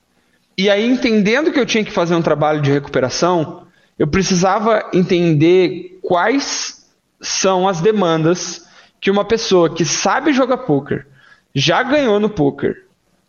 E 0.57 0.71
aí, 0.71 0.87
entendendo 0.87 1.51
que 1.51 1.59
eu 1.59 1.67
tinha 1.67 1.85
que 1.85 1.91
fazer 1.91 2.15
um 2.15 2.23
trabalho 2.23 2.63
de 2.63 2.71
recuperação, 2.71 3.67
eu 3.99 4.07
precisava 4.07 4.89
entender 4.93 5.99
quais 6.03 6.87
são 7.21 7.67
as 7.67 7.81
demandas 7.81 8.67
que 9.01 9.11
uma 9.11 9.25
pessoa 9.25 9.75
que 9.75 9.85
sabe 9.85 10.33
jogar 10.33 10.59
poker, 10.59 11.07
já 11.55 11.83
ganhou 11.83 12.21
no 12.21 12.31
poker, 12.31 12.84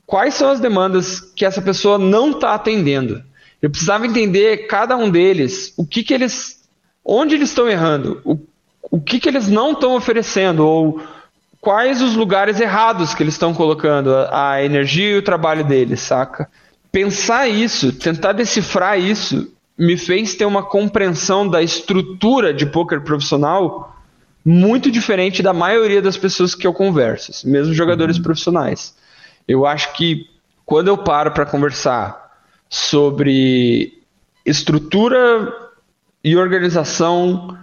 quais 0.05 0.33
são 0.33 0.49
as 0.49 0.59
demandas 0.59 1.19
que 1.19 1.45
essa 1.45 1.61
pessoa 1.61 1.97
não 1.97 2.31
está 2.31 2.53
atendendo. 2.53 3.23
Eu 3.61 3.69
precisava 3.69 4.05
entender 4.05 4.67
cada 4.67 4.95
um 4.95 5.09
deles, 5.09 5.73
o 5.77 5.85
que, 5.85 6.03
que 6.03 6.13
eles, 6.13 6.63
onde 7.03 7.35
eles 7.35 7.49
estão 7.49 7.67
errando, 7.67 8.21
o, 8.23 8.37
o 8.91 9.01
que, 9.01 9.19
que 9.19 9.27
eles 9.27 9.47
não 9.47 9.71
estão 9.71 9.95
oferecendo, 9.95 10.65
ou 10.65 11.01
quais 11.59 12.01
os 12.01 12.15
lugares 12.15 12.59
errados 12.59 13.15
que 13.15 13.23
eles 13.23 13.33
estão 13.33 13.53
colocando 13.53 14.13
a, 14.13 14.51
a 14.51 14.63
energia 14.63 15.11
e 15.11 15.17
o 15.17 15.23
trabalho 15.23 15.63
deles, 15.63 16.01
saca? 16.01 16.47
Pensar 16.91 17.47
isso, 17.47 17.91
tentar 17.91 18.33
decifrar 18.33 18.99
isso, 18.99 19.51
me 19.77 19.97
fez 19.97 20.35
ter 20.35 20.45
uma 20.45 20.63
compreensão 20.63 21.47
da 21.47 21.61
estrutura 21.61 22.53
de 22.53 22.65
poker 22.65 23.01
profissional 23.01 23.95
muito 24.45 24.91
diferente 24.91 25.41
da 25.41 25.51
maioria 25.51 26.01
das 26.01 26.15
pessoas 26.15 26.53
que 26.53 26.67
eu 26.67 26.73
converso, 26.73 27.49
mesmo 27.49 27.73
jogadores 27.73 28.17
uhum. 28.17 28.23
profissionais. 28.23 28.93
Eu 29.47 29.65
acho 29.65 29.93
que 29.93 30.27
quando 30.65 30.87
eu 30.87 30.97
paro 30.97 31.31
para 31.31 31.45
conversar 31.45 32.31
sobre 32.69 34.01
estrutura 34.45 35.53
e 36.23 36.35
organização 36.35 37.57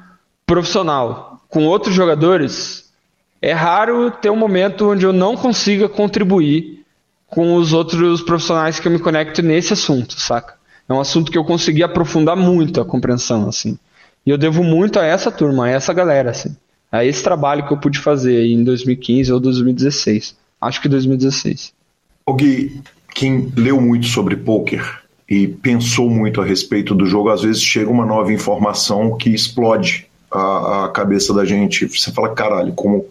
profissional 0.46 1.40
com 1.48 1.66
outros 1.66 1.94
jogadores, 1.94 2.92
é 3.40 3.52
raro 3.52 4.10
ter 4.10 4.30
um 4.30 4.36
momento 4.36 4.90
onde 4.90 5.04
eu 5.04 5.12
não 5.12 5.36
consiga 5.36 5.88
contribuir 5.88 6.84
com 7.26 7.54
os 7.56 7.72
outros 7.72 8.22
profissionais 8.22 8.78
que 8.78 8.86
eu 8.86 8.92
me 8.92 8.98
conecto 8.98 9.42
nesse 9.42 9.72
assunto, 9.72 10.20
saca? 10.20 10.54
É 10.88 10.92
um 10.92 11.00
assunto 11.00 11.30
que 11.30 11.38
eu 11.38 11.44
consegui 11.44 11.82
aprofundar 11.82 12.36
muito 12.36 12.80
a 12.80 12.84
compreensão, 12.84 13.48
assim. 13.48 13.78
E 14.24 14.30
eu 14.30 14.38
devo 14.38 14.62
muito 14.62 14.98
a 14.98 15.04
essa 15.04 15.30
turma, 15.30 15.66
a 15.66 15.70
essa 15.70 15.92
galera, 15.92 16.30
assim 16.30 16.54
a 16.92 17.02
esse 17.02 17.24
trabalho 17.24 17.66
que 17.66 17.72
eu 17.72 17.78
pude 17.78 17.98
fazer 17.98 18.44
em 18.46 18.62
2015 18.62 19.32
ou 19.32 19.40
2016. 19.40 20.36
Acho 20.62 20.80
que 20.80 20.88
2016. 20.88 21.74
O 22.24 22.34
Gui, 22.34 22.80
quem 23.12 23.52
leu 23.56 23.80
muito 23.80 24.06
sobre 24.06 24.36
poker 24.36 25.02
e 25.28 25.48
pensou 25.48 26.08
muito 26.08 26.40
a 26.40 26.44
respeito 26.44 26.94
do 26.94 27.04
jogo, 27.04 27.30
às 27.30 27.42
vezes 27.42 27.60
chega 27.60 27.90
uma 27.90 28.06
nova 28.06 28.32
informação 28.32 29.16
que 29.16 29.30
explode 29.30 30.06
a, 30.30 30.84
a 30.84 30.88
cabeça 30.90 31.34
da 31.34 31.44
gente. 31.44 31.88
Você 31.88 32.12
fala, 32.12 32.28
caralho, 32.28 32.72
como, 32.74 33.04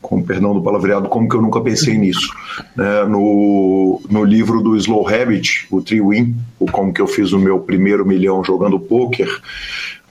com 0.00 0.22
perdão 0.22 0.54
do 0.54 0.62
palavreado, 0.62 1.08
como 1.08 1.28
que 1.28 1.34
eu 1.34 1.42
nunca 1.42 1.60
pensei 1.60 1.98
nisso? 1.98 2.32
Né? 2.76 3.04
No, 3.06 4.00
no 4.08 4.22
livro 4.22 4.62
do 4.62 4.76
Slow 4.76 5.08
Habit, 5.08 5.66
o 5.72 5.82
Three 5.82 6.00
Win, 6.00 6.36
o 6.60 6.66
como 6.66 6.92
que 6.92 7.00
eu 7.00 7.08
fiz 7.08 7.32
o 7.32 7.40
meu 7.40 7.58
primeiro 7.58 8.06
milhão 8.06 8.44
jogando 8.44 8.78
poker, 8.78 9.28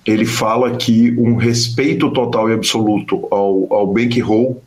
ele 0.05 0.26
fala 0.26 0.76
que 0.76 1.15
um 1.18 1.36
respeito 1.36 2.11
total 2.11 2.49
e 2.49 2.53
absoluto 2.53 3.26
ao, 3.32 3.74
ao 3.74 3.88
bankroll 3.88 4.61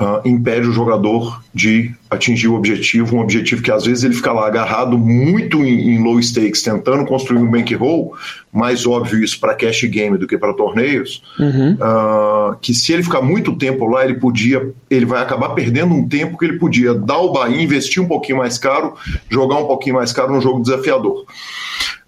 uh, 0.00 0.26
impede 0.26 0.68
o 0.68 0.72
jogador 0.72 1.42
de 1.52 1.94
atingir 2.10 2.48
o 2.48 2.54
objetivo, 2.54 3.16
um 3.16 3.20
objetivo 3.20 3.62
que 3.62 3.70
às 3.70 3.84
vezes 3.84 4.04
ele 4.04 4.14
fica 4.14 4.32
lá 4.32 4.46
agarrado 4.46 4.98
muito 4.98 5.58
em, 5.64 5.94
em 5.94 6.02
low 6.02 6.20
stakes, 6.20 6.62
tentando 6.62 7.04
construir 7.04 7.38
um 7.38 7.50
bankroll, 7.50 8.14
mais 8.52 8.86
óbvio 8.86 9.22
isso 9.22 9.38
para 9.38 9.54
cash 9.54 9.84
game 9.84 10.18
do 10.18 10.26
que 10.26 10.36
para 10.36 10.52
torneios, 10.54 11.22
uhum. 11.38 11.74
uh, 11.74 12.56
que 12.60 12.74
se 12.74 12.92
ele 12.92 13.02
ficar 13.02 13.22
muito 13.22 13.56
tempo 13.56 13.86
lá, 13.86 14.04
ele 14.04 14.14
podia, 14.14 14.72
ele 14.90 15.06
vai 15.06 15.22
acabar 15.22 15.50
perdendo 15.50 15.94
um 15.94 16.08
tempo 16.08 16.38
que 16.38 16.44
ele 16.44 16.58
podia 16.58 16.94
dar 16.94 17.18
o 17.18 17.32
buy, 17.32 17.62
investir 17.62 18.02
um 18.02 18.08
pouquinho 18.08 18.38
mais 18.38 18.58
caro, 18.58 18.94
jogar 19.28 19.56
um 19.56 19.66
pouquinho 19.66 19.96
mais 19.96 20.12
caro 20.12 20.32
no 20.32 20.40
jogo 20.40 20.62
desafiador. 20.62 21.24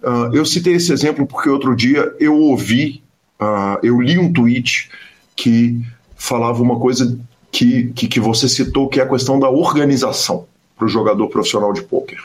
Uh, 0.01 0.33
eu 0.33 0.45
citei 0.45 0.73
esse 0.73 0.91
exemplo 0.91 1.25
porque 1.25 1.49
outro 1.49 1.75
dia 1.75 2.13
eu 2.19 2.35
ouvi, 2.35 3.01
uh, 3.41 3.79
eu 3.81 3.99
li 3.99 4.17
um 4.17 4.31
tweet 4.31 4.89
que 5.35 5.81
falava 6.15 6.61
uma 6.61 6.79
coisa 6.79 7.17
que, 7.57 7.91
que, 7.95 8.07
que, 8.07 8.19
você 8.19 8.47
citou, 8.47 8.87
que 8.87 8.99
é 8.99 9.03
a 9.03 9.09
questão 9.09 9.39
da 9.39 9.49
organização 9.49 10.45
para 10.77 10.85
o 10.85 10.87
jogador 10.87 11.27
profissional 11.27 11.73
de 11.73 11.81
pôquer. 11.81 12.19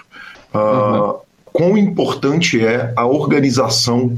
Uh, 0.53 0.59
uhum. 0.59 1.15
Quão 1.51 1.79
importante 1.79 2.63
é 2.63 2.93
a 2.95 3.07
organização, 3.07 4.15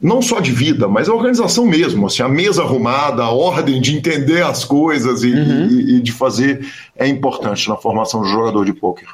não 0.00 0.22
só 0.22 0.38
de 0.38 0.52
vida, 0.52 0.86
mas 0.86 1.08
a 1.08 1.14
organização 1.14 1.66
mesmo, 1.66 2.06
assim, 2.06 2.22
a 2.22 2.28
mesa 2.28 2.62
arrumada, 2.62 3.24
a 3.24 3.30
ordem 3.30 3.80
de 3.80 3.96
entender 3.96 4.44
as 4.44 4.64
coisas 4.64 5.24
e, 5.24 5.32
uhum. 5.32 5.66
e, 5.68 5.96
e 5.96 6.00
de 6.00 6.12
fazer 6.12 6.64
é 6.94 7.08
importante 7.08 7.68
na 7.68 7.76
formação 7.76 8.20
do 8.22 8.28
jogador 8.28 8.64
de 8.64 8.72
pôquer. 8.72 9.08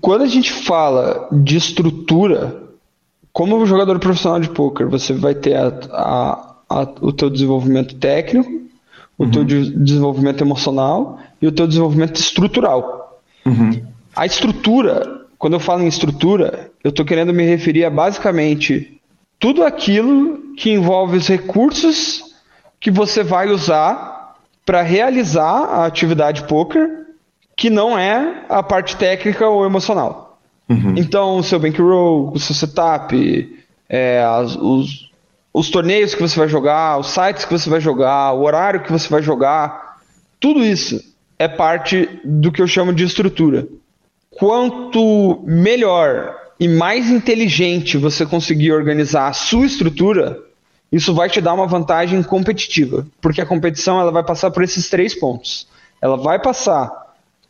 Quando 0.00 0.22
a 0.22 0.28
gente 0.28 0.52
fala 0.52 1.28
de 1.32 1.56
estrutura, 1.56 2.62
como 3.32 3.66
jogador 3.66 3.98
profissional 3.98 4.38
de 4.38 4.48
poker, 4.48 4.88
você 4.88 5.12
vai 5.12 5.34
ter 5.34 5.56
a, 5.56 5.72
a, 5.90 6.54
a, 6.68 6.82
o 7.00 7.12
teu 7.12 7.28
desenvolvimento 7.28 7.96
técnico, 7.96 8.61
o 9.18 9.24
uhum. 9.24 9.30
teu 9.30 9.44
de, 9.44 9.70
desenvolvimento 9.76 10.42
emocional 10.42 11.18
e 11.40 11.46
o 11.46 11.52
teu 11.52 11.66
desenvolvimento 11.66 12.16
estrutural. 12.16 13.20
Uhum. 13.44 13.82
A 14.14 14.26
estrutura, 14.26 15.26
quando 15.38 15.54
eu 15.54 15.60
falo 15.60 15.82
em 15.82 15.88
estrutura, 15.88 16.70
eu 16.82 16.90
estou 16.90 17.04
querendo 17.04 17.32
me 17.32 17.44
referir 17.44 17.84
a 17.84 17.90
basicamente 17.90 19.00
tudo 19.38 19.64
aquilo 19.64 20.54
que 20.56 20.70
envolve 20.70 21.16
os 21.16 21.26
recursos 21.26 22.22
que 22.80 22.90
você 22.90 23.22
vai 23.22 23.48
usar 23.48 24.36
para 24.64 24.82
realizar 24.82 25.64
a 25.64 25.86
atividade 25.86 26.44
poker, 26.44 27.06
que 27.56 27.68
não 27.68 27.98
é 27.98 28.44
a 28.48 28.62
parte 28.62 28.96
técnica 28.96 29.48
ou 29.48 29.64
emocional. 29.64 30.38
Uhum. 30.68 30.94
Então, 30.96 31.36
o 31.36 31.42
seu 31.42 31.58
bankroll, 31.58 32.32
o 32.32 32.38
seu 32.38 32.54
setup, 32.54 33.56
é, 33.88 34.22
as, 34.22 34.56
os, 34.56 35.10
os 35.52 35.70
torneios 35.70 36.14
que 36.14 36.22
você 36.22 36.38
vai 36.38 36.48
jogar, 36.48 36.98
os 36.98 37.08
sites 37.08 37.44
que 37.44 37.52
você 37.52 37.68
vai 37.68 37.80
jogar, 37.80 38.32
o 38.32 38.42
horário 38.42 38.82
que 38.82 38.92
você 38.92 39.08
vai 39.08 39.22
jogar, 39.22 39.98
tudo 40.40 40.64
isso 40.64 41.00
é 41.38 41.46
parte 41.46 42.20
do 42.24 42.50
que 42.50 42.62
eu 42.62 42.66
chamo 42.66 42.92
de 42.92 43.04
estrutura. 43.04 43.66
Quanto 44.30 45.42
melhor 45.44 46.34
e 46.58 46.66
mais 46.66 47.10
inteligente 47.10 47.98
você 47.98 48.24
conseguir 48.24 48.72
organizar 48.72 49.28
a 49.28 49.32
sua 49.32 49.66
estrutura, 49.66 50.38
isso 50.90 51.14
vai 51.14 51.28
te 51.28 51.40
dar 51.40 51.54
uma 51.54 51.66
vantagem 51.66 52.22
competitiva, 52.22 53.06
porque 53.20 53.40
a 53.40 53.46
competição 53.46 54.00
ela 54.00 54.10
vai 54.10 54.22
passar 54.22 54.50
por 54.50 54.62
esses 54.62 54.88
três 54.88 55.14
pontos. 55.14 55.66
Ela 56.00 56.16
vai 56.16 56.38
passar 56.38 56.90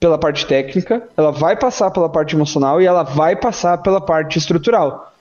pela 0.00 0.18
parte 0.18 0.46
técnica, 0.46 1.02
ela 1.16 1.30
vai 1.30 1.56
passar 1.56 1.90
pela 1.90 2.08
parte 2.08 2.34
emocional 2.34 2.82
e 2.82 2.86
ela 2.86 3.02
vai 3.02 3.36
passar 3.36 3.78
pela 3.78 4.00
parte 4.00 4.38
estrutural. 4.38 5.12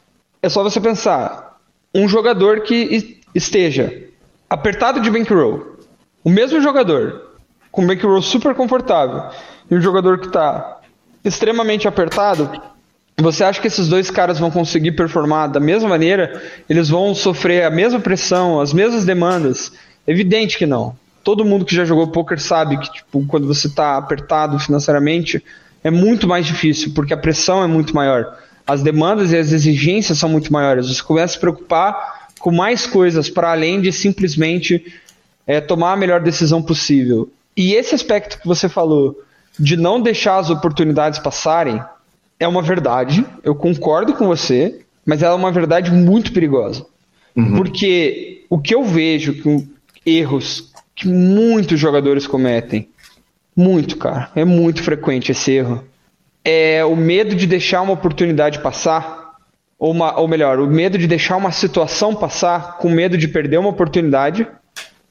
É 0.42 0.50
só 0.50 0.64
você 0.64 0.82
pensar, 0.82 1.51
um 1.94 2.08
jogador 2.08 2.62
que 2.62 3.20
esteja 3.34 4.04
apertado 4.50 5.00
de 5.00 5.10
bankroll, 5.10 5.78
o 6.24 6.30
mesmo 6.30 6.62
jogador 6.62 7.30
com 7.72 7.86
bankroll 7.86 8.22
super 8.22 8.54
confortável 8.54 9.32
e 9.70 9.76
um 9.76 9.82
jogador 9.82 10.20
que 10.20 10.28
está 10.28 10.80
extremamente 11.24 11.88
apertado, 11.88 12.62
você 13.20 13.44
acha 13.44 13.62
que 13.62 13.68
esses 13.68 13.88
dois 13.88 14.10
caras 14.10 14.40
vão 14.40 14.50
conseguir 14.50 14.94
performar 14.94 15.50
da 15.50 15.60
mesma 15.60 15.88
maneira? 15.88 16.42
Eles 16.68 16.90
vão 16.90 17.14
sofrer 17.14 17.64
a 17.64 17.70
mesma 17.70 18.00
pressão, 18.00 18.60
as 18.60 18.74
mesmas 18.74 19.06
demandas? 19.06 19.72
Evidente 20.08 20.58
que 20.58 20.66
não 20.66 20.96
todo 21.24 21.46
mundo 21.46 21.66
que 21.66 21.76
já 21.76 21.86
jogou 21.86 22.08
poker 22.08 22.40
sabe 22.40 22.78
que 22.78 22.92
tipo, 22.92 23.26
quando 23.26 23.48
você 23.48 23.68
está 23.68 23.98
apertado 23.98 24.58
financeiramente 24.60 25.44
é 25.84 25.90
muito 25.90 26.28
mais 26.28 26.46
difícil, 26.46 26.94
porque 26.94 27.14
a 27.14 27.18
pressão 27.18 27.64
é 27.64 27.68
muito 27.68 27.96
maior. 27.96 28.38
As 28.66 28.82
demandas 28.82 29.32
e 29.32 29.38
as 29.38 29.52
exigências 29.52 30.18
são 30.18 30.30
muito 30.30 30.52
maiores. 30.52 30.88
Você 30.88 31.02
começa 31.02 31.34
a 31.34 31.36
se 31.36 31.40
preocupar 31.40 32.28
com 32.40 32.52
mais 32.52 32.86
coisas 32.86 33.30
para 33.30 33.52
além 33.52 33.82
de 33.82 33.92
simplesmente 33.92 34.94
é, 35.46 35.60
tomar 35.62 35.94
a 35.94 35.98
melhor 35.98 36.22
decisão 36.22 36.62
possível. 36.62 37.30
E 37.56 37.74
esse 37.74 37.94
aspecto 37.94 38.40
que 38.40 38.48
você 38.48 38.70
falou 38.70 39.22
de 39.60 39.76
não 39.76 40.02
deixar 40.02 40.38
as 40.38 40.50
oportunidades 40.50 41.20
passarem 41.20 41.82
é 42.40 42.48
uma 42.48 42.62
verdade. 42.62 43.26
Eu 43.44 43.54
concordo 43.54 44.14
com 44.14 44.28
você, 44.28 44.82
mas 45.06 45.22
ela 45.22 45.34
é 45.34 45.38
uma 45.38 45.52
verdade 45.52 45.92
muito 45.92 46.32
perigosa. 46.34 46.86
Uhum. 47.36 47.56
Porque 47.58 48.46
o 48.50 48.58
que 48.58 48.74
eu 48.74 48.84
vejo 48.84 49.34
que 49.34 49.68
erros 50.06 50.72
que 50.96 51.08
muitos 51.08 51.80
jogadores 51.80 52.28
cometem. 52.28 52.88
Muito, 53.56 53.98
cara. 53.98 54.32
É 54.36 54.46
muito 54.46 54.84
frequente 54.84 55.32
esse 55.32 55.52
erro. 55.52 55.84
É 56.44 56.84
o 56.84 56.96
medo 56.96 57.36
de 57.36 57.46
deixar 57.46 57.82
uma 57.82 57.94
oportunidade 57.94 58.60
passar, 58.60 59.36
ou, 59.78 59.92
uma, 59.92 60.20
ou 60.20 60.28
melhor, 60.28 60.60
o 60.60 60.68
medo 60.68 60.98
de 60.98 61.08
deixar 61.08 61.38
uma 61.38 61.52
situação 61.52 62.16
passar 62.16 62.78
com 62.78 62.90
medo 62.90 63.18
de 63.18 63.28
perder 63.28 63.58
uma 63.58 63.70
oportunidade. 63.70 64.48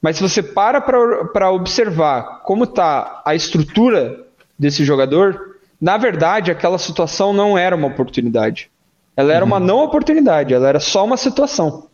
Mas 0.01 0.17
se 0.17 0.23
você 0.23 0.41
para 0.41 0.81
para 0.81 1.51
observar 1.51 2.41
como 2.43 2.63
está 2.63 3.21
a 3.25 3.35
estrutura 3.35 4.19
desse 4.57 4.83
jogador, 4.83 5.57
na 5.79 5.97
verdade 5.97 6.51
aquela 6.51 6.77
situação 6.77 7.33
não 7.33 7.57
era 7.57 7.75
uma 7.75 7.87
oportunidade. 7.87 8.69
Ela 9.15 9.33
era 9.33 9.43
uhum. 9.45 9.51
uma 9.51 9.59
não 9.59 9.83
oportunidade, 9.83 10.53
ela 10.53 10.67
era 10.67 10.79
só 10.79 11.05
uma 11.05 11.17
situação. 11.17 11.87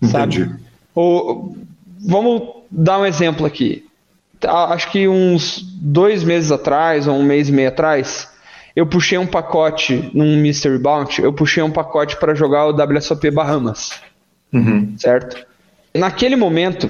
Entendi. 0.00 0.44
Sabe? 0.44 0.60
Ou, 0.94 1.56
vamos 2.00 2.42
dar 2.70 2.98
um 2.98 3.06
exemplo 3.06 3.44
aqui. 3.44 3.86
Acho 4.42 4.90
que 4.90 5.06
uns 5.06 5.60
dois 5.62 6.24
meses 6.24 6.50
atrás, 6.50 7.06
ou 7.06 7.16
um 7.16 7.22
mês 7.22 7.48
e 7.48 7.52
meio 7.52 7.68
atrás, 7.68 8.30
eu 8.80 8.86
puxei 8.86 9.18
um 9.18 9.26
pacote 9.26 10.10
num 10.14 10.38
Mystery 10.38 10.78
Bounty, 10.78 11.20
eu 11.20 11.34
puxei 11.34 11.62
um 11.62 11.70
pacote 11.70 12.16
para 12.16 12.34
jogar 12.34 12.66
o 12.66 12.70
WSOP 12.70 13.30
Bahamas. 13.30 14.00
Uhum. 14.50 14.94
Certo? 14.96 15.36
Naquele 15.94 16.34
momento. 16.34 16.88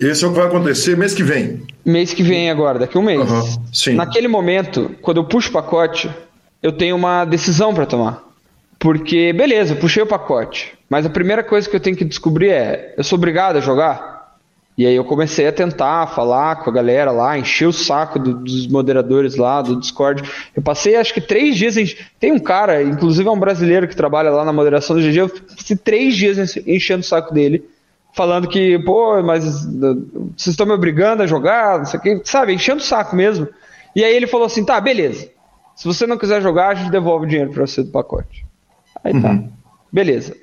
Esse 0.00 0.24
é 0.24 0.28
o 0.28 0.30
que 0.30 0.38
vai 0.38 0.46
acontecer 0.46 0.96
mês 0.96 1.12
que 1.12 1.22
vem. 1.22 1.62
Mês 1.84 2.14
que 2.14 2.22
vem 2.22 2.50
agora, 2.50 2.78
daqui 2.78 2.96
a 2.96 3.00
um 3.00 3.04
mês. 3.04 3.30
Uhum. 3.30 3.64
Sim. 3.70 3.94
Naquele 3.96 4.28
momento, 4.28 4.96
quando 5.02 5.18
eu 5.18 5.24
puxo 5.24 5.50
o 5.50 5.52
pacote, 5.52 6.08
eu 6.62 6.72
tenho 6.72 6.96
uma 6.96 7.26
decisão 7.26 7.74
para 7.74 7.84
tomar. 7.84 8.24
Porque, 8.78 9.30
beleza, 9.34 9.74
eu 9.74 9.78
puxei 9.78 10.02
o 10.02 10.06
pacote. 10.06 10.72
Mas 10.88 11.04
a 11.04 11.10
primeira 11.10 11.44
coisa 11.44 11.68
que 11.68 11.76
eu 11.76 11.80
tenho 11.80 11.96
que 11.96 12.04
descobrir 12.04 12.48
é: 12.48 12.94
eu 12.96 13.04
sou 13.04 13.18
obrigado 13.18 13.56
a 13.56 13.60
jogar? 13.60 14.15
E 14.76 14.86
aí 14.86 14.94
eu 14.94 15.04
comecei 15.04 15.46
a 15.46 15.52
tentar 15.52 16.06
falar 16.08 16.56
com 16.56 16.68
a 16.68 16.72
galera 16.72 17.10
lá, 17.10 17.38
encher 17.38 17.66
o 17.66 17.72
saco 17.72 18.18
do, 18.18 18.34
dos 18.34 18.66
moderadores 18.66 19.34
lá, 19.34 19.62
do 19.62 19.80
Discord. 19.80 20.22
Eu 20.54 20.62
passei 20.62 20.96
acho 20.96 21.14
que 21.14 21.20
três 21.20 21.56
dias. 21.56 21.96
Tem 22.20 22.30
um 22.30 22.38
cara, 22.38 22.82
inclusive 22.82 23.26
é 23.26 23.32
um 23.32 23.38
brasileiro 23.38 23.88
que 23.88 23.96
trabalha 23.96 24.30
lá 24.30 24.44
na 24.44 24.52
moderação 24.52 24.94
do 24.94 25.02
GG, 25.02 25.16
eu 25.16 25.28
passei 25.28 25.76
três 25.76 26.14
dias 26.14 26.56
enchendo 26.66 27.00
o 27.00 27.06
saco 27.06 27.32
dele, 27.32 27.64
falando 28.12 28.48
que, 28.48 28.78
pô, 28.80 29.22
mas 29.22 29.44
vocês 29.44 30.48
estão 30.48 30.66
me 30.66 30.72
obrigando 30.72 31.22
a 31.22 31.26
jogar, 31.26 31.78
não 31.78 31.86
sei 31.86 31.98
o 31.98 32.02
que, 32.02 32.20
sabe, 32.24 32.52
enchendo 32.52 32.80
o 32.80 32.84
saco 32.84 33.16
mesmo. 33.16 33.48
E 33.94 34.04
aí 34.04 34.14
ele 34.14 34.26
falou 34.26 34.46
assim: 34.46 34.62
tá, 34.62 34.78
beleza. 34.78 35.30
Se 35.74 35.86
você 35.86 36.06
não 36.06 36.18
quiser 36.18 36.42
jogar, 36.42 36.68
a 36.68 36.74
gente 36.74 36.90
devolve 36.90 37.24
o 37.24 37.28
dinheiro 37.28 37.50
pra 37.50 37.66
você 37.66 37.82
do 37.82 37.90
pacote. 37.90 38.44
Aí 39.02 39.18
tá. 39.22 39.30
uhum. 39.30 39.42
tá. 39.42 39.48
Beleza. 39.90 40.36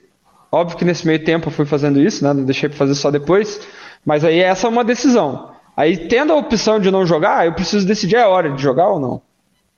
Óbvio 0.52 0.78
que 0.78 0.86
nesse 0.86 1.06
meio 1.06 1.24
tempo 1.24 1.48
eu 1.48 1.52
fui 1.52 1.66
fazendo 1.66 2.00
isso, 2.00 2.24
né? 2.24 2.34
Não 2.34 2.44
deixei 2.44 2.70
pra 2.70 2.78
fazer 2.78 2.96
só 2.96 3.12
depois. 3.12 3.60
Mas 4.06 4.24
aí 4.26 4.40
essa 4.40 4.68
é 4.68 4.70
uma 4.70 4.84
decisão. 4.84 5.52
Aí, 5.76 5.98
tendo 6.08 6.34
a 6.34 6.36
opção 6.36 6.80
de 6.80 6.92
não 6.92 7.06
jogar, 7.06 7.46
eu 7.46 7.54
preciso 7.54 7.88
decidir 7.88 8.18
é 8.18 8.28
hora 8.28 8.52
de 8.52 8.62
jogar 8.62 8.90
ou 8.90 9.00
não. 9.00 9.22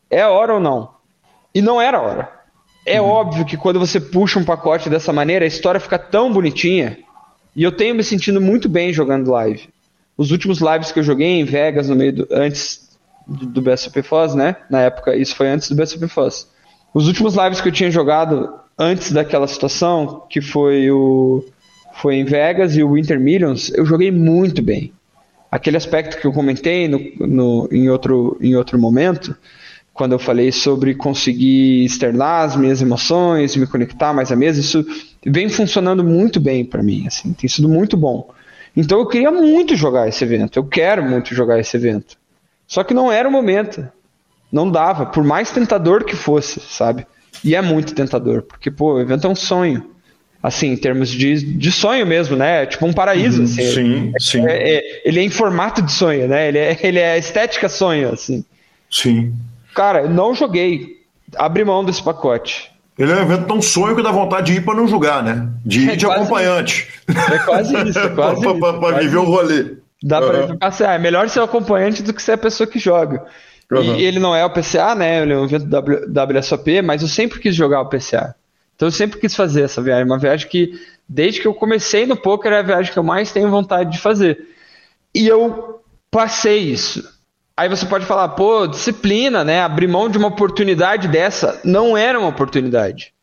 É 0.10 0.26
hora 0.26 0.56
ou 0.56 0.60
não. 0.60 0.90
E 1.54 1.62
não 1.62 1.82
era 1.82 2.02
hora. 2.02 2.30
É 2.86 3.02
uhum. 3.02 3.08
óbvio 3.08 3.46
que 3.46 3.58
quando 3.58 3.80
você 3.80 4.00
puxa 4.00 4.38
um 4.38 4.44
pacote 4.44 4.90
dessa 4.90 5.14
maneira, 5.14 5.46
a 5.46 5.48
história 5.48 5.80
fica 5.80 5.98
tão 5.98 6.32
bonitinha. 6.32 7.00
E 7.56 7.64
eu 7.64 7.72
tenho 7.72 7.96
me 7.96 8.04
sentindo 8.04 8.42
muito 8.42 8.68
bem 8.68 8.92
jogando 8.92 9.32
live. 9.32 9.70
Os 10.18 10.32
últimos 10.32 10.60
lives 10.60 10.92
que 10.92 11.00
eu 11.00 11.04
joguei 11.04 11.40
em 11.40 11.46
Vegas, 11.46 11.90
no 11.90 11.96
meio 11.96 12.14
do, 12.14 12.28
antes 12.30 12.98
do 13.28 13.62
BSOP 13.62 14.02
Foz, 14.04 14.36
né? 14.36 14.56
Na 14.70 14.82
época, 14.82 15.16
isso 15.16 15.36
foi 15.36 15.48
antes 15.48 15.70
do 15.70 15.76
BSOP 15.76 16.08
Foz. 16.08 16.48
Os 16.94 17.08
últimos 17.08 17.36
lives 17.36 17.60
que 17.60 17.70
eu 17.70 17.74
tinha 17.74 17.90
jogado 17.90 18.54
antes 18.78 19.12
daquela 19.12 19.48
situação, 19.48 20.26
que 20.30 20.42
foi 20.42 20.92
o 20.92 21.44
foi 21.96 22.16
em 22.16 22.26
Vegas 22.26 22.76
e 22.76 22.84
o 22.84 22.94
Winter 22.94 23.20
Millions, 23.20 23.72
eu 23.74 23.86
joguei 23.86 24.12
muito 24.12 24.62
bem. 24.62 24.92
Aquele 25.50 25.78
aspecto 25.78 26.20
que 26.20 26.28
eu 26.28 26.34
comentei 26.34 26.88
no, 26.88 27.00
no, 27.20 27.70
em, 27.72 27.90
outro, 27.90 28.38
em 28.42 28.56
outro 28.56 28.78
momento, 28.78 29.36
quando 29.94 30.12
eu 30.12 30.20
falei 30.20 30.52
sobre 30.52 30.94
conseguir 30.94 31.86
externar 31.86 32.44
as 32.44 32.56
minhas 32.58 32.82
emoções, 32.82 33.56
me 33.56 33.66
conectar 33.66 34.14
mais 34.14 34.32
à 34.32 34.36
mesa, 34.36 34.60
isso 34.60 34.86
vem 35.26 35.48
funcionando 35.48 36.04
muito 36.04 36.40
bem 36.40 36.66
para 36.66 36.84
mim, 36.84 37.08
assim, 37.08 37.32
tem 37.32 37.50
sido 37.50 37.70
muito 37.70 37.96
bom. 37.96 38.30
Então 38.76 39.00
eu 39.00 39.08
queria 39.08 39.32
muito 39.32 39.74
jogar 39.74 40.08
esse 40.08 40.22
evento, 40.24 40.60
eu 40.60 40.66
quero 40.66 41.02
muito 41.02 41.34
jogar 41.34 41.60
esse 41.60 41.78
evento. 41.78 42.18
Só 42.68 42.84
que 42.84 42.94
não 42.94 43.12
era 43.12 43.28
o 43.28 43.32
momento. 43.32 43.88
Não 44.52 44.70
dava, 44.70 45.06
por 45.06 45.24
mais 45.24 45.52
tentador 45.52 46.04
que 46.04 46.16
fosse, 46.16 46.60
sabe? 46.60 47.08
E 47.44 47.56
é 47.56 47.62
muito 47.62 47.96
tentador, 47.96 48.42
porque 48.42 48.70
pô, 48.70 48.96
o 48.96 49.00
evento 49.00 49.28
é 49.28 49.30
um 49.30 49.36
sonho 49.36 49.95
assim, 50.46 50.68
em 50.68 50.78
termos 50.78 51.10
de, 51.10 51.44
de 51.44 51.72
sonho 51.72 52.06
mesmo, 52.06 52.36
né? 52.36 52.68
Tipo 52.68 52.86
um 52.86 52.94
paraíso. 52.94 53.40
Uhum, 53.40 53.46
assim. 53.46 53.72
Sim, 53.72 54.12
é, 54.16 54.20
sim. 54.20 54.48
É, 54.48 54.76
é, 54.76 55.02
ele 55.04 55.20
é 55.20 55.24
em 55.24 55.30
formato 55.30 55.82
de 55.82 55.92
sonho, 55.92 56.28
né? 56.28 56.48
Ele 56.48 56.60
é, 56.60 56.78
ele 56.84 57.00
é 57.00 57.18
estética 57.18 57.68
sonho, 57.68 58.14
assim. 58.14 58.46
Sim. 58.90 59.34
Cara, 59.74 60.04
eu 60.04 60.10
não 60.10 60.36
joguei. 60.36 60.96
Abri 61.36 61.66
mão 61.66 61.84
desse 61.84 62.04
pacote. 62.04 62.72
Ele 62.98 63.12
é 63.12 63.16
um 63.16 63.22
evento 63.22 63.48
tão 63.48 63.62
sonho 63.62 63.96
que 63.96 64.04
dá 64.04 64.12
vontade 64.12 64.54
de 64.54 64.60
ir 64.60 64.64
para 64.64 64.76
não 64.76 64.88
jogar, 64.88 65.22
né? 65.22 65.50
De 65.66 65.82
ir 65.82 65.90
é 65.90 65.96
de 65.96 66.06
acompanhante. 66.06 66.88
Isso. 67.10 67.34
É 67.34 67.40
quase 67.40 67.90
isso, 67.90 68.00
é 68.00 68.10
quase 68.16 68.42
Para 68.42 69.00
viver 69.00 69.18
o 69.18 69.24
rolê. 69.24 69.78
Dá 70.02 70.22
uhum. 70.22 70.28
para 70.28 70.58
pensar, 70.58 70.94
é 70.94 71.00
melhor 71.00 71.28
ser 71.28 71.40
o 71.40 71.44
acompanhante 71.44 72.04
do 72.04 72.14
que 72.14 72.22
ser 72.22 72.34
a 72.34 72.38
pessoa 72.38 72.68
que 72.68 72.78
joga. 72.78 73.26
Uhum. 73.72 73.96
E 73.96 74.06
ele 74.06 74.20
não 74.20 74.36
é 74.36 74.46
o 74.46 74.50
PCA, 74.50 74.94
né? 74.94 75.24
Ele 75.24 75.34
é 75.34 75.38
um 75.38 75.46
evento 75.46 75.68
WSOP, 75.68 76.82
mas 76.84 77.02
eu 77.02 77.08
sempre 77.08 77.40
quis 77.40 77.56
jogar 77.56 77.82
o 77.82 77.90
PCA. 77.90 78.36
Então 78.76 78.88
eu 78.88 78.92
sempre 78.92 79.20
quis 79.20 79.36
fazer 79.36 79.64
essa 79.64 79.82
viagem, 79.82 80.06
uma 80.06 80.20
viagem 80.20 80.48
que 80.48 80.80
desde 81.08 81.42
que 81.42 81.48
eu 81.48 81.54
comecei 81.54 82.06
no 82.06 82.18
poker 82.18 82.52
é 82.52 82.60
a 82.60 82.64
viagem 82.64 82.92
que 82.92 83.00
eu 83.00 83.04
mais 83.04 83.32
tenho 83.32 83.50
vontade 83.50 83.92
de 83.92 84.00
fazer. 84.00 84.50
E 85.14 85.28
eu 85.28 85.82
passei 86.12 86.60
isso. 86.60 87.04
Aí 87.58 87.70
você 87.70 87.86
pode 87.86 88.06
falar, 88.06 88.30
pô, 88.30 88.68
disciplina, 88.68 89.44
né? 89.44 89.62
Abrir 89.62 89.88
mão 89.88 90.10
de 90.10 90.18
uma 90.18 90.28
oportunidade 90.28 91.08
dessa 91.08 91.62
não 91.64 91.96
era 91.96 92.20
uma 92.20 92.28
oportunidade. 92.28 93.14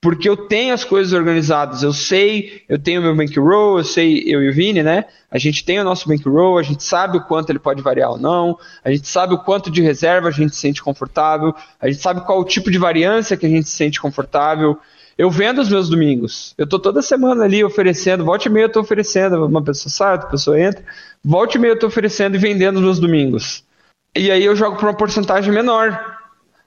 Porque 0.00 0.28
eu 0.28 0.36
tenho 0.36 0.74
as 0.74 0.82
coisas 0.82 1.12
organizadas, 1.12 1.84
eu 1.84 1.92
sei, 1.92 2.62
eu 2.68 2.76
tenho 2.76 3.00
meu 3.00 3.14
bankroll, 3.14 3.78
eu 3.78 3.84
sei, 3.84 4.24
eu 4.26 4.42
e 4.42 4.48
o 4.48 4.52
Vini, 4.52 4.82
né? 4.82 5.04
A 5.30 5.38
gente 5.38 5.64
tem 5.64 5.78
o 5.78 5.84
nosso 5.84 6.08
bankroll, 6.08 6.58
a 6.58 6.62
gente 6.62 6.82
sabe 6.82 7.18
o 7.18 7.24
quanto 7.24 7.50
ele 7.50 7.60
pode 7.60 7.80
variar 7.82 8.10
ou 8.10 8.18
não, 8.18 8.58
a 8.82 8.90
gente 8.90 9.06
sabe 9.06 9.34
o 9.34 9.38
quanto 9.38 9.70
de 9.70 9.80
reserva 9.80 10.26
a 10.26 10.32
gente 10.32 10.56
se 10.56 10.60
sente 10.60 10.82
confortável, 10.82 11.54
a 11.80 11.88
gente 11.88 12.02
sabe 12.02 12.22
qual 12.22 12.40
o 12.40 12.44
tipo 12.44 12.68
de 12.68 12.78
variância 12.78 13.36
que 13.36 13.46
a 13.46 13.48
gente 13.48 13.68
se 13.68 13.76
sente 13.76 14.00
confortável, 14.00 14.76
eu 15.16 15.30
vendo 15.30 15.60
os 15.60 15.68
meus 15.68 15.88
domingos. 15.88 16.54
Eu 16.56 16.66
tô 16.66 16.78
toda 16.78 17.02
semana 17.02 17.44
ali 17.44 17.62
oferecendo, 17.62 18.24
volte 18.24 18.46
e 18.46 18.50
meia 18.50 18.64
eu 18.64 18.72
tô 18.72 18.80
oferecendo, 18.80 19.44
uma 19.46 19.62
pessoa 19.62 19.90
sai, 19.90 20.12
outra 20.12 20.28
pessoa 20.28 20.60
entra, 20.60 20.84
volte 21.24 21.56
e 21.56 21.58
meia 21.58 21.72
eu 21.72 21.78
tô 21.78 21.86
oferecendo 21.86 22.36
e 22.36 22.38
vendendo 22.38 22.76
os 22.76 22.82
meus 22.82 22.98
domingos. 22.98 23.64
E 24.14 24.30
aí 24.30 24.44
eu 24.44 24.54
jogo 24.54 24.76
por 24.76 24.86
uma 24.86 24.94
porcentagem 24.94 25.52
menor. 25.52 26.18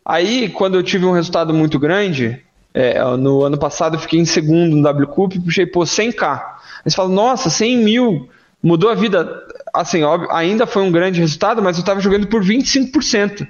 Aí, 0.03 0.49
quando 0.49 0.75
eu 0.75 0.83
tive 0.83 1.05
um 1.05 1.13
resultado 1.13 1.53
muito 1.53 1.79
grande, 1.79 2.41
é, 2.73 3.03
no 3.17 3.43
ano 3.43 3.57
passado 3.57 3.95
eu 3.95 3.99
fiquei 3.99 4.19
em 4.19 4.25
segundo 4.25 4.75
no 4.75 4.87
WCUP 4.87 5.37
e 5.37 5.39
puxei, 5.39 5.65
pô, 5.65 5.81
100k. 5.81 6.41
Aí 6.85 6.91
você 6.91 6.95
fala, 6.95 7.09
nossa, 7.09 7.49
100 7.49 7.77
mil, 7.77 8.29
mudou 8.61 8.89
a 8.89 8.95
vida. 8.95 9.43
Assim, 9.73 10.03
óbvio, 10.03 10.31
ainda 10.31 10.67
foi 10.67 10.83
um 10.83 10.91
grande 10.91 11.19
resultado, 11.19 11.61
mas 11.61 11.77
eu 11.77 11.81
estava 11.81 11.99
jogando 11.99 12.27
por 12.27 12.43
25%. 12.43 13.47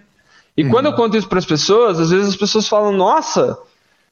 E 0.57 0.63
uhum. 0.63 0.69
quando 0.69 0.85
eu 0.85 0.93
conto 0.93 1.17
isso 1.17 1.27
para 1.27 1.39
as 1.39 1.45
pessoas, 1.45 1.99
às 1.99 2.09
vezes 2.11 2.29
as 2.29 2.35
pessoas 2.35 2.67
falam, 2.67 2.91
nossa, 2.91 3.57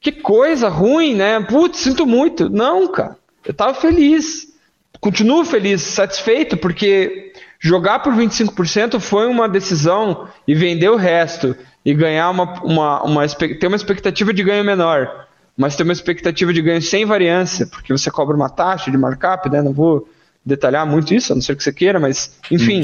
que 0.04 0.12
coisa 0.12 0.68
ruim, 0.68 1.16
né? 1.16 1.40
Putz, 1.40 1.80
sinto 1.80 2.06
muito. 2.06 2.50
Não, 2.50 2.90
cara. 2.90 3.16
Eu 3.46 3.54
tava 3.54 3.74
feliz. 3.74 4.54
Continuo 5.00 5.46
feliz, 5.46 5.82
satisfeito, 5.82 6.58
porque 6.58 7.32
jogar 7.60 8.00
por 8.00 8.14
25% 8.14 9.00
foi 9.00 9.28
uma 9.28 9.48
decisão 9.48 10.28
e 10.46 10.54
vender 10.54 10.90
o 10.90 10.98
resto 10.98 11.56
e 11.86 11.94
ganhar 11.94 12.30
uma, 12.30 12.62
uma, 12.64 13.04
uma 13.04 13.28
ter 13.28 13.68
uma 13.68 13.76
expectativa 13.76 14.34
de 14.34 14.44
ganho 14.44 14.64
menor, 14.64 15.28
mas 15.58 15.76
ter 15.76 15.84
uma 15.84 15.92
expectativa 15.92 16.54
de 16.54 16.62
ganho 16.62 16.82
sem 16.82 17.06
variância, 17.06 17.68
porque 17.68 17.92
você 17.92 18.10
cobra 18.10 18.36
uma 18.36 18.50
taxa 18.50 18.92
de 18.92 18.98
markup, 18.98 19.50
né? 19.50 19.62
Não 19.62 19.74
vou 19.74 20.08
detalhar 20.46 20.86
muito 20.86 21.14
isso, 21.14 21.34
a 21.34 21.36
não 21.36 21.42
ser 21.42 21.56
que 21.56 21.64
você 21.64 21.74
queira, 21.74 22.00
mas 22.00 22.38
enfim, 22.52 22.82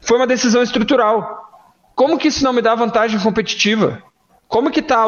foi 0.00 0.16
uma 0.16 0.26
decisão 0.26 0.62
estrutural. 0.62 1.48
Como 1.94 2.18
que 2.18 2.28
isso 2.28 2.42
não 2.42 2.52
me 2.52 2.62
dá 2.62 2.74
vantagem 2.74 3.20
competitiva? 3.20 4.02
Como 4.48 4.70
que 4.70 4.82
tá 4.82 5.06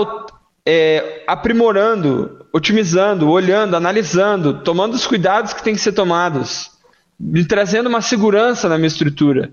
é, 0.66 1.22
aprimorando, 1.26 2.46
otimizando, 2.52 3.28
olhando, 3.28 3.76
analisando, 3.76 4.62
tomando 4.62 4.94
os 4.94 5.06
cuidados 5.06 5.52
que 5.52 5.62
têm 5.62 5.74
que 5.74 5.80
ser 5.80 5.92
tomados, 5.92 6.70
me 7.18 7.44
trazendo 7.44 7.88
uma 7.88 8.00
segurança 8.00 8.68
na 8.68 8.76
minha 8.76 8.88
estrutura. 8.88 9.52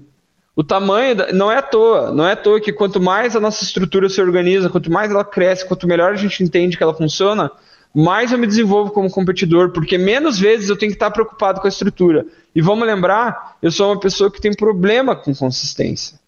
O 0.56 0.64
tamanho 0.64 1.16
da, 1.16 1.32
não 1.32 1.52
é 1.52 1.58
à 1.58 1.62
toa, 1.62 2.12
não 2.12 2.26
é 2.26 2.34
à 2.34 2.36
toa 2.36 2.60
que 2.60 2.74
quanto 2.74 3.02
mais 3.02 3.36
a 3.36 3.40
nossa 3.40 3.64
estrutura 3.64 4.10
se 4.10 4.22
organiza, 4.22 4.70
quanto 4.70 4.92
mais 4.92 5.12
ela 5.12 5.24
cresce, 5.24 5.68
quanto 5.68 5.88
melhor 5.88 6.14
a 6.14 6.18
gente 6.18 6.44
entende 6.44 6.78
que 6.78 6.84
ela 6.84 6.94
funciona, 6.94 7.52
mais 7.94 8.32
eu 8.32 8.38
me 8.38 8.48
desenvolvo 8.48 8.92
como 8.92 9.10
competidor, 9.10 9.72
porque 9.72 9.98
menos 9.98 10.40
vezes 10.40 10.70
eu 10.70 10.78
tenho 10.78 10.92
que 10.92 10.96
estar 10.96 11.12
preocupado 11.12 11.60
com 11.60 11.68
a 11.68 11.70
estrutura. 11.70 12.26
E 12.54 12.62
vamos 12.62 12.86
lembrar, 12.86 13.58
eu 13.62 13.72
sou 13.72 13.92
uma 13.92 14.00
pessoa 14.00 14.32
que 14.32 14.42
tem 14.42 14.54
problema 14.54 15.16
com 15.16 15.34
consistência. 15.34 16.21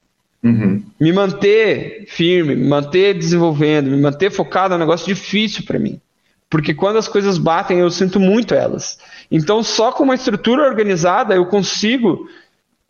Uhum. 0.44 0.84
Me 1.00 1.14
manter 1.14 2.06
firme, 2.08 2.56
me 2.56 2.68
manter 2.68 3.14
desenvolvendo, 3.14 3.90
me 3.90 4.02
manter 4.02 4.30
focado 4.30 4.74
é 4.74 4.78
um 4.78 4.80
negócio 4.80 5.08
difícil 5.08 5.64
para 5.66 5.80
mim. 5.80 6.02
Porque 6.50 6.74
quando 6.74 6.98
as 6.98 7.08
coisas 7.08 7.38
batem, 7.38 7.80
eu 7.80 7.90
sinto 7.90 8.20
muito 8.20 8.54
elas. 8.54 9.00
Então, 9.32 9.64
só 9.64 9.92
com 9.92 10.04
uma 10.04 10.16
estrutura 10.16 10.64
organizada, 10.64 11.34
eu 11.34 11.46
consigo 11.46 12.28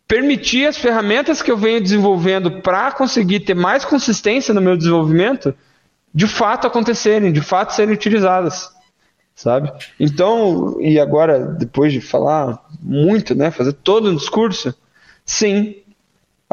permitir 0.06 0.66
as 0.66 0.76
ferramentas 0.76 1.40
que 1.40 1.50
eu 1.50 1.56
venho 1.56 1.80
desenvolvendo 1.80 2.60
para 2.60 2.92
conseguir 2.92 3.40
ter 3.40 3.54
mais 3.54 3.84
consistência 3.84 4.52
no 4.52 4.60
meu 4.60 4.76
desenvolvimento, 4.76 5.54
de 6.12 6.26
fato 6.26 6.66
acontecerem, 6.66 7.32
de 7.32 7.40
fato 7.40 7.72
serem 7.72 7.94
utilizadas. 7.94 8.68
Sabe? 9.34 9.72
Então, 9.98 10.76
e 10.80 11.00
agora, 11.00 11.40
depois 11.40 11.92
de 11.92 12.00
falar 12.00 12.62
muito, 12.82 13.34
né, 13.34 13.50
fazer 13.50 13.72
todo 13.72 14.10
um 14.10 14.14
discurso, 14.14 14.74
sim, 15.24 15.76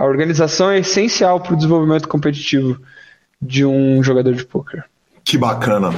a 0.01 0.05
organização 0.05 0.71
é 0.71 0.79
essencial 0.79 1.39
para 1.39 1.53
o 1.53 1.55
desenvolvimento 1.55 2.07
competitivo 2.07 2.81
de 3.39 3.63
um 3.63 4.01
jogador 4.01 4.33
de 4.33 4.43
poker. 4.43 4.83
Que 5.23 5.37
bacana. 5.37 5.93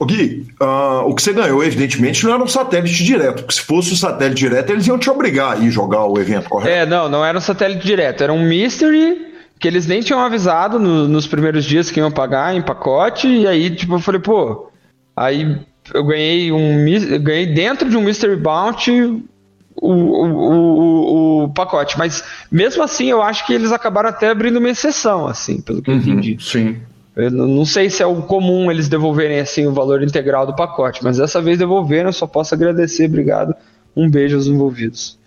O 0.00 0.04
Gui, 0.04 0.48
uh, 0.60 1.06
o 1.06 1.14
que 1.14 1.22
você 1.22 1.32
ganhou, 1.32 1.62
evidentemente, 1.62 2.24
não 2.24 2.34
era 2.34 2.42
um 2.42 2.48
satélite 2.48 3.04
direto, 3.04 3.44
porque 3.44 3.54
se 3.54 3.60
fosse 3.60 3.92
um 3.92 3.96
satélite 3.96 4.40
direto, 4.40 4.70
eles 4.70 4.84
iam 4.88 4.98
te 4.98 5.08
obrigar 5.08 5.52
a 5.52 5.60
ir 5.60 5.70
jogar 5.70 6.06
o 6.06 6.18
evento, 6.18 6.48
correto? 6.48 6.70
É, 6.70 6.84
não, 6.84 7.08
não 7.08 7.24
era 7.24 7.38
um 7.38 7.40
satélite 7.40 7.86
direto, 7.86 8.24
era 8.24 8.32
um 8.32 8.42
mystery 8.42 9.28
que 9.60 9.68
eles 9.68 9.86
nem 9.86 10.00
tinham 10.00 10.18
avisado 10.18 10.80
no, 10.80 11.06
nos 11.06 11.28
primeiros 11.28 11.64
dias 11.64 11.88
que 11.88 12.00
iam 12.00 12.10
pagar 12.10 12.56
em 12.56 12.62
pacote, 12.62 13.28
e 13.28 13.46
aí, 13.46 13.70
tipo, 13.70 13.94
eu 13.94 14.00
falei, 14.00 14.20
pô, 14.20 14.72
aí 15.14 15.56
eu 15.94 16.04
ganhei 16.04 16.50
um 16.50 16.88
eu 16.88 17.20
ganhei 17.20 17.46
dentro 17.46 17.88
de 17.88 17.96
um 17.96 18.02
Mystery 18.02 18.36
Bounty 18.36 19.22
o, 19.80 19.92
o, 19.92 21.42
o, 21.42 21.44
o, 21.44 21.48
pacote, 21.48 21.98
mas 21.98 22.22
mesmo 22.52 22.82
assim 22.82 23.10
eu 23.10 23.22
acho 23.22 23.46
que 23.46 23.52
eles 23.52 23.72
acabaram 23.72 24.10
até 24.10 24.28
abrindo 24.28 24.58
uma 24.58 24.68
exceção, 24.68 25.26
assim, 25.26 25.60
pelo 25.60 25.80
que 25.80 25.90
uhum, 25.90 25.96
eu 25.96 26.02
entendi. 26.02 26.36
Sim. 26.38 26.76
Eu 27.16 27.30
não 27.30 27.64
sei 27.64 27.90
se 27.90 28.02
é 28.02 28.06
o 28.06 28.22
comum 28.22 28.70
eles 28.70 28.88
devolverem 28.88 29.40
assim 29.40 29.66
o 29.66 29.72
valor 29.72 30.02
integral 30.02 30.46
do 30.46 30.54
pacote, 30.54 31.02
mas 31.02 31.16
dessa 31.16 31.40
vez 31.40 31.58
devolveram, 31.58 32.10
eu 32.10 32.12
só 32.12 32.26
posso 32.26 32.54
agradecer, 32.54 33.06
obrigado. 33.06 33.54
Um 33.96 34.08
beijo 34.08 34.36
aos 34.36 34.46
envolvidos. 34.46 35.18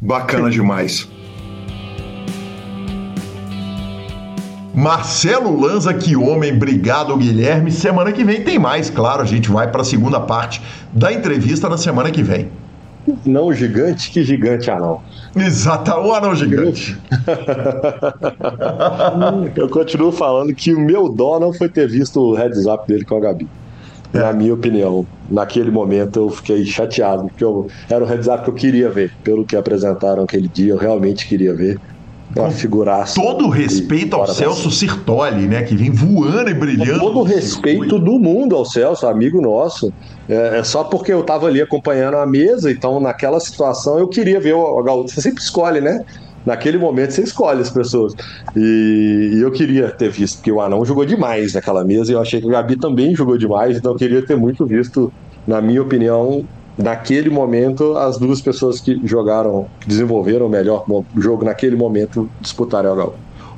Bacana 0.00 0.50
demais. 0.50 1.08
Marcelo 4.74 5.60
Lanza, 5.60 5.92
que 5.92 6.16
homem, 6.16 6.54
obrigado 6.54 7.16
Guilherme. 7.16 7.70
Semana 7.70 8.10
que 8.10 8.24
vem 8.24 8.42
tem 8.42 8.58
mais, 8.58 8.90
claro, 8.90 9.22
a 9.22 9.26
gente 9.26 9.50
vai 9.50 9.70
para 9.70 9.82
a 9.82 9.84
segunda 9.84 10.18
parte 10.18 10.62
da 10.92 11.12
entrevista 11.12 11.68
na 11.68 11.76
semana 11.76 12.10
que 12.10 12.22
vem. 12.22 12.50
Não 13.24 13.52
gigante, 13.52 14.10
que 14.10 14.22
gigante 14.22 14.70
anão. 14.70 15.00
Exato, 15.34 15.90
o 15.92 16.12
anão 16.12 16.34
gigante. 16.34 16.96
Eu 19.56 19.68
continuo 19.68 20.12
falando 20.12 20.54
que 20.54 20.72
o 20.72 20.80
meu 20.80 21.08
dó 21.08 21.40
não 21.40 21.52
foi 21.52 21.68
ter 21.68 21.88
visto 21.88 22.20
o 22.20 22.34
heads 22.34 22.66
up 22.66 22.86
dele 22.86 23.04
com 23.04 23.16
a 23.16 23.20
Gabi. 23.20 23.48
É. 24.14 24.18
Na 24.18 24.32
minha 24.32 24.52
opinião, 24.52 25.06
naquele 25.30 25.70
momento 25.70 26.20
eu 26.20 26.28
fiquei 26.28 26.66
chateado, 26.66 27.24
porque 27.24 27.42
eu, 27.42 27.66
era 27.88 28.04
o 28.04 28.06
heads 28.06 28.28
up 28.28 28.44
que 28.44 28.50
eu 28.50 28.54
queria 28.54 28.90
ver. 28.90 29.10
Pelo 29.24 29.44
que 29.44 29.56
apresentaram 29.56 30.24
aquele 30.24 30.48
dia, 30.48 30.72
eu 30.72 30.76
realmente 30.76 31.26
queria 31.26 31.54
ver. 31.54 31.80
Uma 32.36 32.50
figuraça. 32.50 33.20
Todo 33.20 33.48
respeito 33.48 34.16
ao 34.16 34.26
Celso 34.26 34.70
Sirtoli, 34.70 35.46
né? 35.46 35.62
Que 35.62 35.76
vem 35.76 35.90
voando 35.90 36.50
e 36.50 36.54
brilhando. 36.54 37.00
Com 37.00 37.06
todo 37.06 37.22
respeito 37.22 37.98
do 37.98 38.18
mundo 38.18 38.56
ao 38.56 38.64
Celso, 38.64 39.06
amigo 39.06 39.40
nosso. 39.40 39.92
É, 40.28 40.58
é, 40.58 40.64
só 40.64 40.84
porque 40.84 41.12
eu 41.12 41.20
estava 41.20 41.46
ali 41.46 41.60
acompanhando 41.60 42.16
a 42.16 42.26
mesa, 42.26 42.70
então 42.70 42.98
naquela 43.00 43.38
situação 43.38 43.98
eu 43.98 44.08
queria 44.08 44.40
ver 44.40 44.54
o, 44.54 44.60
o 44.60 44.82
Gaúcho. 44.82 45.14
Você 45.14 45.20
sempre 45.20 45.42
escolhe, 45.42 45.80
né? 45.80 46.00
Naquele 46.44 46.78
momento 46.78 47.12
você 47.12 47.22
escolhe 47.22 47.60
as 47.60 47.70
pessoas. 47.70 48.14
E, 48.56 49.30
e, 49.34 49.40
eu 49.40 49.50
queria 49.50 49.90
ter 49.90 50.10
visto, 50.10 50.36
porque 50.36 50.50
o 50.50 50.60
Anão 50.60 50.84
jogou 50.84 51.04
demais 51.04 51.54
naquela 51.54 51.84
mesa 51.84 52.10
e 52.10 52.14
eu 52.14 52.20
achei 52.20 52.40
que 52.40 52.46
o 52.46 52.50
Gabi 52.50 52.76
também 52.76 53.14
jogou 53.14 53.38
demais, 53.38 53.76
então 53.76 53.92
eu 53.92 53.96
queria 53.96 54.24
ter 54.24 54.36
muito 54.36 54.66
visto, 54.66 55.12
na 55.46 55.60
minha 55.60 55.80
opinião, 55.80 56.44
naquele 56.76 57.30
momento, 57.30 57.96
as 57.96 58.18
duas 58.18 58.40
pessoas 58.40 58.80
que 58.80 59.00
jogaram, 59.04 59.66
que 59.80 59.88
desenvolveram 59.88 60.46
o 60.46 60.48
melhor 60.48 60.84
jogo 61.16 61.44
naquele 61.44 61.76
momento, 61.76 62.28
disputarem 62.40 62.90
o 62.90 62.94
Galo. 62.94 63.14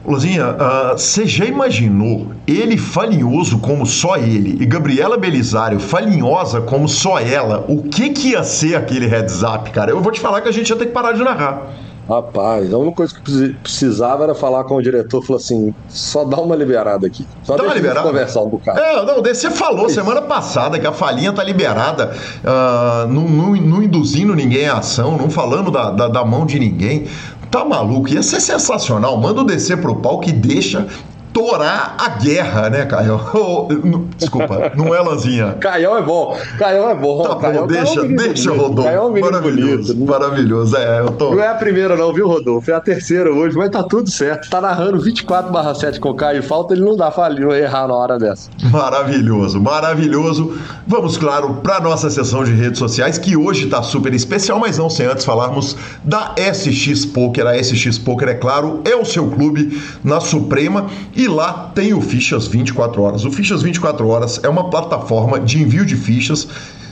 Luzinha, 0.07 0.51
uh, 0.51 0.99
você 0.99 1.27
já 1.27 1.47
imaginou 1.47 2.27
ele 2.47 2.77
falinhoso 2.77 3.59
como 3.59 3.87
só 3.87 4.19
ele 4.19 4.63
e 4.63 4.67
Gabriela 4.67 5.17
Belisário 5.17 5.81
falinhosa 5.81 6.61
como 6.61 6.87
só 6.87 7.19
ela? 7.19 7.65
O 7.69 7.85
que 7.85 8.11
que 8.11 8.33
ia 8.33 8.45
ser 8.45 8.77
aquele 8.77 9.07
heads 9.07 9.43
up, 9.43 9.71
cara? 9.71 9.93
Eu 9.93 10.03
vou 10.03 10.13
te 10.13 10.21
falar 10.21 10.43
que 10.43 10.49
a 10.49 10.53
gente 10.53 10.69
ia 10.69 10.77
ter 10.77 10.87
que 10.87 10.93
parar 10.93 11.13
de 11.13 11.25
narrar. 11.25 11.73
Rapaz, 12.09 12.73
a 12.73 12.77
única 12.77 12.97
coisa 12.97 13.15
que 13.15 13.55
precisava 13.55 14.25
era 14.25 14.35
falar 14.35 14.65
com 14.65 14.77
o 14.77 14.83
diretor, 14.83 15.23
falou 15.23 15.41
assim, 15.41 15.75
só 15.89 16.23
dá 16.25 16.39
uma 16.39 16.55
liberada 16.55 17.07
aqui. 17.07 17.27
Só 17.43 17.57
dá 17.57 17.63
uma 17.63 17.75
liberada? 17.75 18.07
conversar 18.07 18.43
um 18.43 18.49
bocado. 18.51 18.79
É, 18.79 19.05
não, 19.07 19.23
você 19.23 19.51
falou 19.51 19.87
é 19.87 19.89
semana 19.89 20.21
passada 20.21 20.79
que 20.79 20.87
a 20.87 20.93
falinha 20.93 21.33
tá 21.33 21.43
liberada, 21.43 22.15
uh, 22.45 23.09
não, 23.09 23.23
não, 23.23 23.57
não, 23.57 23.83
induzindo 23.83 24.35
ninguém 24.35 24.69
à 24.69 24.79
ação, 24.79 25.17
não 25.17 25.31
falando 25.31 25.71
da, 25.71 25.91
da, 25.91 26.09
da 26.09 26.25
mão 26.25 26.45
de 26.45 26.59
ninguém. 26.59 27.07
Tá 27.51 27.65
maluco? 27.65 28.09
Ia 28.09 28.23
ser 28.23 28.41
sensacional. 28.41 29.17
Manda 29.17 29.41
o 29.41 29.45
descer 29.45 29.81
pro 29.81 29.97
palco 29.97 30.29
e 30.29 30.33
deixa 30.33 30.89
torar 31.35 31.97
a 31.99 32.09
guerra, 32.11 32.71
né, 32.71 32.87
Caio? 32.87 33.21
Desculpa, 34.17 34.73
não 34.77 34.95
é 34.95 35.01
Lanzinha. 35.01 35.57
Caio 35.61 35.97
é 35.97 36.03
bom. 36.03 36.39
Caio 36.57 36.89
é 36.89 36.95
bom. 36.95 37.23
Tá 37.25 37.35
bom, 37.35 37.67
deixa, 37.67 38.01
é 38.01 38.03
um 38.05 38.17
deixa, 38.17 38.51
Rodolfo. 38.53 38.85
Caio 38.85 38.97
é 38.97 39.01
um 39.03 39.21
maravilhoso, 39.21 39.95
bonito. 39.95 40.11
maravilhoso. 40.11 40.77
É, 40.77 41.01
eu 41.01 41.09
tô... 41.09 41.35
Não 41.35 41.43
é 41.43 41.49
a 41.49 41.55
primeira 41.55 41.97
não, 41.97 42.13
viu, 42.13 42.29
Rodolfo? 42.29 42.71
É 42.71 42.75
a 42.75 42.81
terceira 42.81 43.33
hoje, 43.33 43.57
mas 43.57 43.69
tá 43.69 43.83
tudo 43.83 44.09
certo. 44.09 44.49
Tá 44.49 44.61
narrando 44.61 45.01
24 45.01 45.75
7 45.75 45.99
com 45.99 46.11
o 46.11 46.15
Caio 46.15 46.43
falta, 46.43 46.73
ele 46.73 46.85
não 46.85 46.97
dá 46.97 47.11
falho 47.11 47.53
errar 47.53 47.89
na 47.89 47.95
hora 47.95 48.17
dessa. 48.17 48.49
Maravilhoso, 48.71 49.61
maravilhoso. 49.61 50.57
Vamos, 50.87 51.17
claro, 51.17 51.55
para 51.57 51.81
nossa 51.81 52.09
sessão 52.11 52.45
de 52.45 52.53
redes 52.53 52.79
sociais, 52.79 53.19
que 53.19 53.37
hoje 53.37 53.67
tá 53.67 53.83
super 53.83 54.15
especial, 54.15 54.61
mas 54.61 54.79
não 54.79 54.89
sem 54.89 55.07
antes 55.07 55.25
falarmos 55.25 55.77
da 56.05 56.33
SX 56.39 57.05
Poker. 57.07 57.47
A 57.47 57.61
SX 57.61 57.99
Poker, 57.99 58.29
é 58.29 58.35
claro, 58.35 58.83
é 58.85 58.95
o 58.95 59.05
seu 59.05 59.29
clube 59.31 59.83
na 60.05 60.21
Suprema 60.21 60.87
e 61.17 61.24
e 61.25 61.29
lá 61.29 61.71
tem 61.75 61.95
o 61.95 62.01
Fichas 62.01 62.47
24 62.47 63.01
Horas. 63.01 63.25
O 63.25 63.31
Fichas 63.31 63.63
24 63.63 64.07
Horas 64.07 64.41
é 64.43 64.49
uma 64.49 64.69
plataforma 64.71 65.41
de 65.41 65.63
envio 65.63 65.85
de 65.85 65.97
fichas. 65.97 66.47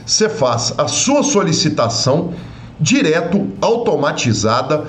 Você 0.05 0.27
faz 0.27 0.73
a 0.77 0.87
sua 0.87 1.23
solicitação 1.23 2.33
direto, 2.79 3.47
automatizada. 3.61 4.85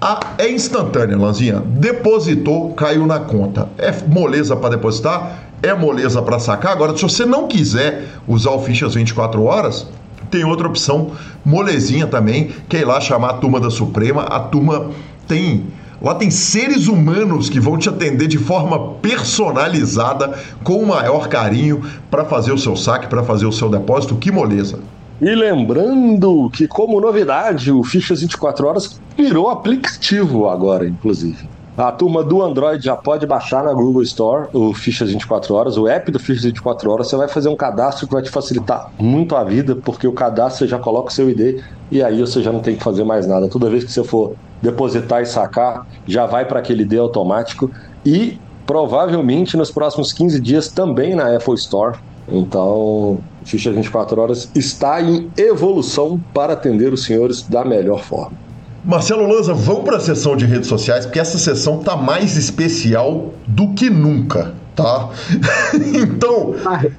A, 0.00 0.20
é 0.38 0.50
instantânea, 0.50 1.16
Lanzinha. 1.16 1.62
Depositou, 1.64 2.72
caiu 2.72 3.06
na 3.06 3.20
conta. 3.20 3.68
É 3.78 3.92
moleza 4.08 4.56
para 4.56 4.70
depositar, 4.70 5.44
é 5.62 5.74
moleza 5.74 6.22
para 6.22 6.38
sacar. 6.38 6.72
Agora, 6.72 6.96
se 6.96 7.02
você 7.02 7.24
não 7.24 7.46
quiser 7.46 8.04
usar 8.26 8.50
o 8.50 8.62
Fichas 8.62 8.94
24 8.94 9.42
Horas, 9.42 9.86
tem 10.30 10.44
outra 10.44 10.66
opção, 10.66 11.12
molezinha 11.44 12.06
também, 12.06 12.50
que 12.68 12.76
é 12.76 12.80
ir 12.80 12.84
lá 12.84 13.00
chamar 13.00 13.30
a 13.30 13.34
turma 13.34 13.60
da 13.60 13.70
Suprema. 13.70 14.22
A 14.22 14.40
turma 14.40 14.90
tem 15.28 15.66
Lá 16.00 16.14
tem 16.14 16.30
seres 16.30 16.88
humanos 16.88 17.48
que 17.48 17.58
vão 17.58 17.78
te 17.78 17.88
atender 17.88 18.26
de 18.26 18.38
forma 18.38 18.94
personalizada, 18.94 20.38
com 20.62 20.82
o 20.82 20.86
maior 20.86 21.28
carinho, 21.28 21.82
para 22.10 22.24
fazer 22.24 22.52
o 22.52 22.58
seu 22.58 22.76
saque, 22.76 23.08
para 23.08 23.22
fazer 23.22 23.46
o 23.46 23.52
seu 23.52 23.68
depósito. 23.68 24.16
Que 24.16 24.30
moleza! 24.30 24.78
E 25.20 25.34
lembrando 25.34 26.50
que, 26.52 26.68
como 26.68 27.00
novidade, 27.00 27.72
o 27.72 27.82
Fichas 27.82 28.20
24 28.20 28.66
Horas 28.66 29.00
virou 29.16 29.48
aplicativo 29.48 30.46
agora, 30.48 30.86
inclusive. 30.86 31.48
A 31.76 31.92
turma 31.92 32.24
do 32.24 32.42
Android 32.42 32.82
já 32.82 32.96
pode 32.96 33.26
baixar 33.26 33.62
na 33.62 33.74
Google 33.74 34.02
Store 34.02 34.48
o 34.54 34.72
Fichas 34.72 35.10
24 35.10 35.54
Horas, 35.54 35.76
o 35.76 35.86
app 35.86 36.10
do 36.10 36.18
Fichas 36.18 36.44
24 36.44 36.90
Horas. 36.90 37.08
Você 37.08 37.16
vai 37.16 37.28
fazer 37.28 37.50
um 37.50 37.56
cadastro 37.56 38.06
que 38.06 38.14
vai 38.14 38.22
te 38.22 38.30
facilitar 38.30 38.90
muito 38.98 39.36
a 39.36 39.44
vida, 39.44 39.76
porque 39.76 40.08
o 40.08 40.12
cadastro 40.12 40.60
você 40.60 40.70
já 40.70 40.78
coloca 40.78 41.08
o 41.08 41.12
seu 41.12 41.28
ID 41.28 41.60
e 41.90 42.02
aí 42.02 42.18
você 42.18 42.42
já 42.42 42.50
não 42.50 42.60
tem 42.60 42.76
que 42.76 42.82
fazer 42.82 43.04
mais 43.04 43.26
nada. 43.26 43.46
Toda 43.46 43.68
vez 43.68 43.84
que 43.84 43.92
você 43.92 44.02
for 44.02 44.32
depositar 44.62 45.20
e 45.20 45.26
sacar, 45.26 45.86
já 46.06 46.24
vai 46.24 46.46
para 46.46 46.60
aquele 46.60 46.82
ID 46.82 46.94
automático 46.94 47.70
e 48.06 48.38
provavelmente 48.66 49.54
nos 49.54 49.70
próximos 49.70 50.14
15 50.14 50.40
dias 50.40 50.68
também 50.68 51.14
na 51.14 51.36
Apple 51.36 51.56
Store. 51.56 51.98
Então, 52.26 53.18
Ficha 53.44 53.70
24 53.70 54.18
Horas 54.18 54.50
está 54.54 55.02
em 55.02 55.30
evolução 55.36 56.18
para 56.32 56.54
atender 56.54 56.90
os 56.90 57.04
senhores 57.04 57.42
da 57.42 57.66
melhor 57.66 58.02
forma. 58.02 58.45
Marcelo 58.86 59.26
Lanza, 59.26 59.52
vamos 59.52 59.82
para 59.82 59.96
a 59.96 60.00
sessão 60.00 60.36
de 60.36 60.46
redes 60.46 60.68
sociais, 60.68 61.04
porque 61.04 61.18
essa 61.18 61.38
sessão 61.38 61.78
tá 61.78 61.96
mais 61.96 62.36
especial 62.36 63.34
do 63.44 63.74
que 63.74 63.90
nunca 63.90 64.54
tá? 64.76 65.08
então. 65.74 66.54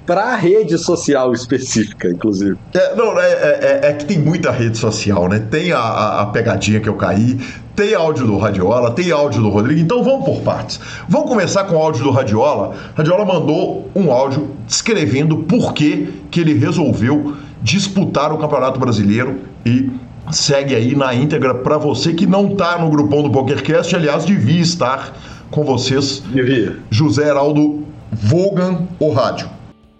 Para 0.06 0.36
rede 0.36 0.78
social 0.78 1.32
específica, 1.32 2.10
inclusive. 2.10 2.58
É, 2.74 2.96
não, 2.96 3.18
é, 3.18 3.32
é, 3.32 3.60
é, 3.84 3.90
é, 3.90 3.94
que 3.94 4.06
tem 4.06 4.18
muita 4.18 4.52
rede 4.52 4.78
social, 4.78 5.30
né? 5.30 5.40
Tem 5.52 5.72
a, 5.72 5.80
a, 5.80 6.22
a, 6.24 6.26
pegadinha 6.26 6.80
que 6.80 6.90
eu 6.90 6.96
caí, 6.96 7.40
tem 7.76 7.94
áudio 7.94 8.26
do 8.26 8.38
Radiola, 8.38 8.92
tem 8.92 9.12
áudio 9.12 9.44
do 9.44 9.50
Rodrigo, 9.50 9.80
então 9.80 10.04
vamos 10.04 10.26
por 10.26 10.42
partes. 10.42 10.80
Vamos 11.08 11.30
começar 11.30 11.66
com 11.66 11.76
o 11.76 11.78
áudio 11.78 12.04
do 12.04 12.10
Radiola. 12.10 12.76
Radiola 12.96 13.24
mandou 13.24 13.90
um 13.96 14.12
áudio 14.12 14.50
descrevendo 14.66 15.38
por 15.44 15.74
que, 15.74 16.24
que 16.32 16.42
ele 16.42 16.56
resolveu 16.56 17.38
disputar 17.62 18.34
o 18.34 18.38
Campeonato 18.38 18.80
Brasileiro 18.80 19.42
e 19.66 19.92
segue 20.32 20.76
aí 20.76 20.96
na 20.96 21.14
íntegra 21.14 21.56
para 21.56 21.78
você 21.78 22.14
que 22.14 22.26
não 22.26 22.56
tá 22.56 22.78
no 22.78 22.90
grupão 22.90 23.24
do 23.24 23.32
PokerCast, 23.32 23.96
aliás, 23.96 24.26
devia 24.26 24.62
estar 24.62 25.16
com 25.52 25.64
vocês. 25.64 26.20
Devia. 26.20 26.78
José 26.90 27.28
Heraldo 27.28 27.86
Vogan, 28.12 28.88
o 29.00 29.10
rádio. 29.12 29.50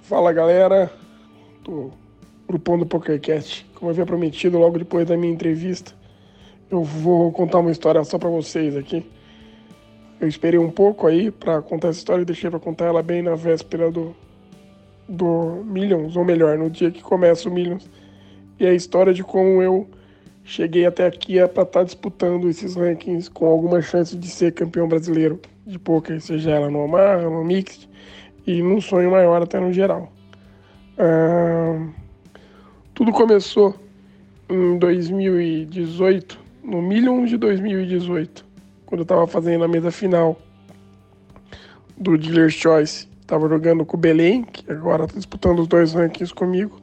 Fala 0.02 0.32
galera, 0.32 0.92
do 1.64 1.92
grupão 2.48 2.78
do 2.78 2.86
PokerCast. 2.86 3.66
Como 3.76 3.90
eu 3.90 3.94
havia 3.94 4.06
prometido 4.06 4.58
logo 4.58 4.78
depois 4.78 5.06
da 5.06 5.18
minha 5.18 5.32
entrevista, 5.32 5.92
eu 6.70 6.84
vou 6.84 7.32
contar 7.32 7.60
uma 7.60 7.72
história 7.72 8.04
só 8.04 8.18
para 8.18 8.30
vocês 8.30 8.76
aqui. 8.76 9.06
Eu 10.20 10.28
esperei 10.28 10.60
um 10.60 10.72
pouco 10.72 11.06
aí 11.06 11.30
para 11.30 11.62
contar 11.62 11.90
essa 11.90 12.00
história 12.00 12.24
e 12.24 12.26
deixei 12.26 12.50
para 12.50 12.60
contar 12.60 12.86
ela 12.86 13.04
bem 13.04 13.22
na 13.22 13.36
véspera 13.36 13.92
do, 13.92 14.16
do 15.08 15.64
Millions, 15.66 16.16
ou 16.16 16.26
melhor, 16.26 16.58
no 16.58 16.70
dia 16.70 16.90
que 16.90 17.04
começa 17.04 17.48
o 17.48 17.52
Millions. 17.52 17.88
E 18.60 18.66
é 18.66 18.70
a 18.70 18.74
história 18.74 19.14
de 19.14 19.24
como 19.24 19.62
eu 19.62 19.88
cheguei 20.48 20.86
até 20.86 21.06
aqui 21.06 21.38
é 21.38 21.46
para 21.46 21.64
estar 21.64 21.80
tá 21.80 21.84
disputando 21.84 22.50
esses 22.50 22.76
rankings 22.76 23.30
com 23.30 23.46
alguma 23.46 23.82
chance 23.82 24.16
de 24.16 24.28
ser 24.28 24.54
campeão 24.54 24.88
brasileiro 24.88 25.40
de 25.66 25.78
poker, 25.78 26.20
seja 26.22 26.52
ela 26.52 26.72
no 26.72 26.80
Omar, 26.80 27.22
no 27.22 27.44
Mixed 27.44 27.88
e 28.48 28.64
num 28.64 28.80
sonho 28.80 29.12
maior 29.12 29.44
até 29.44 29.60
no 29.60 29.74
geral. 29.74 30.12
Uh, 30.98 31.94
tudo 32.94 33.12
começou 33.12 33.76
em 34.50 34.80
2018, 34.80 36.40
no 36.64 36.82
Millions 36.82 37.30
de 37.30 37.38
2018, 37.38 38.46
quando 38.86 39.02
eu 39.02 39.04
estava 39.04 39.28
fazendo 39.28 39.66
a 39.66 39.68
mesa 39.68 39.92
final 39.92 40.40
do 41.98 42.18
Dealer's 42.18 42.54
Choice. 42.54 43.08
Estava 43.20 43.50
jogando 43.50 43.86
com 43.86 43.98
o 43.98 44.00
Belém, 44.00 44.44
que 44.44 44.72
agora 44.72 45.04
está 45.04 45.18
disputando 45.18 45.60
os 45.60 45.68
dois 45.68 45.94
rankings 45.94 46.34
comigo. 46.34 46.80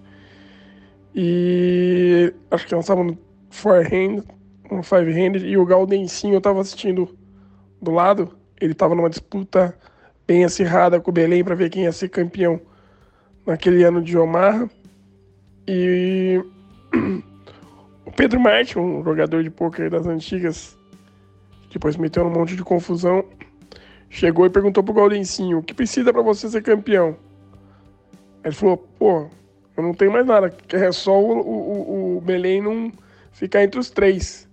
E 1.15 2.31
acho 2.51 2.67
que 2.67 2.75
nós 2.75 2.85
estávamos 2.85 3.15
no 3.15 3.19
four 3.55 3.83
hand, 3.85 4.25
no 4.71 4.83
five 4.83 5.11
hand, 5.13 5.37
e 5.37 5.57
o 5.57 5.65
Galdencinho 5.65 6.35
eu 6.35 6.39
estava 6.39 6.61
assistindo 6.61 7.17
do 7.81 7.93
lado. 7.93 8.37
Ele 8.61 8.73
estava 8.73 8.95
numa 8.95 9.09
disputa 9.09 9.79
bem 10.27 10.45
acirrada 10.45 11.01
com 11.01 11.11
o 11.11 11.15
Belém 11.15 11.45
para 11.45 11.55
ver 11.55 11.71
quem 11.71 11.85
ia 11.85 11.93
ser 11.93 12.09
campeão 12.09 12.61
naquele 13.47 13.85
ano 13.85 14.03
de 14.03 14.19
Omar. 14.19 14.69
E 15.69 16.43
o 18.05 18.11
Pedro 18.11 18.41
Martin, 18.41 18.81
um 18.81 19.05
jogador 19.05 19.43
de 19.43 19.51
pôquer 19.51 19.89
das 19.89 20.07
antigas, 20.07 20.77
depois 21.73 21.97
meteu 21.97 22.27
um 22.27 22.31
monte 22.31 22.57
de 22.57 22.63
confusão, 22.63 23.25
chegou 24.11 24.47
e 24.47 24.51
perguntou 24.51 24.83
pro 24.83 24.95
Gaudencinho, 24.95 25.59
o 25.59 25.63
que 25.63 25.73
precisa 25.73 26.13
para 26.13 26.23
você 26.23 26.49
ser 26.49 26.63
campeão? 26.63 27.17
Ele 28.45 28.55
falou, 28.55 28.77
pô, 28.77 29.29
eu 29.77 29.83
não 29.83 29.95
tenho 29.95 30.13
mais 30.13 30.27
nada, 30.27 30.55
é 30.73 30.93
só 30.93 31.19
o, 31.19 31.41
o, 31.41 32.17
o 32.19 32.21
Belém 32.21 32.61
não 32.61 32.93
ficar 33.35 33.63
entre 33.63 33.79
os 33.79 33.91
três. 33.91 34.49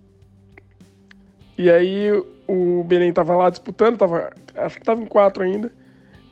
E 1.58 1.70
aí 1.70 2.12
o 2.48 2.84
Belém 2.84 3.14
tava 3.14 3.36
lá 3.36 3.50
disputando, 3.50 3.98
tava, 3.98 4.32
acho 4.56 4.78
que 4.78 4.84
tava 4.84 5.02
em 5.02 5.06
quatro 5.06 5.44
ainda. 5.44 5.72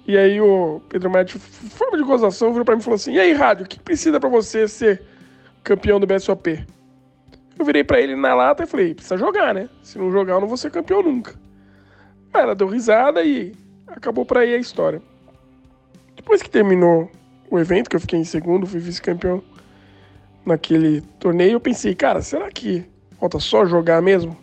E 0.05 0.17
aí 0.17 0.41
o 0.41 0.81
Pedro 0.89 1.09
Médio, 1.09 1.39
forma 1.39 1.97
de 1.97 2.03
gozação, 2.03 2.51
virou 2.51 2.65
pra 2.65 2.75
mim 2.75 2.81
e 2.81 2.83
falou 2.83 2.95
assim: 2.95 3.13
E 3.13 3.19
aí, 3.19 3.31
rádio, 3.31 3.65
o 3.65 3.69
que 3.69 3.79
precisa 3.79 4.19
para 4.19 4.27
você 4.27 4.67
ser 4.67 5.01
campeão 5.63 5.99
do 5.99 6.07
BSOP? 6.07 6.65
Eu 7.57 7.65
virei 7.65 7.83
para 7.83 8.01
ele 8.01 8.15
na 8.15 8.33
lata 8.33 8.63
e 8.63 8.67
falei: 8.67 8.95
Precisa 8.95 9.17
jogar, 9.17 9.53
né? 9.53 9.69
Se 9.83 9.99
não 9.99 10.11
jogar, 10.11 10.33
eu 10.33 10.41
não 10.41 10.47
vou 10.47 10.57
ser 10.57 10.71
campeão 10.71 11.03
nunca. 11.03 11.35
Aí 12.33 12.41
ela 12.41 12.55
deu 12.55 12.67
risada 12.67 13.23
e 13.23 13.53
acabou 13.87 14.25
por 14.25 14.39
aí 14.39 14.55
a 14.55 14.57
história. 14.57 15.01
Depois 16.15 16.41
que 16.41 16.49
terminou 16.49 17.09
o 17.49 17.59
evento, 17.59 17.89
que 17.89 17.95
eu 17.95 17.99
fiquei 17.99 18.19
em 18.19 18.23
segundo, 18.23 18.65
fui 18.65 18.79
vice-campeão 18.79 19.43
naquele 20.49 21.01
torneio, 21.19 21.53
eu 21.53 21.59
pensei: 21.59 21.95
Cara, 21.95 22.21
será 22.21 22.49
que 22.49 22.85
falta 23.19 23.39
só 23.39 23.65
jogar 23.65 24.01
mesmo? 24.01 24.35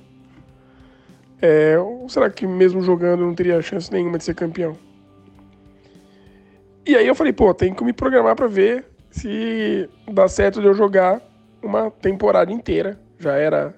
É, 1.40 1.78
ou 1.78 2.08
será 2.08 2.30
que 2.30 2.46
mesmo 2.46 2.80
jogando 2.80 3.20
eu 3.20 3.26
não 3.26 3.34
teria 3.34 3.60
chance 3.60 3.92
nenhuma 3.92 4.18
de 4.18 4.24
ser 4.24 4.34
campeão? 4.34 4.76
E 6.86 6.96
aí 6.96 7.06
eu 7.06 7.14
falei, 7.14 7.32
pô, 7.32 7.52
tem 7.52 7.74
que 7.74 7.84
me 7.84 7.92
programar 7.92 8.36
para 8.36 8.46
ver 8.46 8.86
se 9.10 9.88
dá 10.10 10.28
certo 10.28 10.60
de 10.60 10.66
eu 10.66 10.74
jogar 10.74 11.20
uma 11.60 11.90
temporada 11.90 12.52
inteira. 12.52 12.98
Já 13.18 13.32
era 13.32 13.74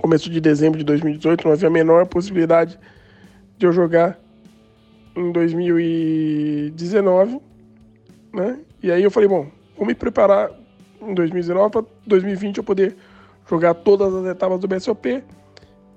começo 0.00 0.28
de 0.28 0.40
dezembro 0.40 0.78
de 0.78 0.84
2018, 0.84 1.44
não 1.44 1.52
havia 1.52 1.68
a 1.68 1.70
menor 1.70 2.06
possibilidade 2.06 2.78
de 3.56 3.66
eu 3.66 3.72
jogar 3.72 4.18
em 5.16 5.32
2019, 5.32 7.40
né? 8.32 8.58
E 8.82 8.92
aí 8.92 9.02
eu 9.02 9.10
falei, 9.10 9.28
bom, 9.28 9.50
vou 9.76 9.86
me 9.86 9.94
preparar 9.94 10.50
em 11.08 11.14
2019 11.14 11.70
para 11.70 11.84
2020 12.06 12.58
eu 12.58 12.64
poder 12.64 12.96
jogar 13.48 13.74
todas 13.74 14.14
as 14.14 14.26
etapas 14.26 14.58
do 14.60 14.68
BSOP. 14.68 15.22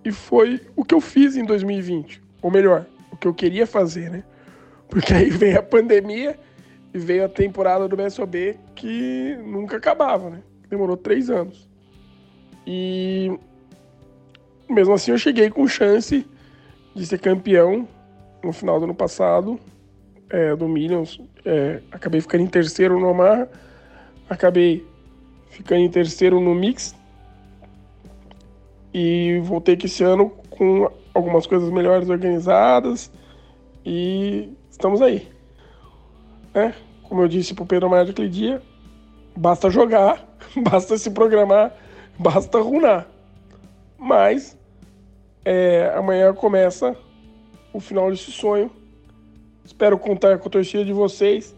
E 0.03 0.11
foi 0.11 0.61
o 0.75 0.85
que 0.85 0.93
eu 0.93 1.01
fiz 1.01 1.35
em 1.35 1.43
2020, 1.43 2.21
ou 2.41 2.51
melhor, 2.51 2.85
o 3.11 3.17
que 3.17 3.27
eu 3.27 3.33
queria 3.33 3.65
fazer, 3.67 4.09
né? 4.09 4.23
Porque 4.89 5.13
aí 5.13 5.29
veio 5.29 5.59
a 5.59 5.63
pandemia 5.63 6.39
e 6.93 6.97
veio 6.97 7.25
a 7.25 7.29
temporada 7.29 7.87
do 7.87 7.97
BSOB 7.97 8.57
que 8.73 9.37
nunca 9.43 9.77
acabava, 9.77 10.29
né? 10.29 10.39
Demorou 10.69 10.95
três 10.95 11.29
anos. 11.29 11.67
E 12.65 13.37
mesmo 14.69 14.93
assim 14.93 15.11
eu 15.11 15.17
cheguei 15.17 15.49
com 15.49 15.67
chance 15.67 16.25
de 16.95 17.05
ser 17.05 17.19
campeão 17.19 17.87
no 18.43 18.51
final 18.51 18.79
do 18.79 18.85
ano 18.85 18.95
passado 18.95 19.59
é, 20.29 20.55
do 20.55 20.67
Millions. 20.67 21.19
É, 21.45 21.81
acabei 21.91 22.21
ficando 22.21 22.43
em 22.43 22.47
terceiro 22.47 22.99
no 22.99 23.07
Omar, 23.07 23.47
acabei 24.29 24.85
ficando 25.57 25.81
em 25.81 25.89
terceiro 25.89 26.39
no 26.39 26.53
Mix 26.53 26.95
e 28.93 29.39
voltei 29.43 29.75
que 29.75 29.87
esse 29.87 30.03
ano 30.03 30.29
com 30.51 30.87
algumas 31.15 31.47
coisas 31.47 31.71
melhores 31.71 32.09
organizadas 32.09 33.11
e 33.83 34.53
estamos 34.69 35.01
aí. 35.01 35.27
É, 36.53 36.73
como 37.01 37.23
eu 37.23 37.27
disse 37.27 37.55
pro 37.55 37.65
Pedro 37.65 37.89
Maia 37.89 38.03
aquele 38.03 38.29
dia, 38.29 38.61
basta 39.35 39.67
jogar, 39.71 40.23
basta 40.61 40.95
se 40.95 41.09
programar, 41.09 41.75
basta 42.19 42.59
runar. 42.59 43.07
Mas 43.97 44.55
é, 45.43 45.91
amanhã 45.95 46.31
começa 46.35 46.95
o 47.73 47.79
final 47.79 48.11
desse 48.11 48.31
sonho. 48.31 48.69
Espero 49.65 49.97
contar 49.97 50.37
com 50.37 50.47
a 50.47 50.51
torcida 50.51 50.85
de 50.85 50.93
vocês. 50.93 51.55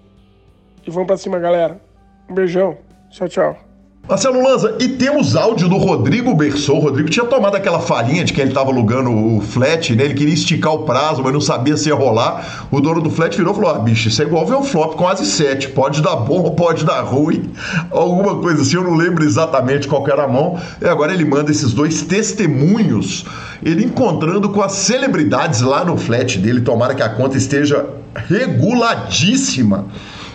E 0.87 0.89
vamos 0.89 1.07
para 1.07 1.17
cima, 1.17 1.37
galera. 1.37 1.81
Um 2.29 2.33
beijão. 2.33 2.77
Tchau, 3.09 3.27
tchau. 3.27 3.68
Marcelo 4.09 4.41
Lanza, 4.41 4.75
e 4.79 4.87
temos 4.87 5.35
áudio 5.35 5.69
do 5.69 5.77
Rodrigo 5.77 6.33
Bersou. 6.33 6.77
O 6.77 6.79
Rodrigo 6.79 7.11
tinha 7.11 7.27
tomado 7.27 7.55
aquela 7.55 7.79
farinha 7.79 8.23
de 8.23 8.33
que 8.33 8.41
ele 8.41 8.49
estava 8.49 8.71
alugando 8.71 9.11
o 9.11 9.39
flat, 9.39 9.95
né? 9.95 10.03
Ele 10.03 10.15
queria 10.15 10.33
esticar 10.33 10.73
o 10.73 10.79
prazo, 10.79 11.21
mas 11.21 11.31
não 11.31 11.39
sabia 11.39 11.77
se 11.77 11.89
ia 11.89 11.95
rolar. 11.95 12.67
O 12.71 12.81
dono 12.81 13.01
do 13.01 13.11
flat 13.11 13.37
virou 13.37 13.53
e 13.53 13.55
falou: 13.55 13.69
Ah, 13.69 13.77
bicho, 13.77 14.07
isso 14.07 14.19
é 14.19 14.25
igual 14.25 14.47
ver 14.47 14.55
um 14.55 14.63
flop 14.63 14.95
com 14.95 15.07
as 15.07 15.19
7. 15.19 15.69
Pode 15.69 16.01
dar 16.01 16.15
bom, 16.15 16.49
pode 16.55 16.85
dar 16.85 17.01
ruim. 17.01 17.51
Alguma 17.91 18.37
coisa 18.37 18.63
assim, 18.63 18.77
eu 18.77 18.83
não 18.83 18.95
lembro 18.95 19.23
exatamente 19.23 19.87
qual 19.87 20.03
era 20.07 20.23
a 20.23 20.27
mão. 20.27 20.59
E 20.81 20.87
agora 20.87 21.13
ele 21.13 21.23
manda 21.23 21.51
esses 21.51 21.71
dois 21.71 22.01
testemunhos, 22.01 23.27
ele 23.63 23.85
encontrando 23.85 24.49
com 24.49 24.63
as 24.63 24.71
celebridades 24.71 25.61
lá 25.61 25.85
no 25.85 25.95
flat 25.95 26.39
dele. 26.39 26.61
Tomara 26.61 26.95
que 26.95 27.03
a 27.03 27.09
conta 27.09 27.37
esteja 27.37 27.85
reguladíssima. 28.15 29.85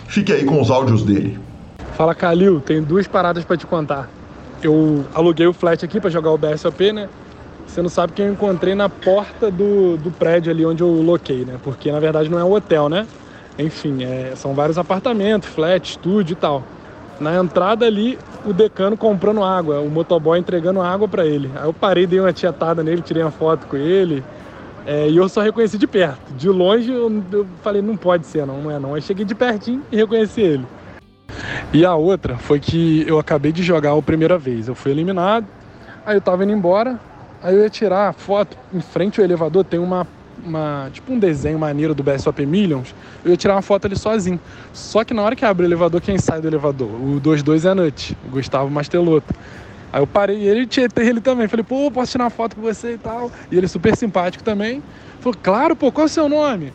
Fique 0.07 0.31
aí 0.31 0.45
com 0.45 0.61
os 0.61 0.71
áudios 0.71 1.03
dele. 1.03 1.43
Fala, 1.95 2.13
Calil, 2.13 2.59
tenho 2.59 2.83
duas 2.83 3.07
paradas 3.07 3.45
para 3.45 3.55
te 3.55 3.65
contar. 3.65 4.09
Eu 4.61 5.05
aluguei 5.13 5.47
o 5.47 5.53
flat 5.53 5.85
aqui 5.85 6.01
para 6.01 6.09
jogar 6.09 6.31
o 6.31 6.37
BSOP, 6.37 6.91
né? 6.91 7.07
Você 7.65 7.81
não 7.81 7.87
sabe 7.87 8.11
que 8.11 8.21
eu 8.21 8.29
encontrei 8.29 8.75
na 8.75 8.89
porta 8.89 9.49
do, 9.49 9.95
do 9.95 10.11
prédio 10.11 10.51
ali 10.51 10.65
onde 10.65 10.83
eu 10.83 10.89
loquei, 10.89 11.45
né? 11.45 11.57
Porque 11.63 11.89
na 11.89 11.99
verdade 12.01 12.29
não 12.29 12.37
é 12.37 12.43
um 12.43 12.51
hotel, 12.51 12.89
né? 12.89 13.07
Enfim, 13.57 14.03
é, 14.03 14.33
são 14.35 14.53
vários 14.53 14.77
apartamentos, 14.77 15.47
flat, 15.47 15.91
estúdio 15.91 16.33
e 16.33 16.35
tal. 16.35 16.63
Na 17.17 17.37
entrada 17.37 17.85
ali, 17.85 18.19
o 18.45 18.51
decano 18.51 18.97
comprando 18.97 19.41
água, 19.41 19.79
o 19.79 19.89
motoboy 19.89 20.37
entregando 20.37 20.81
água 20.81 21.07
para 21.07 21.25
ele. 21.25 21.49
Aí 21.55 21.65
eu 21.65 21.73
parei, 21.73 22.05
dei 22.05 22.19
uma 22.19 22.33
tietada 22.33 22.83
nele, 22.83 23.01
tirei 23.01 23.23
uma 23.23 23.31
foto 23.31 23.67
com 23.67 23.77
ele. 23.77 24.21
É, 24.85 25.07
e 25.07 25.15
eu 25.15 25.29
só 25.29 25.41
reconheci 25.41 25.77
de 25.77 25.87
perto. 25.87 26.33
De 26.33 26.49
longe 26.49 26.91
eu, 26.91 27.23
eu 27.31 27.47
falei, 27.63 27.81
não 27.81 27.95
pode 27.95 28.25
ser, 28.27 28.45
não, 28.45 28.61
não 28.61 28.69
é 28.69 28.77
não. 28.77 28.95
Aí 28.95 29.01
cheguei 29.01 29.23
de 29.23 29.33
pertinho 29.33 29.81
e 29.89 29.95
reconheci 29.95 30.41
ele. 30.41 30.65
E 31.73 31.85
a 31.85 31.95
outra 31.95 32.37
foi 32.37 32.59
que 32.59 33.05
eu 33.07 33.19
acabei 33.19 33.51
de 33.51 33.63
jogar 33.63 33.97
a 33.97 34.01
primeira 34.01 34.37
vez. 34.37 34.67
Eu 34.67 34.75
fui 34.75 34.91
eliminado, 34.91 35.45
aí 36.05 36.15
eu 36.15 36.21
tava 36.21 36.43
indo 36.43 36.53
embora, 36.53 36.99
aí 37.41 37.55
eu 37.55 37.61
ia 37.61 37.69
tirar 37.69 38.09
a 38.09 38.13
foto 38.13 38.57
em 38.73 38.81
frente 38.81 39.19
ao 39.19 39.25
elevador, 39.25 39.63
tem 39.63 39.79
uma, 39.79 40.07
uma 40.43 40.89
tipo 40.91 41.11
um 41.11 41.19
desenho 41.19 41.59
maneiro 41.59 41.93
do 41.93 42.03
BSOP 42.03 42.45
Millions. 42.45 42.93
Eu 43.23 43.31
ia 43.31 43.37
tirar 43.37 43.55
uma 43.55 43.61
foto 43.61 43.85
ali 43.85 43.97
sozinho. 43.97 44.39
Só 44.73 45.03
que 45.03 45.13
na 45.13 45.21
hora 45.21 45.35
que 45.35 45.45
abre 45.45 45.65
o 45.65 45.67
elevador, 45.67 46.01
quem 46.01 46.17
sai 46.17 46.41
do 46.41 46.47
elevador? 46.47 46.87
O 46.87 47.19
22 47.19 47.65
é 47.65 47.69
a 47.69 47.75
noite, 47.75 48.17
o 48.27 48.31
Gustavo 48.31 48.69
Mastelotto. 48.69 49.33
Aí 49.91 50.01
eu 50.01 50.07
parei 50.07 50.39
e 50.39 50.47
ele 50.47 50.67
ele 50.97 51.21
também. 51.21 51.47
Falei, 51.47 51.63
pô, 51.63 51.89
posso 51.89 52.11
tirar 52.11 52.25
uma 52.25 52.29
foto 52.29 52.55
com 52.55 52.61
você 52.61 52.93
e 52.93 52.97
tal. 52.97 53.31
E 53.49 53.57
ele 53.57 53.67
super 53.67 53.95
simpático 53.95 54.43
também. 54.43 54.83
Falou, 55.21 55.37
claro, 55.41 55.75
pô, 55.75 55.91
qual 55.91 56.03
é 56.03 56.07
o 56.07 56.09
seu 56.09 56.27
nome? 56.27 56.73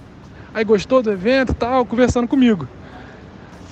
Aí 0.53 0.65
gostou 0.65 1.03
do 1.03 1.13
evento 1.13 1.53
e 1.53 1.55
tal, 1.55 1.85
conversando 1.85 2.27
comigo. 2.27 2.67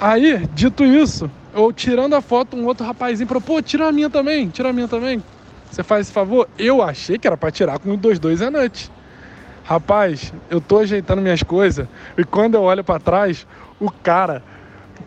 Aí, 0.01 0.47
dito 0.55 0.85
isso, 0.85 1.29
eu 1.53 1.73
tirando 1.73 2.15
a 2.15 2.21
foto, 2.21 2.57
um 2.57 2.67
outro 2.67 2.87
rapazinho 2.87 3.27
falou, 3.27 3.41
pô, 3.41 3.61
tira 3.61 3.89
a 3.89 3.93
minha 3.93 4.09
também, 4.09 4.49
tira 4.49 4.71
a 4.71 4.73
minha 4.73 4.87
também. 4.87 5.23
Você 5.71 5.83
faz 5.83 6.07
esse 6.07 6.13
favor? 6.13 6.49
Eu 6.57 6.81
achei 6.81 7.19
que 7.19 7.27
era 7.27 7.37
pra 7.37 7.51
tirar 7.51 7.81
com 7.81 7.89
o 7.89 7.93
22 7.93 8.41
à 8.43 8.51
noite. 8.51 8.91
Rapaz, 9.65 10.33
eu 10.49 10.61
tô 10.61 10.79
ajeitando 10.79 11.21
minhas 11.21 11.43
coisas 11.43 11.87
e 12.17 12.25
quando 12.25 12.55
eu 12.55 12.63
olho 12.63 12.85
para 12.85 13.01
trás, 13.01 13.47
o 13.81 13.91
cara 13.91 14.43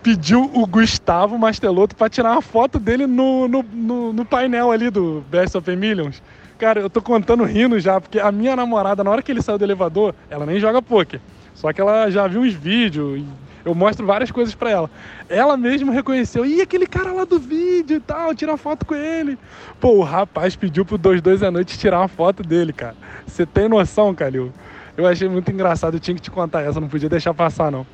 pediu 0.04 0.52
o 0.54 0.68
Gustavo 0.68 1.38
Mastelotto 1.40 1.96
para 1.96 2.10
tirar 2.10 2.34
uma 2.34 2.42
foto 2.42 2.78
dele 2.78 3.08
no, 3.08 3.48
no, 3.48 3.64
no, 3.64 4.14
no, 4.14 4.26
painel 4.26 4.72
ali 4.72 4.90
do 4.90 5.24
Best 5.32 5.58
of 5.58 5.76
Millions. 5.76 6.22
Cara, 6.60 6.82
eu 6.82 6.90
tô 6.90 7.02
contando 7.02 7.44
rindo 7.44 7.80
já, 7.80 8.00
porque 8.00 8.20
a 8.20 8.32
minha 8.32 8.56
namorada, 8.56 9.04
na 9.04 9.10
hora 9.10 9.22
que 9.24 9.32
ele 9.32 9.42
saiu 9.42 9.58
do 9.58 9.64
elevador, 9.64 10.14
ela 10.30 10.46
nem 10.46 10.60
joga 10.60 10.82
poker. 10.82 11.20
Só 11.56 11.72
que 11.72 11.82
ela 11.82 12.10
já 12.12 12.28
viu 12.28 12.42
uns 12.42 12.54
vídeos 12.54 13.24
eu 13.64 13.76
mostro 13.76 14.06
várias 14.06 14.32
coisas 14.32 14.56
para 14.56 14.72
ela. 14.72 14.90
Ela 15.30 15.56
mesma 15.58 15.92
reconheceu, 15.92 16.46
e 16.46 16.62
aquele 16.62 16.88
cara 16.88 17.12
lá 17.12 17.26
do 17.26 17.40
vídeo 17.40 17.98
e 17.98 18.00
tal, 18.00 18.34
tira 18.34 18.58
foto 18.58 18.86
com 18.86 18.96
ele. 18.96 19.38
Pô, 19.80 19.94
o 19.98 20.04
rapaz 20.04 20.56
pediu 20.56 20.86
pro 20.86 20.98
22 20.98 21.44
à 21.44 21.52
noite 21.52 21.78
tirar 21.78 22.00
uma 22.00 22.08
foto 22.08 22.44
dele, 22.44 22.74
cara. 22.74 22.96
Você 23.26 23.46
tem 23.46 23.70
noção, 23.70 24.14
Calil? 24.14 24.52
Eu 24.98 25.08
achei 25.08 25.28
muito 25.30 25.52
engraçado, 25.52 25.96
eu 25.96 26.00
tinha 26.00 26.16
que 26.16 26.22
te 26.22 26.30
contar 26.30 26.62
essa, 26.62 26.80
não 26.80 26.90
podia 26.90 27.10
deixar 27.10 27.34
passar, 27.34 27.72
não. 27.72 27.86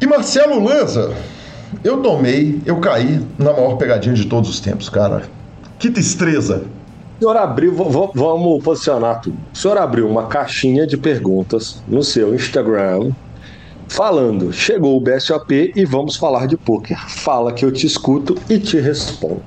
E 0.00 0.06
Marcelo 0.06 0.62
Lanza, 0.62 1.14
eu 1.84 2.02
tomei, 2.02 2.60
eu 2.66 2.80
caí 2.80 3.24
na 3.38 3.52
maior 3.52 3.76
pegadinha 3.76 4.14
de 4.14 4.26
todos 4.26 4.50
os 4.50 4.60
tempos, 4.60 4.88
cara. 4.88 5.22
Que 5.78 5.88
destreza. 5.88 6.64
O 7.16 7.24
senhor 7.24 7.36
abriu, 7.36 7.72
vamos 7.72 8.64
posicionar 8.64 9.20
tudo. 9.20 9.38
O 9.54 9.56
senhor 9.56 9.78
abriu 9.78 10.08
uma 10.08 10.26
caixinha 10.26 10.86
de 10.86 10.96
perguntas 10.96 11.80
no 11.86 12.02
seu 12.02 12.34
Instagram 12.34 13.12
falando: 13.92 14.52
chegou 14.52 14.96
o 14.96 15.00
BSOP 15.00 15.72
e 15.76 15.84
vamos 15.84 16.16
falar 16.16 16.46
de 16.46 16.56
poker. 16.56 16.98
Fala 17.08 17.52
que 17.52 17.64
eu 17.64 17.70
te 17.70 17.86
escuto 17.86 18.36
e 18.48 18.58
te 18.58 18.80
respondo. 18.80 19.42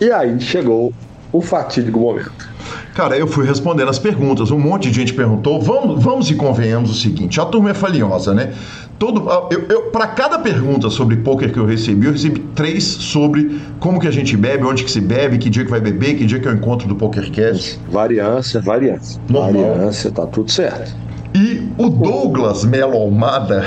E 0.00 0.10
aí 0.10 0.38
chegou 0.40 0.92
o 1.32 1.40
fatídico 1.40 1.98
momento. 1.98 2.48
Cara, 2.94 3.16
eu 3.16 3.26
fui 3.26 3.46
respondendo 3.46 3.88
as 3.88 3.98
perguntas. 3.98 4.50
Um 4.50 4.58
monte 4.58 4.90
de 4.90 4.96
gente 4.96 5.14
perguntou. 5.14 5.60
Vamos, 5.60 6.02
vamos 6.02 6.30
e 6.30 6.34
convenhamos 6.34 6.90
o 6.90 6.94
seguinte: 6.94 7.40
a 7.40 7.46
turma 7.46 7.70
é 7.70 7.74
faliosa, 7.74 8.34
né? 8.34 8.52
Todo, 8.98 9.28
eu, 9.52 9.66
eu 9.68 9.82
para 9.92 10.08
cada 10.08 10.40
pergunta 10.40 10.90
sobre 10.90 11.16
poker 11.18 11.52
que 11.52 11.58
eu 11.58 11.64
recebi, 11.64 12.06
eu 12.06 12.12
recebi 12.12 12.40
três 12.56 12.82
sobre 12.82 13.60
como 13.78 14.00
que 14.00 14.08
a 14.08 14.10
gente 14.10 14.36
bebe, 14.36 14.64
onde 14.64 14.82
que 14.82 14.90
se 14.90 15.00
bebe, 15.00 15.38
que 15.38 15.48
dia 15.48 15.64
que 15.64 15.70
vai 15.70 15.80
beber, 15.80 16.16
que 16.16 16.24
dia 16.24 16.40
que 16.40 16.48
é 16.48 16.50
o 16.50 16.54
encontro 16.54 16.88
do 16.88 16.96
PokerCast. 16.96 17.78
Variância, 17.88 18.60
variância. 18.60 19.20
Normal. 19.28 19.52
Variância, 19.52 20.10
tá 20.10 20.26
tudo 20.26 20.50
certo. 20.50 21.07
E 21.38 21.70
o 21.78 21.88
Douglas 21.88 22.64
Melo 22.64 22.96
Almada 22.96 23.64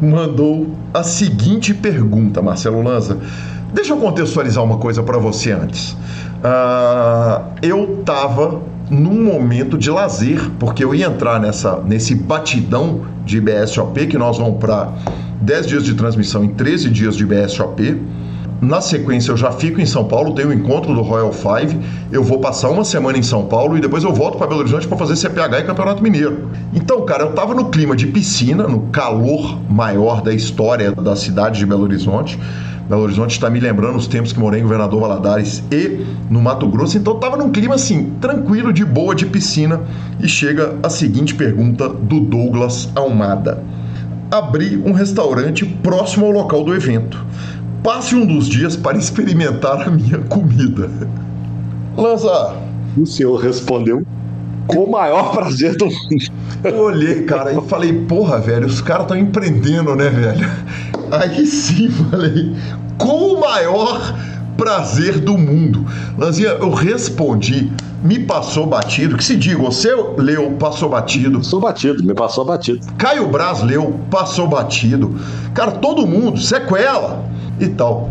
mandou 0.00 0.74
a 0.94 1.02
seguinte 1.02 1.74
pergunta, 1.74 2.40
Marcelo 2.40 2.80
Lanza. 2.80 3.18
Deixa 3.74 3.92
eu 3.92 3.98
contextualizar 3.98 4.64
uma 4.64 4.78
coisa 4.78 5.02
para 5.02 5.18
você 5.18 5.52
antes. 5.52 5.92
Uh, 5.92 7.52
eu 7.60 8.02
tava 8.02 8.62
num 8.88 9.22
momento 9.22 9.76
de 9.76 9.90
lazer, 9.90 10.40
porque 10.58 10.82
eu 10.82 10.94
ia 10.94 11.04
entrar 11.04 11.38
nessa, 11.38 11.82
nesse 11.82 12.14
batidão 12.14 13.02
de 13.26 13.42
BSOP, 13.42 14.06
que 14.06 14.16
nós 14.16 14.38
vamos 14.38 14.58
para 14.58 14.90
10 15.42 15.66
dias 15.66 15.84
de 15.84 15.92
transmissão 15.92 16.42
em 16.42 16.48
13 16.48 16.88
dias 16.88 17.14
de 17.14 17.26
BSOP. 17.26 18.00
Na 18.60 18.82
sequência, 18.82 19.32
eu 19.32 19.38
já 19.38 19.50
fico 19.50 19.80
em 19.80 19.86
São 19.86 20.04
Paulo, 20.04 20.34
tenho 20.34 20.48
o 20.48 20.50
um 20.50 20.54
encontro 20.54 20.94
do 20.94 21.00
Royal 21.00 21.32
Five. 21.32 21.78
Eu 22.12 22.22
vou 22.22 22.40
passar 22.40 22.68
uma 22.68 22.84
semana 22.84 23.16
em 23.16 23.22
São 23.22 23.46
Paulo 23.46 23.78
e 23.78 23.80
depois 23.80 24.04
eu 24.04 24.12
volto 24.12 24.36
para 24.36 24.46
Belo 24.46 24.60
Horizonte 24.60 24.86
para 24.86 24.98
fazer 24.98 25.16
CPH 25.16 25.60
e 25.60 25.62
Campeonato 25.62 26.02
Mineiro. 26.02 26.50
Então, 26.74 27.00
cara, 27.06 27.22
eu 27.22 27.32
tava 27.32 27.54
no 27.54 27.70
clima 27.70 27.96
de 27.96 28.08
piscina, 28.08 28.68
no 28.68 28.80
calor 28.88 29.58
maior 29.66 30.20
da 30.20 30.34
história 30.34 30.92
da 30.92 31.16
cidade 31.16 31.58
de 31.58 31.64
Belo 31.64 31.84
Horizonte. 31.84 32.38
Belo 32.86 33.02
Horizonte 33.02 33.30
está 33.30 33.48
me 33.48 33.60
lembrando 33.60 33.96
os 33.96 34.06
tempos 34.06 34.30
que 34.30 34.38
morei 34.38 34.60
em 34.60 34.62
Governador 34.62 35.00
Valadares 35.00 35.62
e 35.70 36.04
no 36.28 36.42
Mato 36.42 36.68
Grosso, 36.68 36.98
então 36.98 37.14
estava 37.14 37.38
num 37.38 37.50
clima 37.50 37.76
assim, 37.76 38.12
tranquilo, 38.20 38.74
de 38.74 38.84
boa, 38.84 39.14
de 39.14 39.24
piscina. 39.24 39.80
E 40.20 40.28
chega 40.28 40.76
a 40.82 40.90
seguinte 40.90 41.34
pergunta 41.34 41.88
do 41.88 42.20
Douglas 42.20 42.90
Almada: 42.94 43.64
Abri 44.30 44.76
um 44.84 44.92
restaurante 44.92 45.64
próximo 45.64 46.26
ao 46.26 46.32
local 46.32 46.62
do 46.62 46.74
evento. 46.74 47.24
Passe 47.82 48.14
um 48.14 48.26
dos 48.26 48.46
dias 48.46 48.76
para 48.76 48.98
experimentar 48.98 49.88
a 49.88 49.90
minha 49.90 50.18
comida. 50.18 50.90
Lança. 51.96 52.56
O 52.96 53.06
senhor 53.06 53.36
respondeu 53.40 54.04
com 54.66 54.84
o 54.84 54.90
maior 54.90 55.32
prazer 55.32 55.76
do 55.76 55.86
mundo. 55.86 56.24
Eu 56.62 56.78
olhei, 56.78 57.22
cara, 57.22 57.54
e 57.54 57.60
falei, 57.62 57.92
porra, 57.92 58.38
velho, 58.38 58.66
os 58.66 58.82
caras 58.82 59.04
estão 59.04 59.16
empreendendo, 59.16 59.96
né, 59.96 60.10
velho? 60.10 60.50
Aí 61.10 61.46
sim, 61.46 61.88
falei, 62.10 62.54
com 62.98 63.34
o 63.34 63.40
maior 63.40 64.14
prazer 64.58 65.18
do 65.18 65.38
mundo. 65.38 65.86
Lanzinha, 66.18 66.50
eu 66.50 66.70
respondi, 66.70 67.72
me 68.04 68.18
passou 68.18 68.66
batido, 68.66 69.16
que 69.16 69.24
se 69.24 69.36
diga, 69.36 69.58
você 69.58 69.94
leu, 70.18 70.50
passou 70.58 70.90
batido. 70.90 71.38
Passou 71.38 71.60
batido, 71.60 72.04
me 72.04 72.12
passou 72.12 72.44
batido. 72.44 72.80
Caio 72.98 73.26
Braz 73.28 73.62
leu, 73.62 73.98
passou 74.10 74.46
batido. 74.46 75.14
Cara, 75.54 75.72
todo 75.72 76.06
mundo, 76.06 76.38
sequela 76.38 77.30
e 77.60 77.68
tal. 77.68 78.10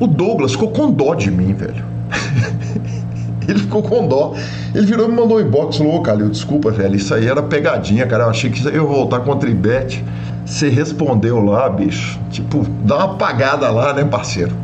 O 0.00 0.06
Douglas 0.06 0.52
ficou 0.52 0.70
com 0.70 0.90
dó 0.90 1.14
de 1.14 1.30
mim, 1.30 1.52
velho. 1.52 1.84
ele 3.48 3.58
ficou 3.58 3.82
com 3.82 4.06
dó. 4.06 4.34
Ele 4.74 4.86
virou 4.86 5.06
e 5.06 5.10
me 5.10 5.16
mandou 5.16 5.38
um 5.38 5.40
inbox 5.40 5.76
e 5.76 5.78
falou: 5.78 5.96
Ô, 5.96 6.02
Calil, 6.02 6.28
desculpa, 6.28 6.70
velho, 6.70 6.96
isso 6.96 7.12
aí 7.14 7.26
era 7.26 7.42
pegadinha, 7.42 8.06
cara. 8.06 8.24
Eu 8.24 8.30
achei 8.30 8.50
que 8.50 8.64
eu 8.66 8.72
ia 8.72 8.82
voltar 8.82 9.20
com 9.20 9.32
a 9.32 9.36
Tribet. 9.36 10.04
Você 10.44 10.68
respondeu 10.68 11.44
lá, 11.44 11.68
bicho. 11.68 12.18
Tipo, 12.30 12.64
dá 12.84 12.96
uma 12.96 13.04
apagada 13.14 13.70
lá, 13.70 13.92
né, 13.92 14.04
parceiro? 14.04 14.56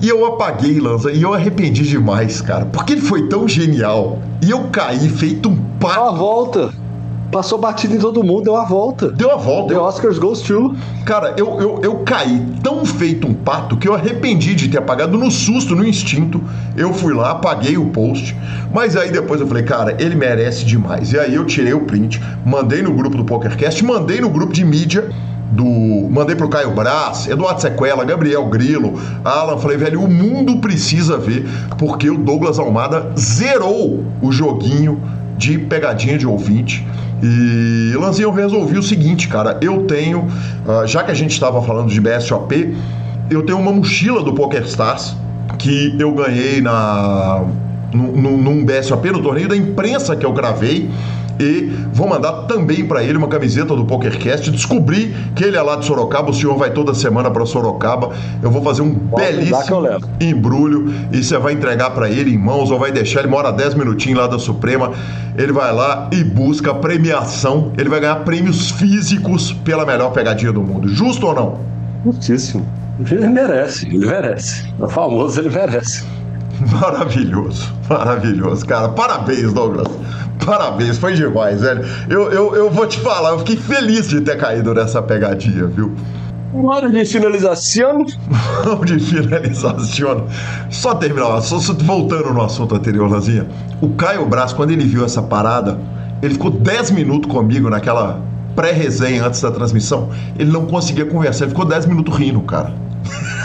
E 0.00 0.08
eu 0.08 0.24
apaguei, 0.24 0.78
Lanza, 0.78 1.10
e 1.10 1.22
eu 1.22 1.34
arrependi 1.34 1.82
demais, 1.82 2.40
cara. 2.40 2.64
Porque 2.66 2.92
ele 2.92 3.02
foi 3.02 3.28
tão 3.28 3.48
genial. 3.48 4.20
E 4.40 4.50
eu 4.50 4.64
caí 4.70 5.08
feito 5.08 5.48
um 5.48 5.56
pato. 5.80 6.00
Uma 6.00 6.12
volta. 6.12 6.70
Passou 7.30 7.58
batido 7.58 7.94
em 7.94 7.98
todo 7.98 8.24
mundo, 8.24 8.44
deu 8.44 8.56
a 8.56 8.64
volta. 8.64 9.10
Deu 9.10 9.30
a 9.30 9.36
volta. 9.36 9.74
The. 9.74 9.80
Oscars 9.80 10.18
goes 10.18 10.40
to. 10.40 10.74
Cara, 11.04 11.34
eu, 11.36 11.60
eu, 11.60 11.80
eu 11.82 11.96
caí 11.98 12.42
tão 12.62 12.86
feito 12.86 13.26
um 13.26 13.34
pato 13.34 13.76
que 13.76 13.86
eu 13.86 13.94
arrependi 13.94 14.54
de 14.54 14.68
ter 14.68 14.78
apagado 14.78 15.18
no 15.18 15.30
susto, 15.30 15.76
no 15.76 15.86
instinto. 15.86 16.42
Eu 16.74 16.92
fui 16.94 17.12
lá, 17.12 17.32
apaguei 17.32 17.76
o 17.76 17.90
post. 17.90 18.34
Mas 18.72 18.96
aí 18.96 19.10
depois 19.10 19.42
eu 19.42 19.46
falei, 19.46 19.62
cara, 19.62 19.94
ele 19.98 20.14
merece 20.14 20.64
demais. 20.64 21.12
E 21.12 21.18
aí 21.18 21.34
eu 21.34 21.44
tirei 21.44 21.74
o 21.74 21.80
print, 21.80 22.20
mandei 22.46 22.80
no 22.80 22.94
grupo 22.94 23.16
do 23.16 23.24
PokerCast, 23.24 23.84
mandei 23.84 24.20
no 24.22 24.30
grupo 24.30 24.52
de 24.52 24.64
mídia 24.64 25.10
do. 25.52 26.08
Mandei 26.10 26.34
pro 26.34 26.48
Caio 26.48 26.70
Braz, 26.70 27.28
Eduardo 27.28 27.60
Sequela, 27.60 28.04
Gabriel 28.04 28.46
Grilo, 28.46 28.94
Alan. 29.22 29.58
Falei, 29.58 29.76
velho, 29.76 30.02
o 30.02 30.08
mundo 30.08 30.56
precisa 30.58 31.18
ver, 31.18 31.46
porque 31.76 32.08
o 32.08 32.16
Douglas 32.16 32.58
Almada 32.58 33.12
zerou 33.18 34.02
o 34.22 34.32
joguinho 34.32 34.98
de 35.36 35.58
pegadinha 35.58 36.18
de 36.18 36.26
ouvinte. 36.26 36.86
E 37.22 37.94
Lanzinho, 37.96 38.28
eu 38.28 38.32
resolvi 38.32 38.78
o 38.78 38.82
seguinte, 38.82 39.28
cara. 39.28 39.58
Eu 39.60 39.84
tenho, 39.84 40.28
uh, 40.66 40.86
já 40.86 41.02
que 41.02 41.10
a 41.10 41.14
gente 41.14 41.32
estava 41.32 41.60
falando 41.62 41.88
de 41.88 42.00
BSOP, 42.00 42.76
eu 43.30 43.42
tenho 43.42 43.58
uma 43.58 43.72
mochila 43.72 44.22
do 44.22 44.32
PokerStars 44.32 45.16
que 45.58 45.94
eu 45.98 46.12
ganhei 46.12 46.60
na 46.60 47.44
num, 47.92 48.36
num 48.36 48.64
BSOP, 48.64 49.10
no 49.10 49.22
torneio 49.22 49.48
da 49.48 49.56
imprensa 49.56 50.14
que 50.14 50.24
eu 50.24 50.32
gravei 50.32 50.90
e 51.38 51.70
vou 51.92 52.08
mandar 52.08 52.44
também 52.44 52.84
para 52.84 53.02
ele 53.02 53.16
uma 53.16 53.28
camiseta 53.28 53.74
do 53.74 53.84
PokerCast. 53.84 54.50
Descobri 54.50 55.14
que 55.34 55.44
ele 55.44 55.56
é 55.56 55.62
lá 55.62 55.76
de 55.76 55.84
Sorocaba, 55.84 56.30
o 56.30 56.34
senhor 56.34 56.56
vai 56.56 56.70
toda 56.70 56.94
semana 56.94 57.30
para 57.30 57.46
Sorocaba. 57.46 58.10
Eu 58.42 58.50
vou 58.50 58.62
fazer 58.62 58.82
um 58.82 58.94
Pode 58.94 59.24
belíssimo 59.24 59.86
embrulho 60.20 60.92
e 61.12 61.22
você 61.22 61.38
vai 61.38 61.52
entregar 61.52 61.90
para 61.90 62.10
ele 62.10 62.34
em 62.34 62.38
mãos 62.38 62.70
ou 62.70 62.78
vai 62.78 62.90
deixar. 62.90 63.20
Ele 63.20 63.28
mora 63.28 63.50
10 63.50 63.74
minutinhos 63.74 64.18
lá 64.18 64.26
da 64.26 64.38
Suprema. 64.38 64.92
Ele 65.36 65.52
vai 65.52 65.72
lá 65.72 66.08
e 66.12 66.24
busca 66.24 66.74
premiação. 66.74 67.72
Ele 67.78 67.88
vai 67.88 68.00
ganhar 68.00 68.16
prêmios 68.24 68.70
físicos 68.72 69.52
pela 69.64 69.86
melhor 69.86 70.10
pegadinha 70.12 70.52
do 70.52 70.62
mundo. 70.62 70.88
Justo 70.88 71.26
ou 71.26 71.34
não? 71.34 71.58
Justíssimo. 72.04 72.66
Ele 73.10 73.28
merece, 73.28 73.86
ele 73.86 74.06
merece. 74.06 74.64
O 74.78 74.88
famoso 74.88 75.40
ele 75.40 75.50
merece. 75.50 76.04
Maravilhoso, 76.80 77.72
maravilhoso, 77.88 78.66
cara. 78.66 78.88
Parabéns, 78.88 79.52
Douglas. 79.52 79.88
Parabéns, 80.44 80.98
foi 80.98 81.14
demais, 81.14 81.60
velho. 81.60 81.84
Eu, 82.08 82.32
eu, 82.32 82.54
eu 82.54 82.70
vou 82.70 82.86
te 82.86 82.98
falar, 83.00 83.30
eu 83.30 83.38
fiquei 83.40 83.56
feliz 83.56 84.08
de 84.08 84.20
ter 84.20 84.36
caído 84.36 84.72
nessa 84.72 85.02
pegadinha, 85.02 85.66
viu? 85.66 85.94
Hora 86.54 86.88
de 86.88 87.04
finalização. 87.04 88.06
Hora 88.66 88.86
de 88.86 88.98
finalização. 88.98 90.26
Só 90.70 90.94
terminar, 90.94 91.40
só, 91.42 91.58
só, 91.58 91.74
voltando 91.74 92.32
no 92.32 92.42
assunto 92.42 92.74
anterior, 92.74 93.10
Lanzinha. 93.10 93.46
O 93.80 93.90
Caio 93.90 94.26
Braz, 94.26 94.52
quando 94.52 94.70
ele 94.70 94.84
viu 94.84 95.04
essa 95.04 95.20
parada, 95.20 95.78
ele 96.22 96.34
ficou 96.34 96.50
10 96.50 96.92
minutos 96.92 97.30
comigo 97.30 97.68
naquela 97.68 98.20
pré-resenha 98.56 99.26
antes 99.26 99.40
da 99.40 99.50
transmissão. 99.50 100.08
Ele 100.38 100.50
não 100.50 100.66
conseguia 100.66 101.04
conversar, 101.04 101.44
ele 101.44 101.50
ficou 101.50 101.66
10 101.66 101.86
minutos 101.86 102.16
rindo, 102.16 102.40
cara. 102.40 102.72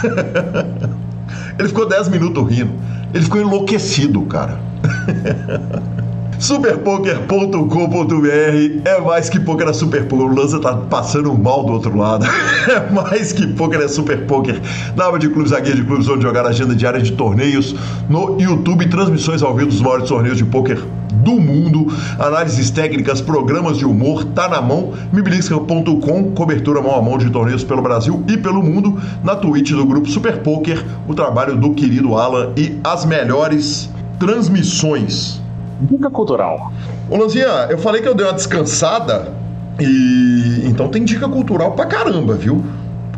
ele 1.60 1.68
ficou 1.68 1.88
10 1.88 2.08
minutos 2.08 2.50
rindo. 2.50 2.72
Ele 3.14 3.24
ficou 3.24 3.42
enlouquecido, 3.42 4.26
cara. 4.26 4.60
Superpoker.com.br 6.44 8.82
é 8.84 9.00
mais 9.00 9.30
que 9.30 9.40
poker 9.40 9.70
é 9.70 9.72
super 9.72 10.06
poker. 10.08 10.26
O 10.26 10.36
Lança 10.36 10.60
tá 10.60 10.76
passando 10.76 11.34
mal 11.38 11.64
do 11.64 11.72
outro 11.72 11.98
lado. 11.98 12.26
É 12.68 12.92
mais 12.92 13.32
que 13.32 13.48
poker 13.48 13.80
é 13.80 13.88
super 13.88 14.26
poker. 14.26 14.60
Na 14.94 15.06
aba 15.06 15.18
de 15.18 15.30
clubes, 15.30 15.54
a 15.54 15.62
guia 15.62 15.74
de 15.74 15.86
clubes 15.86 16.10
onde 16.10 16.24
jogar 16.24 16.46
agenda 16.46 16.76
diária 16.76 17.02
de 17.02 17.14
torneios 17.14 17.74
no 18.10 18.38
YouTube, 18.42 18.90
transmissões 18.90 19.42
ao 19.42 19.56
vivo 19.56 19.70
dos 19.70 19.82
maiores 19.82 20.10
torneios 20.10 20.38
de 20.38 20.44
poker 20.44 20.84
do 21.14 21.40
mundo, 21.40 21.88
análises 22.20 22.70
técnicas, 22.70 23.22
programas 23.22 23.78
de 23.78 23.86
humor, 23.86 24.26
tá 24.26 24.50
na 24.50 24.62
mão, 24.62 24.92
mibilisca.com, 25.14 26.32
cobertura 26.32 26.82
mão 26.82 26.96
a 26.96 27.02
mão 27.02 27.18
de 27.18 27.30
torneios 27.30 27.64
pelo 27.64 27.82
Brasil 27.82 28.22
e 28.28 28.38
pelo 28.38 28.62
mundo, 28.62 29.00
na 29.24 29.36
Twitch 29.36 29.72
do 29.72 29.86
grupo 29.86 30.10
Super 30.10 30.40
Poker, 30.40 30.84
o 31.08 31.14
trabalho 31.14 31.56
do 31.56 31.74
querido 31.74 32.16
Alan 32.16 32.52
e 32.58 32.78
as 32.84 33.06
melhores 33.06 33.90
transmissões 34.20 35.43
Dica 35.82 36.10
cultural. 36.10 36.72
Ô, 37.10 37.18
Lanzinha, 37.18 37.68
eu 37.70 37.78
falei 37.78 38.02
que 38.02 38.08
eu 38.08 38.16
dei 38.16 38.26
uma 38.26 38.34
descansada 38.34 39.34
e. 39.80 40.64
Então 40.66 40.90
tem 40.90 41.04
dica 41.04 41.28
cultural 41.28 41.72
pra 41.72 41.86
caramba, 41.86 42.36
viu? 42.36 42.64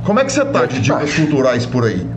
Como 0.03 0.19
é 0.19 0.25
que 0.25 0.31
você 0.31 0.45
tá 0.45 0.61
mete 0.61 0.73
de 0.73 0.81
dicas 0.81 0.99
marcha. 0.99 1.21
culturais 1.21 1.65
por 1.65 1.85
aí? 1.85 2.07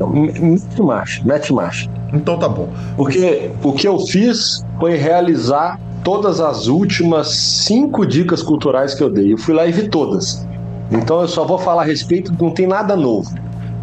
Mete 0.00 0.82
marcha, 0.82 1.22
mete 1.24 1.52
marcha. 1.52 1.90
Então 2.12 2.38
tá 2.38 2.48
bom. 2.48 2.68
Porque 2.96 3.50
o 3.62 3.72
que 3.72 3.86
eu 3.86 3.98
fiz 4.00 4.64
foi 4.78 4.96
realizar 4.96 5.78
todas 6.04 6.40
as 6.40 6.66
últimas 6.68 7.28
cinco 7.28 8.06
dicas 8.06 8.42
culturais 8.42 8.94
que 8.94 9.02
eu 9.02 9.10
dei. 9.10 9.32
Eu 9.32 9.38
fui 9.38 9.54
lá 9.54 9.66
e 9.66 9.72
vi 9.72 9.88
todas. 9.88 10.46
Então 10.90 11.20
eu 11.20 11.28
só 11.28 11.44
vou 11.44 11.58
falar 11.58 11.82
a 11.82 11.84
respeito, 11.84 12.32
não 12.40 12.50
tem 12.50 12.66
nada 12.66 12.96
novo. 12.96 13.30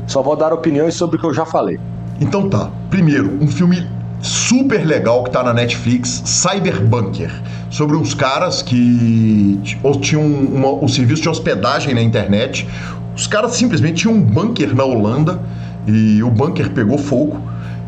Só 0.08 0.22
vou 0.22 0.36
dar 0.36 0.54
opiniões 0.54 0.96
sobre 0.96 1.18
o 1.18 1.20
que 1.20 1.26
eu 1.26 1.34
já 1.34 1.46
falei. 1.46 1.80
Então 2.20 2.50
tá. 2.50 2.72
Primeiro, 2.90 3.38
um 3.42 3.48
filme 3.48 3.88
super 4.26 4.86
legal 4.86 5.24
que 5.24 5.30
tá 5.30 5.44
na 5.44 5.54
Netflix, 5.54 6.24
Cyberbunker, 6.26 7.32
sobre 7.70 7.96
uns 7.96 8.14
caras 8.14 8.62
que 8.62 9.60
tinham 10.02 10.24
uma, 10.26 10.70
um 10.74 10.88
serviço 10.88 11.22
de 11.22 11.30
hospedagem 11.30 11.94
na 11.94 12.02
internet. 12.02 12.68
Os 13.16 13.28
caras 13.28 13.52
simplesmente 13.52 14.02
tinham 14.02 14.16
um 14.16 14.22
bunker 14.22 14.76
na 14.76 14.84
Holanda 14.84 15.40
e 15.88 16.24
o 16.24 16.30
bunker 16.30 16.72
pegou 16.72 16.98
fogo. 16.98 17.40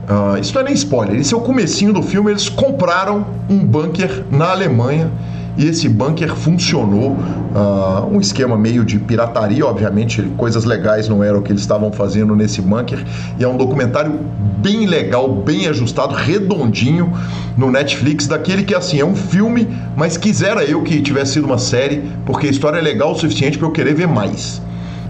Uh, 0.08 0.40
isso 0.40 0.54
não 0.54 0.62
é 0.62 0.66
nem 0.66 0.74
spoiler, 0.74 1.20
isso 1.20 1.36
é 1.36 1.38
o 1.38 1.42
comecinho 1.42 1.92
do 1.92 2.02
filme. 2.02 2.32
Eles 2.32 2.48
compraram 2.48 3.26
um 3.50 3.58
bunker 3.58 4.24
na 4.32 4.52
Alemanha 4.52 5.12
e 5.58 5.66
esse 5.66 5.90
bunker 5.90 6.36
funcionou. 6.36 7.18
Uh, 7.18 8.16
um 8.16 8.22
esquema 8.22 8.56
meio 8.56 8.86
de 8.86 9.00
pirataria, 9.00 9.66
obviamente, 9.66 10.22
coisas 10.38 10.64
legais 10.66 11.10
não 11.10 11.24
eram 11.24 11.40
o 11.40 11.42
que 11.42 11.52
eles 11.52 11.62
estavam 11.62 11.92
fazendo 11.92 12.36
nesse 12.36 12.62
bunker. 12.62 13.04
E 13.40 13.44
é 13.44 13.48
um 13.48 13.58
documentário 13.58 14.20
bem 14.60 14.86
legal, 14.86 15.34
bem 15.34 15.68
ajustado, 15.68 16.14
redondinho 16.14 17.12
no 17.58 17.72
Netflix, 17.72 18.28
daquele 18.28 18.64
que 18.64 18.76
assim 18.76 19.00
é 19.00 19.06
um 19.06 19.16
filme, 19.16 19.68
mas 19.96 20.18
quisera 20.18 20.64
eu 20.64 20.84
que 20.84 21.02
tivesse 21.02 21.34
sido 21.34 21.46
uma 21.46 21.58
série, 21.58 22.04
porque 22.26 22.48
a 22.48 22.50
história 22.50 22.78
é 22.78 22.82
legal 22.82 23.12
o 23.14 23.16
suficiente 23.16 23.58
para 23.58 23.68
eu 23.68 23.72
querer 23.72 23.96
ver 23.96 24.08
mais. 24.08 24.62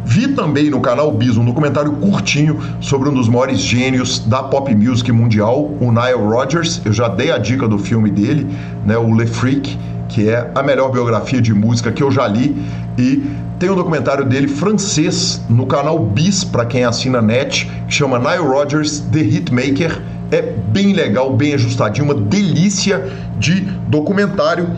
Vi 0.06 0.30
também 0.30 0.70
no 0.70 0.80
canal 0.80 1.12
Bis 1.12 1.36
um 1.36 1.44
documentário 1.44 1.92
curtinho 1.92 2.62
sobre 2.80 3.10
um 3.10 3.14
dos 3.14 3.28
maiores 3.28 3.60
gênios 3.60 4.20
da 4.20 4.42
pop 4.42 4.74
music 4.74 5.12
mundial, 5.12 5.70
o 5.82 5.92
Nile 5.92 6.14
Rodgers. 6.14 6.82
Eu 6.86 6.94
já 6.94 7.10
dei 7.10 7.30
a 7.30 7.38
dica 7.38 7.68
do 7.68 7.78
filme 7.78 8.10
dele, 8.10 8.48
né, 8.86 8.98
o 8.98 9.14
Le 9.14 9.28
Freak, 9.28 9.78
que 10.08 10.30
é 10.30 10.50
a 10.56 10.64
melhor 10.64 10.92
biografia 10.92 11.42
de 11.42 11.54
música 11.54 11.92
que 11.92 12.02
eu 12.02 12.12
já 12.12 12.28
li 12.28 12.56
e 12.98 13.24
tem 13.60 13.70
um 13.72 13.76
documentário 13.76 14.24
dele 14.24 14.48
francês 14.48 15.42
no 15.50 15.66
canal 15.66 15.98
Bis 15.98 16.44
para 16.44 16.66
quem 16.66 16.84
assina 16.84 17.22
net, 17.22 17.66
que 17.88 17.94
chama 17.94 18.20
Nile 18.20 18.48
Rodgers 18.48 19.00
The 19.00 19.20
Hitmaker. 19.20 20.02
É 20.30 20.42
bem 20.42 20.94
legal, 20.94 21.34
bem 21.34 21.54
ajustadinho, 21.54 22.06
uma 22.06 22.14
delícia 22.14 23.10
de 23.40 23.62
documentário. 23.88 24.70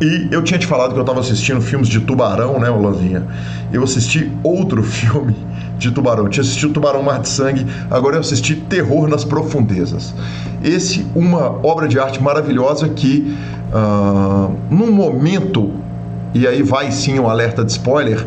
E 0.00 0.28
eu 0.30 0.42
tinha 0.42 0.58
te 0.58 0.66
falado 0.66 0.92
que 0.92 0.98
eu 0.98 1.02
estava 1.02 1.20
assistindo 1.20 1.60
filmes 1.60 1.88
de 1.88 2.00
tubarão, 2.00 2.58
né, 2.60 2.70
Olanzinha? 2.70 3.26
Eu 3.72 3.82
assisti 3.82 4.30
outro 4.42 4.82
filme 4.84 5.34
de 5.78 5.90
tubarão. 5.90 6.24
Eu 6.24 6.30
tinha 6.30 6.42
assistido 6.42 6.72
Tubarão 6.72 7.02
Mar 7.02 7.20
de 7.20 7.28
Sangue, 7.28 7.66
agora 7.90 8.16
eu 8.16 8.20
assisti 8.20 8.56
Terror 8.56 9.08
nas 9.08 9.24
Profundezas. 9.24 10.14
Esse, 10.62 11.06
uma 11.14 11.50
obra 11.66 11.86
de 11.88 11.98
arte 11.98 12.22
maravilhosa 12.22 12.88
que, 12.88 13.36
uh, 13.72 14.52
num 14.70 14.90
momento, 14.90 15.72
e 16.34 16.46
aí 16.46 16.62
vai 16.62 16.90
sim 16.90 17.18
um 17.18 17.28
alerta 17.28 17.64
de 17.64 17.72
spoiler, 17.72 18.24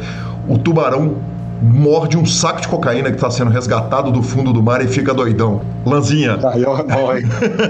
o 0.48 0.58
tubarão 0.58 1.18
morde 1.62 2.18
um 2.18 2.26
saco 2.26 2.62
de 2.62 2.68
cocaína 2.68 3.10
que 3.10 3.16
está 3.16 3.30
sendo 3.30 3.52
resgatado 3.52 4.12
do 4.12 4.24
fundo 4.24 4.54
do 4.54 4.64
mar 4.64 4.82
e 4.84 4.88
fica 4.88 5.14
doidão. 5.14 5.62
Lanzinha. 5.86 6.38
Tá, 6.38 6.58
eu, 6.58 6.74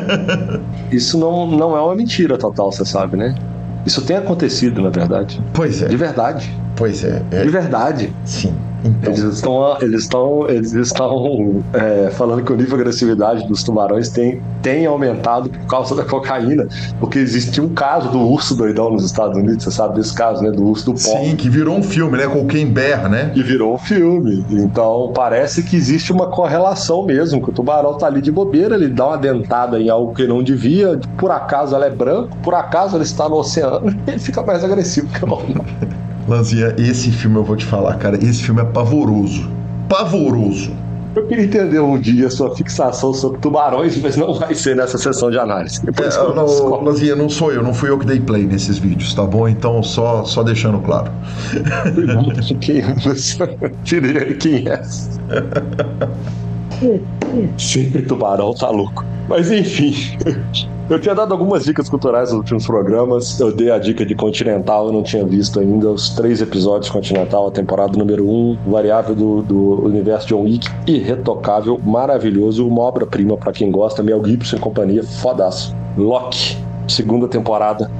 Isso 0.92 1.18
não, 1.18 1.48
não 1.48 1.76
é 1.76 1.82
uma 1.82 1.96
mentira 1.96 2.38
total, 2.38 2.72
você 2.72 2.86
sabe, 2.86 3.18
né? 3.18 3.36
Isso 3.90 4.04
tem 4.04 4.18
acontecido, 4.18 4.84
na 4.84 4.92
verdade. 4.92 5.42
Pois 5.52 5.82
é. 5.82 5.88
De 5.88 5.98
verdade. 5.98 6.56
Pois 6.76 7.04
é. 7.04 7.24
é. 7.32 7.42
De 7.42 7.50
verdade. 7.50 8.14
Sim. 8.24 8.54
Então... 8.84 9.14
Eles 9.14 9.24
estão, 9.24 9.78
eles 9.82 10.02
estão, 10.02 10.50
eles 10.50 10.74
estão 10.74 11.64
é, 11.74 12.10
falando 12.12 12.44
que 12.44 12.52
o 12.52 12.56
nível 12.56 12.78
de 12.78 12.84
agressividade 12.84 13.48
dos 13.48 13.64
tubarões 13.64 14.10
tem, 14.10 14.42
tem 14.62 14.86
aumentado 14.86 15.50
por 15.50 15.66
causa 15.68 15.96
da 15.96 16.06
cocaína, 16.06 16.68
porque 17.00 17.20
existe 17.20 17.60
um 17.60 17.70
caso 17.70 18.10
do 18.10 18.20
urso 18.20 18.56
doidão 18.56 18.92
nos 18.92 19.04
Estados 19.04 19.38
Unidos, 19.38 19.64
você 19.64 19.72
sabe 19.72 19.96
desse 19.96 20.14
caso, 20.14 20.42
né? 20.44 20.52
Do 20.52 20.64
urso 20.64 20.86
do 20.86 20.94
pó. 20.94 20.98
Sim, 20.98 21.36
que 21.36 21.50
virou 21.50 21.78
um 21.78 21.84
filme, 21.84 22.18
né? 22.18 22.28
Com 22.28 22.46
quem 22.46 22.68
berra, 22.68 23.10
né? 23.10 23.32
Que 23.34 23.44
virou 23.44 23.76
um 23.76 23.78
filme. 23.78 24.46
Então 24.50 25.12
parece 25.14 25.64
que 25.64 25.76
existe 25.76 26.12
uma 26.12 26.28
correlação 26.28 27.06
mesmo, 27.06 27.42
que 27.42 27.50
o 27.50 27.54
tubarão 27.54 27.98
tá 27.98 28.08
ali 28.08 28.22
de 28.22 28.32
bobeira, 28.32 28.76
ele 28.76 28.88
dá 28.88 29.08
uma 29.08 29.18
dentada 29.18 29.80
em 29.80 29.90
algo 29.90 30.14
que 30.14 30.26
não 30.26 30.42
devia, 30.42 31.00
por 31.18 31.32
acaso 31.32 31.76
ela 31.76 31.86
é 31.86 31.90
branco, 31.90 32.36
por 32.42 32.54
acaso 32.54 32.96
ele 32.96 33.04
está 33.04 33.28
no 33.28 33.36
oceano, 33.36 33.94
ele 34.08 34.20
fica 34.20 34.42
mais 34.42 34.64
agressivo 34.64 35.08
que 35.08 35.26
o 35.26 35.34
homem. 35.34 35.56
Lanzinha, 36.30 36.76
esse 36.78 37.12
filme 37.12 37.38
eu 37.38 37.44
vou 37.44 37.56
te 37.56 37.66
falar, 37.66 37.96
cara, 37.96 38.16
esse 38.24 38.44
filme 38.44 38.62
é 38.62 38.66
pavoroso. 38.66 39.50
Pavoroso. 39.90 40.72
Eu 41.16 41.26
queria 41.26 41.46
entender 41.46 41.80
um 41.80 42.00
dia 42.00 42.28
a 42.28 42.30
sua 42.30 42.56
fixação 42.56 43.12
sobre 43.12 43.40
tubarões, 43.40 44.00
mas 44.00 44.16
não 44.16 44.36
vai 44.36 44.54
ser 44.54 44.76
nessa 44.76 45.00
sessão 45.00 45.32
de 45.32 45.40
análise. 45.40 45.84
Depois 45.84 46.16
é, 46.16 46.20
não, 46.20 46.84
Lanzinha, 46.84 47.16
não 47.16 47.28
sou 47.28 47.52
eu, 47.52 47.64
não 47.64 47.74
fui 47.74 47.90
eu 47.90 47.98
que 47.98 48.06
dei 48.06 48.20
play 48.20 48.46
nesses 48.46 48.78
vídeos, 48.78 49.16
tá 49.16 49.24
bom? 49.24 49.48
Então, 49.48 49.82
só, 49.82 50.24
só 50.24 50.44
deixando 50.44 50.78
claro. 50.80 51.12
quem 52.62 52.82
é 52.82 52.94
você? 52.94 53.58
Tirei 53.84 54.36
quem 54.36 54.68
é? 54.68 54.84
Sempre 57.58 58.04
tubarão 58.04 58.54
tá 58.54 58.70
louco. 58.70 59.04
Mas 59.30 59.52
enfim. 59.52 59.94
Eu 60.90 61.00
tinha 61.00 61.14
dado 61.14 61.32
algumas 61.32 61.64
dicas 61.64 61.88
culturais 61.88 62.32
nos 62.32 62.40
últimos 62.40 62.66
programas. 62.66 63.40
Eu 63.40 63.56
dei 63.56 63.70
a 63.70 63.78
dica 63.78 64.04
de 64.04 64.16
Continental, 64.16 64.88
eu 64.88 64.92
não 64.92 65.04
tinha 65.04 65.24
visto 65.24 65.60
ainda 65.60 65.88
os 65.92 66.10
três 66.10 66.42
episódios 66.42 66.90
Continental, 66.90 67.48
a 67.48 67.52
temporada 67.52 67.96
número 67.96 68.28
um, 68.28 68.58
variável 68.66 69.14
do, 69.14 69.44
do 69.44 69.86
universo 69.86 70.30
John 70.30 70.46
Wick, 70.46 70.68
irretocável, 70.88 71.80
maravilhoso, 71.86 72.68
uma 72.68 72.82
obra-prima 72.82 73.38
para 73.38 73.52
quem 73.52 73.70
gosta, 73.70 74.02
Mel 74.02 74.26
Gibson 74.26 74.56
e 74.56 74.60
companhia, 74.60 75.04
fodaço. 75.04 75.76
Loki, 75.96 76.58
segunda 76.88 77.28
temporada. 77.28 77.92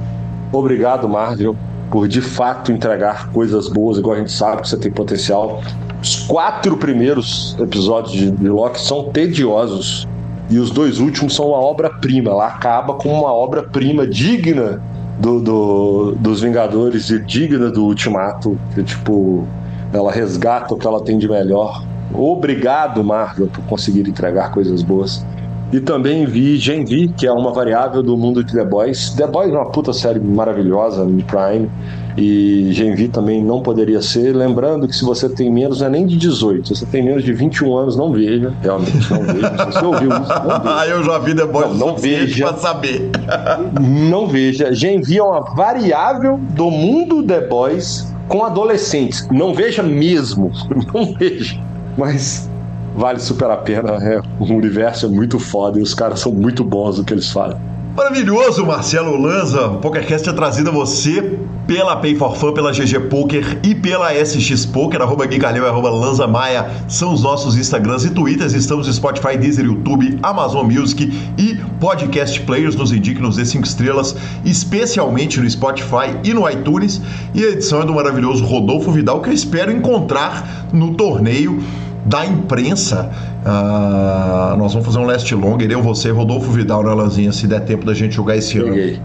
Obrigado, 0.52 1.08
Marvel, 1.08 1.54
por 1.92 2.08
de 2.08 2.20
fato 2.20 2.72
entregar 2.72 3.30
coisas 3.30 3.68
boas, 3.68 3.98
igual 3.98 4.16
a 4.16 4.18
gente 4.18 4.32
sabe 4.32 4.62
que 4.62 4.68
você 4.68 4.76
tem 4.76 4.90
potencial. 4.90 5.62
Os 6.02 6.16
quatro 6.26 6.76
primeiros 6.76 7.56
episódios 7.60 8.12
de, 8.14 8.32
de 8.32 8.48
Loki 8.48 8.80
são 8.80 9.04
tediosos 9.12 10.08
e 10.50 10.58
os 10.58 10.70
dois 10.70 10.98
últimos 10.98 11.36
são 11.36 11.48
uma 11.48 11.58
obra-prima. 11.58 12.30
Ela 12.30 12.48
acaba 12.48 12.94
com 12.94 13.08
uma 13.08 13.32
obra-prima 13.32 14.06
digna 14.06 14.82
do, 15.18 15.40
do, 15.40 16.12
dos 16.16 16.40
Vingadores 16.40 17.08
e 17.08 17.20
digna 17.20 17.70
do 17.70 17.84
Ultimato. 17.84 18.58
Que, 18.74 18.82
tipo, 18.82 19.46
ela 19.92 20.10
resgata 20.10 20.74
o 20.74 20.76
que 20.76 20.86
ela 20.86 21.00
tem 21.02 21.18
de 21.18 21.28
melhor. 21.28 21.84
Obrigado, 22.12 23.04
Marvel, 23.04 23.46
por 23.46 23.62
conseguir 23.66 24.08
entregar 24.08 24.50
coisas 24.50 24.82
boas. 24.82 25.24
E 25.72 25.78
também 25.78 26.26
vi 26.26 26.56
Gen 26.56 26.84
V, 26.84 27.10
que 27.16 27.26
é 27.26 27.32
uma 27.32 27.52
variável 27.52 28.02
do 28.02 28.16
mundo 28.16 28.42
de 28.42 28.52
The 28.52 28.64
Boys. 28.64 29.10
The 29.10 29.26
Boys 29.26 29.52
é 29.52 29.56
uma 29.56 29.70
puta 29.70 29.92
série 29.92 30.18
maravilhosa 30.18 31.04
no 31.04 31.22
Prime. 31.22 31.70
E 32.16 32.72
Gen 32.72 32.96
V 32.96 33.08
também 33.08 33.42
não 33.42 33.62
poderia 33.62 34.02
ser. 34.02 34.34
Lembrando 34.34 34.88
que 34.88 34.96
se 34.96 35.04
você 35.04 35.28
tem 35.28 35.50
menos, 35.50 35.80
não 35.80 35.86
é 35.86 35.90
nem 35.90 36.06
de 36.06 36.16
18, 36.16 36.74
se 36.74 36.80
você 36.80 36.86
tem 36.86 37.04
menos 37.04 37.22
de 37.22 37.32
21 37.32 37.76
anos, 37.76 37.96
não 37.96 38.12
veja. 38.12 38.52
Realmente, 38.60 39.12
não 39.12 39.22
veja. 39.22 39.48
Se 39.58 39.64
você 39.66 39.84
ouviu 39.84 40.08
isso, 40.10 40.28
não 40.28 40.60
veja. 40.60 40.60
Ah, 40.80 40.86
eu 40.86 41.04
já 41.04 41.18
vi 41.18 41.34
The 41.34 41.46
Boys. 41.46 41.78
Não, 41.78 41.86
não 41.88 41.96
veja. 41.96 42.48
Pra 42.48 42.56
saber. 42.56 43.10
não 44.10 44.26
veja. 44.26 44.72
Gen 44.72 45.00
V 45.00 45.18
é 45.18 45.22
uma 45.22 45.40
variável 45.54 46.38
do 46.54 46.70
mundo 46.70 47.22
The 47.22 47.42
Boys 47.42 48.12
com 48.28 48.44
adolescentes. 48.44 49.28
Não 49.30 49.54
veja 49.54 49.82
mesmo. 49.82 50.50
Não 50.92 51.14
veja. 51.14 51.58
Mas 51.96 52.49
vale 52.94 53.20
super 53.20 53.50
a 53.50 53.56
pena. 53.56 53.92
É, 54.02 54.20
o 54.38 54.44
universo 54.44 55.06
é 55.06 55.08
muito 55.08 55.38
foda 55.38 55.78
e 55.78 55.82
os 55.82 55.94
caras 55.94 56.20
são 56.20 56.32
muito 56.32 56.64
bons 56.64 56.98
no 56.98 57.04
que 57.04 57.12
eles 57.12 57.30
fazem. 57.30 57.58
Maravilhoso, 57.96 58.64
Marcelo 58.64 59.20
Lanza. 59.20 59.66
O 59.66 59.78
PokerCast 59.78 60.28
é 60.28 60.32
trazido 60.32 60.70
a 60.70 60.72
você 60.72 61.38
pela 61.66 61.96
Pay 61.96 62.14
for 62.14 62.36
Fun, 62.36 62.52
pela 62.52 62.72
GG 62.72 63.08
Poker 63.10 63.58
e 63.64 63.74
pela 63.74 64.12
SX 64.14 64.64
Poker, 64.64 65.02
arroba 65.02 65.26
Gui 65.26 65.38
Calheu, 65.38 65.66
arroba 65.66 65.90
Lanza 65.90 66.26
Maia, 66.26 66.70
são 66.88 67.12
os 67.12 67.22
nossos 67.22 67.56
Instagrams 67.56 68.04
e 68.04 68.10
Twitters. 68.10 68.54
Estamos 68.54 68.86
no 68.86 68.92
Spotify, 68.92 69.36
Deezer, 69.36 69.64
YouTube, 69.64 70.18
Amazon 70.22 70.66
Music 70.66 71.12
e 71.36 71.56
Podcast 71.80 72.40
Players. 72.42 72.76
Nos 72.76 72.92
indique, 72.92 73.20
nos 73.20 73.36
dê 73.36 73.44
5 73.44 73.66
estrelas, 73.66 74.16
especialmente 74.44 75.40
no 75.40 75.50
Spotify 75.50 76.16
e 76.22 76.32
no 76.32 76.48
iTunes. 76.48 77.02
E 77.34 77.44
a 77.44 77.48
edição 77.48 77.82
é 77.82 77.84
do 77.84 77.92
maravilhoso 77.92 78.44
Rodolfo 78.44 78.92
Vidal, 78.92 79.20
que 79.20 79.30
eu 79.30 79.34
espero 79.34 79.70
encontrar 79.70 80.68
no 80.72 80.94
torneio 80.94 81.60
da 82.04 82.24
imprensa. 82.24 83.10
Uh, 83.40 84.56
nós 84.56 84.72
vamos 84.72 84.86
fazer 84.86 84.98
um 84.98 85.06
last 85.06 85.34
longer, 85.34 85.70
eu, 85.70 85.82
você, 85.82 86.10
Rodolfo 86.10 86.50
Vidal 86.50 86.82
na 86.82 86.94
Lanzinha, 86.94 87.32
se 87.32 87.46
der 87.46 87.60
tempo 87.60 87.84
da 87.86 87.94
gente 87.94 88.14
jogar 88.14 88.36
esse 88.36 88.58
Peguei. 88.58 88.94
ano. 88.94 89.02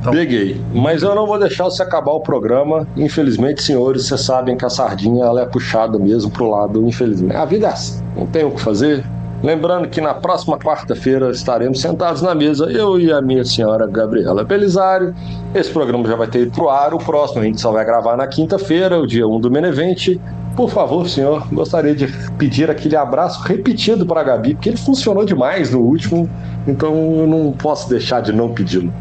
Então... 0.00 0.12
Peguei. 0.12 0.60
Mas 0.74 1.02
eu 1.02 1.14
não 1.14 1.26
vou 1.26 1.38
deixar 1.38 1.64
você 1.64 1.82
acabar 1.82 2.12
o 2.12 2.20
programa. 2.20 2.86
Infelizmente, 2.96 3.62
senhores, 3.62 4.06
vocês 4.06 4.20
sabem 4.20 4.56
que 4.56 4.64
a 4.64 4.70
sardinha 4.70 5.24
ela 5.24 5.42
é 5.42 5.46
puxada 5.46 5.98
mesmo 5.98 6.30
pro 6.30 6.48
lado, 6.48 6.86
infelizmente. 6.86 7.34
A 7.34 7.44
vida 7.46 7.68
é 7.68 7.70
assim. 7.70 8.02
Não 8.14 8.26
tem 8.26 8.44
o 8.44 8.50
que 8.50 8.60
fazer. 8.60 9.04
Lembrando 9.42 9.88
que 9.88 10.00
na 10.00 10.14
próxima 10.14 10.58
quarta-feira 10.58 11.30
estaremos 11.30 11.80
sentados 11.80 12.22
na 12.22 12.34
mesa, 12.34 12.64
eu 12.64 12.98
e 12.98 13.12
a 13.12 13.20
minha 13.20 13.44
senhora 13.44 13.86
Gabriela 13.86 14.42
Belisário. 14.42 15.14
Esse 15.54 15.70
programa 15.70 16.06
já 16.08 16.16
vai 16.16 16.26
ter 16.26 16.42
ido 16.42 16.52
pro 16.52 16.70
ar. 16.70 16.94
O 16.94 16.98
próximo 16.98 17.42
a 17.42 17.44
gente 17.44 17.60
só 17.60 17.70
vai 17.70 17.84
gravar 17.84 18.16
na 18.16 18.26
quinta-feira, 18.26 18.98
o 18.98 19.06
dia 19.06 19.26
1 19.26 19.40
do 19.40 19.50
Menevente. 19.50 20.20
Por 20.56 20.70
favor, 20.70 21.08
senhor, 21.08 21.48
gostaria 21.52 21.94
de 21.94 22.06
pedir 22.38 22.70
aquele 22.70 22.94
abraço 22.94 23.42
repetido 23.42 24.06
para 24.06 24.20
a 24.20 24.24
Gabi, 24.24 24.54
porque 24.54 24.68
ele 24.68 24.76
funcionou 24.76 25.24
demais 25.24 25.70
no 25.70 25.80
último, 25.80 26.30
então 26.66 26.94
eu 26.94 27.26
não 27.26 27.52
posso 27.52 27.88
deixar 27.88 28.20
de 28.20 28.32
não 28.32 28.50
pedi-lo. 28.50 28.92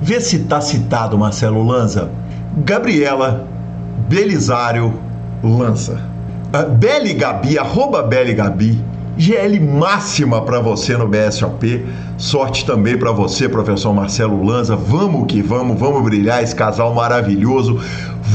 Vê 0.00 0.20
se 0.20 0.36
está 0.36 0.60
citado, 0.60 1.18
Marcelo 1.18 1.62
Lanza. 1.62 2.10
Gabriela 2.64 3.46
Belisário 4.08 4.94
Lança. 5.42 6.00
Uh, 6.54 6.70
Beli 6.70 7.14
Gabi, 7.14 7.58
arroba 7.58 8.02
Beli 8.02 8.34
Gabi. 8.34 8.82
GL 9.16 9.60
máxima 9.60 10.40
para 10.42 10.60
você 10.60 10.96
no 10.96 11.06
BSOP. 11.06 11.84
Sorte 12.16 12.64
também 12.64 12.96
para 12.96 13.12
você, 13.12 13.48
professor 13.48 13.92
Marcelo 13.92 14.42
Lanza. 14.42 14.74
Vamos 14.74 15.26
que 15.26 15.42
vamos, 15.42 15.78
vamos 15.78 16.02
brilhar 16.02 16.42
esse 16.42 16.54
casal 16.54 16.94
maravilhoso. 16.94 17.78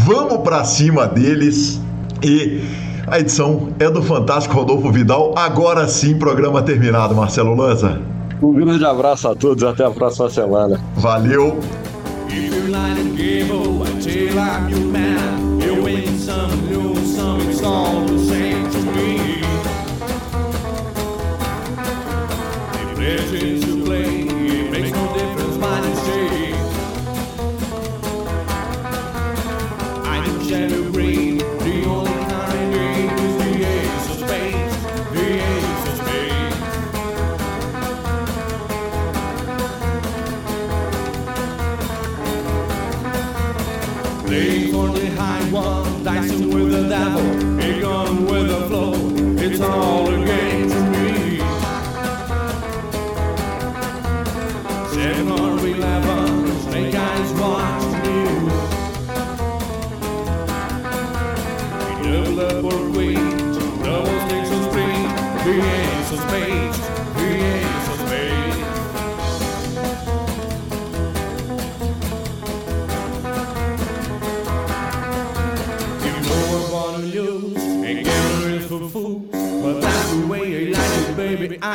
Vamos 0.05 0.41
para 0.41 0.63
cima 0.63 1.07
deles. 1.07 1.81
E 2.23 2.61
a 3.07 3.19
edição 3.19 3.69
é 3.79 3.89
do 3.89 4.01
Fantástico 4.03 4.55
Rodolfo 4.55 4.91
Vidal. 4.91 5.33
Agora 5.37 5.87
sim, 5.87 6.17
programa 6.17 6.61
terminado, 6.61 7.15
Marcelo 7.15 7.55
Lanza. 7.55 8.01
Um 8.41 8.53
grande 8.53 8.85
abraço 8.85 9.27
a 9.27 9.35
todos, 9.35 9.63
até 9.63 9.85
a 9.85 9.91
próxima 9.91 10.29
semana. 10.29 10.79
Valeu. 10.95 11.59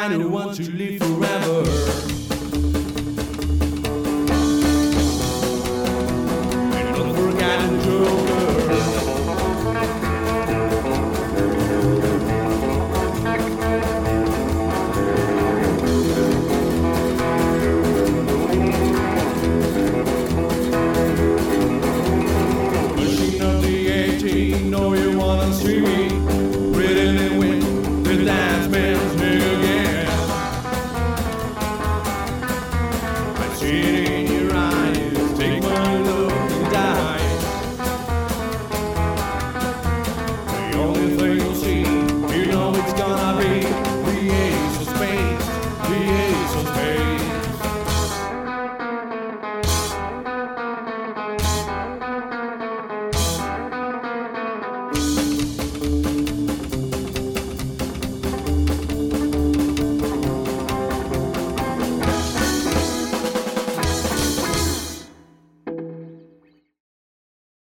I 0.02 0.08
don't 0.08 0.32
want 0.32 0.56
to 0.56 0.68
live 0.72 0.98
forever. 0.98 1.21